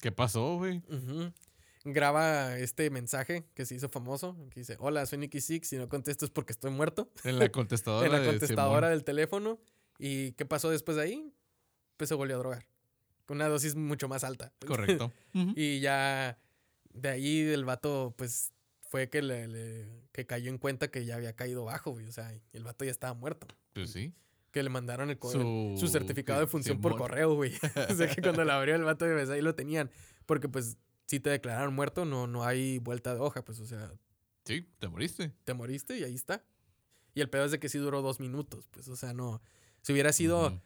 ¿Qué 0.00 0.10
pasó, 0.10 0.56
güey? 0.56 0.82
Ujú. 0.88 1.32
Graba 1.84 2.56
este 2.58 2.90
mensaje 2.90 3.44
que 3.54 3.66
se 3.66 3.74
hizo 3.74 3.88
famoso, 3.88 4.36
que 4.50 4.60
dice, 4.60 4.76
hola, 4.78 5.04
soy 5.06 5.18
Nicky 5.18 5.40
Six, 5.40 5.66
si 5.68 5.76
no 5.76 5.88
contesto 5.88 6.24
es 6.24 6.30
porque 6.30 6.52
estoy 6.52 6.70
muerto. 6.70 7.10
En 7.24 7.38
la 7.38 7.48
contestadora. 7.50 8.06
en 8.06 8.12
la 8.12 8.24
contestadora 8.24 8.88
del 8.90 9.02
teléfono. 9.04 9.58
¿Y 9.98 10.32
qué 10.32 10.46
pasó 10.46 10.70
después 10.70 10.96
de 10.96 11.02
ahí? 11.04 11.32
Pues 11.96 12.08
se 12.08 12.14
volvió 12.14 12.36
a 12.36 12.38
drogar. 12.38 12.66
Con 13.26 13.36
una 13.38 13.48
dosis 13.48 13.74
mucho 13.74 14.08
más 14.08 14.22
alta. 14.24 14.52
Correcto. 14.66 15.12
Y 15.32 15.80
ya 15.80 16.38
de 16.92 17.08
ahí 17.08 17.40
el 17.40 17.64
vato, 17.64 18.14
pues 18.16 18.52
fue 18.88 19.08
que, 19.08 19.22
le, 19.22 19.48
le- 19.48 20.02
que 20.12 20.26
cayó 20.26 20.50
en 20.50 20.58
cuenta 20.58 20.88
que 20.90 21.04
ya 21.04 21.16
había 21.16 21.34
caído 21.34 21.64
bajo, 21.64 21.92
güey. 21.92 22.06
O 22.06 22.12
sea, 22.12 22.32
el 22.52 22.62
vato 22.64 22.84
ya 22.84 22.90
estaba 22.90 23.14
muerto. 23.14 23.46
Pues 23.72 23.90
sí. 23.90 24.12
Que 24.50 24.62
le 24.62 24.68
mandaron 24.68 25.08
el, 25.10 25.18
Su- 25.20 25.74
su 25.78 25.88
certificado 25.88 26.40
de 26.40 26.46
función 26.46 26.80
por 26.80 26.96
correo, 26.96 27.34
güey. 27.34 27.52
o 27.90 27.94
sea 27.94 28.06
que 28.08 28.20
cuando 28.22 28.44
lo 28.44 28.52
abrió 28.52 28.76
el 28.76 28.84
vato 28.84 29.04
de 29.04 29.32
ahí 29.34 29.40
lo 29.40 29.54
tenían. 29.54 29.90
Porque 30.26 30.48
pues 30.48 30.76
si 31.06 31.20
te 31.20 31.30
declararon 31.30 31.74
muerto, 31.74 32.04
no, 32.04 32.26
no 32.26 32.44
hay 32.44 32.78
vuelta 32.78 33.14
de 33.14 33.20
hoja, 33.20 33.44
pues 33.44 33.60
o 33.60 33.66
sea, 33.66 33.92
Sí, 34.44 34.66
te 34.78 34.88
moriste. 34.88 35.32
te 35.44 35.54
moriste 35.54 35.98
y 35.98 36.04
ahí 36.04 36.14
está. 36.14 36.44
Y 37.14 37.20
el 37.20 37.28
pedo 37.30 37.44
es 37.44 37.50
de 37.52 37.60
que 37.60 37.68
sí 37.68 37.78
duró 37.78 38.00
dos 38.02 38.18
minutos, 38.20 38.68
pues 38.70 38.88
o 38.88 38.96
sea, 38.96 39.12
no. 39.12 39.42
Si 39.82 39.92
hubiera 39.92 40.12
sido 40.12 40.60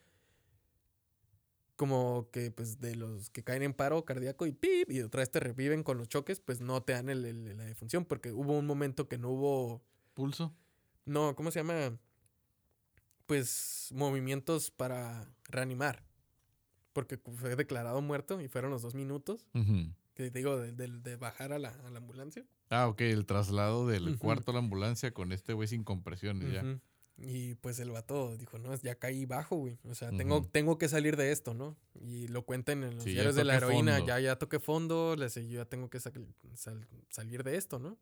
como 1.76 2.30
que 2.32 2.50
pues 2.50 2.80
de 2.80 2.96
los 2.96 3.28
que 3.30 3.44
caen 3.44 3.62
en 3.62 3.74
paro 3.74 4.04
cardíaco 4.04 4.46
y 4.46 4.52
pip, 4.52 4.90
y 4.90 5.02
otra 5.02 5.20
vez 5.20 5.30
te 5.30 5.40
reviven 5.40 5.82
con 5.82 5.98
los 5.98 6.08
choques, 6.08 6.40
pues 6.40 6.60
no 6.60 6.82
te 6.82 6.92
dan 6.94 7.08
el- 7.10 7.24
el- 7.26 7.56
la 7.56 7.64
defunción, 7.64 8.04
porque 8.06 8.32
hubo 8.32 8.56
un 8.56 8.66
momento 8.66 9.08
que 9.08 9.18
no 9.18 9.28
hubo, 9.30 9.82
Pulso. 10.14 10.54
no, 11.04 11.34
¿cómo 11.36 11.50
se 11.50 11.58
llama? 11.60 11.98
Pues 13.26 13.88
movimientos 13.92 14.70
para 14.70 15.28
reanimar, 15.44 16.04
porque 16.92 17.18
fue 17.18 17.56
declarado 17.56 18.00
muerto 18.00 18.40
y 18.40 18.48
fueron 18.48 18.70
los 18.70 18.82
dos 18.82 18.94
minutos, 18.94 19.46
Ujú. 19.52 19.92
Que 20.16 20.30
te 20.30 20.38
digo, 20.40 20.56
de, 20.58 20.72
de- 20.72 20.88
de 21.00 21.16
bajar 21.16 21.52
a 21.52 21.58
la, 21.60 21.68
a 21.68 21.90
la 21.90 21.98
ambulancia. 21.98 22.44
Ah, 22.70 22.88
ok, 22.88 23.02
el 23.02 23.26
traslado 23.26 23.86
del 23.86 24.18
cuarto 24.18 24.50
a 24.50 24.54
la 24.54 24.58
ambulancia 24.60 25.12
con 25.12 25.30
este 25.30 25.52
güey 25.52 25.68
sin 25.68 25.84
compresiones 25.84 26.52
ya. 26.52 26.62
Ujú. 26.64 26.80
Y 27.18 27.54
pues 27.56 27.78
el 27.78 27.90
vato 27.92 28.36
dijo, 28.36 28.58
no, 28.58 28.74
ya 28.76 28.94
caí 28.96 29.24
bajo, 29.24 29.56
güey. 29.56 29.78
O 29.84 29.94
sea, 29.94 30.10
tengo, 30.10 30.78
que 30.78 30.88
salir 30.88 31.16
de 31.16 31.32
esto, 31.32 31.54
¿no? 31.54 31.76
Y 32.00 32.28
lo 32.28 32.44
cuentan 32.44 32.82
en 32.84 32.94
los 32.96 33.04
Sí, 33.04 33.10
ya 33.10 33.14
diarios 33.16 33.36
de 33.36 33.44
la 33.44 33.56
heroína. 33.56 33.92
fondo. 33.98 34.06
Ya, 34.06 34.20
ya 34.20 34.36
toqué 34.36 34.58
fondo, 34.58 35.16
les 35.16 35.34
yo 35.34 35.42
ya 35.42 35.64
tengo 35.64 35.88
que 35.88 36.00
sal- 36.00 36.34
sal- 36.54 36.86
salir 37.08 37.42
de 37.44 37.56
esto, 37.56 37.78
¿no? 37.78 37.96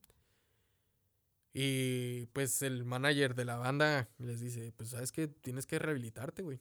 Y 1.53 2.27
pues 2.33 2.62
el 2.62 2.85
manager 2.85 3.35
de 3.35 3.45
la 3.45 3.57
banda 3.57 4.09
les 4.19 4.41
dice, 4.41 4.73
pues 4.77 4.91
sabes 4.91 5.12
que 5.12 5.29
tienes 5.29 5.67
que 5.67 5.79
rehabilitarte, 5.79 6.43
güey. 6.43 6.61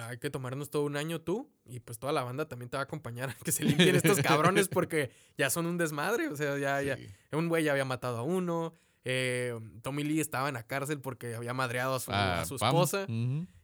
Hay 0.00 0.18
que 0.18 0.30
tomarnos 0.30 0.70
todo 0.70 0.84
un 0.84 0.96
año 0.96 1.20
tú 1.20 1.50
y 1.66 1.80
pues 1.80 1.98
toda 1.98 2.12
la 2.12 2.22
banda 2.24 2.48
también 2.48 2.70
te 2.70 2.76
va 2.76 2.82
a 2.82 2.84
acompañar 2.84 3.30
a 3.30 3.34
que 3.34 3.52
se 3.52 3.62
limpien 3.64 3.94
estos 3.96 4.20
cabrones 4.20 4.68
porque 4.68 5.10
ya 5.36 5.50
son 5.50 5.66
un 5.66 5.76
desmadre. 5.78 6.28
O 6.28 6.36
sea, 6.36 6.56
ya, 6.58 6.80
ya, 6.82 6.96
un 7.32 7.48
güey 7.48 7.64
ya 7.64 7.72
había 7.72 7.84
matado 7.84 8.16
a 8.18 8.22
uno. 8.22 8.72
eh, 9.04 9.54
Tommy 9.82 10.02
Lee 10.02 10.20
estaba 10.20 10.48
en 10.48 10.54
la 10.54 10.66
cárcel 10.66 11.00
porque 11.00 11.34
había 11.34 11.52
madreado 11.54 11.94
a 11.96 12.00
su, 12.00 12.10
a 12.10 12.40
Ah, 12.40 12.44
su 12.46 12.54
esposa. 12.56 13.06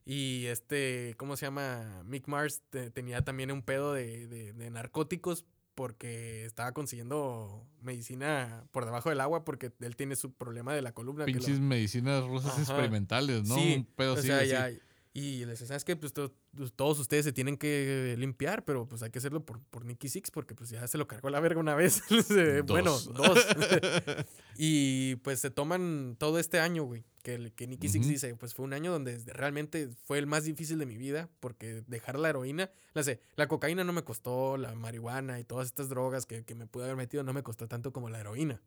Y 0.05 0.47
este, 0.47 1.15
¿cómo 1.17 1.37
se 1.37 1.47
llama? 1.47 2.03
Mick 2.05 2.27
Mars 2.29 2.63
te- 2.71 2.91
tenía 2.91 3.23
también 3.25 3.51
un 3.53 3.63
pedo 3.63 3.93
de, 3.95 4.27
de- 4.27 4.53
de 4.53 4.71
narcóticos 4.71 5.45
porque 5.75 6.45
estaba 6.45 6.73
consiguiendo 6.73 7.65
medicina 7.81 8.65
por 8.73 8.85
debajo 8.85 9.09
del 9.09 9.21
agua 9.21 9.45
porque 9.45 9.73
él 9.81 9.97
tiene 9.97 10.17
su 10.17 10.33
problema 10.35 10.75
de 10.75 10.83
la 10.83 10.93
columna. 10.93 11.25
que 11.25 11.33
lo- 11.33 11.39
Pinches 11.39 11.61
medicinas 11.61 12.25
rusas 12.25 12.53
Ajá. 12.53 12.63
experimentales, 12.63 13.49
¿no? 13.49 13.55
Sí, 13.55 13.75
Un 13.79 13.85
pedo 13.87 14.15
o 14.15 14.17
sea, 14.17 14.39
así. 14.41 14.49
ya- 14.49 14.71
y 15.15 15.41
les 15.41 15.49
decía, 15.51 15.67
¿sabes 15.67 15.85
qué? 15.85 15.95
Pues 15.95 16.13
to- 16.15 16.33
pues, 16.57 16.73
todos 16.73 16.99
ustedes 16.99 17.25
se 17.27 17.33
tienen 17.33 17.59
que 17.59 18.15
limpiar, 18.19 18.65
pero 18.65 18.89
pues 18.89 19.03
hay 19.03 19.11
que 19.11 19.19
hacerlo 19.19 19.45
por, 19.45 19.61
por 19.65 19.85
Nicky 19.85 20.09
Six 20.09 20.31
porque 20.31 20.55
pues 20.55 20.71
ya 20.71 20.87
se 20.87 20.97
lo 20.97 21.07
cargó 21.07 21.29
la 21.29 21.39
verga 21.41 21.61
una 21.61 21.75
vez. 21.75 22.03
Eh, 22.31 22.63
Bueno, 22.67 22.93
Dos. 22.93 23.13
dos. 23.13 23.39
y 24.57 25.17
pues 25.17 25.39
se 25.41 25.51
toman 25.51 26.17
todo 26.19 26.39
este 26.39 26.61
año, 26.61 26.85
güey. 26.85 27.05
Que, 27.23 27.53
que 27.55 27.67
Nicky 27.69 27.89
Six 27.89 28.07
Ujú. 28.07 28.13
dice, 28.13 28.35
pues 28.37 28.53
fue 28.55 28.65
un 28.65 28.73
año 28.73 28.91
donde 28.91 29.17
realmente 29.27 29.91
fue 30.07 30.19
el 30.19 30.27
más 30.27 30.43
difícil 30.45 30.79
de 30.79 30.87
mi 30.87 30.97
vida 30.97 31.29
porque 31.41 31.85
dejar 31.87 32.19
la 32.19 32.31
heroína, 32.31 32.71
la, 32.95 33.05
sé, 33.05 33.21
la 33.37 33.47
cocaína 33.47 33.85
no 33.85 33.93
me 33.93 34.03
costó, 34.03 34.57
la 34.57 34.75
marihuana 34.75 35.39
y 35.39 35.45
todas 35.45 35.67
estas 35.69 35.89
drogas 35.89 36.27
que, 36.27 36.45
que 36.45 36.55
me 36.57 36.67
pude 36.67 36.85
haber 36.85 36.97
metido 36.97 37.23
no 37.23 37.33
me 37.33 37.45
costó 37.45 37.69
tanto 37.69 37.93
como 37.93 38.09
la 38.11 38.19
heroína. 38.19 38.61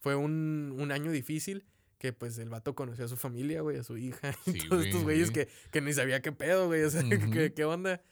Fue 0.00 0.14
un, 0.16 0.76
un 0.78 0.92
año 0.92 1.10
difícil 1.10 1.64
que 2.04 2.12
pues 2.12 2.36
el 2.36 2.50
vato 2.50 2.74
conoció 2.74 3.06
a 3.06 3.08
su 3.08 3.16
familia, 3.16 3.62
güey, 3.62 3.78
a 3.78 3.82
su 3.82 3.96
hija 3.96 4.34
y 4.44 4.52
Sí, 4.52 4.68
todos 4.68 4.84
estos 4.84 5.02
güey, 5.04 5.16
güeyes 5.16 5.30
que, 5.30 5.48
que 5.70 5.80
ni 5.80 5.94
sabía 5.94 6.20
qué 6.20 6.32
pedo, 6.32 6.66
güey, 6.66 6.82
o 6.82 6.90
sea. 6.90 7.00
¿qué, 7.32 7.54
qué 7.54 7.64
onda. 7.64 8.02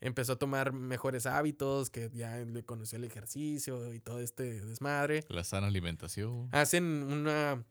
Empezó 0.00 0.34
a 0.34 0.38
tomar 0.38 0.72
mejores 0.72 1.26
hábitos, 1.26 1.90
que 1.90 2.10
ya 2.14 2.36
le 2.38 2.62
conoció 2.62 2.96
el 2.96 3.02
ejercicio 3.04 3.92
y 3.92 3.98
todo 3.98 4.20
este 4.20 4.64
desmadre. 4.64 5.24
La 5.28 5.42
sana 5.42 5.66
alimentación. 5.66 6.48
Hacen 6.52 6.84
una. 6.84 7.64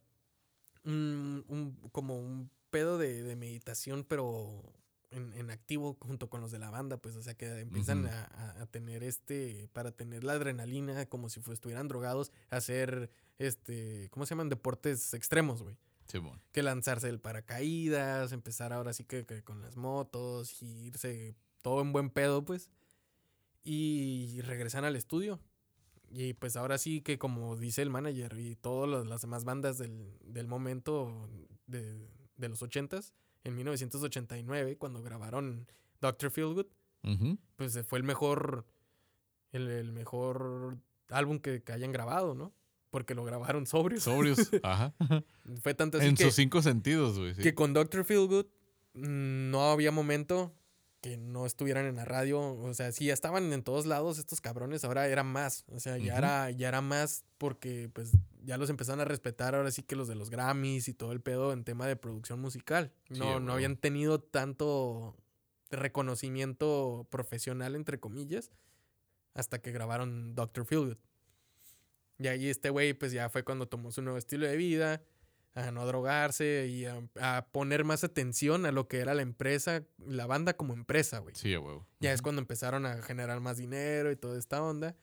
Un, 0.84 1.44
un- 1.48 1.88
como 1.92 2.18
un 2.18 2.50
pedo 2.70 2.98
de, 2.98 3.22
de 3.22 3.36
meditación, 3.36 4.04
pero 4.04 4.62
en, 5.10 5.32
en 5.32 5.50
activo 5.50 5.96
junto 6.00 6.28
con 6.28 6.42
los 6.42 6.52
de 6.52 6.58
la 6.58 6.68
banda, 6.70 6.98
pues, 6.98 7.16
o 7.16 7.22
sea, 7.22 7.34
que 7.34 7.46
empiezan 7.60 8.06
a, 8.06 8.24
a- 8.24 8.62
a 8.62 8.66
tener 8.66 9.02
este. 9.02 9.68
Para 9.72 9.92
tener 9.92 10.24
la 10.24 10.34
adrenalina, 10.34 11.06
como 11.06 11.30
si 11.30 11.40
estuvieran 11.50 11.88
drogados, 11.88 12.32
hacer 12.50 13.10
este. 13.40 14.08
¿Cómo 14.10 14.24
se 14.26 14.30
llaman? 14.30 14.48
Deportes 14.48 15.12
extremos, 15.14 15.62
güey 15.62 15.76
Simón. 16.06 16.40
que 16.52 16.62
lanzarse 16.62 17.06
del 17.06 17.20
paracaídas, 17.20 18.32
empezar 18.32 18.72
ahora 18.72 18.92
sí 18.92 19.04
que, 19.04 19.24
que 19.26 19.42
con 19.42 19.60
las 19.62 19.76
motos, 19.76 20.60
irse 20.62 21.34
todo 21.62 21.80
en 21.82 21.92
buen 21.92 22.10
pedo, 22.10 22.44
pues. 22.44 22.70
Y 23.62 24.40
regresan 24.42 24.84
al 24.84 24.96
estudio. 24.96 25.40
Y 26.08 26.32
pues 26.34 26.56
ahora 26.56 26.78
sí 26.78 27.02
que 27.02 27.18
como 27.18 27.56
dice 27.56 27.82
el 27.82 27.90
manager 27.90 28.36
y 28.38 28.56
todas 28.56 29.06
las 29.06 29.20
demás 29.20 29.44
bandas 29.44 29.78
del, 29.78 30.16
del 30.24 30.48
momento 30.48 31.28
de, 31.66 32.08
de 32.36 32.48
los 32.48 32.62
ochentas, 32.62 33.14
en 33.44 33.54
1989, 33.56 34.76
cuando 34.76 35.02
grabaron 35.02 35.68
Dr. 36.00 36.30
Feelgood, 36.32 36.66
Ujú. 37.04 37.38
pues 37.56 37.78
fue 37.86 37.98
el 38.00 38.04
mejor, 38.04 38.66
el, 39.52 39.68
el 39.68 39.92
mejor 39.92 40.78
álbum 41.10 41.38
que, 41.38 41.62
que 41.62 41.72
hayan 41.72 41.92
grabado, 41.92 42.34
¿no? 42.34 42.52
Porque 42.90 43.14
lo 43.14 43.24
grabaron 43.24 43.66
sobrios. 43.66 44.02
Sobrios. 44.02 44.50
Ajá. 44.62 44.94
Fue 45.62 45.74
tanto 45.74 45.98
así 45.98 46.06
en 46.08 46.16
que... 46.16 46.24
sus 46.24 46.34
cinco 46.34 46.62
sentidos, 46.62 47.18
güey. 47.18 47.34
sí. 47.34 47.42
Que 47.42 47.54
con 47.54 47.72
Dr. 47.72 48.04
Feelgood 48.04 48.46
mm, 48.94 49.50
no 49.50 49.70
había 49.70 49.92
momento 49.92 50.54
que 51.00 51.16
no 51.16 51.46
estuvieran 51.46 51.86
en 51.86 51.96
la 51.96 52.04
radio. 52.04 52.40
O 52.40 52.74
sea, 52.74 52.92
sí, 52.92 53.06
ya 53.06 53.14
estaban 53.14 53.52
en 53.52 53.62
todos 53.62 53.86
lados 53.86 54.18
estos 54.18 54.40
cabrones, 54.40 54.84
ahora 54.84 55.08
era 55.08 55.22
más. 55.22 55.64
O 55.68 55.80
sea, 55.80 55.96
ya, 55.98 56.16
era, 56.16 56.50
ya 56.50 56.68
era 56.68 56.80
más 56.80 57.24
porque 57.38 57.90
pues 57.92 58.12
ya 58.42 58.58
los 58.58 58.70
empezaron 58.70 59.00
a 59.00 59.04
respetar 59.04 59.54
ahora 59.54 59.70
sí 59.70 59.82
que 59.82 59.96
los 59.96 60.08
de 60.08 60.14
los 60.14 60.30
Grammys 60.30 60.88
y 60.88 60.94
todo 60.94 61.12
el 61.12 61.20
pedo 61.20 61.52
en 61.52 61.64
tema 61.64 61.86
de 61.86 61.96
producción 61.96 62.40
musical. 62.40 62.92
No, 63.08 63.40
no 63.40 63.52
habían 63.52 63.76
tenido 63.76 64.20
tanto 64.20 65.16
reconocimiento 65.70 67.06
profesional, 67.10 67.76
entre 67.76 68.00
comillas, 68.00 68.50
hasta 69.34 69.60
que 69.60 69.72
grabaron 69.72 70.34
Dr. 70.34 70.66
Feelgood. 70.66 70.98
Y 72.20 72.28
ahí 72.28 72.48
este 72.50 72.68
güey 72.70 72.92
pues 72.94 73.12
ya 73.12 73.28
fue 73.30 73.42
cuando 73.42 73.66
tomó 73.66 73.90
su 73.90 74.02
nuevo 74.02 74.18
estilo 74.18 74.46
de 74.46 74.56
vida, 74.56 75.02
a 75.54 75.70
no 75.72 75.84
drogarse 75.86 76.66
y 76.68 76.84
a, 76.84 77.02
a 77.20 77.46
poner 77.50 77.82
más 77.84 78.04
atención 78.04 78.66
a 78.66 78.72
lo 78.72 78.86
que 78.88 78.98
era 78.98 79.14
la 79.14 79.22
empresa, 79.22 79.82
la 80.06 80.26
banda 80.26 80.54
como 80.54 80.74
empresa, 80.74 81.18
güey. 81.18 81.34
Sí, 81.34 81.56
huevo. 81.56 81.86
Ya 81.98 82.12
es 82.12 82.20
cuando 82.22 82.40
empezaron 82.42 82.84
a 82.86 83.00
generar 83.02 83.40
más 83.40 83.56
dinero 83.56 84.12
y 84.12 84.16
toda 84.16 84.38
esta 84.38 84.62
onda. 84.62 84.94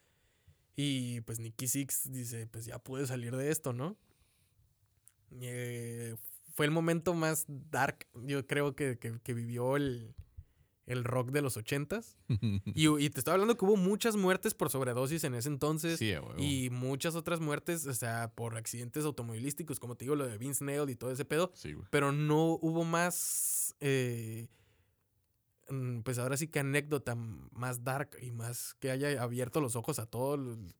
Y 0.76 1.22
pues 1.22 1.40
Nicky 1.40 1.68
Six 1.68 2.12
dice, 2.12 2.46
pues 2.48 2.66
ya 2.66 2.78
pude 2.78 3.08
salir 3.08 3.36
de 3.36 3.50
esto, 3.52 3.74
¿no? 3.74 3.98
Y, 5.32 5.40
eh, 5.48 6.16
fue 6.54 6.66
el 6.66 6.72
momento 6.72 7.14
más 7.14 7.46
dark, 7.48 8.08
yo 8.14 8.46
creo 8.48 8.76
que, 8.76 8.98
que- 8.98 9.20
que 9.22 9.34
vivió 9.34 9.76
el, 9.76 10.16
el 10.88 11.04
rock 11.04 11.30
de 11.32 11.42
los 11.44 11.56
ochentas. 11.58 12.18
Y, 12.74 12.88
y 12.88 13.10
te 13.12 13.20
estoy 13.20 13.34
hablando 13.34 13.56
que 13.56 13.66
hubo 13.66 13.76
muchas 13.78 14.16
muertes 14.16 14.56
por 14.56 14.70
sobredosis 14.72 15.24
en 15.26 15.36
ese 15.36 15.50
entonces. 15.50 16.00
sí. 16.00 16.14
Y 16.38 16.70
muchas 16.72 17.16
otras 17.16 17.40
muertes, 17.40 17.86
o 17.86 17.94
sea, 17.94 18.32
por 18.34 18.58
accidentes 18.58 19.06
automovilísticos, 19.06 19.80
como 19.80 19.96
te 19.96 20.06
digo, 20.06 20.16
lo 20.16 20.26
de 20.28 20.38
Vince 20.40 20.64
Neil 20.66 20.90
y 20.90 20.96
todo 20.96 21.12
ese 21.12 21.26
pedo. 21.26 21.52
Sí, 21.54 21.74
güey. 21.74 21.86
Pero 21.92 22.12
no 22.12 22.58
hubo 22.62 22.84
más, 22.86 23.76
eh, 23.82 24.48
mm, 25.70 26.00
pues 26.02 26.18
ahora 26.20 26.38
sí 26.38 26.48
que 26.48 26.60
anécdota 26.60 27.16
más 27.16 27.84
dark 27.84 28.12
y 28.22 28.32
más 28.32 28.74
que 28.80 28.92
haya 28.92 29.22
abierto 29.22 29.62
los 29.62 29.76
ojos 29.76 30.00
a 30.00 30.06
todo. 30.06 30.36
el- 30.36 30.74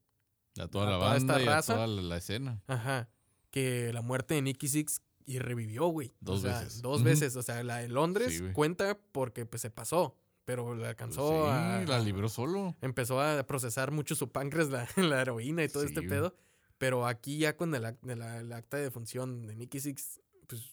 A 0.60 0.68
toda 0.68 0.88
a 0.88 0.92
la 0.92 0.98
toda 1.00 1.18
esta 1.18 1.34
banda 1.34 1.44
y 1.44 1.54
a 1.54 1.62
toda 1.62 1.88
la, 1.88 2.02
la 2.02 2.18
escena. 2.18 2.64
Ajá. 2.68 3.10
Que 3.52 3.92
la 3.94 4.02
muerte 4.02 4.34
de 4.36 4.42
Nicky 4.42 4.68
Six 4.68 5.02
y 5.28 5.38
revivió, 5.40 5.86
güey. 5.88 6.16
Dos 6.22 6.40
o 6.40 6.42
sea, 6.48 6.60
veces. 6.62 6.82
Dos 6.82 7.04
veces. 7.04 7.36
O 7.36 7.44
sea, 7.44 7.62
la 7.64 7.78
de 7.78 7.90
Londres 7.90 8.36
Sí, 8.38 8.44
cuenta 8.54 8.98
porque 9.12 9.46
pues 9.46 9.62
se 9.62 9.70
pasó. 9.70 10.16
Pero 10.46 10.74
le 10.74 10.80
Pues 10.80 10.90
alcanzó 10.90 11.44
sí, 11.46 11.50
a. 11.52 11.84
la 11.86 12.00
libró 12.00 12.30
solo. 12.30 12.76
empezó 12.82 13.22
a 13.22 13.44
procesar 13.46 13.92
mucho 13.92 14.16
su 14.16 14.32
páncreas, 14.32 14.70
la, 14.70 14.88
la 14.96 15.22
heroína 15.22 15.64
y 15.64 15.68
todo 15.70 15.84
Sí, 15.84 15.90
este 15.90 16.00
güey. 16.00 16.10
pedo. 16.10 16.36
Pero 16.78 17.06
aquí 17.06 17.38
ya 17.38 17.56
con 17.58 17.76
el, 17.76 17.98
de 18.02 18.16
la- 18.16 18.38
el 18.40 18.52
acta 18.54 18.78
de 18.78 18.90
función 18.90 19.46
de 19.46 19.56
Nicky 19.58 19.80
Six, 19.82 20.22
pues 20.48 20.72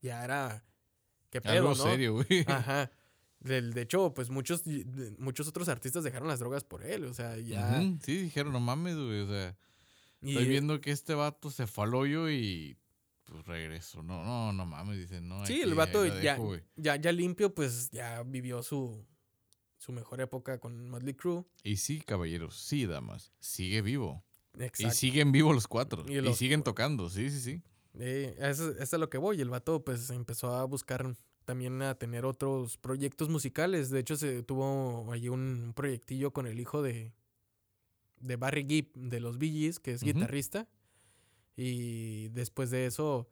ya 0.00 0.22
era... 0.24 0.64
¿Qué 1.30 1.40
pedo, 1.40 1.52
Algo 1.54 1.68
no? 1.70 1.74
serio, 1.74 2.12
güey. 2.14 2.26
Ajá. 2.46 2.90
Del- 3.40 3.72
De, 3.74 3.82
hecho, 3.82 4.14
pues 4.14 4.30
muchos, 4.30 4.64
de- 4.64 5.14
muchos 5.18 5.48
otros 5.48 5.68
artistas 5.68 6.04
dejaron 6.04 6.28
las 6.28 6.38
drogas 6.38 6.62
por 6.62 6.84
él. 6.84 7.04
O 7.06 7.12
sea, 7.14 7.36
ya... 7.38 7.80
Sí, 8.04 8.16
dijeron, 8.22 8.52
no 8.52 8.60
mames, 8.60 8.94
güey. 8.96 9.20
O 9.22 9.26
sea, 9.28 9.56
y- 10.22 10.30
estoy 10.30 10.46
viendo 10.48 10.80
que 10.80 10.92
este 10.92 11.14
vato 11.14 11.50
se 11.50 11.66
fue 11.66 11.84
al 11.86 11.94
hoyo 11.96 12.30
y 12.30 12.76
pues 13.26 13.44
regresó. 13.46 14.02
No, 14.02 14.24
no, 14.24 14.52
no 14.52 14.66
mames, 14.66 14.98
dicen, 14.98 15.28
no. 15.28 15.44
Sí, 15.46 15.54
aquí- 15.54 15.62
el 15.62 15.74
vato 15.74 16.06
ya, 16.06 16.34
dejo, 16.34 16.56
ya, 16.76 16.96
ya 16.96 17.12
limpio, 17.12 17.54
pues 17.54 17.90
ya 17.90 18.22
vivió 18.22 18.62
su, 18.62 19.04
su 19.76 19.92
mejor 19.92 20.20
época 20.20 20.58
con 20.58 20.88
Motley 20.88 21.14
Crue. 21.14 21.44
Y 21.62 21.76
sí, 21.76 22.00
caballeros, 22.00 22.56
sí, 22.56 22.86
damas. 22.86 23.32
Sigue 23.40 23.82
vivo. 23.82 24.24
Y 24.58 24.64
Exacto. 24.64 24.94
siguen 24.94 25.32
vivos 25.32 25.54
los 25.54 25.66
cuatro. 25.66 26.04
Y 26.08 26.18
Y, 26.18 26.34
siguen 26.34 26.62
tocando, 26.62 27.10
sí, 27.10 27.30
sí, 27.30 27.40
sí. 27.40 27.62
Eh, 27.98 28.36
eso, 28.38 28.70
eso 28.70 28.82
es 28.82 28.94
a 28.94 28.98
lo 28.98 29.10
que 29.10 29.18
voy. 29.18 29.40
El 29.40 29.50
vato 29.50 29.84
pues 29.84 30.10
empezó 30.10 30.54
a 30.54 30.64
buscar 30.64 31.14
también 31.44 31.80
a 31.82 31.94
tener 31.94 32.24
otros 32.24 32.76
proyectos 32.76 33.28
musicales. 33.28 33.90
De 33.90 34.00
hecho, 34.00 34.16
se 34.16 34.42
tuvo 34.42 35.10
allí 35.12 35.28
un, 35.28 35.72
proyectillo 35.74 36.32
con 36.32 36.46
el 36.46 36.58
hijo 36.60 36.82
de, 36.82 37.12
de 38.20 38.36
Barry 38.36 38.66
Gibb 38.66 38.92
de 38.94 39.20
los 39.20 39.38
Bee 39.38 39.52
Gees, 39.52 39.78
que 39.80 39.92
es 39.92 40.02
guitarrista. 40.02 40.68
Y 41.56 42.28
después 42.28 42.70
de 42.70 42.86
eso, 42.86 43.28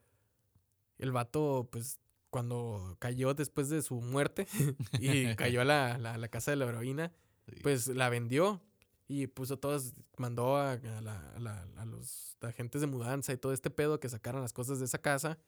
el 0.99 1.12
vato, 1.12 1.68
pues, 1.70 1.99
cuando 2.31 2.97
cayó 2.99 3.35
después 3.35 3.68
de 3.68 3.83
su 3.83 4.01
muerte 4.01 4.47
y 5.01 5.35
cayó 5.37 5.61
a 5.61 5.64
la, 5.64 5.99
la- 5.99 6.16
la 6.18 6.29
casa 6.29 6.51
de 6.51 6.57
la 6.57 6.66
heroína, 6.66 7.12
Sí. 7.47 7.57
pues 7.62 7.89
la 7.89 8.09
vendió 8.09 8.62
y 9.07 9.27
puso 9.27 9.59
todas, 9.59 9.93
mandó 10.16 10.57
a, 10.57 10.72
a 10.72 11.01
la- 11.03 11.33
a 11.35 11.39
la- 11.39 11.68
a 11.77 11.85
los 11.85 12.39
agentes 12.41 12.81
de 12.81 12.87
mudanza 12.87 13.35
y 13.35 13.37
todo 13.37 13.53
este 13.53 13.68
pedo 13.68 14.01
que 14.01 14.09
sacaran 14.09 14.41
las 14.41 14.55
cosas 14.55 14.79
de 14.79 14.87
esa 14.87 14.97
casa. 14.99 15.39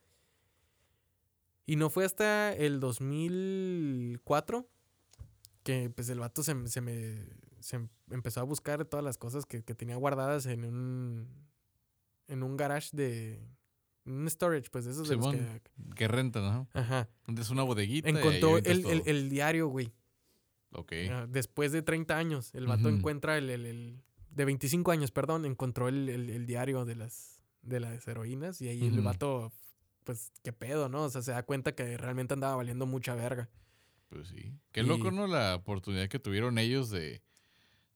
Y 1.65 1.75
no 1.75 1.89
fue 1.89 2.05
hasta 2.05 2.53
el 2.53 2.79
2004 2.79 4.69
que 5.63 5.89
pues 5.89 6.07
el 6.09 6.19
vato 6.19 6.43
se, 6.43 6.67
se 6.67 6.81
me 6.81 7.25
se 7.59 7.75
em- 7.77 7.89
empezó 8.11 8.39
a 8.39 8.43
buscar 8.43 8.85
todas 8.85 9.03
las 9.03 9.17
cosas 9.17 9.45
que, 9.45 9.63
que 9.63 9.73
tenía 9.75 9.95
guardadas 9.97 10.45
en 10.45 10.63
un 10.63 11.27
en 12.27 12.43
un 12.43 12.57
garage 12.57 12.89
de 12.95 13.39
un 14.05 14.29
storage 14.29 14.69
pues 14.71 14.85
de 14.85 14.91
esos 14.91 15.07
de 15.09 15.15
los 15.17 15.25
Simón. 15.31 15.61
que 15.87 15.95
Que 15.95 16.07
rentan, 16.07 16.43
¿no? 16.43 16.67
ajá 16.73 17.09
Es 17.37 17.49
una 17.49 17.63
bodeguita. 17.63 18.09
encontró 18.09 18.57
el, 18.57 18.85
el- 18.85 19.03
el 19.05 19.29
diario 19.29 19.67
güey 19.67 19.91
Ok. 20.71 20.91
Ah, 21.09 21.25
después 21.29 21.71
de 21.71 21.81
30 21.81 22.17
años, 22.17 22.53
el 22.53 22.67
vato 22.67 22.89
encuentra 22.89 23.37
el, 23.37 23.49
el- 23.49 23.65
el- 23.65 24.03
De 24.29 24.43
25 24.45 24.91
años, 24.91 25.11
perdón, 25.11 25.45
encontró 25.45 25.87
el, 25.87 26.09
el- 26.09 26.29
el 26.29 26.45
diario 26.45 26.83
de 26.85 26.95
las, 26.95 27.41
de 27.61 27.79
las 27.79 28.05
heroínas 28.07 28.61
y 28.61 28.67
ahí 28.67 28.85
el 28.85 29.01
vato, 29.01 29.51
pues, 30.03 30.31
qué 30.43 30.51
pedo, 30.53 30.89
¿no? 30.89 31.03
O 31.03 31.09
sea, 31.09 31.21
se 31.21 31.31
da 31.31 31.41
cuenta 31.43 31.73
que 31.73 31.97
realmente 31.97 32.33
andaba 32.33 32.55
valiendo 32.57 32.85
mucha 32.85 33.15
verga. 33.15 33.49
Pues 34.09 34.27
sí. 34.27 34.53
Qué 34.71 34.81
Y- 34.81 34.85
loco, 34.85 35.09
¿no? 35.09 35.25
La 35.25 35.55
oportunidad 35.55 36.07
que 36.09 36.19
tuvieron 36.19 36.57
ellos 36.59 36.89
de, 36.91 37.21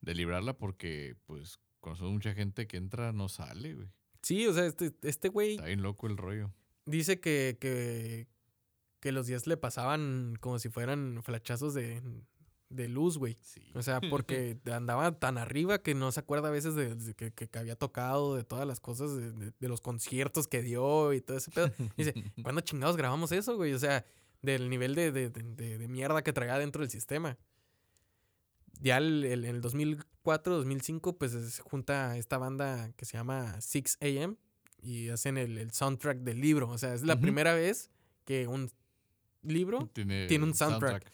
de 0.00 0.14
librarla 0.14 0.56
porque, 0.56 1.14
pues, 1.26 1.60
conocemos 1.80 2.12
mucha 2.12 2.32
gente 2.34 2.66
que 2.66 2.78
entra, 2.78 3.12
no 3.12 3.28
sale, 3.28 3.74
güey. 3.74 3.88
Sí, 4.22 4.46
o 4.46 4.52
sea, 4.54 4.66
este, 4.66 4.92
este 5.02 5.28
güey 5.28 5.52
Está 5.52 5.66
bien 5.66 5.82
loco 5.82 6.06
el 6.06 6.16
rollo. 6.16 6.50
dice 6.86 7.18
que, 7.20 7.56
que, 7.60 8.28
que 9.00 9.12
los 9.12 9.26
días 9.26 9.46
le 9.46 9.56
pasaban 9.56 10.36
como 10.40 10.58
si 10.58 10.68
fueran 10.68 11.20
flachazos 11.22 11.74
de, 11.74 12.00
de 12.68 12.88
luz, 12.88 13.18
güey. 13.18 13.36
Sí. 13.40 13.62
O 13.74 13.82
sea, 13.82 14.00
porque 14.00 14.56
andaba 14.72 15.18
tan 15.18 15.38
arriba 15.38 15.78
que 15.82 15.94
no 15.94 16.12
se 16.12 16.20
acuerda 16.20 16.48
a 16.48 16.52
veces 16.52 16.74
de, 16.74 16.94
de 16.94 17.14
que, 17.14 17.32
que- 17.32 17.58
había 17.58 17.74
tocado, 17.76 18.36
de 18.36 18.44
todas 18.44 18.66
las 18.66 18.78
cosas, 18.80 19.14
de, 19.16 19.32
de- 19.32 19.52
de 19.58 19.68
los 19.68 19.80
conciertos 19.80 20.46
que 20.46 20.62
dio 20.62 21.12
y 21.12 21.20
todo 21.20 21.36
ese 21.36 21.50
pedo. 21.50 21.70
Y 21.78 21.90
dice, 22.04 22.14
¿cuándo 22.42 22.60
chingados 22.60 22.96
grabamos 22.96 23.32
eso, 23.32 23.56
güey? 23.56 23.72
O 23.74 23.78
sea, 23.78 24.04
del 24.40 24.70
nivel 24.70 24.94
de 24.94 25.86
mierda 25.88 26.22
que 26.22 26.32
traía 26.32 26.58
dentro 26.58 26.80
del 26.82 26.90
sistema. 26.90 27.38
Ya 28.82 28.98
el- 28.98 29.24
el- 29.24 29.44
en 29.44 29.54
el 29.56 29.60
2004, 29.60 30.56
2005, 30.56 31.16
pues 31.18 31.32
se 31.32 31.62
junta 31.62 32.16
esta 32.16 32.38
banda 32.38 32.92
que 32.96 33.04
se 33.04 33.16
llama 33.16 33.60
6 33.60 33.98
AM 34.00 34.36
y 34.82 35.08
hacen 35.08 35.38
el, 35.38 35.58
el 35.58 35.70
soundtrack 35.70 36.18
del 36.18 36.40
libro. 36.40 36.68
O 36.68 36.78
sea, 36.78 36.92
es 36.94 37.02
la 37.02 37.18
primera 37.20 37.54
vez 37.54 37.90
que 38.24 38.46
un 38.48 38.70
libro 39.42 39.88
Tiene, 39.92 40.26
tiene 40.26 40.44
un 40.44 40.54
soundtrack. 40.54 41.12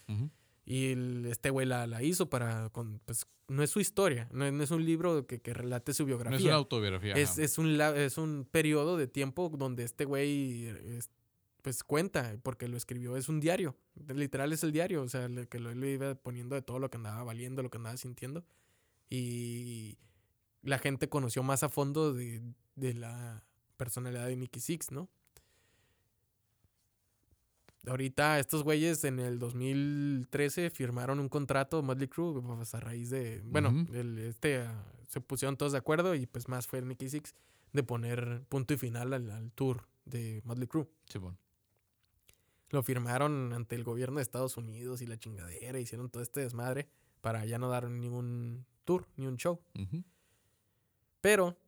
Y 0.65 0.93
el- 0.93 1.27
este 1.27 1.51
güey 1.51 1.67
la, 1.67 1.87
la 1.87 2.03
hizo 2.03 2.29
para, 2.29 2.69
con, 2.71 3.01
pues, 3.07 3.27
no 3.49 3.63
es 3.63 3.71
su 3.71 3.81
historia, 3.81 4.29
no, 4.31 4.51
no 4.53 4.63
es 4.63 4.71
un 4.71 4.85
libro 4.85 5.27
que, 5.27 5.41
que 5.41 5.55
relate 5.55 5.95
su 5.95 6.03
No 6.03 6.07
biografía. 6.09 6.39
es 6.39 6.45
una 6.45 6.55
autobiografía. 6.57 7.15
es, 7.15 7.39
es 7.39 7.57
un, 7.57 7.81
es 7.81 8.19
un 8.19 8.47
periodo 8.51 8.99
de 8.99 9.07
tiempo 9.07 9.51
donde 9.57 9.85
este 9.85 10.05
güey, 10.05 10.69
pues, 11.69 11.85
cuenta, 11.85 12.35
porque 12.43 12.67
lo 12.67 12.79
escribió, 12.79 13.15
es 13.19 13.29
un 13.29 13.41
diario, 13.41 13.77
literal 14.09 14.55
es 14.55 14.63
el 14.63 14.73
diario, 14.73 15.03
o 15.03 15.09
sea, 15.09 15.29
que 15.51 15.59
lo, 15.61 15.75
le 15.75 15.93
iba 15.93 16.15
poniendo 16.15 16.55
de 16.55 16.63
todo 16.63 16.79
lo 16.79 16.89
que 16.89 16.97
andaba 16.97 17.23
valiendo, 17.25 17.63
lo 17.63 17.69
que 17.69 17.77
andaba 17.77 17.95
sintiendo. 17.99 18.43
Y 19.11 19.99
la 20.63 20.79
gente 20.79 21.11
conoció 21.11 21.43
más 21.43 21.63
a 21.63 21.69
fondo 21.69 22.15
de, 22.15 22.43
de 22.75 22.95
la 22.95 23.45
personalidad 23.77 24.27
de 24.29 24.37
Nicky 24.37 24.61
Six, 24.61 24.93
¿no? 24.93 25.11
Ahorita 27.87 28.39
estos 28.39 28.65
güeyes 28.65 29.05
en 29.05 29.19
el 29.19 29.39
2013 29.39 30.71
firmaron 30.71 31.21
un 31.21 31.29
contrato, 31.29 31.83
Motley 31.83 32.09
Crue, 32.09 32.41
pues 32.43 32.75
a 32.75 32.81
raíz 32.81 33.11
de, 33.11 33.41
bueno, 33.45 33.87
el- 33.93 34.19
este, 34.19 34.65
se 35.07 35.21
pusieron 35.21 35.57
todos 35.57 35.73
de 35.73 35.79
acuerdo 35.79 36.15
y 36.15 36.27
pues 36.27 36.49
más 36.49 36.67
fue 36.67 36.79
el 36.81 36.89
Nicky 36.89 37.09
Six 37.09 37.35
de 37.73 37.83
poner 37.83 38.43
punto 38.49 38.75
y 38.75 38.79
final 38.79 39.13
al, 39.13 39.31
al 39.31 39.53
tour 39.53 39.87
de 40.07 40.41
Motley 40.45 40.67
Crue. 40.67 40.89
Simón. 41.07 41.39
Lo 42.71 42.83
firmaron 42.83 43.53
ante 43.53 43.75
el 43.77 43.85
gobierno 43.85 44.17
de 44.17 44.23
Estados 44.23 44.57
Unidos 44.57 45.01
y 45.03 45.07
la 45.07 45.19
chingadera, 45.19 45.79
hicieron 45.81 46.11
todo 46.11 46.23
este 46.23 46.41
desmadre 46.41 46.89
para 47.21 47.45
ya 47.47 47.59
no 47.59 47.69
dar 47.69 47.89
ningún 47.91 48.67
tour, 48.85 49.07
ni 49.17 49.27
un 49.27 49.37
show. 49.37 49.61
Pero, 51.21 51.59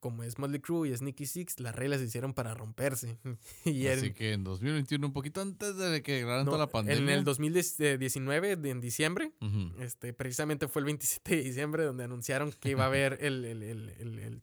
como 0.00 0.22
es 0.22 0.38
Motley 0.38 0.60
Crue 0.60 0.88
y 0.88 0.92
es 0.92 1.02
Nicky 1.02 1.26
Six, 1.26 1.58
las 1.60 1.74
reglas 1.74 2.00
se 2.00 2.06
hicieron 2.06 2.34
para 2.34 2.54
romperse. 2.54 3.18
y 3.64 3.86
en- 3.86 3.98
Así 3.98 4.12
que 4.12 4.32
en 4.32 4.44
2021, 4.44 5.06
un 5.06 5.12
poquito 5.12 5.40
antes 5.40 5.76
de 5.76 6.02
que 6.02 6.12
declararan 6.14 6.44
no, 6.44 6.52
toda 6.52 6.64
la 6.66 6.70
pandemia. 6.70 7.02
en 7.02 7.08
el 7.18 7.24
2019, 7.24 8.56
de- 8.56 8.70
en 8.70 8.80
diciembre, 8.80 9.32
este, 9.80 10.12
precisamente 10.12 10.68
fue 10.68 10.80
el 10.80 10.86
27 10.86 11.36
de 11.36 11.42
diciembre 11.42 11.84
donde 11.84 12.04
anunciaron 12.04 12.52
que 12.52 12.70
iba 12.70 12.84
a 12.84 12.88
haber 12.88 13.18
el, 13.22 13.44
el, 13.44 13.62
el, 13.62 14.18
el- 14.18 14.42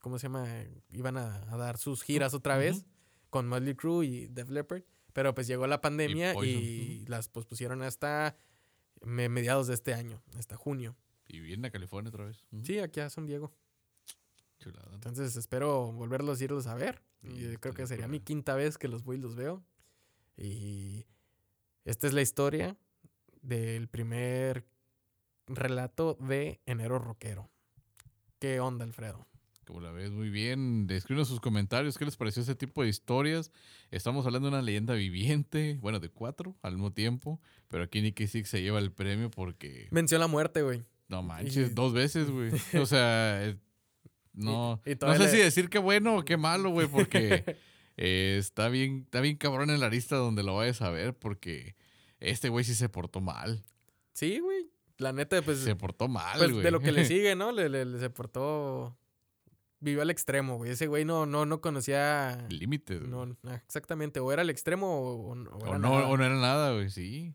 ¿cómo 0.00 0.18
se 0.18 0.24
llama? 0.26 0.46
Iban 0.90 1.16
a, 1.16 1.36
a 1.52 1.56
dar 1.56 1.78
sus 1.78 2.02
giras 2.02 2.34
otra 2.34 2.56
vez 2.56 2.84
con 3.30 3.48
Motley 3.48 3.74
Crue 3.74 4.04
y 4.06 4.26
Def 4.26 4.50
Leppard, 4.50 4.82
pero 5.12 5.34
pues 5.34 5.46
llegó 5.46 5.66
la 5.66 5.80
pandemia 5.80 6.32
y, 6.32 6.34
Poison. 6.34 7.04
las 7.10 7.28
pospusieron 7.28 7.82
hasta 7.82 8.36
me- 9.02 9.28
mediados 9.28 9.66
de 9.66 9.74
este 9.74 9.94
año, 9.94 10.22
hasta 10.36 10.56
junio. 10.56 10.96
Y 11.28 11.40
viene 11.40 11.68
a 11.68 11.70
California 11.70 12.08
otra 12.10 12.24
vez. 12.26 12.44
Sí, 12.62 12.78
aquí 12.78 13.00
a 13.00 13.08
San 13.10 13.26
Diego. 13.26 13.52
Chulada. 14.58 14.90
Entonces 14.94 15.34
espero 15.36 15.90
volverlos 15.92 16.40
a 16.40 16.44
irlos 16.44 16.66
a 16.66 16.74
ver. 16.74 17.02
Y 17.22 17.56
creo 17.56 17.72
que 17.74 17.86
sería 17.86 18.08
mi 18.08 18.20
quinta 18.20 18.54
vez 18.54 18.78
que 18.78 18.88
los 18.88 19.04
voy 19.04 19.16
y 19.16 19.20
los 19.20 19.34
veo. 19.36 19.64
Y 20.36 21.06
esta 21.84 22.06
es 22.06 22.12
la 22.12 22.22
historia 22.22 22.76
del 23.42 23.88
primer 23.88 24.64
relato 25.46 26.16
de 26.20 26.60
Enero 26.66 26.98
Rockero. 26.98 27.48
¿Qué 28.38 28.60
onda, 28.60 28.84
Alfredo? 28.84 29.26
Como 29.66 29.80
la 29.80 29.92
ves 29.92 30.10
muy 30.10 30.28
bien, 30.28 30.88
escriban 30.90 31.24
sus 31.24 31.38
comentarios 31.40 31.96
qué 31.96 32.04
les 32.04 32.16
pareció 32.16 32.42
ese 32.42 32.54
tipo 32.56 32.82
de 32.82 32.88
historias. 32.88 33.52
Estamos 33.92 34.26
hablando 34.26 34.48
de 34.50 34.54
una 34.56 34.62
leyenda 34.62 34.94
viviente, 34.94 35.78
bueno, 35.80 36.00
de 36.00 36.08
cuatro 36.08 36.56
al 36.62 36.72
mismo 36.72 36.92
tiempo, 36.92 37.40
pero 37.68 37.84
aquí 37.84 38.02
Nicky 38.02 38.26
Six 38.26 38.48
se 38.48 38.60
lleva 38.60 38.80
el 38.80 38.90
premio 38.90 39.30
porque, 39.30 39.86
Venció 39.92 40.18
la 40.18 40.26
muerte, 40.26 40.62
güey. 40.62 40.82
no 41.08 41.22
manches, 41.22 41.70
Y- 41.70 41.74
dos 41.74 41.92
veces, 41.92 42.28
güey. 42.28 42.50
O 42.80 42.86
sea, 42.86 43.44
eh, 43.46 43.56
no, 44.32 44.80
Y- 44.84 44.92
y 44.92 44.96
no 45.00 45.12
sé 45.12 45.18
le- 45.20 45.28
si 45.30 45.36
decir 45.38 45.68
qué 45.70 45.78
bueno 45.78 46.16
o 46.18 46.24
qué 46.24 46.36
malo, 46.36 46.70
güey, 46.70 46.88
porque 46.88 47.44
eh, 47.96 48.36
está 48.40 48.68
bien, 48.68 49.02
está 49.04 49.20
bien 49.20 49.36
cabrón 49.36 49.70
en 49.70 49.78
la 49.78 49.88
lista 49.90 50.16
donde 50.16 50.42
lo 50.42 50.56
vayas 50.56 50.82
a 50.82 50.90
ver, 50.90 51.14
porque 51.14 51.76
este 52.18 52.48
güey 52.48 52.64
sí 52.64 52.74
se 52.74 52.88
portó 52.88 53.20
mal. 53.20 53.62
Sí, 54.12 54.40
güey. 54.40 54.70
La 54.98 55.12
neta, 55.12 55.40
pues, 55.42 55.58
se 55.60 55.74
portó 55.76 56.08
mal, 56.08 56.36
pues, 56.38 56.50
güey. 56.50 56.62
de 56.64 56.70
lo 56.72 56.80
que 56.80 56.90
le 56.92 57.04
sigue, 57.06 57.36
¿no? 57.36 57.52
Le, 57.52 57.68
le- 57.68 57.84
le- 57.84 57.98
se 58.00 58.10
portó... 58.10 58.96
Vivió 59.82 60.00
al 60.02 60.10
extremo, 60.10 60.56
güey. 60.56 60.70
Ese 60.70 60.86
güey 60.86 61.04
no, 61.04 61.26
no, 61.26 61.44
no 61.44 61.60
conocía... 61.60 62.46
Límites. 62.48 63.02
No, 63.02 63.36
ah, 63.44 63.56
exactamente. 63.66 64.20
O 64.20 64.30
era 64.32 64.42
el 64.42 64.48
extremo 64.50 64.86
o, 64.86 65.32
o- 65.32 65.32
o 65.32 65.58
O 65.58 65.66
era 65.66 65.78
no, 65.78 65.90
nada. 65.96 66.06
o 66.08 66.16
no 66.16 66.24
era 66.24 66.36
nada, 66.36 66.72
güey, 66.72 66.88
sí. 66.88 67.34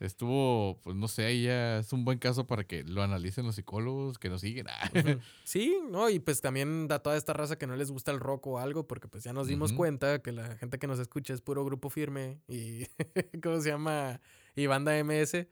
Estuvo, 0.00 0.80
pues 0.82 0.96
no 0.96 1.06
sé, 1.06 1.24
ahí 1.26 1.44
ya 1.44 1.78
es 1.78 1.92
un 1.92 2.04
buen 2.04 2.18
caso 2.18 2.44
para 2.44 2.64
que 2.64 2.82
lo 2.82 3.04
analicen 3.04 3.46
los 3.46 3.54
psicólogos 3.54 4.18
que 4.18 4.28
nos 4.30 4.40
siguen. 4.40 4.66
Ah. 4.68 4.90
Sí, 5.44 5.78
no, 5.90 6.10
y 6.10 6.18
pues 6.18 6.40
también 6.40 6.88
da 6.88 6.98
toda 7.00 7.16
esta 7.16 7.32
raza 7.34 7.56
que 7.56 7.68
no 7.68 7.76
les 7.76 7.90
gusta 7.92 8.10
el 8.10 8.18
rock 8.18 8.48
o 8.48 8.58
algo, 8.58 8.88
porque 8.88 9.06
pues 9.06 9.22
ya 9.22 9.32
nos 9.32 9.46
dimos 9.46 9.72
cuenta 9.72 10.20
que 10.20 10.32
la 10.32 10.56
gente 10.56 10.78
que 10.80 10.88
nos 10.88 10.98
escucha 10.98 11.32
es 11.34 11.40
puro 11.40 11.64
grupo 11.64 11.88
firme 11.88 12.40
y, 12.48 12.86
¿cómo 13.42 13.60
se 13.60 13.68
llama? 13.68 14.20
Y 14.56 14.66
banda 14.66 14.92
MS. 15.04 15.46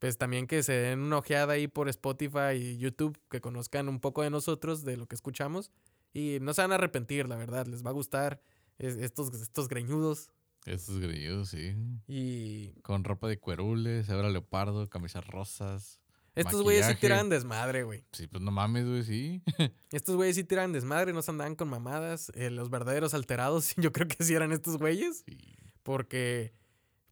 Pues 0.00 0.18
también 0.18 0.46
que 0.48 0.62
se 0.64 0.72
den 0.72 1.00
una 1.00 1.18
ojeada 1.18 1.52
ahí 1.52 1.68
por 1.68 1.88
Spotify 1.88 2.54
y 2.56 2.78
YouTube, 2.78 3.16
que 3.30 3.40
conozcan 3.40 3.88
un 3.88 4.00
poco 4.00 4.22
de 4.22 4.30
nosotros, 4.30 4.82
de 4.84 4.96
lo 4.96 5.06
que 5.06 5.14
escuchamos. 5.14 5.70
Y 6.12 6.38
no 6.40 6.52
se 6.54 6.62
van 6.62 6.72
a 6.72 6.76
arrepentir, 6.76 7.28
la 7.28 7.36
verdad, 7.36 7.66
les 7.66 7.84
va 7.86 7.90
a 7.90 7.92
gustar 7.92 8.42
es- 8.78 8.96
estos, 8.96 9.32
estos 9.40 9.68
greñudos. 9.68 10.30
Esos 10.66 10.98
grillos, 11.00 11.50
sí. 11.50 11.74
Y 12.08 12.70
Con 12.82 13.04
ropa 13.04 13.28
de 13.28 13.38
cuerules, 13.38 14.10
ahora 14.10 14.28
leopardo, 14.30 14.88
camisas 14.88 15.26
rosas. 15.26 16.00
estos 16.34 16.62
güeyes 16.62 16.86
sí 16.86 16.94
tiran 16.96 17.28
desmadre, 17.28 17.82
güey. 17.82 18.04
Sí, 18.12 18.26
pues 18.26 18.42
no 18.42 18.50
mames, 18.50 18.86
güey, 18.86 19.02
sí. 19.04 19.42
Estos 19.92 20.16
güeyes 20.16 20.34
sí 20.36 20.44
tiran 20.44 20.72
desmadre, 20.72 21.12
no 21.12 21.20
se 21.22 21.30
andaban 21.30 21.56
con 21.56 21.68
mamadas. 21.68 22.32
Eh, 22.34 22.50
los 22.50 22.70
verdaderos 22.70 23.12
alterados, 23.14 23.74
yo 23.76 23.92
creo 23.92 24.08
que 24.08 24.24
sí 24.24 24.34
eran 24.34 24.52
estos 24.52 24.78
güeyes. 24.78 25.24
Sí. 25.26 25.36
Porque, 25.82 26.54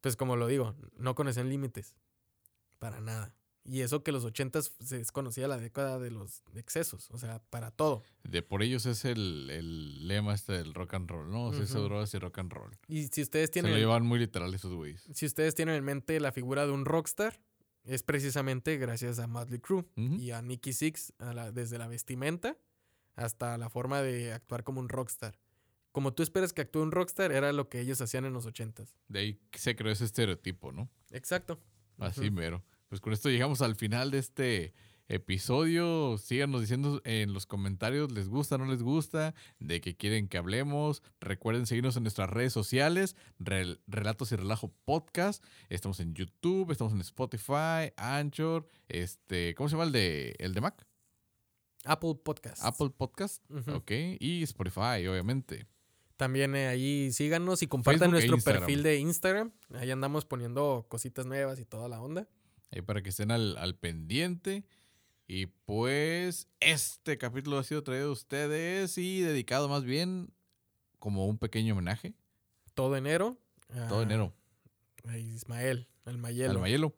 pues 0.00 0.16
como 0.16 0.36
lo 0.36 0.46
digo, 0.46 0.74
no 0.96 1.14
conocían 1.14 1.48
límites. 1.50 1.94
Para 2.78 3.00
nada. 3.00 3.34
Y 3.64 3.82
eso 3.82 4.02
que 4.02 4.12
los 4.12 4.24
ochentas 4.24 4.72
se 4.82 4.96
desconocía 4.98 5.46
la 5.46 5.58
década 5.58 5.98
de 5.98 6.10
los 6.10 6.42
excesos. 6.54 7.10
O 7.10 7.18
sea, 7.18 7.40
para 7.50 7.70
todo. 7.70 8.02
De 8.24 8.40
por 8.40 8.62
ellos 8.62 8.86
es 8.86 9.04
el, 9.04 9.50
el 9.50 10.08
lema 10.08 10.32
este 10.34 10.54
del 10.54 10.72
rock 10.72 10.94
and 10.94 11.10
roll, 11.10 11.30
¿no? 11.30 11.44
O 11.46 11.52
sea, 11.52 11.66
drogas 11.80 12.14
y 12.14 12.18
rock 12.18 12.38
and 12.38 12.52
roll. 12.52 12.70
Y 12.86 13.08
si 13.08 13.20
ustedes 13.20 13.48
Se 13.48 13.52
tienen, 13.54 13.72
lo 13.72 13.78
llevan 13.78 14.06
muy 14.06 14.18
literal 14.18 14.54
esos 14.54 14.72
güeyes. 14.72 15.06
si 15.12 15.26
ustedes 15.26 15.54
tienen 15.54 15.74
en 15.74 15.84
mente 15.84 16.18
la 16.18 16.32
figura 16.32 16.64
de 16.64 16.72
un 16.72 16.86
rockstar, 16.86 17.40
es 17.84 18.02
precisamente 18.02 18.78
gracias 18.78 19.18
a 19.18 19.26
Motley 19.26 19.60
Crue 19.60 19.84
y 19.96 20.30
a 20.30 20.40
Nicky 20.40 20.72
Six, 20.72 21.12
a 21.18 21.34
la- 21.34 21.52
desde 21.52 21.76
la 21.78 21.88
vestimenta 21.88 22.56
hasta 23.16 23.58
la 23.58 23.68
forma 23.68 24.00
de 24.00 24.32
actuar 24.32 24.64
como 24.64 24.80
un 24.80 24.88
rockstar. 24.88 25.38
Como 25.92 26.14
tú 26.14 26.22
esperas 26.22 26.52
que 26.54 26.62
actúe 26.62 26.80
un 26.82 26.92
rockstar, 26.92 27.32
era 27.32 27.52
lo 27.52 27.68
que 27.68 27.80
ellos 27.80 28.00
hacían 28.00 28.24
en 28.24 28.32
los 28.32 28.46
ochentas. 28.46 28.94
De 29.08 29.18
ahí 29.18 29.40
se 29.52 29.74
creó 29.76 29.92
ese 29.92 30.04
estereotipo, 30.04 30.70
¿no? 30.72 30.88
Exacto. 31.10 31.60
Así 31.98 32.30
mero. 32.30 32.62
Pues 32.88 33.00
con 33.00 33.12
esto 33.12 33.28
llegamos 33.30 33.60
al 33.62 33.76
final 33.76 34.10
de 34.10 34.18
este 34.18 34.74
episodio. 35.08 36.16
Síganos 36.18 36.60
diciendo 36.62 37.00
en 37.04 37.32
los 37.34 37.46
comentarios, 37.46 38.12
¿les 38.12 38.28
gusta, 38.28 38.56
no 38.58 38.66
les 38.66 38.82
gusta? 38.82 39.34
¿De 39.58 39.80
qué 39.80 39.96
quieren 39.96 40.28
que 40.28 40.38
hablemos? 40.38 41.02
Recuerden 41.20 41.66
seguirnos 41.66 41.96
en 41.96 42.02
nuestras 42.04 42.30
redes 42.30 42.52
sociales, 42.52 43.16
Rel- 43.38 43.80
Relatos 43.86 44.32
y 44.32 44.36
Relajo 44.36 44.72
Podcast. 44.84 45.44
Estamos 45.68 46.00
en 46.00 46.14
YouTube, 46.14 46.70
estamos 46.70 46.92
en 46.92 47.00
Spotify, 47.00 47.92
Anchor, 47.96 48.66
este, 48.88 49.54
¿cómo 49.54 49.68
se 49.68 49.74
llama 49.74 49.84
el 49.84 49.92
de, 49.92 50.34
el 50.38 50.54
de 50.54 50.60
Mac? 50.60 50.86
Apple 51.84 52.16
Podcast. 52.22 52.62
Apple 52.64 52.90
Podcast, 52.90 53.42
ok, 53.68 53.90
y 54.18 54.42
Spotify, 54.42 55.06
obviamente. 55.06 55.66
También 56.16 56.56
eh, 56.56 56.66
ahí 56.66 57.12
síganos 57.12 57.62
y 57.62 57.68
compartan 57.68 58.10
Facebook 58.10 58.24
e 58.24 58.28
nuestro 58.28 58.52
perfil 58.52 58.82
de 58.82 58.98
Instagram. 58.98 59.52
Ahí 59.74 59.90
andamos 59.92 60.24
poniendo 60.24 60.84
cositas 60.88 61.26
nuevas 61.26 61.60
y 61.60 61.64
toda 61.64 61.88
la 61.88 62.00
onda. 62.02 62.28
Ahí 62.70 62.82
para 62.82 63.02
que 63.02 63.10
estén 63.10 63.30
al, 63.30 63.56
al 63.56 63.74
pendiente. 63.74 64.64
Y 65.26 65.46
pues 65.46 66.48
este 66.60 67.18
capítulo 67.18 67.58
ha 67.58 67.64
sido 67.64 67.82
traído 67.82 68.08
a 68.08 68.12
ustedes 68.12 68.96
y 68.98 69.20
dedicado 69.20 69.68
más 69.68 69.84
bien 69.84 70.30
como 70.98 71.26
un 71.26 71.38
pequeño 71.38 71.74
homenaje. 71.74 72.14
Todo 72.74 72.96
enero. 72.96 73.36
Todo 73.88 74.00
a- 74.00 74.02
enero 74.02 74.32
A 75.04 75.18
Ismael, 75.18 75.86
al 76.06 76.16
Mayelo. 76.18 76.50
al 76.52 76.58
Mayelo. 76.58 76.94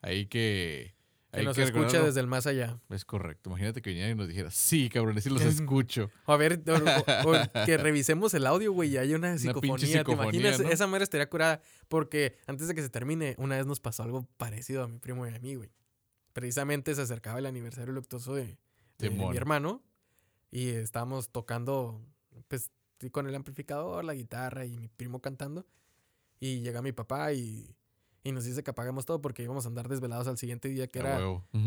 Ahí 0.00 0.26
que 0.26 0.94
Que 1.30 1.40
Hay 1.40 1.44
nos 1.44 1.56
que 1.56 1.62
escucha 1.64 2.02
desde 2.02 2.20
el 2.20 2.26
más 2.26 2.46
allá. 2.46 2.80
Es 2.88 3.04
correcto. 3.04 3.50
Imagínate 3.50 3.82
que 3.82 3.90
viniera 3.90 4.08
y 4.10 4.14
nos 4.14 4.28
dijera, 4.28 4.50
sí, 4.50 4.88
cabrones, 4.88 5.24
sí 5.24 5.30
los 5.30 5.42
escucho. 5.42 6.10
O 6.24 6.32
a 6.32 6.36
ver, 6.38 6.62
o- 6.66 6.72
o- 6.72 7.30
o 7.30 7.32
que 7.66 7.76
revisemos 7.76 8.32
el 8.32 8.46
audio, 8.46 8.72
güey, 8.72 8.90
y 8.90 8.96
hay 8.96 9.12
una 9.14 9.36
psicofonía. 9.36 9.76
¿Te 9.76 9.86
psicofonía, 9.86 10.40
imaginas? 10.40 10.60
¿no? 10.60 10.70
Esa 10.70 10.86
madre 10.86 11.04
estaría 11.04 11.28
curada. 11.28 11.60
Porque 11.88 12.38
antes 12.46 12.66
de 12.68 12.74
que 12.74 12.80
se 12.80 12.88
termine, 12.88 13.34
una 13.38 13.56
vez 13.56 13.66
nos 13.66 13.78
pasó 13.78 14.02
algo 14.04 14.26
parecido 14.38 14.82
a 14.84 14.88
mi 14.88 14.98
primo 14.98 15.26
y 15.26 15.34
a 15.34 15.38
mí, 15.38 15.54
güey. 15.54 15.70
Precisamente 16.32 16.94
se 16.94 17.02
acercaba 17.02 17.38
el 17.40 17.46
aniversario 17.46 17.92
luctuoso 17.92 18.34
de, 18.34 18.56
mi 19.10 19.36
hermano. 19.36 19.82
Y 20.50 20.68
estábamos 20.68 21.28
tocando, 21.30 22.00
pues, 22.48 22.70
con 23.12 23.26
el 23.28 23.34
amplificador, 23.34 24.02
la 24.04 24.14
guitarra 24.14 24.64
y 24.64 24.78
mi 24.78 24.88
primo 24.88 25.20
cantando. 25.20 25.66
Y 26.40 26.60
llega 26.60 26.80
mi 26.80 26.92
papá 26.92 27.32
y, 27.34 27.76
y 28.28 28.32
nos 28.32 28.44
dice 28.44 28.62
que 28.62 28.70
apagamos 28.70 29.06
todo 29.06 29.20
porque 29.22 29.42
íbamos 29.42 29.64
a 29.64 29.68
andar 29.68 29.88
desvelados 29.88 30.28
al 30.28 30.36
siguiente 30.36 30.68
día, 30.68 30.86
que 30.86 30.98
era, 30.98 31.18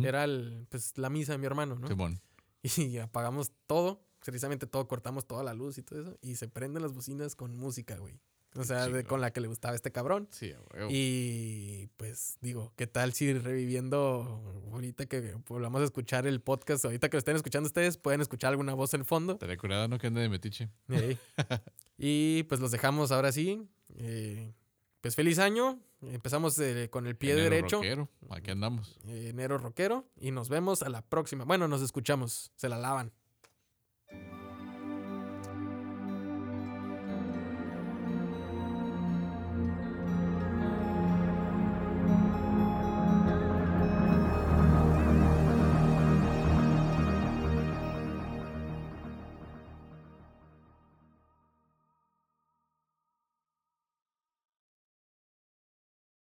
era 0.03 0.23
el, 0.23 0.67
pues, 0.69 0.97
la 0.97 1.09
misa 1.09 1.31
de 1.31 1.37
mi 1.39 1.45
hermano, 1.47 1.75
¿no? 1.79 1.87
Simón. 1.87 2.21
Y 2.77 2.97
apagamos 2.99 3.51
todo, 3.65 4.03
precisamente 4.23 4.67
todo, 4.67 4.87
cortamos 4.87 5.25
toda 5.25 5.43
la 5.43 5.55
luz 5.55 5.79
y 5.79 5.81
todo 5.81 5.99
eso. 6.01 6.17
Y 6.21 6.35
se 6.35 6.47
prenden 6.47 6.83
las 6.83 6.93
bocinas 6.93 7.35
con 7.35 7.57
música, 7.57 7.97
güey. 7.97 8.19
O 8.55 8.63
sea, 8.65 8.87
de- 8.87 9.03
con 9.05 9.21
la 9.21 9.31
que 9.31 9.39
le 9.41 9.47
gustaba 9.47 9.71
a 9.71 9.75
este 9.75 9.91
cabrón. 9.91 10.27
Sí, 10.29 10.53
huevo. 10.73 10.89
Y 10.91 11.89
pues 11.97 12.37
digo, 12.41 12.73
¿qué 12.75 12.85
tal 12.85 13.13
si 13.13 13.33
reviviendo 13.33 14.43
ahorita 14.73 15.05
que 15.07 15.35
volvamos 15.47 15.81
a 15.81 15.85
escuchar 15.85 16.27
el 16.27 16.41
podcast, 16.41 16.83
ahorita 16.85 17.09
que 17.09 17.15
lo 17.15 17.19
estén 17.19 17.35
escuchando 17.37 17.67
ustedes, 17.67 17.97
pueden 17.97 18.21
escuchar 18.21 18.51
alguna 18.51 18.73
voz 18.73 18.93
en 18.93 18.99
el 19.01 19.05
fondo? 19.05 19.33
Estaría 19.33 19.57
curada, 19.57 19.87
¿no? 19.87 19.97
Que 19.97 20.07
ande 20.07 20.21
de 20.21 20.29
metiche. 20.29 20.69
Ey. 20.89 21.17
y 21.97 22.43
pues 22.43 22.59
los 22.59 22.71
dejamos 22.71 23.11
ahora 23.11 23.31
sí. 23.31 23.67
Eh, 23.95 24.53
pues 25.01 25.15
feliz 25.15 25.39
año. 25.39 25.79
Empezamos 26.01 26.57
eh, 26.59 26.89
con 26.89 27.05
el 27.07 27.15
pie 27.15 27.33
Enero 27.33 27.49
derecho. 27.49 27.75
rockero. 27.77 28.09
Aquí 28.29 28.51
andamos. 28.51 28.99
enero 29.05 29.57
rockero. 29.57 30.05
Y 30.19 30.31
nos 30.31 30.49
vemos 30.49 30.81
a 30.83 30.89
la 30.89 31.01
próxima. 31.01 31.43
Bueno, 31.45 31.67
nos 31.67 31.81
escuchamos. 31.81 32.51
Se 32.55 32.69
la 32.69 32.77
lavan. 32.77 33.11